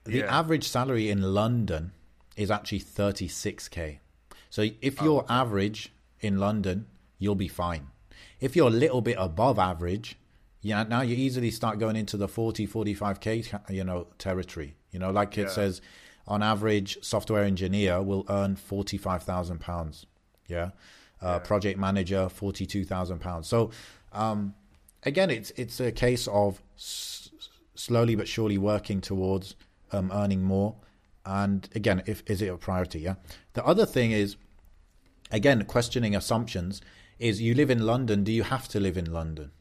The 0.06 0.20
Yeah. 0.20 0.40
average 0.40 0.68
salary 0.68 1.10
in 1.10 1.22
London 1.34 1.92
is 2.38 2.52
actually 2.52 2.80
thirty 2.80 3.28
six 3.28 3.68
k. 3.68 4.00
So 4.50 4.62
Oh, 4.62 4.70
if 4.82 5.02
you're 5.02 5.26
average 5.28 5.92
in 6.22 6.38
London, 6.38 6.86
you'll 7.20 7.36
be 7.36 7.48
fine. 7.50 7.88
If 8.40 8.56
you're 8.56 8.68
a 8.68 8.72
little 8.72 9.02
bit 9.02 9.18
above 9.20 9.60
average, 9.60 10.18
yeah, 10.66 10.82
now 10.84 11.02
you 11.02 11.16
easily 11.16 11.52
start 11.52 11.78
going 11.78 11.96
into 11.96 12.18
the 12.18 12.28
40, 12.28 12.66
45k, 12.68 13.60
you 13.70 13.84
know, 13.84 14.08
territory. 14.18 14.76
You 14.92 14.98
know, 15.00 15.12
like 15.12 15.38
it 15.38 15.44
Yeah. 15.44 15.50
says, 15.50 15.82
on 16.28 16.42
average, 16.42 16.98
software 17.04 17.44
engineer 17.44 18.02
will 18.02 18.26
earn 18.30 18.56
forty-five 18.56 19.22
thousand 19.24 19.60
pounds. 19.60 20.08
Yeah, 20.48 20.72
uh, 21.22 21.38
project 21.40 21.78
manager 21.78 22.30
forty-two 22.30 22.84
thousand 22.84 23.20
pounds. 23.20 23.48
So, 23.48 23.70
um, 24.12 24.56
again, 25.04 25.30
it's 25.30 25.52
it's 25.52 25.80
a 25.80 25.92
case 25.92 26.28
of 26.28 26.64
s- 26.76 27.30
slowly 27.76 28.16
but 28.16 28.28
surely 28.28 28.58
working 28.58 29.02
towards 29.02 29.56
um, 29.92 30.10
earning 30.12 30.42
more. 30.42 30.76
And 31.26 31.70
again, 31.76 32.02
if 32.08 32.24
is 32.26 32.42
it 32.42 32.48
a 32.48 32.58
priority? 32.58 33.02
Yeah. 33.02 33.16
The 33.54 33.64
other 33.64 33.86
thing 33.86 34.12
is, 34.12 34.36
again, 35.32 35.64
questioning 35.66 36.16
assumptions. 36.16 36.82
Is 37.20 37.40
you 37.42 37.54
live 37.54 37.70
in 37.70 37.86
London? 37.86 38.24
Do 38.24 38.32
you 38.32 38.44
have 38.44 38.68
to 38.70 38.80
live 38.80 38.98
in 38.98 39.14
London? 39.14 39.52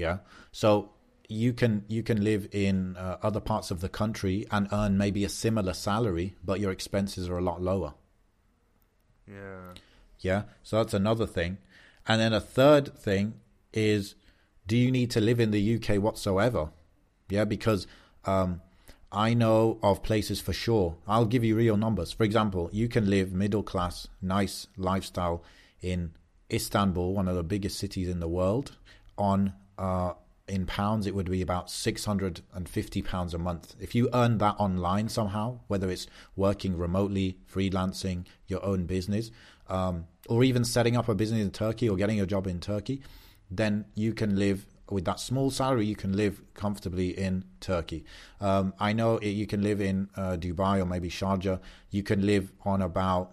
Yeah. 0.00 0.18
So 0.50 0.90
you 1.28 1.52
can 1.52 1.84
you 1.88 2.02
can 2.02 2.24
live 2.24 2.48
in 2.52 2.96
uh, 2.96 3.18
other 3.22 3.40
parts 3.40 3.70
of 3.70 3.80
the 3.80 3.88
country 3.88 4.46
and 4.50 4.66
earn 4.72 4.96
maybe 4.96 5.24
a 5.24 5.28
similar 5.28 5.74
salary, 5.74 6.34
but 6.42 6.58
your 6.58 6.72
expenses 6.72 7.28
are 7.28 7.38
a 7.38 7.42
lot 7.42 7.62
lower. 7.62 7.94
Yeah, 9.28 9.74
Yeah. 10.18 10.42
So 10.62 10.78
that's 10.78 10.94
another 10.94 11.26
thing. 11.26 11.58
And 12.08 12.20
then 12.20 12.32
a 12.32 12.40
third 12.40 12.96
thing 12.98 13.34
is 13.72 14.14
do 14.66 14.76
you 14.76 14.90
need 14.90 15.10
to 15.12 15.20
live 15.20 15.38
in 15.38 15.50
the 15.50 15.74
UK 15.76 16.02
whatsoever? 16.02 16.70
Yeah, 17.28 17.44
because 17.44 17.86
um, 18.24 18.62
I 19.12 19.34
know 19.34 19.78
of 19.82 20.02
places 20.02 20.40
for 20.40 20.52
sure. 20.52 20.96
I'll 21.06 21.26
give 21.26 21.44
you 21.44 21.56
real 21.56 21.76
numbers. 21.76 22.12
For 22.12 22.24
example, 22.24 22.70
you 22.72 22.88
can 22.88 23.10
live 23.10 23.32
middle 23.32 23.62
class, 23.62 24.08
nice 24.22 24.66
lifestyle 24.76 25.44
in 25.80 26.12
Istanbul, 26.50 27.14
one 27.14 27.28
of 27.28 27.36
the 27.36 27.42
biggest 27.42 27.78
cities 27.78 28.08
in 28.08 28.20
the 28.20 28.28
world, 28.28 28.76
on 29.16 29.52
uh, 29.80 30.12
in 30.46 30.66
pounds, 30.66 31.06
it 31.06 31.14
would 31.14 31.30
be 31.30 31.42
about 31.42 31.70
six 31.70 32.04
hundred 32.04 32.34
and 32.56 32.68
fifty 32.68 33.02
pounds 33.02 33.32
a 33.34 33.38
month. 33.38 33.74
If 33.80 33.94
you 33.94 34.08
earn 34.12 34.38
that 34.38 34.56
online 34.58 35.08
somehow, 35.08 35.46
whether 35.68 35.88
it's 35.94 36.06
working 36.36 36.72
remotely, 36.86 37.28
freelancing, 37.52 38.26
your 38.46 38.62
own 38.64 38.80
business, 38.86 39.30
um, 39.68 40.06
or 40.28 40.44
even 40.44 40.64
setting 40.64 40.96
up 40.96 41.08
a 41.08 41.14
business 41.14 41.40
in 41.40 41.50
Turkey 41.50 41.88
or 41.88 41.96
getting 41.96 42.20
a 42.20 42.26
job 42.26 42.46
in 42.46 42.58
Turkey, 42.60 43.00
then 43.50 43.84
you 43.94 44.12
can 44.12 44.36
live 44.44 44.66
with 44.90 45.04
that 45.04 45.20
small 45.20 45.50
salary. 45.50 45.86
You 45.86 45.96
can 46.04 46.16
live 46.16 46.42
comfortably 46.54 47.10
in 47.26 47.44
Turkey. 47.60 48.04
Um, 48.40 48.74
I 48.78 48.92
know 48.92 49.20
you 49.20 49.46
can 49.46 49.62
live 49.62 49.80
in 49.80 50.10
uh, 50.16 50.36
Dubai 50.36 50.82
or 50.82 50.86
maybe 50.86 51.08
Sharjah. 51.08 51.60
You 51.90 52.02
can 52.02 52.26
live 52.26 52.52
on 52.64 52.82
about 52.82 53.26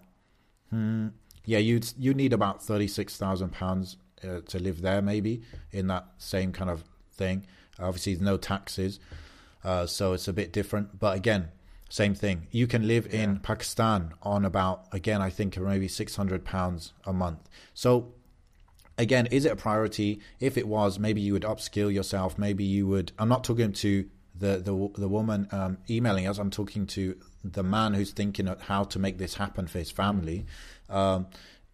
Hmm. 0.69 1.07
yeah, 1.45 1.59
you'd 1.59 1.87
you 1.97 2.13
need 2.13 2.33
about 2.33 2.61
thirty 2.61 2.87
six 2.87 3.17
thousand 3.17 3.51
pounds 3.53 3.97
uh, 4.23 4.41
to 4.47 4.59
live 4.59 4.81
there, 4.81 5.01
maybe 5.01 5.41
in 5.71 5.87
that 5.87 6.05
same 6.17 6.51
kind 6.51 6.69
of 6.69 6.83
thing. 7.11 7.45
Obviously, 7.79 8.13
there's 8.13 8.25
no 8.25 8.37
taxes, 8.37 8.99
uh, 9.63 9.85
so 9.85 10.13
it's 10.13 10.27
a 10.27 10.33
bit 10.33 10.51
different. 10.51 10.99
But 10.99 11.15
again, 11.15 11.49
same 11.89 12.15
thing. 12.15 12.47
You 12.51 12.67
can 12.67 12.87
live 12.87 13.13
in 13.13 13.39
Pakistan 13.39 14.13
on 14.21 14.45
about 14.45 14.87
again, 14.91 15.21
I 15.21 15.29
think 15.29 15.57
maybe 15.57 15.87
six 15.87 16.15
hundred 16.15 16.43
pounds 16.43 16.93
a 17.05 17.13
month. 17.13 17.49
So 17.73 18.13
again, 18.97 19.27
is 19.27 19.45
it 19.45 19.51
a 19.51 19.55
priority? 19.55 20.21
If 20.39 20.57
it 20.57 20.67
was, 20.67 20.99
maybe 20.99 21.21
you 21.21 21.33
would 21.33 21.43
upskill 21.43 21.93
yourself. 21.93 22.37
Maybe 22.37 22.63
you 22.63 22.87
would. 22.87 23.11
I'm 23.19 23.29
not 23.29 23.43
talking 23.43 23.73
to 23.73 24.09
the 24.35 24.57
the 24.57 24.89
the 24.99 25.07
woman 25.07 25.47
um, 25.51 25.77
emailing 25.89 26.27
us. 26.27 26.37
I'm 26.37 26.51
talking 26.51 26.87
to 26.87 27.15
the 27.43 27.63
man 27.63 27.93
who's 27.93 28.11
thinking 28.11 28.47
of 28.47 28.61
how 28.61 28.83
to 28.85 28.99
make 28.99 29.17
this 29.17 29.35
happen 29.35 29.67
for 29.67 29.79
his 29.79 29.91
family. 29.91 30.45
Um, 30.89 31.27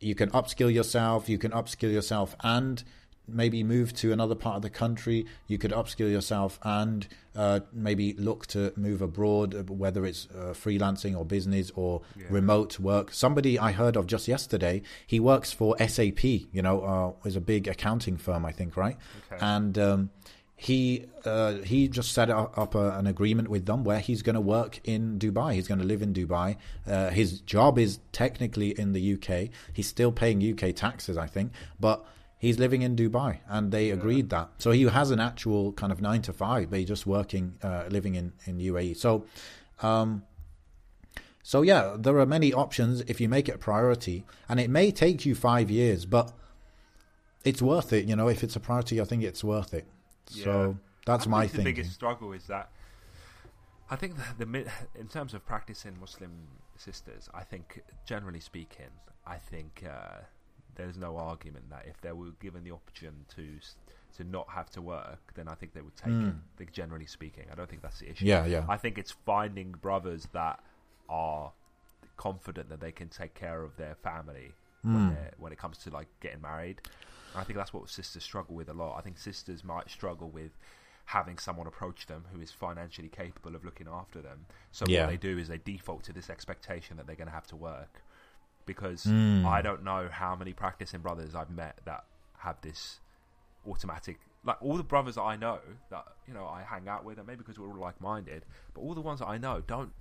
you 0.03 0.15
can 0.15 0.29
upskill 0.31 0.73
yourself. 0.73 1.29
You 1.29 1.37
can 1.37 1.51
upskill 1.51 1.91
yourself 1.91 2.35
and 2.41 2.83
maybe 3.27 3.63
move 3.63 3.93
to 3.93 4.11
another 4.11 4.35
part 4.35 4.57
of 4.57 4.61
the 4.61 4.69
country. 4.69 5.25
You 5.47 5.57
could 5.57 5.71
upskill 5.71 6.11
yourself 6.11 6.59
and 6.63 7.07
uh, 7.35 7.61
maybe 7.71 8.13
look 8.13 8.45
to 8.47 8.73
move 8.75 9.01
abroad, 9.01 9.55
uh, 9.55 9.63
whether 9.73 10.05
it's 10.05 10.27
uh, 10.35 10.53
freelancing 10.53 11.17
or 11.17 11.25
business 11.25 11.71
or 11.75 12.01
yeah. 12.17 12.25
remote 12.29 12.79
work. 12.79 13.13
Somebody 13.13 13.57
I 13.57 13.71
heard 13.71 13.95
of 13.95 14.07
just 14.07 14.27
yesterday, 14.27 14.81
he 15.07 15.19
works 15.19 15.51
for 15.51 15.77
SAP, 15.79 16.23
you 16.23 16.61
know, 16.61 17.15
uh, 17.23 17.27
is 17.27 17.35
a 17.35 17.41
big 17.41 17.67
accounting 17.67 18.17
firm, 18.17 18.45
I 18.45 18.51
think, 18.51 18.75
right? 18.75 18.97
Okay. 19.31 19.43
And 19.43 19.77
um, 19.77 20.09
he 20.63 21.05
uh, 21.25 21.55
he 21.55 21.89
just 21.89 22.13
set 22.13 22.29
up 22.29 22.73
a, 22.73 22.91
an 22.91 23.05
agreement 23.05 23.49
with 23.49 23.65
them 23.65 23.83
where 23.83 23.99
he's 23.99 24.21
going 24.21 24.35
to 24.35 24.41
work 24.41 24.79
in 24.85 25.19
Dubai. 25.19 25.55
He's 25.55 25.67
going 25.67 25.81
to 25.81 25.85
live 25.85 26.01
in 26.01 26.13
Dubai. 26.13 26.55
Uh, 26.87 27.09
his 27.09 27.41
job 27.41 27.77
is 27.77 27.99
technically 28.13 28.69
in 28.79 28.93
the 28.93 29.13
UK. 29.15 29.49
He's 29.73 29.87
still 29.87 30.13
paying 30.13 30.41
UK 30.41 30.73
taxes, 30.73 31.17
I 31.17 31.27
think, 31.27 31.51
but 31.81 32.05
he's 32.37 32.59
living 32.59 32.81
in 32.81 32.95
Dubai, 32.95 33.39
and 33.49 33.73
they 33.73 33.87
yeah. 33.87 33.95
agreed 33.95 34.29
that. 34.29 34.51
So 34.57 34.71
he 34.71 34.83
has 34.83 35.11
an 35.11 35.19
actual 35.19 35.73
kind 35.73 35.91
of 35.91 35.99
nine 35.99 36.21
to 36.21 36.31
five, 36.31 36.69
but 36.69 36.79
he's 36.79 36.87
just 36.87 37.05
working, 37.05 37.55
uh, 37.61 37.83
living 37.89 38.15
in 38.15 38.31
in 38.45 38.59
UAE. 38.59 38.95
So. 38.95 39.25
Um, 39.81 40.23
so 41.45 41.61
yeah, 41.61 41.97
there 41.99 42.17
are 42.19 42.25
many 42.25 42.53
options 42.53 43.01
if 43.01 43.19
you 43.19 43.27
make 43.27 43.49
it 43.49 43.55
a 43.55 43.57
priority, 43.57 44.23
and 44.47 44.61
it 44.61 44.69
may 44.69 44.91
take 44.91 45.25
you 45.25 45.35
five 45.35 45.69
years, 45.69 46.05
but 46.05 46.31
it's 47.43 47.61
worth 47.61 47.91
it. 47.91 48.05
You 48.05 48.15
know, 48.15 48.29
if 48.29 48.45
it's 48.45 48.55
a 48.55 48.61
priority, 48.61 49.01
I 49.01 49.03
think 49.03 49.23
it's 49.23 49.43
worth 49.43 49.73
it. 49.73 49.85
Yeah. 50.31 50.43
So 50.43 50.77
that's 51.05 51.27
I 51.27 51.29
my 51.29 51.47
thing. 51.47 51.57
The 51.59 51.63
biggest 51.63 51.93
struggle 51.93 52.33
is 52.33 52.45
that 52.47 52.69
I 53.89 53.95
think 53.95 54.15
the, 54.37 54.45
the 54.45 54.65
in 54.95 55.07
terms 55.07 55.33
of 55.33 55.45
practicing 55.45 55.99
Muslim 55.99 56.31
sisters, 56.77 57.29
I 57.33 57.43
think 57.43 57.83
generally 58.05 58.39
speaking, 58.39 58.91
I 59.25 59.37
think 59.37 59.83
uh, 59.87 60.21
there's 60.75 60.97
no 60.97 61.17
argument 61.17 61.69
that 61.69 61.85
if 61.87 61.99
they 62.01 62.11
were 62.11 62.31
given 62.41 62.63
the 62.63 62.71
option 62.71 63.25
to 63.35 63.59
to 64.17 64.23
not 64.23 64.47
have 64.49 64.69
to 64.71 64.81
work, 64.81 65.33
then 65.35 65.47
I 65.47 65.55
think 65.55 65.73
they 65.73 65.81
would 65.81 65.95
take 65.95 66.13
mm. 66.13 66.29
it. 66.29 66.35
Like, 66.59 66.71
generally 66.71 67.07
speaking, 67.07 67.45
I 67.51 67.55
don't 67.55 67.69
think 67.69 67.81
that's 67.81 67.99
the 67.99 68.11
issue. 68.11 68.25
Yeah, 68.25 68.45
yeah. 68.45 68.65
I 68.69 68.77
think 68.77 68.97
it's 68.97 69.11
finding 69.11 69.71
brothers 69.71 70.27
that 70.33 70.59
are 71.09 71.51
confident 72.15 72.69
that 72.69 72.79
they 72.79 72.91
can 72.91 73.09
take 73.09 73.33
care 73.33 73.63
of 73.63 73.75
their 73.75 73.95
family 73.95 74.53
mm. 74.85 74.93
when, 74.93 75.17
when 75.37 75.51
it 75.51 75.57
comes 75.57 75.79
to 75.79 75.89
like 75.89 76.07
getting 76.21 76.41
married. 76.41 76.81
I 77.35 77.43
think 77.43 77.57
that's 77.57 77.73
what 77.73 77.89
sisters 77.89 78.23
struggle 78.23 78.55
with 78.55 78.69
a 78.69 78.73
lot. 78.73 78.97
I 78.97 79.01
think 79.01 79.17
sisters 79.17 79.63
might 79.63 79.89
struggle 79.89 80.29
with 80.29 80.51
having 81.05 81.37
someone 81.37 81.67
approach 81.67 82.05
them 82.07 82.25
who 82.33 82.41
is 82.41 82.51
financially 82.51 83.09
capable 83.09 83.55
of 83.55 83.65
looking 83.65 83.87
after 83.91 84.21
them. 84.21 84.45
So 84.71 84.85
yeah. 84.87 85.01
what 85.01 85.09
they 85.11 85.17
do 85.17 85.37
is 85.37 85.47
they 85.47 85.57
default 85.57 86.03
to 86.03 86.13
this 86.13 86.29
expectation 86.29 86.97
that 86.97 87.07
they're 87.07 87.15
going 87.15 87.27
to 87.27 87.33
have 87.33 87.47
to 87.47 87.55
work. 87.55 88.01
Because 88.65 89.03
mm. 89.03 89.45
I 89.45 89.61
don't 89.61 89.83
know 89.83 90.07
how 90.09 90.37
many 90.37 90.53
practicing 90.53 91.01
brothers 91.01 91.35
I've 91.35 91.49
met 91.49 91.79
that 91.85 92.05
have 92.37 92.61
this 92.61 92.99
automatic 93.67 94.19
like 94.45 94.61
all 94.61 94.77
the 94.77 94.83
brothers 94.83 95.15
that 95.15 95.21
I 95.21 95.35
know 95.35 95.59
that 95.89 96.05
you 96.27 96.33
know 96.33 96.45
I 96.45 96.63
hang 96.63 96.87
out 96.87 97.03
with, 97.05 97.17
and 97.17 97.27
maybe 97.27 97.39
because 97.39 97.57
we're 97.57 97.67
all 97.67 97.77
like-minded, 97.77 98.43
but 98.73 98.81
all 98.81 98.93
the 98.93 99.01
ones 99.01 99.19
that 99.19 99.27
I 99.27 99.37
know 99.37 99.61
don't. 99.65 99.91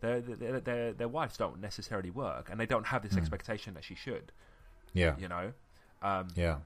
Their 0.00 0.20
their 0.20 0.60
their, 0.60 0.92
their 0.92 1.08
wives 1.08 1.36
don't 1.36 1.60
necessarily 1.60 2.10
work, 2.10 2.48
and 2.50 2.60
they 2.60 2.66
don't 2.66 2.86
have 2.86 3.02
this 3.02 3.14
mm. 3.14 3.18
expectation 3.18 3.74
that 3.74 3.84
she 3.84 3.94
should. 3.94 4.32
Yeah, 4.92 5.14
you 5.18 5.28
know. 5.28 5.52
Um, 6.02 6.28
yeah. 6.34 6.56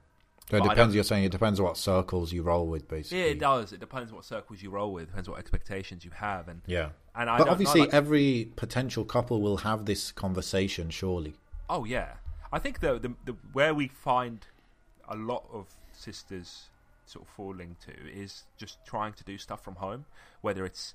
So 0.51 0.57
it 0.57 0.63
depends. 0.63 0.95
You're 0.95 1.05
saying 1.05 1.25
it 1.25 1.33
depends 1.33 1.61
on 1.61 1.67
what 1.67 1.77
circles 1.77 2.33
you 2.33 2.43
roll 2.43 2.67
with, 2.67 2.89
basically. 2.89 3.19
Yeah, 3.19 3.27
it 3.27 3.39
does. 3.39 3.73
It 3.73 3.81
depends 3.81 4.11
on 4.11 4.17
what 4.17 4.25
circles 4.25 4.63
you 4.63 4.71
roll 4.71 4.93
with. 4.93 5.09
Depends 5.09 5.29
what 5.29 5.39
expectations 5.39 6.05
you 6.05 6.11
have, 6.13 6.49
and 6.49 6.63
yeah. 6.67 6.91
And 7.15 7.29
I 7.29 7.39
but 7.39 7.49
obviously, 7.49 7.81
know, 7.81 7.87
like, 7.87 7.95
every 7.95 8.53
potential 8.57 9.05
couple 9.05 9.43
will 9.43 9.59
have 9.59 9.85
this 9.85 10.11
conversation, 10.11 10.89
surely. 10.91 11.35
Oh 11.69 11.85
yeah, 11.85 12.15
I 12.51 12.59
think 12.59 12.81
the, 12.81 12.99
the 12.99 13.13
the 13.27 13.37
where 13.53 13.75
we 13.75 13.89
find 13.89 14.47
a 15.09 15.17
lot 15.17 15.45
of 15.53 15.67
sisters 15.93 16.69
sort 17.05 17.27
of 17.27 17.31
falling 17.31 17.77
to 17.87 17.93
is 18.11 18.45
just 18.57 18.79
trying 18.87 19.13
to 19.15 19.25
do 19.25 19.37
stuff 19.37 19.63
from 19.63 19.77
home, 19.77 20.07
whether 20.41 20.65
it's 20.65 20.95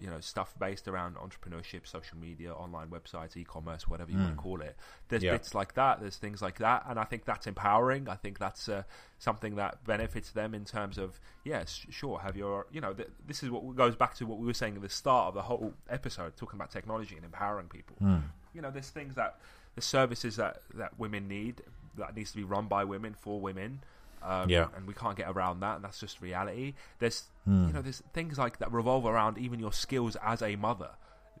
you 0.00 0.08
know 0.08 0.20
stuff 0.20 0.54
based 0.58 0.88
around 0.88 1.16
entrepreneurship, 1.16 1.86
social 1.86 2.18
media, 2.18 2.52
online 2.52 2.88
websites, 2.88 3.36
e-commerce, 3.36 3.88
whatever 3.88 4.10
you 4.10 4.16
mm. 4.16 4.24
want 4.24 4.36
to 4.36 4.42
call 4.42 4.60
it. 4.60 4.76
There's 5.08 5.22
yeah. 5.22 5.32
bits 5.32 5.54
like 5.54 5.74
that. 5.74 6.00
There's 6.00 6.16
things 6.16 6.42
like 6.42 6.58
that, 6.58 6.84
and 6.88 6.98
I 6.98 7.04
think 7.04 7.24
that's 7.24 7.46
empowering. 7.46 8.08
I 8.08 8.16
think 8.16 8.38
that's 8.38 8.68
uh, 8.68 8.82
something 9.18 9.56
that 9.56 9.84
benefits 9.84 10.30
them 10.32 10.54
in 10.54 10.64
terms 10.64 10.98
of 10.98 11.20
yes, 11.44 11.86
sure, 11.90 12.18
have 12.20 12.36
your 12.36 12.66
you 12.72 12.80
know 12.80 12.92
th- 12.92 13.10
this 13.26 13.42
is 13.42 13.50
what 13.50 13.76
goes 13.76 13.96
back 13.96 14.14
to 14.16 14.26
what 14.26 14.38
we 14.38 14.46
were 14.46 14.54
saying 14.54 14.76
at 14.76 14.82
the 14.82 14.88
start 14.88 15.28
of 15.28 15.34
the 15.34 15.42
whole 15.42 15.72
episode, 15.88 16.36
talking 16.36 16.58
about 16.58 16.70
technology 16.70 17.16
and 17.16 17.24
empowering 17.24 17.68
people. 17.68 17.96
Mm. 18.02 18.22
You 18.54 18.62
know, 18.62 18.70
there's 18.70 18.90
things 18.90 19.14
that 19.14 19.38
the 19.74 19.82
services 19.82 20.36
that 20.36 20.62
that 20.74 20.98
women 20.98 21.28
need 21.28 21.62
that 21.96 22.16
needs 22.16 22.30
to 22.30 22.36
be 22.36 22.44
run 22.44 22.66
by 22.66 22.84
women 22.84 23.14
for 23.18 23.40
women. 23.40 23.80
Um, 24.24 24.48
yeah. 24.48 24.68
And 24.76 24.86
we 24.86 24.94
can't 24.94 25.16
get 25.16 25.28
around 25.28 25.60
that, 25.60 25.76
and 25.76 25.84
that's 25.84 25.98
just 25.98 26.20
reality. 26.20 26.74
There's, 26.98 27.24
mm. 27.48 27.68
you 27.68 27.72
know, 27.72 27.82
there's 27.82 28.02
things 28.12 28.38
like 28.38 28.58
that 28.58 28.72
revolve 28.72 29.06
around 29.06 29.38
even 29.38 29.58
your 29.58 29.72
skills 29.72 30.16
as 30.24 30.42
a 30.42 30.56
mother 30.56 30.90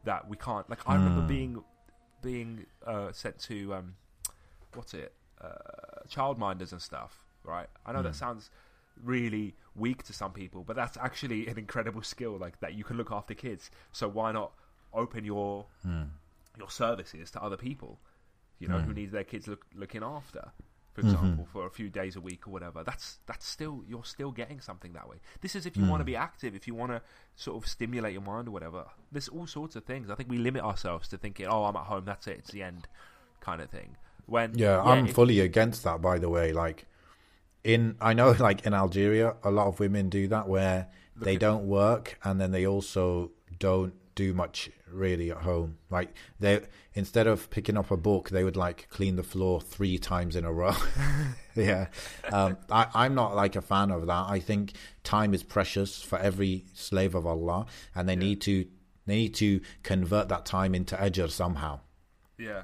that 0.04 0.28
we 0.28 0.36
can't. 0.36 0.68
Like, 0.68 0.80
I 0.86 0.94
mm. 0.94 0.98
remember 0.98 1.20
hmm. 1.22 1.28
being 1.28 1.64
being 2.22 2.66
uh, 2.86 3.12
sent 3.12 3.38
to 3.40 3.74
um, 3.74 3.94
what's 4.74 4.94
it, 4.94 5.12
uh, 5.40 6.06
childminders 6.08 6.72
and 6.72 6.82
stuff. 6.82 7.20
Right? 7.44 7.68
I 7.86 7.92
know 7.92 8.00
mm. 8.00 8.04
that 8.04 8.10
hmm. 8.10 8.14
sounds 8.16 8.50
really 9.02 9.54
weak 9.74 10.02
to 10.04 10.12
some 10.12 10.32
people, 10.32 10.64
but 10.64 10.76
that's 10.76 10.96
actually 10.96 11.46
an 11.46 11.58
incredible 11.58 12.02
skill. 12.02 12.36
Like 12.36 12.60
that, 12.60 12.74
you 12.74 12.84
can 12.84 12.96
look 12.96 13.12
after 13.12 13.34
kids. 13.34 13.70
So 13.92 14.08
why 14.08 14.32
not 14.32 14.52
open 14.92 15.24
your 15.24 15.66
hmm. 15.84 16.02
your 16.58 16.70
services 16.70 17.30
to 17.32 17.42
other 17.42 17.56
people? 17.56 17.98
You 18.58 18.68
know, 18.68 18.78
who 18.78 18.94
need 18.94 19.10
their 19.10 19.24
kids 19.24 19.48
look, 19.48 19.66
looking 19.74 20.04
after 20.04 20.52
for 20.92 21.00
mm-hmm. 21.00 21.10
example, 21.10 21.44
mm-hmm. 21.44 21.52
for 21.52 21.66
a 21.66 21.70
few 21.70 21.88
days 21.88 22.16
a 22.16 22.20
week 22.20 22.46
or 22.46 22.50
whatever. 22.50 22.82
That's 22.84 23.18
that's 23.26 23.46
still 23.46 23.82
you're 23.88 24.04
still 24.04 24.30
getting 24.30 24.60
something 24.60 24.92
that 24.92 25.08
way. 25.08 25.16
This 25.40 25.54
is 25.54 25.66
if 25.66 25.76
you 25.76 25.84
mm. 25.84 25.88
want 25.88 26.00
to 26.00 26.04
be 26.04 26.16
active, 26.16 26.54
if 26.54 26.66
you 26.66 26.74
want 26.74 26.92
to 26.92 27.02
sort 27.36 27.62
of 27.62 27.68
stimulate 27.68 28.12
your 28.12 28.22
mind 28.22 28.48
or 28.48 28.50
whatever. 28.50 28.84
There's 29.10 29.28
all 29.28 29.46
sorts 29.46 29.76
of 29.76 29.84
things. 29.84 30.10
I 30.10 30.14
think 30.14 30.28
we 30.28 30.38
limit 30.38 30.62
ourselves 30.62 31.08
to 31.08 31.18
thinking, 31.18 31.46
"Oh, 31.46 31.64
I'm 31.64 31.76
at 31.76 31.84
home. 31.84 32.04
That's 32.04 32.26
it. 32.26 32.38
It's 32.38 32.50
the 32.50 32.62
end," 32.62 32.88
kind 33.40 33.60
of 33.60 33.70
thing. 33.70 33.96
When 34.26 34.56
yeah, 34.56 34.76
yeah 34.76 34.82
I'm 34.82 35.06
fully 35.06 35.40
against 35.40 35.84
that. 35.84 36.02
By 36.02 36.18
the 36.18 36.28
way, 36.28 36.52
like 36.52 36.86
in 37.64 37.96
I 38.00 38.12
know 38.12 38.30
like 38.38 38.66
in 38.66 38.74
Algeria, 38.74 39.36
a 39.42 39.50
lot 39.50 39.66
of 39.68 39.80
women 39.80 40.08
do 40.08 40.28
that 40.28 40.48
where 40.48 40.88
they 41.16 41.36
don't 41.36 41.66
work 41.68 42.18
and 42.24 42.40
then 42.40 42.50
they 42.50 42.66
also 42.66 43.30
don't 43.58 43.94
do 44.14 44.34
much 44.34 44.70
really 44.92 45.30
at 45.30 45.38
home. 45.38 45.78
Like 45.90 46.14
they 46.40 46.60
instead 46.94 47.26
of 47.26 47.50
picking 47.50 47.76
up 47.76 47.90
a 47.90 47.96
book, 47.96 48.30
they 48.30 48.44
would 48.44 48.56
like 48.56 48.88
clean 48.90 49.16
the 49.16 49.22
floor 49.22 49.60
three 49.60 49.98
times 49.98 50.36
in 50.36 50.44
a 50.44 50.52
row. 50.52 50.74
yeah, 51.54 51.88
um, 52.32 52.56
I, 52.70 53.06
am 53.06 53.14
not 53.14 53.34
like 53.34 53.56
a 53.56 53.62
fan 53.62 53.90
of 53.90 54.06
that. 54.06 54.26
I 54.28 54.40
think 54.40 54.72
time 55.04 55.34
is 55.34 55.42
precious 55.42 56.02
for 56.02 56.18
every 56.18 56.64
slave 56.74 57.14
of 57.14 57.26
Allah, 57.26 57.66
and 57.94 58.08
they 58.08 58.14
yeah. 58.14 58.18
need 58.18 58.40
to 58.42 58.66
they 59.06 59.16
need 59.16 59.34
to 59.34 59.60
convert 59.82 60.28
that 60.28 60.46
time 60.46 60.74
into 60.74 60.96
ajr 60.96 61.30
somehow. 61.30 61.80
Yeah. 62.38 62.62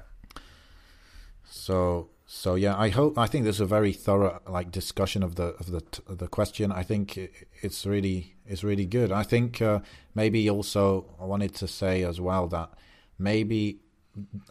So 1.45 2.09
so 2.31 2.53
yeah, 2.53 2.77
I 2.77 2.89
hope 2.89 3.17
I 3.17 3.25
think 3.25 3.43
there's 3.43 3.59
a 3.59 3.65
very 3.65 3.91
thorough 3.91 4.39
like 4.47 4.69
discussion 4.69 5.23
of 5.23 5.33
the 5.33 5.55
of 5.59 5.71
the 5.71 5.81
of 6.05 6.19
the 6.19 6.27
question. 6.27 6.71
I 6.71 6.83
think 6.83 7.17
it's 7.63 7.87
really 7.87 8.35
it's 8.45 8.63
really 8.63 8.85
good. 8.85 9.11
I 9.11 9.23
think 9.23 9.63
uh, 9.63 9.79
maybe 10.13 10.47
also 10.47 11.05
I 11.19 11.25
wanted 11.25 11.55
to 11.55 11.67
say 11.67 12.03
as 12.03 12.21
well 12.21 12.45
that 12.49 12.69
maybe 13.17 13.79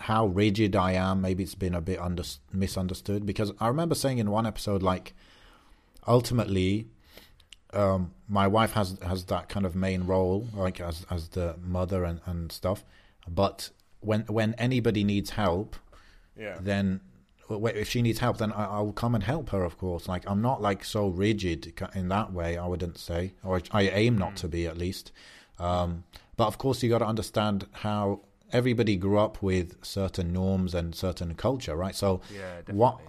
how 0.00 0.26
rigid 0.26 0.74
I 0.74 0.94
am, 0.94 1.20
maybe 1.20 1.44
it's 1.44 1.54
been 1.54 1.76
a 1.76 1.80
bit 1.80 2.00
under, 2.00 2.24
misunderstood 2.52 3.24
because 3.24 3.52
I 3.60 3.68
remember 3.68 3.94
saying 3.94 4.18
in 4.18 4.32
one 4.32 4.44
episode 4.44 4.82
like 4.82 5.14
ultimately 6.04 6.88
um, 7.72 8.10
my 8.28 8.48
wife 8.48 8.72
has 8.72 8.98
has 9.06 9.26
that 9.26 9.48
kind 9.48 9.64
of 9.64 9.76
main 9.76 10.04
role 10.04 10.48
like 10.52 10.80
as 10.80 11.06
as 11.10 11.28
the 11.28 11.54
mother 11.62 12.02
and, 12.02 12.20
and 12.26 12.50
stuff, 12.50 12.84
but 13.28 13.70
when 14.00 14.22
when 14.22 14.54
anybody 14.54 15.04
needs 15.04 15.30
help, 15.30 15.76
yeah. 16.36 16.58
then 16.60 17.02
if 17.50 17.88
she 17.88 18.02
needs 18.02 18.18
help, 18.18 18.38
then 18.38 18.52
I, 18.52 18.80
will 18.80 18.92
come 18.92 19.14
and 19.14 19.24
help 19.24 19.50
her. 19.50 19.64
Of 19.64 19.78
course, 19.78 20.08
like 20.08 20.24
I'm 20.26 20.42
not 20.42 20.60
like 20.60 20.84
so 20.84 21.08
rigid 21.08 21.72
in 21.94 22.08
that 22.08 22.32
way. 22.32 22.56
I 22.56 22.66
wouldn't 22.66 22.98
say, 22.98 23.32
or 23.42 23.60
I 23.72 23.88
aim 23.88 24.18
not 24.18 24.36
to 24.36 24.48
be 24.48 24.66
at 24.66 24.76
least. 24.76 25.12
Um, 25.58 26.04
but 26.36 26.46
of 26.46 26.58
course, 26.58 26.82
you 26.82 26.90
got 26.90 26.98
to 26.98 27.06
understand 27.06 27.66
how 27.72 28.20
everybody 28.52 28.96
grew 28.96 29.18
up 29.18 29.42
with 29.42 29.76
certain 29.84 30.32
norms 30.32 30.74
and 30.74 30.94
certain 30.94 31.34
culture, 31.34 31.76
right? 31.76 31.94
So 31.94 32.20
yeah, 32.32 32.60
what 32.70 33.00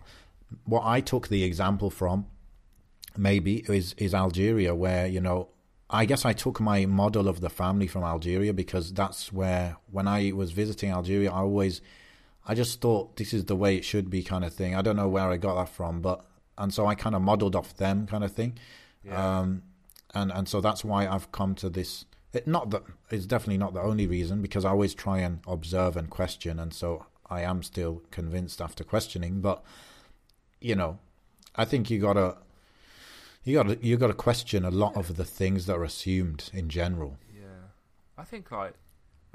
what 0.66 0.84
I 0.86 1.02
took 1.02 1.28
the 1.28 1.44
example 1.44 1.90
from 1.90 2.26
maybe 3.18 3.66
is 3.68 3.94
is 3.98 4.14
Algeria, 4.14 4.74
where 4.74 5.06
you 5.06 5.22
know 5.22 5.50
I 5.90 6.06
guess 6.06 6.24
I 6.24 6.34
took 6.34 6.60
my 6.60 6.86
model 6.86 7.28
of 7.28 7.42
the 7.42 7.50
family 7.50 7.88
from 7.88 8.04
Algeria 8.04 8.54
because 8.54 8.94
that's 8.94 9.34
where 9.34 9.78
when 9.92 10.08
I 10.08 10.32
was 10.32 10.52
visiting 10.52 10.92
Algeria, 10.92 11.32
I 11.32 11.40
always 11.40 11.82
I 12.50 12.56
just 12.56 12.82
thought 12.82 13.16
this 13.18 13.32
is 13.32 13.46
the 13.46 13.56
way 13.56 13.78
it 13.78 13.86
should 13.86 14.10
be, 14.10 14.24
kind 14.24 14.44
of 14.44 14.52
thing. 14.52 14.74
I 14.74 14.82
don't 14.82 14.96
know 14.96 15.08
where 15.08 15.30
I 15.30 15.38
got 15.38 15.54
that 15.54 15.70
from, 15.70 16.02
but 16.02 16.26
and 16.58 16.74
so 16.74 16.88
I 16.88 16.96
kind 16.96 17.16
of 17.16 17.22
modeled 17.22 17.56
off 17.56 17.78
them, 17.78 18.08
kind 18.08 18.24
of 18.24 18.32
thing. 18.32 18.58
Yeah. 19.06 19.40
Um, 19.40 19.62
and 20.16 20.32
and 20.32 20.50
so 20.50 20.60
that's 20.60 20.84
why 20.84 21.08
I've 21.08 21.32
come 21.32 21.54
to 21.56 21.70
this. 21.70 22.06
It, 22.34 22.48
not 22.48 22.72
that 22.72 22.82
it's 23.12 23.28
definitely 23.28 23.60
not 23.60 23.76
the 23.76 23.82
only 23.84 24.08
reason 24.08 24.42
because 24.42 24.66
I 24.66 24.72
always 24.72 24.96
try 24.96 25.20
and 25.20 25.42
observe 25.48 25.96
and 25.96 26.10
question, 26.10 26.58
and 26.58 26.74
so 26.74 27.06
I 27.30 27.42
am 27.42 27.62
still 27.62 28.02
convinced 28.10 28.62
after 28.62 28.84
questioning. 28.84 29.42
But 29.42 29.64
you 30.60 30.74
know, 30.74 30.98
I 31.56 31.66
think 31.66 31.92
you 31.92 32.00
gotta 32.00 32.38
you 33.44 33.54
got 33.54 33.68
to 33.68 33.86
you 33.86 33.96
got 33.96 34.08
to 34.08 34.16
question 34.16 34.66
a 34.66 34.72
lot 34.72 34.98
of 34.98 35.18
the 35.18 35.24
things 35.24 35.68
that 35.68 35.76
are 35.76 35.84
assumed 35.84 36.50
in 36.52 36.68
general. 36.68 37.20
Yeah, 37.32 37.70
I 38.18 38.24
think 38.24 38.52
like, 38.52 38.74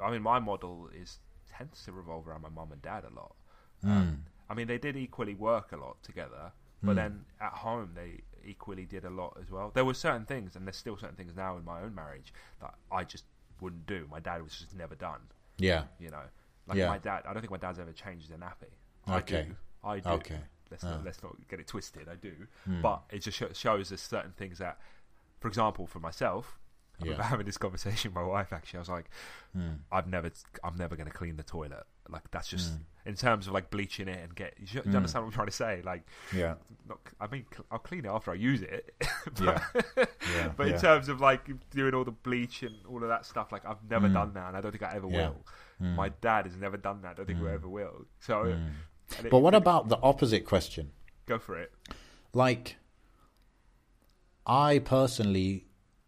I 0.01 0.11
mean, 0.11 0.21
my 0.21 0.39
model 0.39 0.89
is 0.93 1.19
tends 1.57 1.83
to 1.85 1.91
revolve 1.91 2.27
around 2.27 2.41
my 2.41 2.49
mum 2.49 2.71
and 2.71 2.81
dad 2.81 3.03
a 3.03 3.13
lot. 3.15 3.35
Um, 3.83 4.25
I 4.49 4.53
mean, 4.53 4.67
they 4.67 4.77
did 4.77 4.95
equally 4.95 5.35
work 5.35 5.71
a 5.71 5.77
lot 5.77 6.01
together, 6.03 6.51
but 6.81 6.95
then 6.95 7.25
at 7.39 7.51
home 7.53 7.91
they 7.95 8.21
equally 8.45 8.85
did 8.85 9.05
a 9.05 9.09
lot 9.09 9.37
as 9.41 9.49
well. 9.51 9.71
There 9.73 9.85
were 9.85 9.93
certain 9.93 10.25
things, 10.25 10.55
and 10.55 10.65
there's 10.67 10.77
still 10.77 10.97
certain 10.97 11.15
things 11.15 11.35
now 11.35 11.57
in 11.57 11.65
my 11.65 11.81
own 11.81 11.93
marriage 11.95 12.33
that 12.61 12.73
I 12.91 13.03
just 13.03 13.25
wouldn't 13.61 13.85
do. 13.85 14.07
My 14.09 14.19
dad 14.19 14.41
was 14.43 14.53
just 14.55 14.75
never 14.75 14.95
done. 14.95 15.21
Yeah. 15.57 15.83
You 15.99 16.09
know, 16.11 16.23
like 16.67 16.77
Yeah. 16.77 16.87
my 16.87 16.97
dad. 16.97 17.23
I 17.27 17.33
don't 17.33 17.41
think 17.41 17.51
my 17.51 17.57
dad's 17.57 17.79
ever 17.79 17.91
changed 17.93 18.31
a 18.31 18.37
nappy. 18.37 18.71
I 19.07 19.17
Okay. 19.19 19.43
do. 19.49 19.55
I 19.83 19.99
do. 19.99 20.09
Okay. 20.09 20.39
Let's 20.71 20.83
Ah. 20.83 20.91
not 20.91 21.03
let's 21.05 21.21
not 21.23 21.35
get 21.47 21.59
it 21.59 21.67
twisted. 21.67 22.09
I 22.09 22.15
do, 22.15 22.47
Hmm. 22.65 22.81
but 22.81 23.03
it 23.11 23.19
just 23.19 23.37
sho- 23.37 23.53
shows 23.53 23.91
us 23.91 24.01
certain 24.01 24.31
things 24.33 24.57
that, 24.57 24.79
for 25.39 25.47
example, 25.47 25.85
for 25.85 25.99
myself, 25.99 26.59
I 26.99 27.03
remember 27.03 27.23
having 27.23 27.45
this 27.45 27.57
conversation 27.57 28.11
with 28.11 28.15
my 28.15 28.27
wife. 28.27 28.51
Actually, 28.53 28.77
I 28.77 28.81
was 28.81 28.89
like, 28.89 29.09
Hmm. 29.53 29.69
I've 29.91 30.07
never, 30.07 30.31
I'm 30.63 30.75
never 30.77 30.95
going 30.95 31.07
to 31.09 31.13
clean 31.13 31.37
the 31.37 31.43
toilet. 31.43 31.83
Like 32.07 32.29
that's 32.31 32.47
just 32.49 32.73
in 33.05 33.15
terms 33.15 33.47
of 33.47 33.53
like 33.53 33.69
bleaching 33.71 34.07
it 34.07 34.19
and 34.23 34.35
get. 34.35 34.53
You, 34.59 34.81
Hmm. 34.81 34.91
you 34.91 34.97
understand 34.97 35.23
what 35.25 35.29
I'm 35.29 35.33
trying 35.33 35.47
to 35.47 35.51
say? 35.53 35.81
Like, 35.83 36.05
Yeah. 36.33 36.55
not, 36.87 36.99
I 37.19 37.27
mean, 37.27 37.45
I'll 37.71 37.79
clean 37.79 38.05
it 38.05 38.09
after 38.09 38.31
I 38.31 38.35
use 38.35 38.61
it. 38.61 38.93
but 39.25 39.41
Yeah. 39.43 40.05
Yeah. 40.35 40.51
but 40.55 40.67
in 40.67 40.79
terms 40.79 41.09
of 41.09 41.19
like 41.21 41.49
doing 41.71 41.93
all 41.93 42.03
the 42.03 42.11
bleach 42.11 42.63
and 42.63 42.75
all 42.89 43.01
of 43.01 43.09
that 43.09 43.25
stuff, 43.25 43.51
like 43.51 43.65
I've 43.65 43.83
never 43.89 44.07
done 44.09 44.33
that, 44.33 44.47
and 44.49 44.57
I 44.57 44.61
don't 44.61 44.71
think 44.71 44.83
I 44.83 44.95
ever 44.95 45.07
Hmm. 45.07 45.13
Yeah. 45.13 45.29
will. 45.29 45.45
My 45.95 46.09
dad 46.09 46.45
has 46.45 46.55
never 46.55 46.77
done 46.77 47.01
that. 47.01 47.11
I 47.11 47.13
don't 47.15 47.25
think 47.25 47.41
we 47.41 47.49
ever 47.49 47.67
will. 47.67 48.05
So, 48.19 48.43
it- 48.43 49.29
But 49.29 49.39
what 49.39 49.53
it- 49.53 49.57
about 49.57 49.89
the 49.89 49.97
opposite 50.01 50.45
question? 50.45 50.91
Go 51.25 51.39
for 51.39 51.57
it. 51.59 51.71
Like, 52.33 52.77
I 54.45 54.79
personally, 54.79 55.65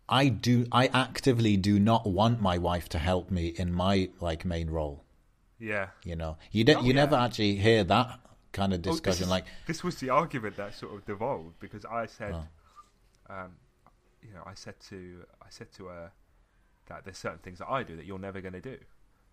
I 0.09 0.29
do, 0.29 0.65
I 0.71 0.87
actively 0.87 1.57
do 1.57 1.79
not 1.79 2.05
want 2.07 2.41
my 2.41 2.57
wife 2.57 2.87
to 2.89 2.99
help 2.99 3.29
me 3.29 3.47
in 3.47 3.73
my 3.73 4.09
like 4.19 4.45
main 4.45 4.69
role. 4.69 5.03
Yeah. 5.59 5.87
You 6.03 6.15
know, 6.15 6.37
you 6.51 6.63
don't, 6.63 6.77
Oh, 6.77 6.81
you 6.81 6.89
yeah. 6.89 6.93
never 7.03 7.15
actually 7.15 7.55
hear 7.55 7.83
that 7.83 8.19
kind 8.53 8.73
of 8.73 8.79
Oh, 8.79 8.83
this 8.83 8.95
discussion. 8.95 9.23
is- 9.23 9.29
like, 9.29 9.45
this 9.65 9.83
was 9.83 9.95
the 9.97 10.09
argument 10.09 10.55
that 10.57 10.73
sort 10.75 10.93
of 10.95 11.05
devolved 11.05 11.59
because 11.59 11.83
I 11.85 12.05
said, 12.05 12.33
Oh. 12.35 13.33
um, 13.35 13.51
you 14.21 14.33
know, 14.33 14.43
I 14.45 14.53
said 14.53 14.79
to 14.89 15.25
I 15.41 15.47
said 15.49 15.71
to 15.73 15.85
her 15.87 16.11
that 16.87 17.03
there's 17.03 17.17
certain 17.17 17.39
things 17.39 17.59
that 17.59 17.69
I 17.69 17.83
do 17.83 17.95
that 17.97 18.05
you're 18.05 18.19
never 18.19 18.39
going 18.41 18.53
to 18.53 18.61
do. 18.61 18.77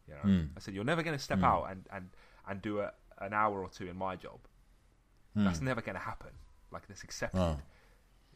You 0.08 0.14
know, 0.14 0.20
Hmm. 0.20 0.42
I 0.56 0.60
said 0.60 0.74
you're 0.74 0.84
never 0.84 1.02
going 1.02 1.16
to 1.16 1.22
step 1.22 1.42
out 1.42 1.64
and 1.70 1.86
and 1.92 2.10
and 2.48 2.60
do 2.62 2.80
a, 2.80 2.92
an 3.18 3.32
hour 3.32 3.62
or 3.62 3.68
two 3.70 3.86
in 3.88 3.96
my 3.96 4.16
job. 4.16 4.40
That's 5.36 5.60
never 5.60 5.80
going 5.80 5.94
to 5.96 6.00
happen. 6.04 6.30
Like 6.70 6.86
that's 6.88 7.02
accepted, 7.04 7.58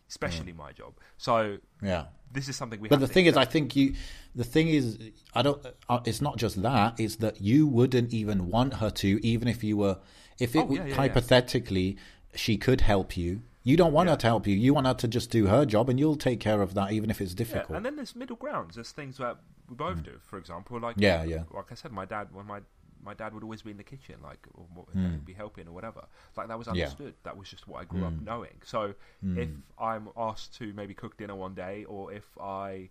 Especially 0.09 0.52
my 0.52 0.72
job. 0.72 0.94
So 1.18 1.59
yeah. 1.82 2.06
this 2.32 2.48
is 2.48 2.56
something 2.56 2.80
we. 2.80 2.89
But 2.89 3.01
the 3.01 3.06
thing 3.09 3.26
is, 3.26 3.36
I 3.36 3.44
think 3.44 3.76
you. 3.76 3.94
The 4.35 4.44
thing 4.44 4.68
is, 4.68 4.98
I 5.35 5.43
don't. 5.43 5.64
Uh, 5.89 6.01
it's 6.05 6.22
not 6.22 6.36
just 6.39 6.62
that. 6.62 6.98
It's 6.98 7.16
that 7.16 7.40
you 7.40 7.66
wouldn't 7.66 8.12
even 8.12 8.48
want 8.48 8.74
her 8.74 8.90
to, 8.90 9.26
even 9.26 9.48
if 9.48 9.62
you 9.62 9.76
were. 9.76 9.98
If 10.39 10.55
it 10.55 10.60
Oh, 10.60 10.72
yeah, 10.72 10.80
yeah, 10.82 10.89
yeah. 10.89 10.94
hypothetically, 10.94 11.98
she 12.35 12.56
could 12.56 12.80
help 12.82 13.16
you. 13.16 13.43
You 13.64 13.76
don't 13.76 13.93
want 13.93 14.09
her 14.09 14.16
to 14.16 14.26
help 14.26 14.47
you. 14.47 14.56
You 14.56 14.72
want 14.72 14.86
her 14.86 14.94
to 14.94 15.09
just 15.09 15.30
do 15.30 15.47
her 15.47 15.66
job, 15.66 15.90
and 15.90 15.98
you'll 15.98 16.16
take 16.16 16.40
care 16.40 16.62
of 16.62 16.72
that, 16.74 16.93
even 16.93 17.10
if 17.10 17.20
it's 17.20 17.32
Yeah, 17.32 17.36
difficult. 17.36 17.76
and 17.76 17.85
then 17.85 17.97
there's 17.97 18.16
middle 18.16 18.36
grounds. 18.36 18.76
There's 18.76 18.93
things 18.93 19.18
that 19.18 19.36
we 19.68 19.74
both 19.76 20.02
do. 20.02 20.12
For 20.22 20.39
example, 20.39 20.80
like. 20.80 20.97
Yeah, 20.98 21.22
yeah. 21.24 21.43
Like 21.52 21.70
I 21.70 21.74
said, 21.74 21.93
my 21.93 22.06
dad 22.06 22.28
when 22.32 22.47
my 22.47 22.60
my 23.03 23.15
dad 23.15 23.33
would 23.35 23.43
always 23.43 23.62
be 23.62 23.70
in 23.70 23.77
the 23.77 23.85
kitchen, 23.85 24.16
like 24.23 24.47
or, 24.55 24.85
Hmm. 24.93 25.11
he'd 25.12 25.25
be 25.25 25.33
helping 25.33 25.69
or 25.69 25.73
whatever. 25.73 26.05
Like 26.37 26.49
that 26.49 26.59
was 26.59 26.69
understood. 26.69 27.15
That 27.23 27.37
was 27.37 27.49
just 27.49 27.69
what 27.69 27.81
I 27.81 27.85
grew 27.85 28.05
up 28.05 28.15
Hmm. 28.15 28.25
knowing. 28.25 28.61
So 28.65 28.95
if 29.23 29.49
I'm 29.79 30.09
asked 30.16 30.55
to 30.59 30.73
maybe 30.75 30.95
cook 30.95 31.16
dinner 31.16 31.35
one 31.35 31.55
day, 31.55 31.85
or 31.85 32.12
if 32.12 32.27
I, 32.39 32.91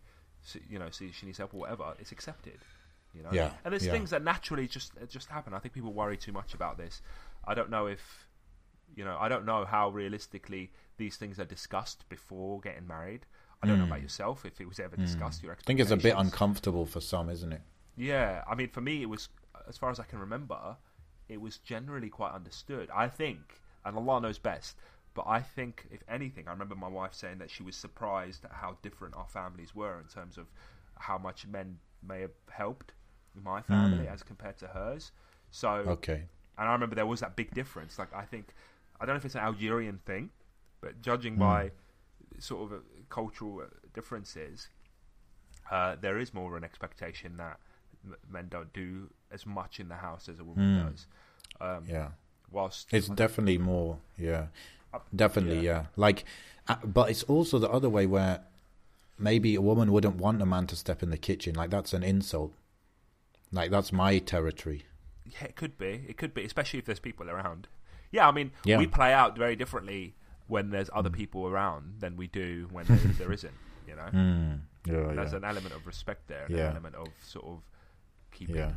you 0.70 0.80
know, 0.80 0.90
see 0.90 1.12
she 1.12 1.26
needs 1.26 1.38
help 1.38 1.54
or 1.54 1.60
whatever, 1.62 1.96
it's 2.00 2.12
accepted. 2.12 2.60
You 3.14 3.24
know. 3.24 3.32
Yeah, 3.32 3.52
And 3.64 3.72
there's 3.72 3.86
yeah. 3.86 3.92
things 3.92 4.10
that 4.12 4.24
naturally 4.24 4.68
just 4.68 4.92
just 5.10 5.30
happen. 5.30 5.54
I 5.54 5.60
think 5.60 5.74
people 5.74 5.92
worry 5.94 6.18
too 6.18 6.32
much 6.32 6.54
about 6.54 6.78
this. 6.78 7.02
I 7.46 7.54
don't 7.54 7.70
know 7.70 7.88
if 7.88 8.28
you 8.96 9.04
know, 9.04 9.18
I 9.20 9.28
don't 9.28 9.46
know 9.46 9.66
how 9.66 9.90
realistically 9.90 10.72
these 10.98 11.18
things 11.18 11.40
are 11.40 11.46
discussed 11.46 12.08
before 12.10 12.62
getting 12.62 12.88
married. 12.88 13.26
I 13.62 13.68
don't 13.68 13.80
know 13.80 13.86
about 13.86 14.02
yourself 14.02 14.46
if 14.46 14.62
it 14.62 14.68
was 14.68 14.80
ever 14.80 14.96
discussed. 14.96 15.44
Your 15.44 15.54
Hmm. 15.54 15.60
I 15.60 15.64
think 15.66 15.80
it's 15.80 15.92
a 15.92 15.98
bit 15.98 16.16
uncomfortable 16.16 16.86
for 16.86 17.02
some, 17.02 17.30
isn't 17.30 17.52
it? 17.52 17.62
Yeah, 17.96 18.44
I 18.48 18.54
mean, 18.56 18.70
for 18.70 18.82
me, 18.82 19.02
it 19.02 19.10
was 19.10 19.30
as 19.68 19.78
far 19.78 19.90
as 19.90 20.00
I 20.00 20.04
can 20.04 20.20
remember, 20.20 20.78
it 21.30 21.42
was 21.42 21.58
generally 21.58 22.10
quite 22.10 22.34
understood. 22.34 22.90
I 22.94 23.08
think, 23.08 23.62
and 23.86 23.98
Allah 23.98 24.22
knows 24.22 24.38
best, 24.38 24.78
but 25.14 25.26
I 25.28 25.40
think, 25.42 25.88
if 25.92 26.04
anything, 26.08 26.48
I 26.48 26.52
remember 26.52 26.76
my 26.76 26.88
wife 26.88 27.14
saying 27.14 27.40
that 27.40 27.50
she 27.50 27.64
was 27.64 27.76
surprised 27.76 28.46
at 28.46 28.52
how 28.52 28.78
different 28.82 29.16
our 29.16 29.28
families 29.28 29.76
were 29.76 30.00
in 30.00 30.06
terms 30.08 30.38
of 30.38 30.46
how 31.00 31.18
much 31.18 31.48
men 31.48 31.80
may 32.08 32.22
have 32.22 32.32
helped 32.50 32.94
my 33.34 33.62
family 33.62 34.08
as 34.08 34.24
compared 34.24 34.58
to 34.60 34.68
hers. 34.68 35.12
So, 35.52 35.88
Okay. 35.88 36.24
and 36.58 36.70
I 36.70 36.74
remember 36.74 36.96
there 36.96 37.06
was 37.06 37.20
that 37.22 37.36
big 37.36 37.54
difference. 37.54 37.98
Like 38.00 38.14
I 38.14 38.24
think, 38.24 38.54
I 39.00 39.06
don't 39.06 39.16
know 39.16 39.18
if 39.20 39.26
it's 39.26 39.36
an 39.36 39.42
Algerian 39.42 40.00
thing, 40.06 40.30
but 40.82 41.02
judging 41.02 41.38
by 41.38 41.72
sort 42.40 42.72
of 42.72 42.78
uh, 42.78 42.82
cultural 43.10 43.62
uh, 43.62 43.66
differences, 43.94 44.70
uh, 45.72 45.96
there 46.00 46.18
is 46.20 46.34
more 46.34 46.52
of 46.52 46.58
an 46.58 46.64
expectation 46.64 47.38
that 47.38 47.60
men 48.30 48.48
don't 48.50 48.72
do 48.74 49.10
as 49.32 49.46
much 49.46 49.80
in 49.80 49.90
the 49.90 49.96
house 49.96 50.30
as 50.30 50.40
a 50.40 50.44
woman 50.44 50.86
does. 50.92 51.08
Um, 51.60 51.84
Yeah. 51.88 52.10
Whilst 52.52 52.88
It's 52.94 53.08
definitely 53.10 53.58
more, 53.58 54.00
yeah, 54.18 54.48
Uh, 54.94 55.00
definitely, 55.14 55.60
yeah. 55.66 55.88
Like, 55.98 56.24
uh, 56.68 56.78
but 56.86 57.10
it's 57.10 57.24
also 57.24 57.60
the 57.60 57.70
other 57.70 57.90
way 57.90 58.06
where 58.06 58.42
maybe 59.20 59.54
a 59.56 59.62
woman 59.62 59.92
wouldn't 59.92 60.16
want 60.16 60.42
a 60.42 60.46
man 60.46 60.66
to 60.68 60.76
step 60.76 61.04
in 61.04 61.10
the 61.10 61.18
kitchen. 61.18 61.56
Like 61.56 61.70
that's 61.72 61.94
an 61.94 62.04
insult. 62.04 62.54
Like 63.52 63.70
that's 63.72 63.92
my 63.92 64.20
territory. 64.20 64.86
Yeah, 65.26 65.44
it 65.46 65.56
could 65.58 65.78
be. 65.78 66.06
It 66.08 66.16
could 66.18 66.34
be, 66.34 66.46
especially 66.46 66.80
if 66.80 66.86
there's 66.86 67.00
people 67.00 67.30
around. 67.30 67.68
Yeah, 68.12 68.28
I 68.30 68.32
mean, 68.32 68.52
Yeah. 68.64 68.78
we 68.78 68.88
play 68.88 69.14
out 69.14 69.38
very 69.38 69.56
differently 69.58 70.14
when 70.48 70.70
there's 70.70 70.90
other 70.94 71.10
people 71.10 71.48
around 71.48 71.96
than 72.00 72.16
we 72.16 72.28
do 72.28 72.70
when 72.72 72.86
there, 72.88 72.98
there 72.98 73.32
isn't. 73.34 73.54
You 73.88 73.96
know, 73.98 74.10
Mm. 74.14 74.60
Yeah, 74.86 75.14
there's 75.14 75.32
yeah. 75.32 75.38
an 75.40 75.44
element 75.44 75.74
of 75.76 75.86
respect 75.86 76.28
there, 76.28 76.46
Yeah. 76.50 76.58
an 76.68 76.72
element 76.72 76.96
of 76.96 77.08
sort 77.22 77.46
of 77.46 77.62
keeping 78.32 78.56
Yeah. 78.56 78.74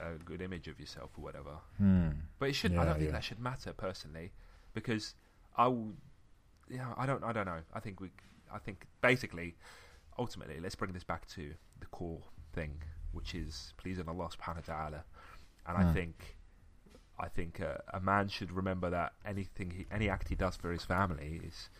A 0.00 0.14
good 0.24 0.40
image 0.42 0.68
of 0.68 0.78
yourself 0.80 1.10
or 1.16 1.22
whatever. 1.24 1.56
Hmm. 1.78 2.08
But 2.38 2.48
it 2.50 2.54
should. 2.54 2.72
I 2.72 2.76
Yeah, 2.76 2.84
don't 2.84 2.94
think 2.94 3.06
yeah. 3.06 3.12
that 3.12 3.24
should 3.24 3.40
matter 3.40 3.72
personally, 3.72 4.32
because 4.74 5.14
I 5.56 5.66
will. 5.68 5.94
Yeah, 6.68 6.92
I 6.96 7.06
don't. 7.06 7.22
I 7.24 7.32
don't 7.32 7.46
know. 7.46 7.60
I 7.74 7.80
think 7.80 8.00
we. 8.00 8.10
I 8.52 8.58
think 8.58 8.86
basically, 9.00 9.56
ultimately, 10.18 10.60
let's 10.60 10.74
bring 10.74 10.92
this 10.92 11.04
back 11.04 11.26
to 11.28 11.54
the 11.80 11.86
core 11.86 12.22
thing, 12.52 12.82
which 13.12 13.34
is 13.34 13.72
pleasing 13.76 14.08
Allah 14.08 14.28
Subhanahu 14.28 14.68
wa 14.68 14.74
Taala, 14.74 15.02
and 15.66 15.76
Hmm. 15.76 15.86
I 15.88 15.92
think. 15.92 16.36
I 17.18 17.28
think 17.28 17.62
uh, 17.62 17.78
a 17.94 17.98
man 18.00 18.28
should 18.28 18.52
remember 18.52 18.90
that 18.90 19.14
anything, 19.24 19.70
he, 19.70 19.86
any 19.90 20.10
act 20.10 20.28
he 20.28 20.34
does 20.34 20.54
for 20.54 20.70
his 20.70 20.84
family 20.84 21.40
is 21.42 21.70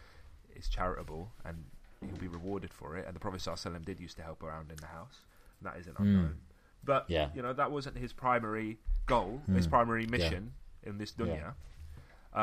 is 0.54 0.66
charitable, 0.66 1.30
and 1.44 1.64
he'll 2.00 2.16
be 2.16 2.26
rewarded 2.28 2.72
for 2.72 2.96
it. 2.96 3.04
And 3.06 3.14
the 3.14 3.20
Prophet 3.20 3.40
ﷺ 3.40 3.84
did 3.84 4.00
used 4.00 4.16
to 4.16 4.22
help 4.22 4.42
around 4.42 4.70
in 4.70 4.76
the 4.76 4.86
house. 4.86 5.16
And 5.60 5.66
that 5.70 5.78
isn't 5.78 5.94
unknown. 5.98 6.38
But 6.86 7.02
Hmm. 7.06 7.12
Yeah. 7.12 7.26
Hmm. 7.28 7.36
you 7.36 7.42
know 7.42 7.52
that 7.52 7.70
wasn't 7.76 7.96
his 8.04 8.12
primary 8.12 8.78
goal, 9.06 9.42
his 9.54 9.66
primary 9.66 10.06
mission 10.06 10.52
in 10.88 10.98
this 10.98 11.12
dunya. 11.12 11.36
Yeah, 11.36 11.52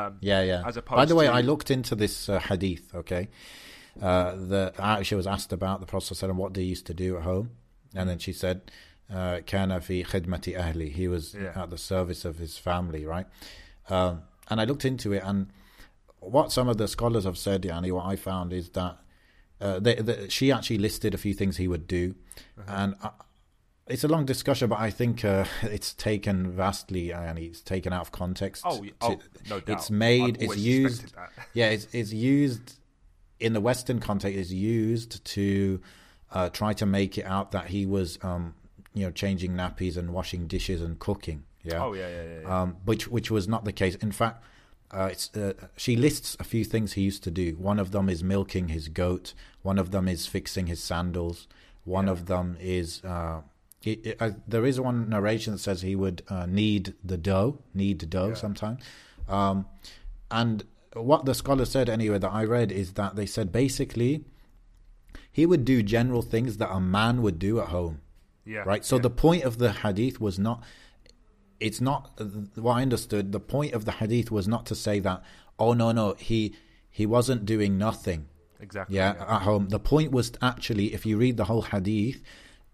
Um, 0.06 0.18
Yeah, 0.22 0.42
yeah. 0.52 0.62
As 0.68 0.78
By 0.78 1.06
the 1.06 1.16
way, 1.16 1.28
to- 1.28 1.34
I 1.34 1.42
looked 1.42 1.70
into 1.78 1.94
this 1.96 2.16
uh, 2.30 2.40
hadith. 2.40 2.86
Okay, 3.02 3.30
uh, 4.02 4.36
the 4.36 4.74
Aisha 4.78 5.16
was 5.16 5.28
asked 5.28 5.52
about 5.54 5.80
the 5.82 5.86
Prophet 5.86 6.14
ﷺ, 6.16 6.36
what 6.36 6.54
they 6.54 6.64
used 6.64 6.86
to 6.88 6.94
do 6.94 7.18
at 7.18 7.24
home, 7.24 7.52
and 7.96 8.10
then 8.10 8.18
she 8.20 8.34
said, 8.34 8.72
uh, 9.14 9.40
"Kana 9.46 9.80
fi 9.82 10.04
khidmati 10.04 10.54
ahli." 10.58 10.92
He 10.92 11.08
was 11.08 11.34
Yeah. 11.36 11.54
at 11.64 11.70
the 11.70 11.78
service 11.78 12.26
of 12.26 12.38
his 12.38 12.58
family, 12.58 13.06
right? 13.06 13.28
Um, 13.90 14.24
and 14.50 14.60
I 14.62 14.66
looked 14.66 14.86
into 14.86 15.14
it, 15.14 15.24
and 15.24 15.48
what 16.20 16.52
some 16.52 16.68
of 16.70 16.78
the 16.78 16.88
scholars 16.88 17.26
have 17.26 17.38
said, 17.38 17.62
Yani, 17.64 17.92
what 17.92 18.06
I 18.06 18.16
found 18.16 18.52
is 18.54 18.70
that 18.70 18.98
uh, 19.62 19.80
they, 19.80 19.96
they, 19.96 20.28
she 20.30 20.52
actually 20.52 20.78
listed 20.80 21.14
a 21.14 21.18
few 21.18 21.34
things 21.34 21.58
he 21.58 21.68
would 21.68 21.88
do, 21.88 22.16
Uh-huh. 22.58 22.74
and 22.82 22.96
I, 23.04 23.12
it's 23.88 24.04
a 24.04 24.08
long 24.08 24.26
discussion, 24.26 24.70
but 24.70 24.80
I 24.80 24.90
think 24.90 25.26
uh, 25.26 25.46
it's 25.64 25.94
taken 25.94 26.52
vastly, 26.52 27.12
and 27.12 27.38
it's 27.38 27.62
taken 27.62 27.94
out 27.94 28.02
of 28.02 28.12
context. 28.12 28.64
Oh, 28.66 28.84
oh, 29.02 29.20
no 29.50 29.60
doubt. 29.60 29.78
It's 29.78 29.92
made, 29.92 30.42
it's 30.42 30.58
used. 30.58 31.14
that. 31.16 31.30
Yeah, 31.54 31.70
it's, 31.70 31.88
it's 31.94 32.14
used 32.14 32.80
in 33.40 33.54
the 33.54 33.62
Western 33.62 34.00
context. 34.00 34.38
It's 34.38 34.52
used 34.52 35.24
to 35.26 35.82
uh, 36.32 36.50
try 36.50 36.74
to 36.74 36.86
make 36.86 37.18
it 37.18 37.26
out 37.26 37.52
that 37.52 37.68
he 37.68 37.86
was, 37.86 38.18
um, 38.22 38.56
you 38.94 39.06
know, 39.06 39.12
changing 39.12 39.54
nappies 39.54 39.98
and 39.98 40.14
washing 40.14 40.48
dishes 40.48 40.82
and 40.82 40.98
cooking. 40.98 41.44
Yeah. 41.64 41.84
Oh 41.84 41.94
yeah, 41.94 42.10
yeah, 42.10 42.24
yeah. 42.24 42.40
yeah. 42.42 42.62
Um, 42.62 42.78
which 42.86 43.08
which 43.08 43.32
was 43.32 43.48
not 43.48 43.64
the 43.66 43.72
case. 43.72 43.96
In 43.96 44.12
fact, 44.12 44.44
uh, 44.92 45.10
it's 45.12 45.36
uh, 45.36 45.54
she 45.78 45.96
lists 45.96 46.36
a 46.40 46.44
few 46.44 46.64
things 46.64 46.94
he 46.94 47.02
used 47.02 47.24
to 47.24 47.32
do. 47.32 47.56
One 47.56 47.80
of 47.80 47.92
them 47.92 48.10
is 48.10 48.24
milking 48.24 48.70
his 48.70 48.90
goat. 48.90 49.34
One 49.62 49.80
of 49.80 49.92
them 49.92 50.08
is 50.08 50.28
fixing 50.28 50.68
his 50.68 50.82
sandals. 50.84 51.48
One 51.86 52.08
of 52.08 52.28
them 52.28 52.58
is 52.60 53.04
uh, 53.04 53.42
it, 53.84 54.06
it, 54.06 54.18
uh, 54.20 54.32
there 54.48 54.66
is 54.66 54.80
one 54.80 55.10
narration 55.10 55.54
that 55.54 55.60
says 55.60 55.82
he 55.82 55.96
would 55.96 56.24
uh, 56.30 56.46
knead 56.46 56.94
the 57.04 57.18
dough, 57.18 57.60
knead 57.74 58.00
the 58.00 58.06
dough 58.06 58.34
sometime, 58.34 58.78
um, 59.28 59.66
and 60.32 60.64
what 60.94 61.26
the 61.26 61.34
scholar 61.34 61.66
said 61.66 61.90
anyway 61.90 62.20
that 62.20 62.32
I 62.32 62.44
read 62.44 62.72
is 62.72 62.94
that 62.94 63.16
they 63.16 63.26
said 63.26 63.52
basically 63.52 64.26
he 65.32 65.46
would 65.46 65.66
do 65.66 65.82
general 65.82 66.22
things 66.22 66.58
that 66.58 66.72
a 66.72 66.80
man 66.80 67.22
would 67.22 67.40
do 67.40 67.60
at 67.60 67.70
home. 67.70 68.02
Yeah. 68.46 68.64
Right. 68.66 68.86
So 68.86 68.98
yeah. 68.98 69.04
the 69.04 69.10
point 69.10 69.44
of 69.44 69.58
the 69.58 69.72
hadith 69.72 70.20
was 70.22 70.38
not. 70.38 70.64
It's 71.60 71.80
not 71.80 72.20
what 72.56 72.74
I 72.74 72.82
understood. 72.82 73.32
The 73.32 73.40
point 73.40 73.74
of 73.74 73.86
the 73.86 73.94
hadith 73.94 74.32
was 74.32 74.48
not 74.48 74.66
to 74.68 74.76
say 74.76 75.00
that. 75.00 75.24
Oh 75.58 75.74
no 75.74 75.92
no 75.92 76.14
he 76.16 76.56
he 76.90 77.06
wasn't 77.06 77.46
doing 77.46 77.78
nothing. 77.78 78.28
exactly. 78.60 78.98
Yeah, 78.98 79.12
at 79.28 79.42
home. 79.44 79.70
The 79.70 79.80
point 79.80 80.12
was 80.12 80.34
actually, 80.42 80.94
if 80.94 81.06
you 81.06 81.18
read 81.18 81.38
the 81.38 81.46
whole 81.46 81.64
hadith, 81.64 82.22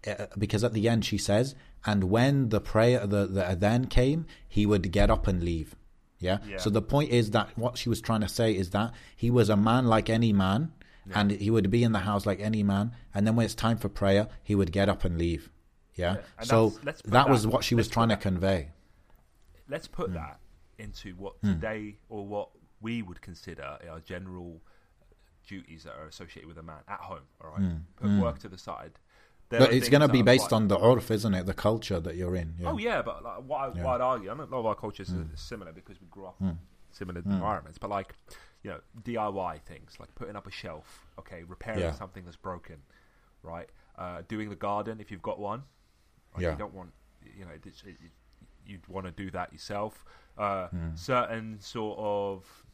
uh, 0.06 0.26
because 0.38 0.64
at 0.64 0.72
the 0.72 0.88
end 0.88 1.04
she 1.04 1.18
says, 1.18 1.54
and 1.86 2.04
when 2.04 2.48
the 2.50 2.60
prayer, 2.60 3.06
the 3.06 3.26
the 3.26 3.42
adhan 3.42 3.88
came, 3.90 4.26
he 4.48 4.66
would 4.66 4.90
get 4.92 5.10
up 5.10 5.26
and 5.26 5.42
leave. 5.42 5.74
Yeah? 6.18 6.38
Yeah. 6.46 6.58
So 6.58 6.68
the 6.70 6.82
point 6.82 7.10
is 7.10 7.30
that 7.30 7.56
what 7.56 7.78
she 7.78 7.88
was 7.88 8.00
trying 8.00 8.20
to 8.20 8.28
say 8.28 8.54
is 8.54 8.70
that 8.70 8.92
he 9.16 9.30
was 9.30 9.48
a 9.48 9.56
man 9.56 9.86
like 9.86 10.10
any 10.10 10.32
man, 10.32 10.72
and 11.14 11.30
he 11.30 11.50
would 11.50 11.70
be 11.70 11.82
in 11.82 11.92
the 11.92 12.00
house 12.00 12.26
like 12.26 12.40
any 12.40 12.62
man, 12.62 12.92
and 13.14 13.26
then 13.26 13.36
when 13.36 13.44
it's 13.46 13.54
time 13.54 13.78
for 13.78 13.88
prayer, 13.88 14.28
he 14.42 14.54
would 14.54 14.70
get 14.72 14.88
up 14.88 15.04
and 15.04 15.16
leave. 15.18 15.50
Yeah. 15.96 16.16
Yeah, 16.38 16.44
so 16.44 16.70
put 16.70 17.02
that 17.04 17.28
was 17.28 17.46
what 17.46 17.64
she 17.64 17.74
was 17.74 17.88
trying 17.88 18.08
to 18.10 18.14
that- 18.16 18.22
convey. 18.22 18.70
let's 19.68 19.86
Hmm. 19.86 19.94
put 19.94 20.12
that 20.14 20.40
into 20.78 21.14
what 21.16 21.40
today 21.42 21.96
or 22.08 22.26
what 22.26 22.48
we 22.80 23.02
would 23.02 23.20
consider 23.20 23.78
our 23.90 24.00
general 24.00 24.60
duties 25.46 25.84
that 25.84 25.94
are 25.94 26.06
associated 26.06 26.48
with 26.48 26.58
a 26.58 26.62
man 26.62 26.78
at 26.88 27.00
home. 27.00 27.26
All 27.42 27.50
right, 27.56 27.72
put 27.96 28.10
work 28.20 28.38
to 28.40 28.48
the 28.48 28.58
side. 28.58 28.92
But 29.58 29.72
it's 29.72 29.88
going 29.88 30.00
to 30.02 30.08
be 30.08 30.22
based 30.22 30.52
on 30.52 30.68
the 30.68 30.76
urf, 30.78 31.10
isn't 31.10 31.34
it? 31.34 31.44
The 31.46 31.54
culture 31.54 31.98
that 32.00 32.14
you're 32.16 32.36
in. 32.36 32.54
Yeah. 32.58 32.70
Oh 32.70 32.78
yeah, 32.78 33.02
but 33.02 33.22
like, 33.24 33.38
what, 33.46 33.58
I, 33.60 33.76
Yeah. 33.76 33.84
What 33.84 33.94
I'd 33.96 34.04
argue, 34.04 34.30
I 34.30 34.34
know 34.34 34.44
a 34.44 34.46
lot 34.46 34.60
of 34.60 34.66
our 34.66 34.74
cultures 34.76 35.10
are 35.10 35.26
similar 35.34 35.72
because 35.72 36.00
we 36.00 36.06
grew 36.08 36.26
up 36.26 36.36
in 36.40 36.58
similar 36.92 37.20
environments. 37.24 37.78
But 37.78 37.90
like, 37.90 38.14
you 38.62 38.70
know, 38.70 38.80
DIY 39.02 39.62
things 39.62 39.96
like 39.98 40.14
putting 40.14 40.36
up 40.36 40.46
a 40.46 40.50
shelf, 40.50 41.06
okay, 41.18 41.42
repairing 41.42 41.80
Yeah. 41.80 41.92
something 41.92 42.24
that's 42.24 42.36
broken, 42.36 42.76
right? 43.42 43.68
Uh, 43.98 44.22
doing 44.28 44.48
the 44.50 44.56
garden 44.56 45.00
if 45.00 45.10
you've 45.10 45.22
got 45.22 45.38
one. 45.38 45.64
Like, 46.34 46.42
Yeah. 46.42 46.52
You 46.52 46.58
don't 46.58 46.74
want, 46.74 46.92
you 47.36 47.44
know, 47.44 47.50
it's, 47.64 47.82
it, 47.84 47.96
you'd 48.64 48.86
want 48.86 49.06
to 49.06 49.12
do 49.12 49.30
that 49.32 49.52
yourself. 49.52 50.04
Uh, 50.38 50.68
Hmm. 50.68 50.94
Certain 50.94 51.58
sort 51.60 51.98
of, 51.98 52.64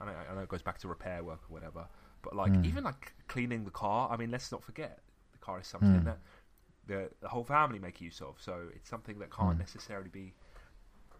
I 0.00 0.06
know, 0.06 0.12
I 0.30 0.34
know 0.34 0.40
it 0.40 0.48
goes 0.48 0.62
back 0.62 0.78
to 0.78 0.88
repair 0.88 1.22
work 1.22 1.40
or 1.48 1.52
whatever, 1.54 1.86
but 2.22 2.34
like 2.34 2.52
Hmm. 2.52 2.64
even 2.64 2.82
like 2.84 3.14
cleaning 3.28 3.64
the 3.64 3.70
car. 3.70 4.10
I 4.10 4.16
mean, 4.16 4.30
let's 4.32 4.50
not 4.50 4.64
forget 4.64 4.98
car 5.46 5.56
is 5.60 5.66
something 5.74 6.00
Hmm. 6.00 6.10
that 6.10 6.18
the 6.90 7.00
the 7.24 7.28
whole 7.34 7.44
family 7.44 7.78
make 7.78 7.96
use 8.10 8.20
of. 8.28 8.34
So 8.46 8.54
it's 8.76 8.88
something 8.94 9.18
that 9.22 9.30
Hmm. 9.32 9.40
can't 9.40 9.58
necessarily 9.66 10.10
be 10.22 10.26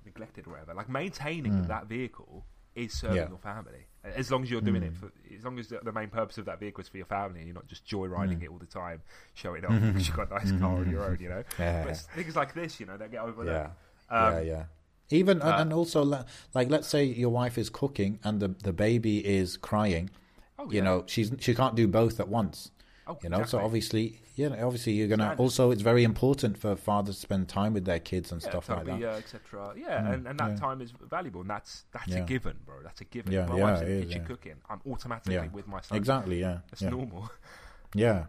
neglected 0.05 0.47
or 0.47 0.51
whatever. 0.51 0.75
Like 0.75 0.89
maintaining 0.89 1.63
that 1.69 1.87
vehicle 1.87 2.45
is 2.75 2.93
serving 2.93 3.17
Hmm. 3.17 3.23
Yeah. 3.23 3.29
your 3.29 3.39
family 3.39 3.87
as 4.03 4.31
long 4.33 4.43
as 4.43 4.51
you're 4.51 4.61
doing 4.71 4.83
it 4.83 4.95
for 4.97 5.09
as 5.39 5.45
long 5.45 5.59
as 5.61 5.69
the, 5.69 5.79
the 5.83 5.93
main 5.93 6.11
purpose 6.11 6.39
of 6.39 6.45
that 6.47 6.59
vehicle 6.59 6.83
is 6.83 6.89
for 6.89 6.97
your 6.97 7.07
family 7.07 7.39
and 7.41 7.47
you're 7.49 7.55
not 7.63 7.69
just 7.69 7.87
joyriding 7.87 8.39
Hmm. 8.39 8.43
it 8.45 8.51
all 8.51 8.59
the 8.59 8.67
time 8.83 9.01
showing 9.35 9.65
off 9.65 9.71
because 9.81 10.07
you've 10.09 10.17
got 10.17 10.31
a 10.33 10.35
nice 10.35 10.53
car 10.61 10.77
on 10.79 10.91
your 10.91 11.05
own 11.09 11.19
you 11.21 11.29
know 11.29 11.45
Yeah. 11.59 11.85
but 11.85 11.97
things 12.19 12.35
like 12.35 12.53
this 12.53 12.81
you 12.81 12.87
know 12.87 12.97
that 12.97 13.11
get 13.13 13.19
Yeah. 13.23 13.29
overlooked 13.29 13.71
yeah, 14.11 14.27
Um, 14.39 14.47
yeah. 14.47 14.65
Even 15.11 15.41
uh, 15.41 15.57
and 15.61 15.73
also 15.73 16.03
like 16.03 16.69
let's 16.75 16.89
say 16.89 17.05
your 17.05 17.31
wife 17.31 17.57
is 17.57 17.71
cooking 17.71 18.19
and 18.25 18.41
the 18.43 18.49
the 18.49 18.73
baby 18.73 19.17
is 19.25 19.57
crying. 19.57 20.11
oh, 20.59 20.65
You 20.65 20.79
yeah. 20.79 20.85
know, 20.89 21.05
she's 21.07 21.31
she 21.39 21.55
can't 21.55 21.77
do 21.77 21.87
both 21.87 22.19
at 22.19 22.29
once. 22.29 22.71
Oh, 23.07 23.19
You 23.23 23.29
know, 23.29 23.39
so 23.39 23.43
exactly. 23.43 23.65
obviously, 23.65 24.21
you 24.37 24.49
know, 24.51 24.67
obviously 24.67 24.93
you're 24.93 25.09
gonna. 25.09 25.35
Also, 25.39 25.71
it's 25.71 25.83
very 25.83 26.05
important 26.05 26.59
for 26.59 26.77
fathers 26.77 27.17
to 27.17 27.21
spend 27.21 27.49
time 27.49 27.73
with 27.75 27.85
their 27.85 27.99
kids 28.01 28.33
and 28.33 28.43
yeah, 28.43 28.49
stuff 28.51 28.69
like 28.69 28.87
that. 28.87 28.99
yeah, 29.01 29.15
etc. 29.15 29.75
Yeah, 29.77 30.13
and, 30.13 30.27
and 30.27 30.39
that 30.39 30.51
yeah. 30.51 30.57
time 30.57 30.81
is 30.81 30.93
valuable, 31.11 31.43
and 31.43 31.51
that's 31.51 31.85
that's 31.93 32.09
Yeah. 32.09 32.19
a 32.19 32.27
given, 32.27 32.57
bro. 32.65 32.77
That's 32.83 33.01
a 33.01 33.05
given. 33.05 33.33
Yeah, 33.33 33.47
my 33.47 33.57
yeah, 33.57 33.63
wife's 33.65 33.83
in 33.83 34.01
the 34.01 34.07
kitchen 34.07 34.23
yeah. 34.23 34.29
cooking. 34.29 34.55
I'm 34.69 34.81
automatically 34.91 35.35
Yeah. 35.35 35.47
with 35.53 35.67
my 35.67 35.81
son. 35.81 35.97
Exactly. 35.99 36.41
Yeah. 36.41 36.59
That's 36.71 36.83
yeah. 36.83 36.91
normal. 36.91 37.31
Yeah. 37.97 38.27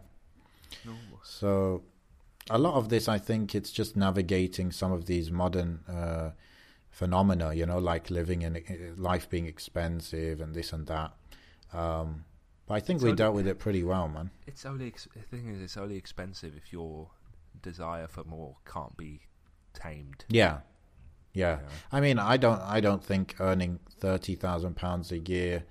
normal. 0.84 1.20
So, 1.24 1.82
a 2.48 2.58
lot 2.58 2.74
of 2.74 2.88
this, 2.88 3.08
I 3.08 3.18
think, 3.18 3.54
it's 3.54 3.72
just 3.72 3.96
navigating 3.96 4.70
some 4.70 4.92
of 4.92 5.06
these 5.06 5.30
modern 5.32 5.80
uh, 5.88 6.30
phenomena. 6.90 7.52
You 7.52 7.66
know, 7.66 7.78
like 7.78 8.08
living 8.10 8.42
in 8.42 8.62
life 8.96 9.28
being 9.28 9.46
expensive 9.46 10.40
and 10.40 10.54
this 10.54 10.72
and 10.72 10.86
that. 10.86 11.14
Um, 11.72 12.24
but 12.66 12.74
I 12.74 12.80
think 12.80 12.96
It's 12.98 13.04
we 13.04 13.10
only- 13.10 13.16
dealt 13.16 13.34
with 13.34 13.46
it 13.46 13.58
pretty 13.58 13.82
well, 13.84 14.08
man. 14.08 14.30
It's 14.46 14.64
only 14.66 14.86
ex- 14.88 15.08
the 15.14 15.22
thing 15.22 15.48
is, 15.48 15.60
it's 15.60 15.76
only 15.76 15.96
expensive 15.96 16.54
if 16.56 16.72
your 16.72 17.10
desire 17.62 18.06
for 18.08 18.24
more 18.24 18.56
can't 18.64 18.96
be 18.96 19.20
tamed. 19.72 20.24
Yeah. 20.28 20.60
Yeah. 21.32 21.58
Yeah. 21.60 21.68
I 21.92 22.00
mean, 22.00 22.18
I 22.18 22.36
don't 22.36 22.60
I 22.62 22.80
don't 22.80 23.04
think 23.04 23.36
earning 23.40 23.80
30,000 23.98 24.74
pounds 24.76 25.12
a 25.12 25.18
year 25.18 25.64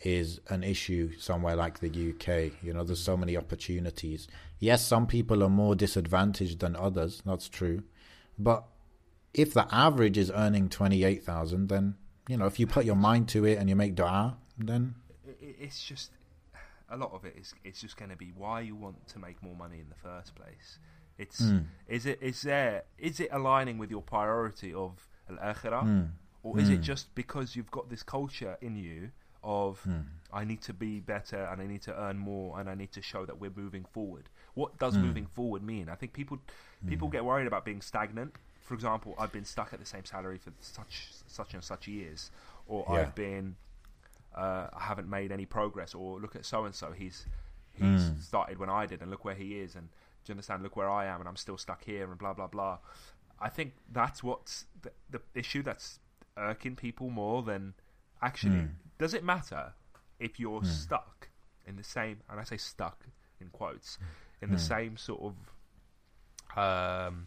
is 0.00 0.40
an 0.48 0.62
issue 0.64 1.12
somewhere 1.18 1.56
like 1.56 1.78
the 1.80 1.88
UK. 1.88 2.52
You 2.62 2.72
know, 2.74 2.84
there's 2.84 3.00
so 3.02 3.16
many 3.16 3.36
opportunities. 3.36 4.28
Yes, 4.58 4.84
some 4.86 5.06
people 5.06 5.42
are 5.42 5.48
more 5.48 5.74
disadvantaged 5.74 6.58
than 6.60 6.74
others. 6.76 7.22
That's 7.24 7.48
true. 7.48 7.84
But 8.38 8.64
if 9.32 9.54
the 9.54 9.66
average 9.74 10.18
is 10.18 10.30
earning 10.34 10.68
28,000, 10.68 11.68
then, 11.68 11.96
you 12.28 12.36
know, 12.36 12.46
if 12.46 12.58
you 12.58 12.66
put 12.66 12.84
your 12.84 12.96
mind 12.96 13.28
to 13.30 13.44
it 13.44 13.58
and 13.58 13.68
you 13.68 13.76
make 13.76 13.94
dua, 13.94 14.36
then 14.58 14.94
It, 15.26 15.38
it- 15.40 15.56
it's 15.60 15.82
just 15.84 16.10
a 16.88 16.96
lot 16.96 17.12
of 17.12 17.24
it 17.24 17.36
is 17.36 17.54
it's 17.64 17.80
just 17.80 17.96
going 17.96 18.10
to 18.10 18.16
be 18.16 18.32
why 18.36 18.60
you 18.60 18.74
want 18.76 19.06
to 19.08 19.18
make 19.18 19.42
more 19.42 19.56
money 19.56 19.80
in 19.80 19.88
the 19.88 19.94
first 19.94 20.34
place. 20.34 20.78
It's 21.18 21.40
Mm. 21.40 21.66
is 21.88 22.06
it 22.06 22.18
is 22.22 22.42
there 22.42 22.84
is 22.98 23.20
it 23.20 23.28
aligning 23.32 23.78
with 23.78 23.90
your 23.90 24.02
priority 24.02 24.72
of 24.74 25.08
al 25.30 25.36
akhirah, 25.54 25.84
Mm. 25.84 26.10
or 26.42 26.58
is 26.58 26.68
it 26.68 26.80
Mm. 26.80 26.84
just 26.92 27.14
because 27.14 27.56
you've 27.56 27.70
got 27.70 27.88
this 27.88 28.02
culture 28.02 28.56
in 28.60 28.76
you 28.76 29.10
of 29.42 29.82
Mm. 29.84 30.04
I 30.32 30.44
need 30.44 30.62
to 30.62 30.72
be 30.72 31.00
better 31.00 31.44
and 31.44 31.60
I 31.62 31.66
need 31.66 31.82
to 31.82 31.94
earn 31.98 32.18
more 32.18 32.58
and 32.58 32.68
I 32.68 32.74
need 32.74 32.92
to 32.92 33.02
show 33.02 33.24
that 33.26 33.38
we're 33.38 33.52
moving 33.64 33.84
forward. 33.84 34.28
What 34.54 34.78
does 34.78 34.96
Mm. 34.96 35.02
moving 35.02 35.26
forward 35.26 35.62
mean? 35.62 35.88
I 35.88 35.94
think 35.94 36.12
people 36.12 36.38
people 36.86 37.08
get 37.08 37.24
worried 37.24 37.46
about 37.46 37.64
being 37.64 37.80
stagnant. 37.80 38.36
For 38.60 38.74
example, 38.74 39.14
I've 39.18 39.32
been 39.32 39.44
stuck 39.44 39.72
at 39.72 39.78
the 39.80 39.86
same 39.86 40.04
salary 40.04 40.38
for 40.38 40.52
such 40.60 41.12
such 41.26 41.54
and 41.54 41.62
such 41.62 41.86
years, 41.86 42.30
or 42.66 42.84
Yeah. 42.88 42.94
I've 43.00 43.14
been 43.14 43.56
uh, 44.34 44.68
I 44.72 44.82
haven't 44.82 45.08
made 45.08 45.32
any 45.32 45.46
progress, 45.46 45.94
or 45.94 46.20
look 46.20 46.34
at 46.36 46.44
so 46.44 46.64
and 46.64 46.74
so 46.74 46.92
he's 46.92 47.26
he's 47.72 48.10
Mm. 48.10 48.22
started 48.22 48.58
when 48.58 48.70
I 48.70 48.86
did, 48.86 49.02
and 49.02 49.10
look 49.10 49.24
where 49.24 49.34
he 49.34 49.58
is, 49.60 49.74
and 49.74 49.88
do 49.88 50.30
you 50.30 50.32
understand? 50.34 50.62
Look 50.62 50.76
where 50.76 50.88
I 50.90 51.06
am, 51.06 51.20
and 51.20 51.28
I'm 51.28 51.36
still 51.36 51.58
stuck 51.58 51.84
here, 51.84 52.08
and 52.08 52.18
blah 52.18 52.32
blah 52.34 52.46
blah. 52.46 52.78
I 53.40 53.48
think 53.48 53.74
that's 53.90 54.22
what's 54.22 54.66
the, 54.82 54.92
the 55.10 55.20
issue 55.34 55.62
that's 55.62 55.98
irking 56.36 56.76
people 56.76 57.10
more 57.10 57.42
than 57.42 57.74
actually. 58.22 58.58
Mm. 58.58 58.70
Does 58.98 59.12
it 59.14 59.24
matter 59.24 59.72
if 60.20 60.38
you're 60.38 60.64
stuck 60.64 61.28
in 61.66 61.76
the 61.76 61.82
same, 61.84 62.18
and 62.30 62.38
I 62.38 62.44
say 62.44 62.56
stuck 62.56 63.06
in 63.40 63.48
quotes, 63.48 63.98
in 64.40 64.50
the 64.50 64.56
Mm. 64.56 64.60
same 64.60 64.96
sort 64.96 65.20
of 65.22 65.34
um, 66.56 67.26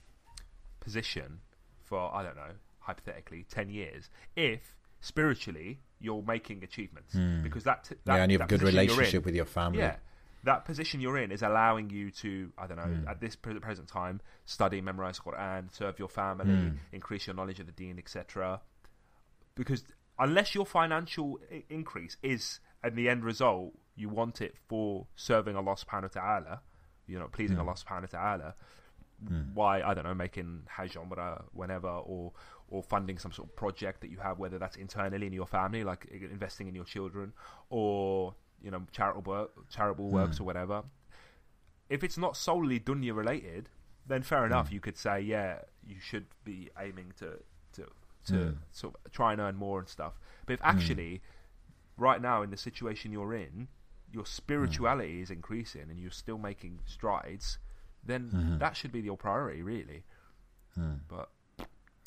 position 0.80 1.42
for 1.84 2.14
I 2.14 2.24
don't 2.24 2.36
know, 2.36 2.54
hypothetically, 2.80 3.46
ten 3.50 3.70
years, 3.70 4.10
if 4.36 4.77
spiritually 5.00 5.80
you're 6.00 6.22
making 6.22 6.64
achievements 6.64 7.16
Mm. 7.16 7.42
because 7.44 7.64
that, 7.64 7.84
t- 7.86 7.96
that 8.06 8.16
yeah, 8.18 8.24
and 8.24 8.32
you 8.32 8.38
have 8.38 8.48
a 8.48 8.50
good 8.50 8.62
relationship 8.62 9.26
with 9.26 9.34
your 9.36 9.46
family. 9.46 9.80
yeah, 9.80 9.96
that 10.44 10.64
position 10.64 11.02
you're 11.02 11.18
in 11.18 11.32
is 11.32 11.42
allowing 11.42 11.90
you 11.90 12.12
to, 12.12 12.52
I 12.58 12.68
don't 12.68 12.78
know, 12.78 12.84
Mm. 12.84 13.10
at 13.10 13.20
this 13.20 13.36
pre- 13.36 13.60
present 13.60 13.88
time, 13.88 14.22
study, 14.46 14.80
memorize 14.80 15.20
Quran, 15.20 15.72
serve 15.74 15.98
your 15.98 16.08
family, 16.08 16.46
Mm. 16.54 16.78
increase 16.92 17.26
your 17.26 17.36
knowledge 17.36 17.60
of 17.60 17.66
the 17.66 17.72
Deen, 17.72 17.98
etc. 17.98 18.62
Because 19.56 19.84
unless 20.20 20.54
your 20.54 20.66
financial 20.66 21.40
I- 21.52 21.64
increase 21.70 22.18
is, 22.22 22.60
and 22.84 22.96
the 22.96 23.10
end 23.10 23.24
result, 23.24 23.74
you 23.96 24.10
want 24.10 24.40
it 24.42 24.56
for 24.68 25.08
serving 25.16 25.56
Allah 25.56 25.74
Subhanahu 25.76 26.16
wa 26.16 26.22
Taala, 26.22 26.60
you 27.08 27.18
know, 27.18 27.28
pleasing 27.28 27.58
Mm. 27.58 27.62
Allah 27.62 27.74
Subhanahu 27.74 28.14
wa 28.14 28.20
Taala. 28.20 28.54
Mm. 29.26 29.54
Why 29.56 29.82
I 29.82 29.96
don't 29.96 30.04
know, 30.04 30.14
making 30.14 30.68
Hajj 30.70 30.94
Umrah 30.94 31.44
whenever, 31.52 31.88
or 31.90 32.34
or 32.70 32.84
funding 32.84 33.18
some 33.18 33.32
sort 33.32 33.48
of 33.50 33.56
project 33.56 34.02
that 34.02 34.10
you 34.10 34.18
have, 34.18 34.40
whether 34.40 34.58
that's 34.58 34.76
internally 34.76 35.26
in 35.28 35.34
your 35.34 35.48
family, 35.48 35.84
like 35.84 36.06
investing 36.12 36.68
in 36.68 36.76
your 36.76 36.84
children, 36.86 37.34
or 37.70 38.36
you 38.62 38.72
know 38.72 38.84
charitable 38.92 39.32
work, 39.32 39.70
charitable 39.70 40.10
works 40.10 40.38
Mm. 40.38 40.42
or 40.42 40.44
whatever. 40.46 40.84
If 41.90 42.04
it's 42.04 42.18
not 42.18 42.36
solely 42.36 42.80
dunya 42.80 43.16
related, 43.16 43.70
then 44.06 44.22
fair 44.24 44.46
enough. 44.46 44.72
You 44.72 44.80
could 44.82 44.98
say, 44.98 45.22
yeah, 45.22 45.62
you 45.86 46.00
should 46.00 46.26
be 46.44 46.70
aiming 46.78 47.14
to 47.20 47.40
to 47.74 47.88
to 48.26 48.34
Mm. 48.34 48.58
sort 48.72 48.96
of 49.06 49.12
try 49.12 49.32
and 49.32 49.40
earn 49.40 49.56
more 49.56 49.80
and 49.80 49.88
stuff. 49.88 50.20
But 50.46 50.54
if 50.54 50.60
actually, 50.64 51.22
right 51.96 52.22
now 52.22 52.42
in 52.42 52.50
the 52.50 52.58
situation 52.58 53.12
you're 53.14 53.34
in, 53.34 53.70
your 54.12 54.26
spirituality 54.26 55.22
is 55.22 55.30
increasing 55.32 55.90
and 55.90 55.98
you're 56.00 56.12
still 56.12 56.38
making 56.38 56.80
strides, 56.86 57.58
then 58.04 58.32
Mhm. 58.32 58.60
that 58.60 58.76
should 58.76 58.92
be 58.92 59.00
your 59.02 59.18
priority, 59.18 59.62
really. 59.62 60.04
Mm. 60.78 61.02
But 61.08 61.30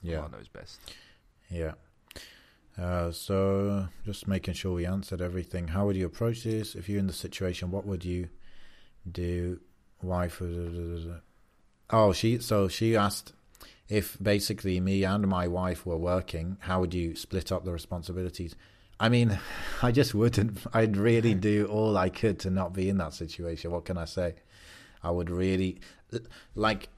Yeah. 0.02 0.26
Knows 0.30 0.48
best. 0.48 0.78
Yeah. 1.50 1.72
Uh, 2.80 3.10
so 3.10 3.88
just 4.06 4.26
making 4.26 4.54
sure 4.54 4.72
we 4.72 4.86
answered 4.86 5.20
everything. 5.20 5.68
How 5.68 5.86
would 5.86 5.96
you 5.96 6.06
approach 6.06 6.44
this 6.44 6.74
if 6.74 6.88
you're 6.88 6.98
in 6.98 7.06
the 7.06 7.12
situation? 7.12 7.70
What 7.70 7.86
would 7.86 8.04
you 8.04 8.28
do? 9.10 9.60
Wife? 10.02 10.40
Oh, 11.90 12.12
she. 12.12 12.38
So 12.38 12.68
she 12.68 12.96
asked 12.96 13.34
if 13.88 14.16
basically 14.22 14.80
me 14.80 15.04
and 15.04 15.26
my 15.28 15.46
wife 15.46 15.84
were 15.84 15.98
working. 15.98 16.56
How 16.60 16.80
would 16.80 16.94
you 16.94 17.14
split 17.16 17.52
up 17.52 17.64
the 17.64 17.72
responsibilities? 17.72 18.54
I 18.98 19.08
mean, 19.08 19.38
I 19.82 19.92
just 19.92 20.14
wouldn't. 20.14 20.58
I'd 20.72 20.96
really 20.96 21.34
do 21.34 21.66
all 21.66 21.96
I 21.98 22.08
could 22.08 22.38
to 22.40 22.50
not 22.50 22.72
be 22.72 22.88
in 22.88 22.98
that 22.98 23.12
situation. 23.12 23.72
What 23.72 23.84
can 23.84 23.98
I 23.98 24.04
say? 24.04 24.36
I 25.02 25.10
would 25.10 25.30
really 25.30 25.80
like. 26.54 26.88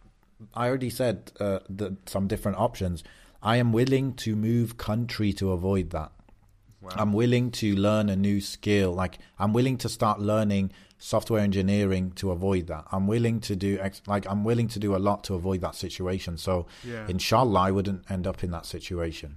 I 0.54 0.68
already 0.68 0.90
said 0.90 1.32
uh, 1.40 1.60
the, 1.68 1.96
some 2.06 2.26
different 2.28 2.58
options. 2.58 3.02
I 3.42 3.56
am 3.56 3.72
willing 3.72 4.14
to 4.14 4.36
move 4.36 4.76
country 4.76 5.32
to 5.34 5.52
avoid 5.52 5.90
that. 5.90 6.12
Wow. 6.80 6.90
I'm 6.96 7.12
willing 7.12 7.50
to 7.52 7.76
learn 7.76 8.08
a 8.08 8.16
new 8.16 8.40
skill. 8.40 8.92
Like 8.92 9.18
I'm 9.38 9.52
willing 9.52 9.78
to 9.78 9.88
start 9.88 10.20
learning 10.20 10.72
software 10.98 11.40
engineering 11.40 12.12
to 12.12 12.30
avoid 12.30 12.66
that. 12.68 12.86
I'm 12.92 13.06
willing 13.06 13.40
to 13.40 13.56
do 13.56 13.80
like 14.06 14.26
I'm 14.28 14.44
willing 14.44 14.68
to 14.68 14.78
do 14.78 14.94
a 14.94 14.98
lot 14.98 15.24
to 15.24 15.34
avoid 15.34 15.60
that 15.60 15.74
situation. 15.74 16.38
So, 16.38 16.66
yeah. 16.84 17.06
inshallah, 17.08 17.60
I 17.60 17.70
wouldn't 17.70 18.10
end 18.10 18.26
up 18.26 18.42
in 18.42 18.50
that 18.52 18.66
situation. 18.66 19.36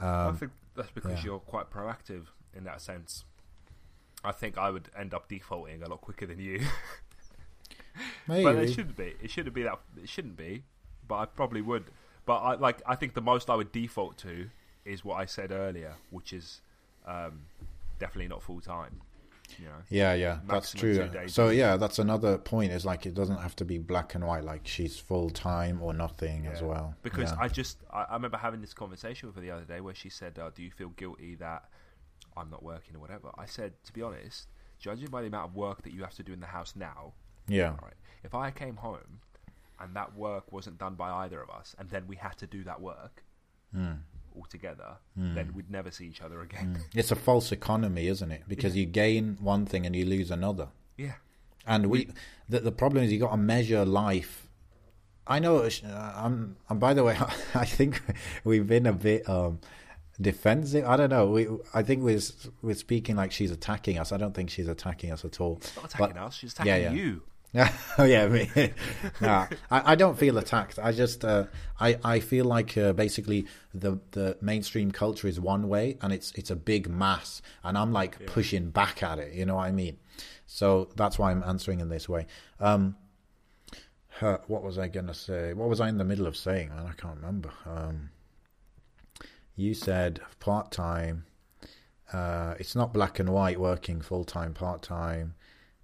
Um, 0.00 0.08
I 0.08 0.32
think 0.32 0.52
that's 0.76 0.90
because 0.90 1.18
yeah. 1.18 1.24
you're 1.24 1.38
quite 1.38 1.70
proactive 1.70 2.26
in 2.56 2.64
that 2.64 2.80
sense. 2.80 3.24
I 4.24 4.32
think 4.32 4.58
I 4.58 4.70
would 4.70 4.90
end 4.96 5.14
up 5.14 5.28
defaulting 5.28 5.82
a 5.82 5.88
lot 5.88 6.00
quicker 6.00 6.26
than 6.26 6.40
you. 6.40 6.60
Maybe. 8.26 8.44
But 8.44 8.56
it 8.56 8.72
shouldn't 8.72 8.96
be. 8.96 9.14
It 9.22 9.30
shouldn't 9.30 9.54
be 9.54 9.62
that. 9.62 9.78
It 10.02 10.08
shouldn't 10.08 10.36
be. 10.36 10.64
But 11.06 11.16
I 11.16 11.26
probably 11.26 11.62
would. 11.62 11.84
But 12.26 12.38
I 12.38 12.54
like. 12.54 12.82
I 12.86 12.94
think 12.94 13.14
the 13.14 13.22
most 13.22 13.50
I 13.50 13.54
would 13.54 13.72
default 13.72 14.18
to 14.18 14.48
is 14.84 15.04
what 15.04 15.16
I 15.16 15.26
said 15.26 15.50
earlier, 15.52 15.94
which 16.10 16.32
is 16.32 16.60
um, 17.06 17.40
definitely 17.98 18.28
not 18.28 18.42
full 18.42 18.60
time. 18.60 19.00
You 19.58 19.64
know, 19.64 19.72
yeah, 19.88 20.12
yeah, 20.12 20.38
that's 20.46 20.72
true. 20.72 21.08
So 21.26 21.48
yeah, 21.48 21.78
that's 21.78 21.98
another 21.98 22.36
point. 22.36 22.70
Is 22.70 22.84
like 22.84 23.06
it 23.06 23.14
doesn't 23.14 23.38
have 23.38 23.56
to 23.56 23.64
be 23.64 23.78
black 23.78 24.14
and 24.14 24.26
white. 24.26 24.44
Like 24.44 24.66
she's 24.66 24.98
full 24.98 25.30
time 25.30 25.80
or 25.82 25.94
nothing 25.94 26.44
yeah. 26.44 26.50
as 26.50 26.62
well. 26.62 26.94
Because 27.02 27.30
yeah. 27.30 27.38
I 27.40 27.48
just 27.48 27.78
I, 27.90 28.02
I, 28.02 28.14
remember 28.14 28.36
having 28.36 28.60
this 28.60 28.74
conversation 28.74 29.26
with 29.28 29.36
her 29.36 29.40
the 29.40 29.50
other 29.50 29.64
day 29.64 29.80
where 29.80 29.94
she 29.94 30.10
said, 30.10 30.38
uh, 30.38 30.50
"Do 30.54 30.62
you 30.62 30.70
feel 30.70 30.90
guilty 30.90 31.34
that 31.36 31.64
I'm 32.36 32.50
not 32.50 32.62
working 32.62 32.96
or 32.96 32.98
whatever?" 32.98 33.30
I 33.38 33.46
said, 33.46 33.72
to 33.84 33.92
be 33.92 34.02
honest, 34.02 34.48
judging 34.78 35.08
by 35.08 35.22
the 35.22 35.28
amount 35.28 35.50
of 35.50 35.56
work 35.56 35.82
that 35.82 35.94
you 35.94 36.02
have 36.02 36.14
to 36.16 36.22
do 36.22 36.32
in 36.34 36.40
the 36.40 36.46
house 36.46 36.74
now, 36.76 37.14
yeah, 37.48 37.74
right, 37.82 37.94
if 38.24 38.34
I 38.34 38.50
came 38.50 38.76
home 38.76 39.20
and 39.80 39.94
that 39.94 40.16
work 40.16 40.52
wasn't 40.52 40.78
done 40.78 40.94
by 40.94 41.10
either 41.24 41.40
of 41.40 41.50
us, 41.50 41.74
and 41.78 41.88
then 41.90 42.04
we 42.06 42.16
had 42.16 42.36
to 42.38 42.46
do 42.46 42.64
that 42.64 42.80
work. 42.80 43.22
Mm 43.76 43.98
altogether, 44.38 44.96
mm. 45.18 45.34
then 45.34 45.52
we'd 45.54 45.70
never 45.70 45.90
see 45.90 46.06
each 46.06 46.22
other 46.22 46.42
again. 46.42 46.78
Mm. 46.78 46.98
It's 46.98 47.10
a 47.10 47.16
false 47.16 47.52
economy, 47.52 48.06
isn't 48.06 48.30
it? 48.30 48.44
Because 48.48 48.76
yeah. 48.76 48.80
you 48.80 48.86
gain 48.86 49.36
one 49.40 49.66
thing 49.66 49.84
and 49.84 49.94
you 49.94 50.06
lose 50.06 50.30
another. 50.30 50.68
Yeah. 50.96 51.14
And 51.66 51.86
we, 51.86 52.08
the, 52.48 52.60
the 52.60 52.72
problem 52.72 53.04
is 53.04 53.12
you 53.12 53.18
got 53.18 53.32
to 53.32 53.36
measure 53.36 53.84
life. 53.84 54.48
I 55.26 55.38
know. 55.40 55.58
Uh, 55.58 56.12
I'm. 56.16 56.56
And 56.70 56.80
by 56.80 56.94
the 56.94 57.04
way, 57.04 57.18
I 57.54 57.66
think 57.66 58.00
we've 58.44 58.66
been 58.66 58.86
a 58.86 58.94
bit 58.94 59.28
um, 59.28 59.60
defensive. 60.18 60.86
I 60.86 60.96
don't 60.96 61.10
know. 61.10 61.26
We. 61.26 61.48
I 61.74 61.82
think 61.82 62.02
we're 62.02 62.20
we're 62.62 62.74
speaking 62.74 63.16
like 63.16 63.32
she's 63.32 63.50
attacking 63.50 63.98
us. 63.98 64.10
I 64.10 64.16
don't 64.16 64.32
think 64.32 64.48
she's 64.48 64.68
attacking 64.68 65.12
us 65.12 65.26
at 65.26 65.38
all. 65.38 65.60
She's 65.62 65.76
not 65.76 65.84
attacking 65.84 66.14
but, 66.14 66.22
us. 66.22 66.34
She's 66.34 66.52
attacking 66.52 66.72
yeah, 66.72 66.78
yeah. 66.78 66.92
you. 66.92 67.22
Oh 67.54 68.04
yeah, 68.04 68.28
me. 68.28 68.50
no, 69.20 69.46
I, 69.70 69.92
I, 69.92 69.94
don't 69.94 70.18
feel 70.18 70.38
attacked. 70.38 70.78
I 70.78 70.92
just 70.92 71.24
uh, 71.24 71.44
I 71.80 71.98
I 72.04 72.20
feel 72.20 72.44
like 72.44 72.76
uh, 72.76 72.92
basically 72.92 73.46
the 73.74 73.98
the 74.12 74.36
mainstream 74.40 74.90
culture 74.90 75.28
is 75.28 75.40
one 75.40 75.68
way, 75.68 75.96
and 76.02 76.12
it's 76.12 76.32
it's 76.32 76.50
a 76.50 76.56
big 76.56 76.88
mass, 76.88 77.42
and 77.64 77.78
I'm 77.78 77.92
like 77.92 78.16
yeah. 78.20 78.26
pushing 78.30 78.70
back 78.70 79.02
at 79.02 79.18
it. 79.18 79.34
You 79.34 79.46
know 79.46 79.56
what 79.56 79.64
I 79.64 79.72
mean? 79.72 79.98
So 80.46 80.90
that's 80.96 81.18
why 81.18 81.30
I'm 81.30 81.42
answering 81.42 81.80
in 81.80 81.88
this 81.88 82.08
way. 82.08 82.26
Um, 82.60 82.96
her, 84.20 84.40
what 84.46 84.62
was 84.62 84.78
I 84.78 84.88
gonna 84.88 85.14
say? 85.14 85.52
What 85.54 85.68
was 85.68 85.80
I 85.80 85.88
in 85.88 85.98
the 85.98 86.04
middle 86.04 86.26
of 86.26 86.36
saying? 86.36 86.70
Man, 86.70 86.86
I 86.86 86.92
can't 86.92 87.16
remember. 87.16 87.50
Um, 87.66 88.10
you 89.56 89.74
said 89.74 90.20
part 90.40 90.70
time. 90.70 91.24
Uh, 92.10 92.54
it's 92.58 92.74
not 92.74 92.94
black 92.94 93.18
and 93.18 93.28
white 93.28 93.60
working 93.60 94.00
full 94.00 94.24
time, 94.24 94.54
part 94.54 94.80
time. 94.80 95.34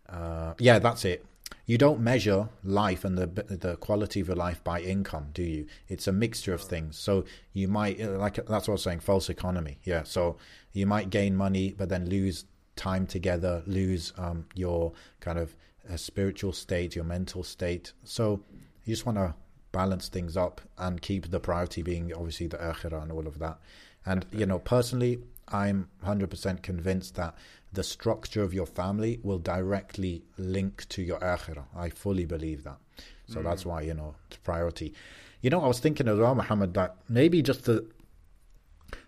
Uh, 0.08 0.54
yeah, 0.58 0.78
that's 0.78 1.04
it 1.04 1.24
you 1.66 1.78
don't 1.78 2.00
measure 2.00 2.48
life 2.62 3.04
and 3.04 3.16
the 3.16 3.26
the 3.26 3.76
quality 3.76 4.20
of 4.20 4.28
your 4.28 4.36
life 4.36 4.62
by 4.62 4.80
income, 4.80 5.28
do 5.32 5.42
you? 5.42 5.66
It's 5.88 6.06
a 6.06 6.12
mixture 6.12 6.52
of 6.52 6.60
things. 6.60 6.98
So 6.98 7.24
you 7.52 7.68
might 7.68 8.00
uh, 8.00 8.18
like 8.18 8.36
that's 8.36 8.68
what 8.68 8.68
I 8.68 8.72
was 8.72 8.82
saying, 8.82 9.00
false 9.00 9.30
economy. 9.30 9.78
Yeah. 9.84 10.02
So 10.02 10.36
you 10.72 10.86
might 10.86 11.10
gain 11.10 11.36
money, 11.36 11.74
but 11.76 11.88
then 11.88 12.08
lose 12.08 12.44
time 12.76 13.06
together, 13.06 13.62
lose 13.66 14.12
um, 14.18 14.46
your 14.54 14.92
kind 15.20 15.38
of 15.38 15.54
uh, 15.90 15.96
spiritual 15.96 16.52
state, 16.52 16.94
your 16.94 17.04
mental 17.04 17.42
state. 17.42 17.92
So 18.02 18.42
you 18.84 18.94
just 18.94 19.06
want 19.06 19.18
to 19.18 19.34
balance 19.72 20.08
things 20.08 20.36
up 20.36 20.60
and 20.78 21.00
keep 21.00 21.30
the 21.30 21.40
priority 21.40 21.82
being 21.82 22.12
obviously 22.14 22.46
the 22.46 22.58
akhirah 22.58 23.02
and 23.02 23.12
all 23.12 23.26
of 23.26 23.38
that. 23.38 23.58
And 24.06 24.26
you 24.32 24.46
know, 24.46 24.58
personally, 24.58 25.20
I'm 25.48 25.88
100% 26.04 26.62
convinced 26.62 27.14
that 27.16 27.34
the 27.74 27.82
structure 27.82 28.42
of 28.42 28.54
your 28.54 28.66
family 28.66 29.20
will 29.22 29.38
directly 29.38 30.22
link 30.38 30.88
to 30.88 31.02
your 31.02 31.18
akhirah. 31.18 31.64
I 31.76 31.90
fully 31.90 32.24
believe 32.24 32.64
that. 32.64 32.78
So 33.26 33.40
mm. 33.40 33.44
that's 33.44 33.66
why, 33.66 33.82
you 33.82 33.94
know, 33.94 34.14
it's 34.28 34.36
priority. 34.38 34.94
You 35.42 35.50
know, 35.50 35.62
I 35.62 35.66
was 35.68 35.80
thinking 35.80 36.08
as 36.08 36.18
well, 36.18 36.34
Muhammad, 36.34 36.74
that 36.74 36.96
maybe 37.08 37.42
just 37.42 37.64
the 37.64 37.86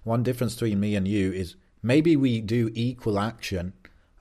one 0.04 0.22
difference 0.22 0.54
between 0.54 0.80
me 0.80 0.94
and 0.96 1.06
you 1.06 1.32
is 1.32 1.56
maybe 1.82 2.16
we 2.16 2.40
do 2.40 2.70
equal 2.74 3.18
action, 3.18 3.72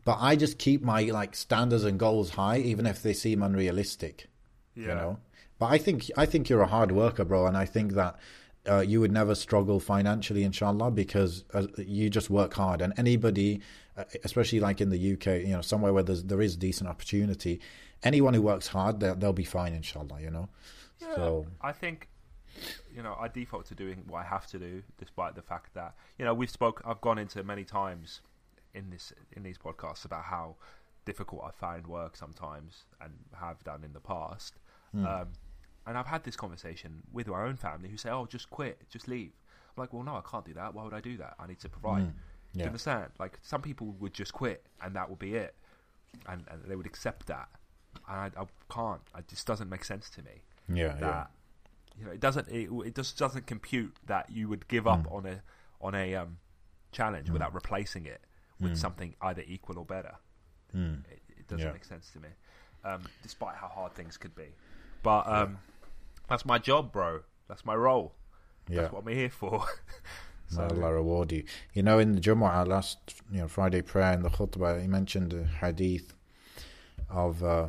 but 0.03 0.17
I 0.19 0.35
just 0.35 0.57
keep 0.57 0.81
my 0.81 1.01
like 1.03 1.35
standards 1.35 1.83
and 1.83 1.99
goals 1.99 2.31
high, 2.31 2.59
even 2.59 2.85
if 2.85 3.01
they 3.01 3.13
seem 3.13 3.41
unrealistic. 3.41 4.27
Yeah. 4.75 4.87
You 4.87 4.95
know? 4.95 5.19
But 5.57 5.67
I 5.67 5.77
think 5.77 6.11
I 6.17 6.25
think 6.25 6.49
you're 6.49 6.61
a 6.61 6.67
hard 6.67 6.91
worker, 6.91 7.25
bro, 7.25 7.47
and 7.47 7.57
I 7.57 7.65
think 7.65 7.93
that 7.93 8.17
uh, 8.69 8.79
you 8.79 8.99
would 8.99 9.11
never 9.11 9.35
struggle 9.35 9.79
financially, 9.79 10.43
inshallah, 10.43 10.91
because 10.91 11.45
uh, 11.53 11.67
you 11.77 12.09
just 12.09 12.29
work 12.29 12.53
hard. 12.53 12.81
And 12.81 12.93
anybody, 12.97 13.61
especially 14.23 14.59
like 14.59 14.81
in 14.81 14.89
the 14.89 15.13
UK, 15.13 15.47
you 15.47 15.53
know, 15.53 15.61
somewhere 15.61 15.93
where 15.93 16.03
there's, 16.03 16.23
there 16.23 16.41
is 16.41 16.55
decent 16.55 16.89
opportunity, 16.89 17.61
anyone 18.03 18.33
who 18.33 18.41
works 18.41 18.67
hard, 18.67 18.99
they'll, 18.99 19.15
they'll 19.15 19.33
be 19.33 19.43
fine, 19.43 19.73
inshallah. 19.73 20.21
You 20.21 20.31
know. 20.31 20.49
Yeah, 21.01 21.15
so 21.15 21.47
I 21.61 21.71
think, 21.71 22.07
you 22.93 23.03
know, 23.03 23.15
I 23.19 23.27
default 23.27 23.65
to 23.67 23.75
doing 23.75 24.03
what 24.07 24.19
I 24.19 24.23
have 24.23 24.47
to 24.47 24.59
do, 24.59 24.83
despite 24.97 25.35
the 25.35 25.41
fact 25.41 25.73
that 25.73 25.95
you 26.17 26.25
know 26.25 26.33
we've 26.33 26.49
spoke. 26.49 26.81
I've 26.85 27.01
gone 27.01 27.17
into 27.17 27.43
many 27.43 27.63
times 27.63 28.21
in 28.73 28.89
this 28.89 29.13
in 29.33 29.43
these 29.43 29.57
podcasts 29.57 30.05
about 30.05 30.23
how 30.23 30.55
difficult 31.05 31.43
I 31.45 31.51
find 31.51 31.87
work 31.87 32.15
sometimes, 32.15 32.83
and 33.01 33.13
have 33.39 33.63
done 33.63 33.83
in 33.83 33.93
the 33.93 33.99
past. 33.99 34.55
Mm. 34.95 35.21
Um, 35.21 35.27
and 35.87 35.97
I've 35.97 36.07
had 36.07 36.23
this 36.23 36.35
conversation 36.35 37.03
with 37.13 37.29
our 37.29 37.45
own 37.45 37.57
family 37.57 37.89
who 37.89 37.97
say, 37.97 38.09
"Oh, 38.09 38.25
just 38.25 38.49
quit, 38.49 38.89
just 38.89 39.07
leave." 39.07 39.31
I'm 39.77 39.81
like, 39.81 39.93
"Well, 39.93 40.03
no, 40.03 40.15
I 40.15 40.21
can't 40.29 40.45
do 40.45 40.53
that. 40.53 40.73
Why 40.73 40.83
would 40.83 40.93
I 40.93 41.01
do 41.01 41.17
that? 41.17 41.35
I 41.39 41.47
need 41.47 41.59
to 41.59 41.69
provide." 41.69 42.03
Mm, 42.03 42.13
yeah. 42.55 42.59
Do 42.59 42.63
you 42.63 42.67
understand? 42.67 43.05
Like 43.19 43.39
some 43.41 43.61
people 43.61 43.95
would 43.99 44.13
just 44.13 44.33
quit 44.33 44.65
and 44.81 44.95
that 44.95 45.09
would 45.09 45.19
be 45.19 45.35
it, 45.35 45.55
and, 46.27 46.43
and 46.49 46.63
they 46.65 46.75
would 46.75 46.85
accept 46.85 47.27
that. 47.27 47.49
And 48.09 48.17
I, 48.37 48.41
I, 48.41 48.45
can't. 48.69 49.01
It 49.17 49.27
just 49.27 49.47
doesn't 49.47 49.69
make 49.69 49.83
sense 49.83 50.09
to 50.11 50.21
me. 50.21 50.43
Yeah, 50.73 50.95
that, 50.95 50.99
yeah. 51.01 51.25
You 51.97 52.05
know, 52.05 52.11
it 52.11 52.19
doesn't. 52.19 52.47
It, 52.49 52.69
it 52.85 52.95
just 52.95 53.17
doesn't 53.17 53.45
compute 53.47 53.95
that 54.05 54.29
you 54.29 54.49
would 54.49 54.67
give 54.67 54.87
up 54.87 55.07
mm. 55.07 55.13
on 55.13 55.25
a 55.25 55.41
on 55.81 55.95
a 55.95 56.15
um, 56.15 56.37
challenge 56.91 57.29
mm. 57.29 57.33
without 57.33 57.53
replacing 57.53 58.05
it 58.05 58.21
with 58.59 58.73
mm. 58.73 58.77
something 58.77 59.15
either 59.21 59.43
equal 59.47 59.77
or 59.77 59.85
better. 59.85 60.15
Mm. 60.75 61.03
It, 61.11 61.21
it, 61.29 61.47
doesn't 61.47 61.65
yeah. 61.65 61.71
make 61.71 61.85
sense 61.85 62.09
to 62.11 62.19
me, 62.19 62.29
um, 62.83 63.03
despite 63.21 63.55
how 63.55 63.67
hard 63.67 63.93
things 63.93 64.17
could 64.17 64.35
be. 64.35 64.47
But 65.03 65.27
um, 65.27 65.59
that's 66.27 66.45
my 66.45 66.57
job, 66.57 66.91
bro. 66.91 67.21
That's 67.47 67.65
my 67.65 67.75
role. 67.75 68.13
Yeah. 68.67 68.81
That's 68.81 68.93
what 68.93 69.03
I'm 69.05 69.13
here 69.13 69.29
for. 69.29 69.65
so, 70.47 70.63
Allah 70.63 70.93
reward 70.93 71.31
you. 71.31 71.43
You 71.73 71.83
know, 71.83 71.99
in 71.99 72.13
the 72.13 72.21
Jumu'ah 72.21 72.67
last, 72.67 72.97
you 73.31 73.39
know, 73.39 73.47
Friday 73.47 73.81
prayer 73.81 74.13
in 74.13 74.23
the 74.23 74.29
khutbah, 74.29 74.81
he 74.81 74.87
mentioned 74.87 75.33
a 75.33 75.43
hadith 75.43 76.13
of. 77.09 77.43
Uh, 77.43 77.67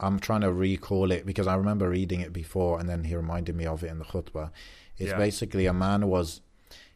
I'm 0.00 0.18
trying 0.18 0.40
to 0.40 0.52
recall 0.52 1.12
it 1.12 1.24
because 1.24 1.46
I 1.46 1.54
remember 1.54 1.88
reading 1.88 2.20
it 2.20 2.32
before, 2.32 2.80
and 2.80 2.88
then 2.88 3.04
he 3.04 3.14
reminded 3.14 3.54
me 3.54 3.64
of 3.64 3.84
it 3.84 3.90
in 3.90 3.98
the 3.98 4.04
khutbah. 4.04 4.50
It's 4.98 5.10
yeah. 5.10 5.16
basically 5.16 5.66
a 5.66 5.72
man 5.72 6.08
was, 6.08 6.40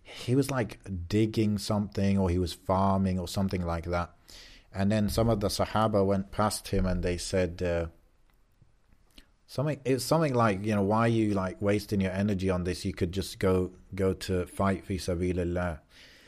he 0.02 0.34
was 0.34 0.50
like 0.50 0.78
digging 1.08 1.58
something, 1.58 2.18
or 2.18 2.28
he 2.28 2.38
was 2.38 2.52
farming, 2.52 3.18
or 3.18 3.28
something 3.28 3.64
like 3.64 3.86
that, 3.86 4.10
and 4.74 4.90
then 4.90 5.08
some 5.08 5.28
of 5.28 5.40
the 5.40 5.48
Sahaba 5.48 6.04
went 6.04 6.32
past 6.32 6.68
him 6.68 6.86
and 6.86 7.02
they 7.02 7.16
said. 7.16 7.62
Uh, 7.62 7.86
Something 9.50 9.80
it's 9.86 10.04
something 10.04 10.34
like 10.34 10.62
you 10.62 10.74
know 10.74 10.82
why 10.82 11.00
are 11.00 11.08
you 11.08 11.32
like 11.32 11.56
wasting 11.62 12.02
your 12.02 12.12
energy 12.12 12.50
on 12.50 12.64
this? 12.64 12.84
You 12.84 12.92
could 12.92 13.12
just 13.12 13.38
go 13.38 13.70
go 13.94 14.12
to 14.12 14.44
fight 14.44 14.84
fi 14.84 14.98
sabilillah, 14.98 15.80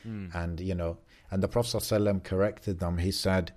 mm. 0.09 0.35
and 0.35 0.59
you 0.59 0.75
know. 0.75 0.97
And 1.33 1.41
the 1.41 1.47
Prophet 1.47 1.77
ﷺ 1.77 2.25
corrected 2.25 2.81
them. 2.81 2.99
He 2.99 3.13
said, 3.13 3.53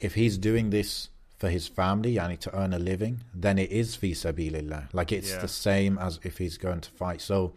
if 0.00 0.14
he's 0.14 0.36
doing 0.36 0.70
this 0.70 1.10
for 1.38 1.48
his 1.48 1.68
family, 1.68 2.18
and 2.18 2.40
to 2.40 2.58
earn 2.58 2.72
a 2.72 2.78
living, 2.80 3.20
then 3.32 3.56
it 3.56 3.70
is 3.70 3.94
fi 3.94 4.12
sabilillah. 4.12 4.88
Like 4.92 5.12
it's 5.12 5.30
yeah. 5.30 5.38
the 5.38 5.48
same 5.48 5.98
as 5.98 6.18
if 6.24 6.38
he's 6.38 6.56
going 6.56 6.80
to 6.80 6.90
fight. 6.90 7.20
So 7.20 7.52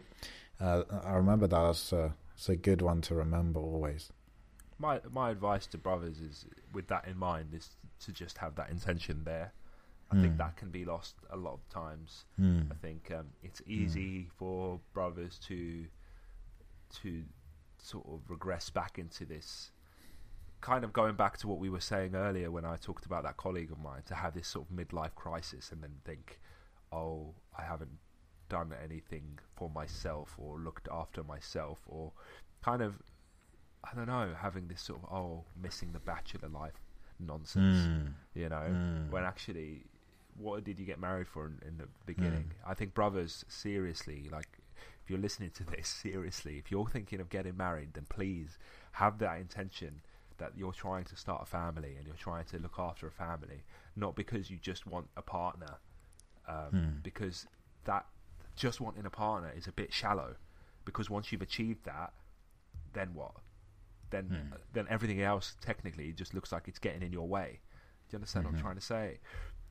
uh, 0.60 0.82
I 1.02 1.14
remember 1.14 1.48
that 1.48 1.60
as 1.60 1.92
a, 1.92 2.14
as 2.38 2.50
a 2.50 2.56
good 2.56 2.82
one 2.82 3.00
to 3.00 3.14
remember 3.14 3.58
always. 3.58 4.12
My 4.78 5.00
my 5.10 5.30
advice 5.30 5.66
to 5.68 5.78
brothers 5.78 6.20
is, 6.20 6.44
with 6.74 6.88
that 6.88 7.08
in 7.08 7.16
mind, 7.16 7.54
is 7.54 7.70
to 8.04 8.12
just 8.12 8.38
have 8.38 8.54
that 8.56 8.70
intention 8.70 9.22
there 9.24 9.54
I 10.10 10.14
mm. 10.14 10.22
think 10.22 10.32
hmm. 10.34 10.38
that 10.38 10.56
can 10.56 10.70
be 10.70 10.84
lost 10.84 11.16
a 11.30 11.36
lot 11.36 11.54
of 11.54 11.68
times. 11.68 12.24
Mm. 12.40 12.72
I 12.72 12.74
think 12.74 13.10
um, 13.16 13.26
it's 13.42 13.60
easy 13.66 14.20
mm. 14.20 14.26
for 14.38 14.80
brothers 14.94 15.38
to 15.48 15.84
to 17.02 17.22
sort 17.78 18.06
of 18.06 18.20
regress 18.28 18.70
back 18.70 18.98
into 18.98 19.26
this 19.26 19.70
kind 20.60 20.84
of 20.84 20.92
going 20.92 21.14
back 21.14 21.36
to 21.38 21.46
what 21.46 21.58
we 21.58 21.68
were 21.68 21.80
saying 21.80 22.14
earlier 22.14 22.50
when 22.50 22.64
I 22.64 22.76
talked 22.76 23.06
about 23.06 23.22
that 23.24 23.36
colleague 23.36 23.70
of 23.70 23.78
mine 23.78 24.02
to 24.06 24.14
have 24.14 24.34
this 24.34 24.48
sort 24.48 24.66
of 24.68 24.76
midlife 24.76 25.14
crisis 25.14 25.70
and 25.70 25.82
then 25.82 25.92
think, 26.04 26.40
oh, 26.90 27.34
I 27.56 27.62
haven't 27.62 27.98
done 28.48 28.74
anything 28.82 29.38
for 29.54 29.70
myself 29.70 30.34
or 30.38 30.58
looked 30.58 30.88
after 30.90 31.22
myself 31.22 31.80
or 31.86 32.12
kind 32.62 32.82
of 32.82 32.94
I 33.84 33.94
don't 33.94 34.06
know 34.06 34.34
having 34.40 34.68
this 34.68 34.80
sort 34.80 35.00
of 35.02 35.12
oh 35.12 35.44
missing 35.60 35.92
the 35.92 36.00
bachelor 36.00 36.48
life 36.48 36.80
nonsense 37.20 37.76
Mm. 37.76 38.14
you 38.34 38.48
know 38.48 38.66
Mm. 38.70 39.10
when 39.10 39.24
actually 39.24 39.84
what 40.38 40.64
did 40.64 40.78
you 40.78 40.86
get 40.86 41.00
married 41.00 41.26
for 41.28 41.46
in, 41.46 41.58
in 41.66 41.78
the 41.78 41.88
beginning 42.06 42.52
Mm. 42.64 42.70
I 42.70 42.74
think 42.74 42.94
brothers 42.94 43.44
seriously 43.48 44.28
like 44.30 44.48
if 45.02 45.10
you're 45.10 45.18
listening 45.18 45.50
to 45.50 45.64
this 45.74 45.88
seriously 45.88 46.58
if 46.58 46.70
you're 46.70 46.86
thinking 46.88 47.20
of 47.20 47.28
getting 47.28 47.56
married 47.56 47.94
then 47.94 48.06
please 48.08 48.58
have 48.92 49.18
that 49.18 49.38
intention 49.40 50.00
that 50.38 50.52
you're 50.56 50.72
trying 50.72 51.04
to 51.04 51.16
start 51.16 51.42
a 51.42 51.46
family 51.46 51.96
and 51.96 52.06
you're 52.06 52.14
trying 52.16 52.44
to 52.44 52.58
look 52.58 52.78
after 52.78 53.06
a 53.06 53.10
family 53.10 53.64
not 53.96 54.14
because 54.14 54.50
you 54.50 54.56
just 54.58 54.86
want 54.86 55.08
a 55.16 55.22
partner 55.22 55.78
um, 56.48 56.72
Mm. 56.72 57.02
because 57.02 57.46
that 57.84 58.06
just 58.56 58.80
wanting 58.80 59.04
a 59.06 59.10
partner 59.10 59.52
is 59.56 59.66
a 59.66 59.72
bit 59.72 59.92
shallow 59.92 60.36
because 60.84 61.10
once 61.10 61.30
you've 61.32 61.42
achieved 61.42 61.84
that 61.84 62.12
then 62.92 63.12
what 63.14 63.32
then 64.10 64.24
Hmm. 64.50 64.54
then 64.72 64.86
everything 64.88 65.20
else 65.20 65.56
technically 65.60 66.12
just 66.12 66.32
looks 66.34 66.50
like 66.52 66.66
it's 66.68 66.78
getting 66.78 67.02
in 67.02 67.12
your 67.12 67.28
way 67.28 67.60
do 68.08 68.14
you 68.14 68.16
understand 68.16 68.44
what 68.46 68.52
I'm 68.52 68.56
Mhm. 68.58 68.62
trying 68.62 68.74
to 68.76 68.80
say 68.80 69.18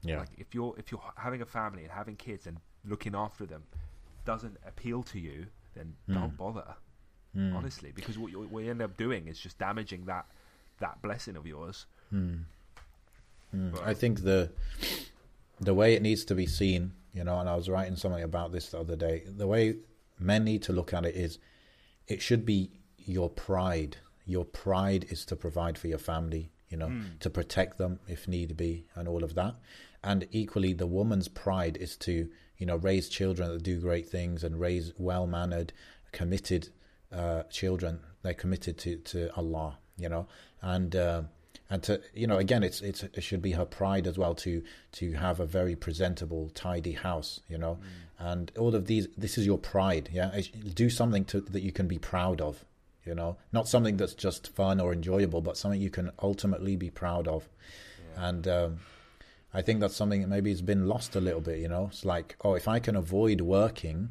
Yeah. 0.04 0.20
like 0.20 0.30
if 0.38 0.54
you're 0.54 0.74
if 0.78 0.92
you're 0.92 1.02
having 1.16 1.42
a 1.42 1.46
family 1.46 1.84
and 1.84 1.92
having 1.92 2.16
kids 2.16 2.48
and 2.48 2.58
looking 2.86 3.16
after 3.16 3.46
them 3.46 3.64
doesn't 4.26 4.58
appeal 4.66 5.04
to 5.04 5.20
you 5.20 5.48
then 5.76 5.96
don't 6.10 6.34
Mm. 6.34 6.38
bother 6.38 6.76
Mm. 7.36 7.54
honestly 7.56 7.92
because 7.94 8.18
what 8.18 8.32
you, 8.32 8.42
what 8.50 8.64
you 8.64 8.70
end 8.72 8.82
up 8.82 8.96
doing 8.98 9.28
is 9.28 9.38
just 9.40 9.58
damaging 9.60 10.06
that 10.06 10.26
that 10.80 11.02
blessing 11.02 11.36
of 11.36 11.46
yours 11.48 11.86
Mm. 12.14 12.44
Mm. 13.56 13.72
But- 13.72 13.84
I 13.84 13.94
think 13.94 14.22
the 14.24 14.52
the 15.60 15.74
way 15.74 15.94
it 15.96 16.02
needs 16.04 16.24
to 16.26 16.36
be 16.36 16.46
seen, 16.46 16.94
you 17.14 17.24
know, 17.24 17.40
and 17.40 17.50
I 17.50 17.56
was 17.56 17.68
writing 17.68 17.96
something 17.96 18.22
about 18.24 18.52
this 18.52 18.70
the 18.70 18.80
other 18.80 18.96
day. 18.96 19.24
The 19.26 19.48
way 19.48 19.78
men 20.20 20.44
need 20.44 20.62
to 20.64 20.74
look 20.74 20.94
at 20.94 21.04
it 21.04 21.16
is, 21.16 21.40
it 22.08 22.22
should 22.22 22.46
be 22.46 22.70
your 23.00 23.28
pride. 23.30 23.98
Your 24.28 24.46
pride 24.46 25.06
is 25.10 25.26
to 25.26 25.36
provide 25.36 25.78
for 25.80 25.88
your 25.88 25.98
family, 25.98 26.52
you 26.70 26.78
know, 26.78 26.90
Mm. 26.90 27.18
to 27.20 27.30
protect 27.32 27.80
them 27.80 28.00
if 28.08 28.28
need 28.28 28.56
be, 28.56 28.86
and 28.94 29.08
all 29.08 29.24
of 29.24 29.34
that. 29.34 29.56
And 30.08 30.26
equally, 30.32 30.72
the 30.74 30.88
woman's 30.88 31.28
pride 31.28 31.76
is 31.86 31.98
to, 31.98 32.30
you 32.58 32.66
know, 32.66 32.78
raise 32.78 33.10
children 33.10 33.52
that 33.52 33.62
do 33.72 33.78
great 33.88 34.08
things 34.08 34.42
and 34.46 34.58
raise 34.58 34.94
well 34.98 35.28
mannered, 35.28 35.74
committed 36.14 36.70
uh, 37.12 37.44
children. 37.60 38.00
They're 38.22 38.34
committed 38.34 38.78
to, 38.84 38.96
to 39.12 39.20
Allah, 39.36 39.78
you 39.98 40.08
know, 40.08 40.28
and 40.62 40.96
uh, 40.96 41.22
and 41.70 41.84
to 41.84 42.00
you 42.14 42.26
know 42.26 42.38
again, 42.38 42.64
it's 42.64 42.80
it's 42.82 43.04
it 43.04 43.22
should 43.22 43.42
be 43.42 43.52
her 43.52 43.66
pride 43.66 44.08
as 44.08 44.18
well 44.18 44.34
to 44.36 44.64
to 44.94 45.12
have 45.26 45.42
a 45.42 45.46
very 45.46 45.76
presentable, 45.76 46.44
tidy 46.54 46.94
house, 46.94 47.42
you 47.50 47.58
know, 47.58 47.78
and 48.18 48.52
all 48.58 48.74
of 48.76 48.86
these. 48.86 49.10
This 49.18 49.38
is 49.38 49.46
your 49.46 49.58
pride, 49.58 50.10
yeah. 50.14 50.40
Do 50.74 50.90
something 50.90 51.26
to, 51.26 51.42
that 51.42 51.64
you 51.64 51.74
can 51.74 51.88
be 51.88 52.00
proud 52.00 52.40
of, 52.40 52.64
you 53.06 53.14
know, 53.14 53.36
not 53.52 53.68
something 53.68 53.98
that's 53.98 54.14
just 54.14 54.56
fun 54.56 54.80
or 54.80 54.94
enjoyable, 54.94 55.42
but 55.42 55.58
something 55.58 55.82
you 55.82 55.90
can 55.90 56.12
ultimately 56.24 56.78
be 56.78 56.90
proud 56.90 57.28
of, 57.28 57.50
Yeah. 58.00 58.30
and. 58.30 58.48
Um, 58.48 58.80
I 59.58 59.64
think 59.64 59.80
that's 59.80 59.96
something 59.96 60.22
that 60.22 60.28
maybe 60.28 60.52
has 60.52 60.62
been 60.62 60.88
lost 60.88 61.16
a 61.16 61.20
little 61.20 61.42
bit, 61.42 61.58
you 61.58 61.68
know? 61.68 61.88
It's 61.92 62.06
like, 62.06 62.36
oh, 62.44 62.54
if 62.54 62.68
I 62.68 62.78
can 62.78 62.96
avoid 62.96 63.42
working 63.42 64.10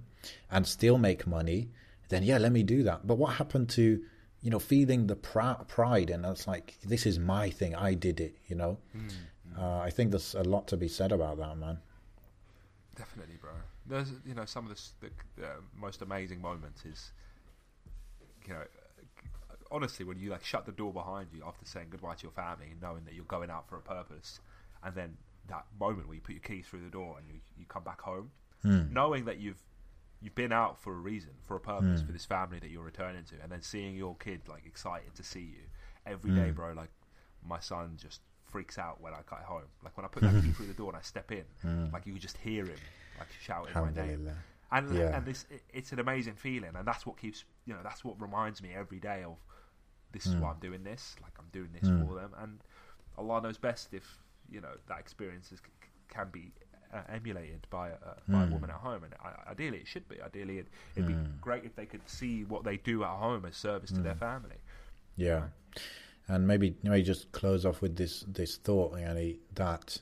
and 0.50 0.66
still 0.66 0.98
make 0.98 1.24
money, 1.24 1.68
then 2.08 2.24
yeah, 2.24 2.38
let 2.38 2.50
me 2.50 2.64
do 2.64 2.82
that. 2.82 3.06
But 3.06 3.14
what 3.16 3.34
happened 3.34 3.68
to, 3.70 4.02
you 4.42 4.50
know, 4.50 4.58
feeling 4.58 5.06
the 5.06 5.14
prou- 5.14 5.68
pride 5.68 6.10
and 6.10 6.26
it's 6.26 6.48
like, 6.48 6.74
this 6.84 7.06
is 7.06 7.20
my 7.20 7.48
thing, 7.48 7.76
I 7.76 7.94
did 7.94 8.18
it, 8.18 8.34
you 8.48 8.56
know? 8.56 8.78
Mm. 8.96 9.12
Uh, 9.56 9.78
I 9.78 9.90
think 9.90 10.10
there's 10.10 10.34
a 10.34 10.42
lot 10.42 10.66
to 10.66 10.76
be 10.76 10.88
said 10.88 11.12
about 11.12 11.38
that, 11.38 11.56
man. 11.56 11.78
Definitely, 12.96 13.36
bro. 13.40 13.52
There's, 13.86 14.10
you 14.26 14.34
know, 14.34 14.46
some 14.46 14.68
of 14.68 14.76
the, 14.76 15.10
the 15.36 15.46
uh, 15.46 15.50
most 15.78 16.02
amazing 16.02 16.40
moments 16.40 16.84
is, 16.84 17.12
you 18.48 18.54
know, 18.54 18.64
honestly, 19.70 20.04
when 20.04 20.18
you 20.18 20.30
like 20.30 20.44
shut 20.44 20.66
the 20.66 20.72
door 20.72 20.92
behind 20.92 21.28
you 21.32 21.44
after 21.46 21.64
saying 21.64 21.86
goodbye 21.90 22.16
to 22.16 22.22
your 22.24 22.32
family, 22.32 22.66
and 22.72 22.82
knowing 22.82 23.04
that 23.04 23.14
you're 23.14 23.24
going 23.26 23.48
out 23.48 23.68
for 23.68 23.76
a 23.76 23.80
purpose, 23.80 24.40
and 24.82 24.94
then 24.96 25.16
that 25.48 25.66
moment 25.78 26.06
where 26.08 26.14
you 26.14 26.20
put 26.20 26.34
your 26.34 26.42
keys 26.42 26.66
through 26.66 26.80
the 26.82 26.90
door 26.90 27.16
and 27.18 27.26
you, 27.28 27.40
you 27.58 27.64
come 27.66 27.84
back 27.84 28.00
home, 28.00 28.30
Hmm. 28.62 28.92
knowing 28.92 29.24
that 29.26 29.38
you've 29.38 29.62
you've 30.22 30.34
been 30.34 30.50
out 30.50 30.80
for 30.80 30.92
a 30.94 30.96
reason, 30.96 31.30
for 31.42 31.56
a 31.56 31.60
purpose, 31.60 32.00
Mm. 32.00 32.06
for 32.06 32.12
this 32.12 32.24
family 32.24 32.58
that 32.58 32.70
you're 32.70 32.82
returning 32.82 33.22
to, 33.24 33.34
and 33.42 33.52
then 33.52 33.60
seeing 33.60 33.94
your 33.94 34.16
kid 34.16 34.40
like 34.48 34.64
excited 34.64 35.14
to 35.14 35.22
see 35.22 35.42
you 35.42 35.62
every 36.06 36.30
day, 36.30 36.50
Mm. 36.50 36.54
bro. 36.54 36.72
Like 36.72 36.90
my 37.44 37.60
son 37.60 37.96
just 37.98 38.22
freaks 38.44 38.78
out 38.78 39.00
when 39.00 39.12
I 39.12 39.18
get 39.28 39.40
home. 39.44 39.68
Like 39.84 39.94
when 39.96 40.06
I 40.06 40.08
put 40.08 40.22
that 40.22 40.42
key 40.42 40.52
through 40.52 40.68
the 40.68 40.72
door 40.74 40.88
and 40.88 40.96
I 40.96 41.02
step 41.02 41.30
in, 41.32 41.44
Mm. 41.62 41.92
like 41.92 42.06
you 42.06 42.14
could 42.14 42.22
just 42.22 42.38
hear 42.38 42.64
him 42.64 42.78
like 43.18 43.28
shouting 43.40 43.74
my 43.74 43.90
name. 44.06 44.24
And 44.72 44.94
Yeah. 44.96 45.16
and 45.16 45.26
this 45.26 45.44
it, 45.50 45.62
it's 45.72 45.92
an 45.92 46.00
amazing 46.00 46.34
feeling, 46.34 46.74
and 46.74 46.88
that's 46.88 47.04
what 47.06 47.18
keeps 47.18 47.44
you 47.66 47.74
know 47.74 47.82
that's 47.82 48.02
what 48.02 48.18
reminds 48.20 48.62
me 48.62 48.72
every 48.72 48.98
day 48.98 49.22
of 49.22 49.36
this 50.12 50.24
is 50.26 50.34
Mm. 50.34 50.40
why 50.40 50.50
I'm 50.52 50.60
doing 50.60 50.82
this. 50.82 51.14
Like 51.22 51.38
I'm 51.38 51.48
doing 51.52 51.72
this 51.72 51.88
Mm. 51.88 52.08
for 52.08 52.14
them, 52.14 52.32
and 52.38 52.64
Allah 53.18 53.42
knows 53.42 53.58
best 53.58 53.92
if 53.92 54.24
you 54.50 54.60
know 54.60 54.74
that 54.88 54.98
experience 54.98 55.52
is, 55.52 55.60
can 56.08 56.28
be 56.30 56.52
uh, 56.94 57.02
emulated 57.12 57.66
by 57.70 57.88
a, 57.88 57.96
by 58.30 58.44
a 58.44 58.46
Mm. 58.46 58.50
woman 58.52 58.70
at 58.70 58.76
home, 58.76 59.04
and 59.04 59.14
I, 59.22 59.50
ideally 59.50 59.78
it 59.78 59.88
should 59.88 60.08
be. 60.08 60.20
Ideally, 60.22 60.58
it, 60.58 60.68
it'd 60.94 61.08
Mm. 61.08 61.14
be 61.24 61.40
great 61.40 61.64
if 61.64 61.74
they 61.76 61.86
could 61.86 62.08
see 62.08 62.44
what 62.44 62.64
they 62.64 62.76
do 62.76 63.02
at 63.04 63.10
home 63.10 63.44
as 63.44 63.56
service 63.56 63.90
to 63.92 64.00
their 64.02 64.14
Mm. 64.14 64.18
family. 64.18 64.56
Yeah, 65.16 65.48
and 66.28 66.46
maybe 66.46 66.76
maybe 66.82 67.02
just 67.02 67.32
close 67.32 67.64
off 67.64 67.80
with 67.82 67.96
this 67.96 68.24
this 68.28 68.56
thought, 68.56 68.92
yani, 68.94 69.38
that 69.54 70.00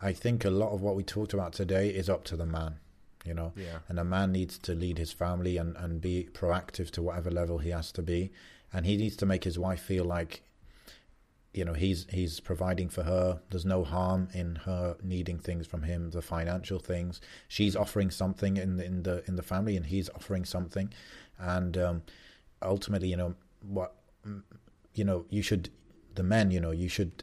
I 0.00 0.12
think 0.12 0.44
a 0.44 0.50
lot 0.50 0.72
of 0.72 0.80
what 0.82 0.94
we 0.96 1.02
talked 1.02 1.32
about 1.34 1.52
today 1.52 1.90
is 1.90 2.08
up 2.08 2.24
to 2.24 2.36
the 2.36 2.46
man, 2.46 2.78
you 3.24 3.34
know, 3.34 3.52
Yeah, 3.56 3.78
and 3.88 3.98
a 3.98 4.04
man 4.04 4.32
needs 4.32 4.58
to 4.60 4.74
lead 4.74 4.98
his 4.98 5.12
family 5.12 5.56
and 5.56 5.76
and 5.76 6.00
be 6.00 6.28
proactive 6.32 6.90
to 6.92 7.02
whatever 7.02 7.30
level 7.30 7.58
he 7.58 7.70
has 7.70 7.90
to 7.92 8.02
be, 8.02 8.30
and 8.72 8.86
he 8.86 8.96
needs 8.96 9.16
to 9.16 9.26
make 9.26 9.44
his 9.44 9.58
wife 9.58 9.80
feel 9.82 10.04
like. 10.04 10.42
You 11.58 11.64
know 11.64 11.74
he's 11.74 12.06
he's 12.10 12.40
providing 12.40 12.88
for 12.88 13.02
her. 13.02 13.40
There's 13.50 13.66
no 13.66 13.84
harm 13.84 14.28
in 14.32 14.56
her 14.66 14.96
needing 15.02 15.38
things 15.38 15.66
from 15.66 15.82
him, 15.82 16.10
the 16.10 16.22
financial 16.22 16.78
things. 16.78 17.20
She's 17.48 17.74
offering 17.74 18.10
something 18.10 18.56
in 18.56 18.76
the 18.76 18.84
in 18.84 19.02
the 19.02 19.24
in 19.28 19.36
the 19.36 19.42
family, 19.42 19.76
and 19.76 19.86
he's 19.86 20.08
offering 20.10 20.44
something, 20.44 20.92
and 21.38 21.76
um, 21.76 22.02
ultimately, 22.62 23.08
you 23.08 23.16
know 23.16 23.34
what 23.62 23.94
you 24.94 25.04
know 25.04 25.24
you 25.30 25.42
should 25.42 25.70
the 26.14 26.22
men 26.22 26.50
you 26.50 26.60
know 26.60 26.72
you 26.72 26.88
should 26.88 27.22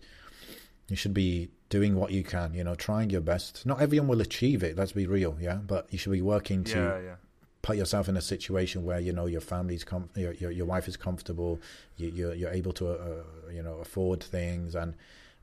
you 0.88 0.96
should 0.96 1.14
be 1.14 1.50
doing 1.70 1.96
what 1.96 2.12
you 2.12 2.24
can 2.24 2.54
you 2.54 2.64
know 2.64 2.76
trying 2.76 3.10
your 3.10 3.22
best 3.22 3.66
not 3.66 3.82
everyone 3.82 4.08
will 4.08 4.22
achieve 4.22 4.64
it 4.64 4.78
let's 4.78 4.94
be 4.94 5.06
real 5.06 5.38
yeah 5.40 5.56
but 5.56 5.88
you 5.92 5.98
should 5.98 6.12
be 6.12 6.22
working 6.22 6.64
to 6.64 6.80
yeah, 6.80 7.00
yeah. 7.00 7.16
put 7.62 7.76
yourself 7.76 8.08
in 8.08 8.16
a 8.16 8.22
situation 8.22 8.84
where 8.84 9.00
you 9.00 9.12
know 9.12 9.26
your 9.26 9.42
family's 9.42 9.84
com- 9.84 10.10
your, 10.16 10.34
your 10.34 10.52
your 10.52 10.66
wife 10.66 10.88
is 10.88 10.96
comfortable 10.96 11.60
you, 11.98 12.08
you're 12.10 12.34
you're 12.34 12.52
able 12.52 12.72
to 12.72 12.88
uh, 12.88 13.24
you 13.52 13.62
know 13.64 13.76
afford 13.80 14.22
things 14.24 14.76
and 14.76 14.96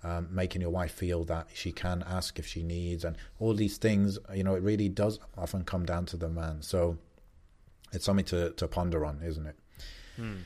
um, 0.05 0.29
making 0.31 0.61
your 0.61 0.71
wife 0.71 0.93
feel 0.93 1.25
that 1.25 1.47
she 1.55 1.71
can 1.73 2.03
ask 2.07 2.39
if 2.39 2.47
she 2.47 2.63
needs 2.63 3.05
and 3.05 3.17
all 3.39 3.55
these 3.55 3.77
things 3.79 4.19
you 4.35 4.43
know 4.45 4.55
it 4.55 4.63
really 4.63 4.89
does 4.89 5.19
often 5.39 5.65
come 5.65 5.85
down 5.87 6.05
to 6.07 6.17
the 6.17 6.29
man 6.29 6.61
so 6.63 6.97
it's 7.93 8.05
something 8.05 8.25
to 8.25 8.51
to 8.51 8.67
ponder 8.69 9.05
on 9.05 9.21
isn't 9.23 9.47
it 9.47 9.57
Hmm. 10.17 10.37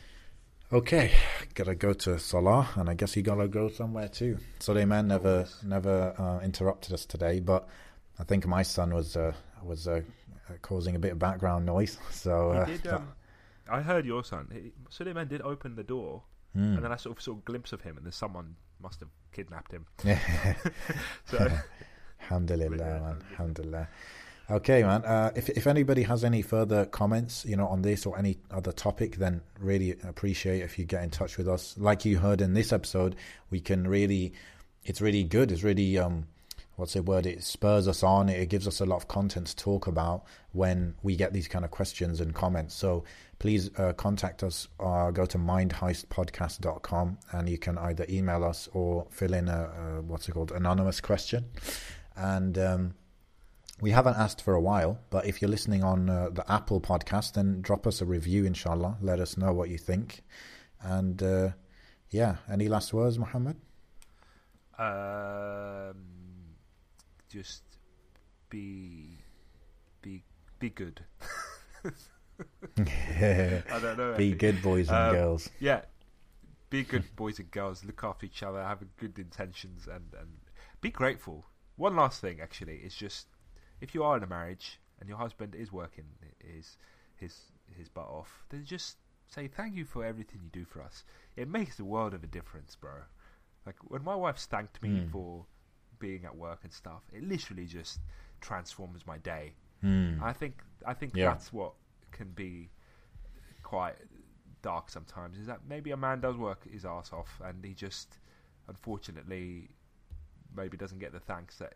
Okay, 0.73 1.13
gotta 1.55 1.75
go 1.77 1.93
to 1.93 2.19
Salah, 2.19 2.69
and 2.77 2.89
I 2.91 2.95
guess 2.95 3.17
you 3.17 3.23
gotta 3.23 3.47
go 3.49 3.69
somewhere 3.69 4.09
too. 4.09 4.39
Suleiman 4.59 5.07
never 5.09 5.31
Always. 5.39 5.63
never 5.65 6.15
uh, 6.19 6.45
interrupted 6.45 6.93
us 6.93 7.05
today, 7.07 7.39
but 7.41 7.69
I 8.19 8.25
think 8.25 8.47
my 8.47 8.63
son 8.63 8.93
was 8.95 9.17
uh, 9.17 9.33
was 9.63 9.87
uh, 9.87 10.03
causing 10.63 10.97
a 10.97 10.99
bit 10.99 11.13
of 11.13 11.19
background 11.19 11.67
noise. 11.67 11.99
So 12.11 12.51
uh, 12.51 12.65
He 12.65 12.79
did, 12.79 12.87
um, 12.89 13.09
I 13.71 13.81
heard 13.83 14.07
your 14.07 14.25
son. 14.25 14.49
He, 14.53 14.73
Suleiman 14.91 15.29
did 15.29 15.41
open 15.43 15.77
the 15.77 15.85
door, 15.85 16.23
hmm. 16.57 16.75
and 16.75 16.85
then 16.85 16.93
I 16.93 16.97
sort 16.97 17.17
of 17.17 17.23
saw 17.23 17.33
a 17.33 17.43
glimpse 17.45 17.73
of 17.73 17.83
him, 17.83 17.97
and 17.97 18.05
then 18.05 18.13
someone 18.13 18.57
must 18.81 19.01
have 19.01 19.11
kidnapped 19.33 19.73
him. 19.73 19.87
So 21.27 21.51
Alhamdulillah, 22.23 22.77
man. 22.77 23.23
Alhamdulillah. 23.33 23.89
Okay, 24.49 24.83
man. 24.83 25.05
Uh, 25.05 25.33
if 25.35 25.49
if 25.51 25.67
anybody 25.67 26.03
has 26.05 26.23
any 26.23 26.43
further 26.43 26.87
comments, 26.87 27.45
you 27.45 27.57
know, 27.57 27.67
on 27.67 27.83
this 27.83 28.07
or 28.07 28.17
any 28.19 28.39
other 28.51 28.73
topic, 28.73 29.17
then 29.17 29.43
really 29.59 29.97
appreciate 30.05 30.63
if 30.63 30.79
you 30.79 30.85
get 30.85 31.03
in 31.03 31.11
touch 31.11 31.37
with 31.37 31.49
us. 31.49 31.77
Like 31.77 32.05
you 32.05 32.19
heard 32.19 32.41
in 32.41 32.55
this 32.55 32.73
episode, 32.73 33.17
we 33.51 33.61
can 33.61 33.89
really, 33.89 34.33
it's 34.85 35.01
really 35.01 35.25
good. 35.25 35.51
It's 35.51 35.65
really 35.65 35.99
um, 35.99 36.27
what's 36.77 36.95
the 36.95 37.03
word? 37.03 37.27
It 37.27 37.43
spurs 37.43 37.89
us 37.89 38.03
on. 38.03 38.29
It 38.29 38.49
gives 38.49 38.67
us 38.67 38.81
a 38.81 38.87
lot 38.87 38.97
of 38.97 39.09
content 39.09 39.49
to 39.49 39.57
talk 39.57 39.87
about 39.87 40.25
when 40.53 40.95
we 41.03 41.17
get 41.17 41.33
these 41.33 41.49
kind 41.49 41.65
of 41.65 41.71
questions 41.71 42.21
and 42.21 42.35
comments. 42.35 42.75
So 42.75 43.05
please 43.39 43.71
uh, 43.77 43.93
contact 43.95 44.43
us. 44.43 44.69
Uh, 44.79 45.11
go 45.11 45.27
to 45.27 45.39
mindheistpodcast.com 45.39 47.19
and 47.33 47.49
you 47.49 47.59
can 47.59 47.79
either 47.79 48.07
email 48.09 48.45
us 48.45 48.69
or 48.73 49.07
fill 49.11 49.35
in 49.35 49.49
a, 49.49 49.99
a 49.99 50.03
what's 50.03 50.29
it 50.29 50.33
called 50.33 50.53
anonymous 50.53 51.01
question 51.01 51.47
and 52.17 52.57
um, 52.59 52.95
we 53.81 53.91
haven't 53.91 54.17
asked 54.17 54.41
for 54.41 54.55
a 54.55 54.61
while, 54.61 54.99
but 55.11 55.27
if 55.27 55.43
you're 55.43 55.51
listening 55.51 55.85
on 55.85 56.09
uh, 56.09 56.31
the 56.31 56.51
Apple 56.51 56.81
podcast, 56.81 57.35
then 57.35 57.61
drop 57.61 57.87
us 57.87 58.01
a 58.01 58.07
review, 58.07 58.45
inshallah. 58.47 58.97
Let 59.03 59.21
us 59.21 59.37
know 59.37 59.53
what 59.53 59.69
you 59.69 59.77
think. 59.77 60.23
And 60.81 61.23
uh, 61.23 61.51
yeah, 62.11 62.37
any 62.51 62.69
last 62.69 62.95
words, 62.95 63.19
Muhammad? 63.19 63.57
Um, 64.79 65.97
just 67.37 67.63
be 68.49 69.19
be 70.03 70.23
be 70.59 70.71
good. 70.71 71.05
I 72.79 73.79
don't 73.81 73.99
know. 73.99 74.15
Be 74.17 74.33
good 74.35 74.63
boys 74.63 74.89
and 74.89 74.97
Um, 74.97 75.15
girls. 75.15 75.51
Yeah, 75.61 75.83
be 76.71 76.83
good 76.83 77.05
boys 77.17 77.39
and 77.39 77.51
girls. 77.51 77.85
Look 77.85 78.03
after 78.05 78.27
each 78.27 78.43
other. 78.43 78.63
Have 78.63 78.83
good 78.97 79.19
intentions 79.19 79.87
and 79.87 80.13
and 80.19 80.39
be 80.81 80.91
grateful. 80.91 81.45
One 81.77 81.97
last 81.97 82.21
thing, 82.21 82.41
actually, 82.41 82.77
is 82.79 82.95
just 82.95 83.27
if 83.81 83.95
you 83.95 84.03
are 84.03 84.17
in 84.17 84.23
a 84.23 84.27
marriage 84.27 84.81
and 85.01 85.09
your 85.09 85.19
husband 85.19 85.55
is 85.55 85.73
working 85.73 86.05
his 86.39 86.77
his 87.17 87.53
his 87.77 87.89
butt 87.89 88.07
off, 88.09 88.45
then 88.49 88.65
just 88.65 88.97
say 89.29 89.49
thank 89.49 89.75
you 89.75 89.85
for 89.85 90.05
everything 90.05 90.41
you 90.45 90.51
do 90.51 90.65
for 90.65 90.81
us. 90.83 91.05
It 91.37 91.49
makes 91.49 91.77
the 91.77 91.85
world 91.85 92.15
of 92.15 92.23
a 92.25 92.27
difference, 92.27 92.77
bro. 92.77 92.93
Like 93.67 93.77
when 93.91 94.05
my 94.05 94.15
wife 94.15 94.39
thanked 94.39 94.81
me 94.83 94.89
Mm. 95.01 95.11
for 95.11 95.47
being 95.99 96.25
at 96.25 96.37
work 96.37 96.61
and 96.65 96.73
stuff, 96.73 97.03
it 97.13 97.23
literally 97.23 97.67
just 97.67 98.01
transforms 98.41 99.07
my 99.07 99.19
day. 99.19 99.55
Hmm. 99.81 100.23
I 100.23 100.33
think 100.33 100.63
I 100.87 100.95
think 100.95 101.15
Yeah. 101.15 101.31
that's 101.31 101.53
what 101.53 101.75
can 102.13 102.31
be 102.31 102.71
quite 103.63 103.97
dark 104.63 104.89
sometimes. 104.91 105.39
Is 105.39 105.47
that 105.47 105.61
maybe 105.67 105.91
a 105.91 105.97
man 105.97 106.21
does 106.21 106.37
work 106.37 106.65
his 106.71 106.85
ass 106.85 107.13
off 107.13 107.41
and 107.45 107.65
he 107.65 107.75
just 107.75 108.19
unfortunately 108.69 109.69
maybe 110.55 110.77
doesn't 110.77 110.99
get 110.99 111.13
the 111.13 111.21
thanks 111.21 111.59
that 111.59 111.75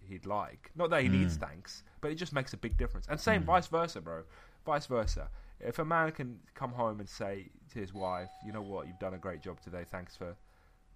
he'd 0.00 0.26
like. 0.26 0.70
Not 0.74 0.90
that 0.90 1.02
he 1.02 1.08
needs 1.08 1.36
Mm. 1.36 1.40
thanks, 1.48 1.82
but 2.00 2.10
it 2.10 2.16
just 2.16 2.32
makes 2.32 2.52
a 2.52 2.56
big 2.56 2.76
difference. 2.76 3.06
And 3.08 3.20
same 3.20 3.42
vice 3.44 3.66
versa, 3.68 4.00
bro. 4.00 4.24
Vice 4.64 4.86
versa. 4.86 5.30
If 5.60 5.78
a 5.78 5.84
man 5.84 6.10
can 6.12 6.40
come 6.54 6.72
home 6.72 6.98
and 7.00 7.08
say 7.08 7.50
to 7.70 7.78
his 7.78 7.92
wife, 7.92 8.30
"You 8.44 8.52
know 8.52 8.62
what? 8.62 8.86
You've 8.88 8.98
done 8.98 9.14
a 9.14 9.18
great 9.18 9.40
job 9.42 9.60
today. 9.60 9.84
Thanks 9.84 10.16
for 10.16 10.36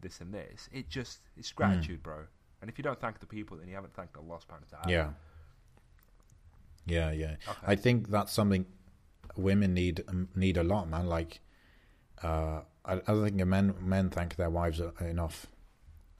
this 0.00 0.20
and 0.20 0.32
this." 0.34 0.68
It 0.72 0.88
just 0.88 1.20
it's 1.36 1.52
gratitude, 1.52 2.02
bro. 2.02 2.26
And 2.65 2.69
if 2.69 2.77
you 2.77 2.83
don't 2.83 2.99
thank 2.99 3.19
the 3.19 3.25
people, 3.25 3.57
then 3.57 3.67
you 3.67 3.75
haven't 3.75 3.93
thanked 3.95 4.15
Allah 4.17 4.37
subhanahu 4.37 4.71
wa 4.71 4.77
ta'ala. 4.83 4.91
Yeah. 4.91 5.09
Yeah, 6.85 7.11
yeah. 7.11 7.35
Okay. 7.47 7.65
I 7.73 7.75
think 7.75 8.09
that's 8.09 8.31
something 8.31 8.65
women 9.35 9.73
need 9.73 10.03
um, 10.07 10.29
need 10.35 10.57
a 10.57 10.63
lot, 10.63 10.89
man. 10.89 11.07
Like, 11.07 11.39
uh, 12.23 12.61
I, 12.85 12.93
I 12.93 12.99
don't 13.07 13.23
think 13.23 13.45
men 13.45 13.73
men 13.81 14.09
thank 14.09 14.35
their 14.35 14.49
wives 14.49 14.79
e- 14.81 15.05
enough. 15.05 15.47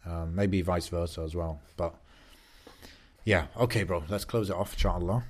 Um, 0.06 0.36
maybe 0.36 0.62
vice 0.62 0.88
versa 0.88 1.22
as 1.22 1.36
well. 1.36 1.60
But 1.78 1.94
yeah, 3.24 3.48
okay, 3.58 3.84
bro. 3.84 4.04
Let's 4.10 4.26
close 4.26 4.50
it 4.50 4.56
off, 4.56 4.74
inshallah. 4.74 5.24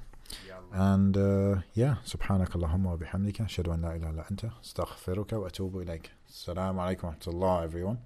Ya 0.47 0.55
Allah. 0.55 0.93
And 0.93 1.17
uh, 1.17 1.61
yeah, 1.73 1.95
سبحانك 2.05 2.55
اللهم 2.55 2.85
وبحمدك 2.85 3.41
أشهد 3.41 3.67
أن 3.67 3.81
لا 3.81 3.95
إله 3.95 4.09
إلا 4.09 4.31
أنت 4.31 4.45
أستغفرك 4.63 5.33
وأتوب 5.33 5.81
إليك. 5.81 6.11
السلام 6.29 6.79
عليكم 6.79 7.07
ورحمة 7.07 7.27
الله 7.27 7.63
everyone. 7.65 7.97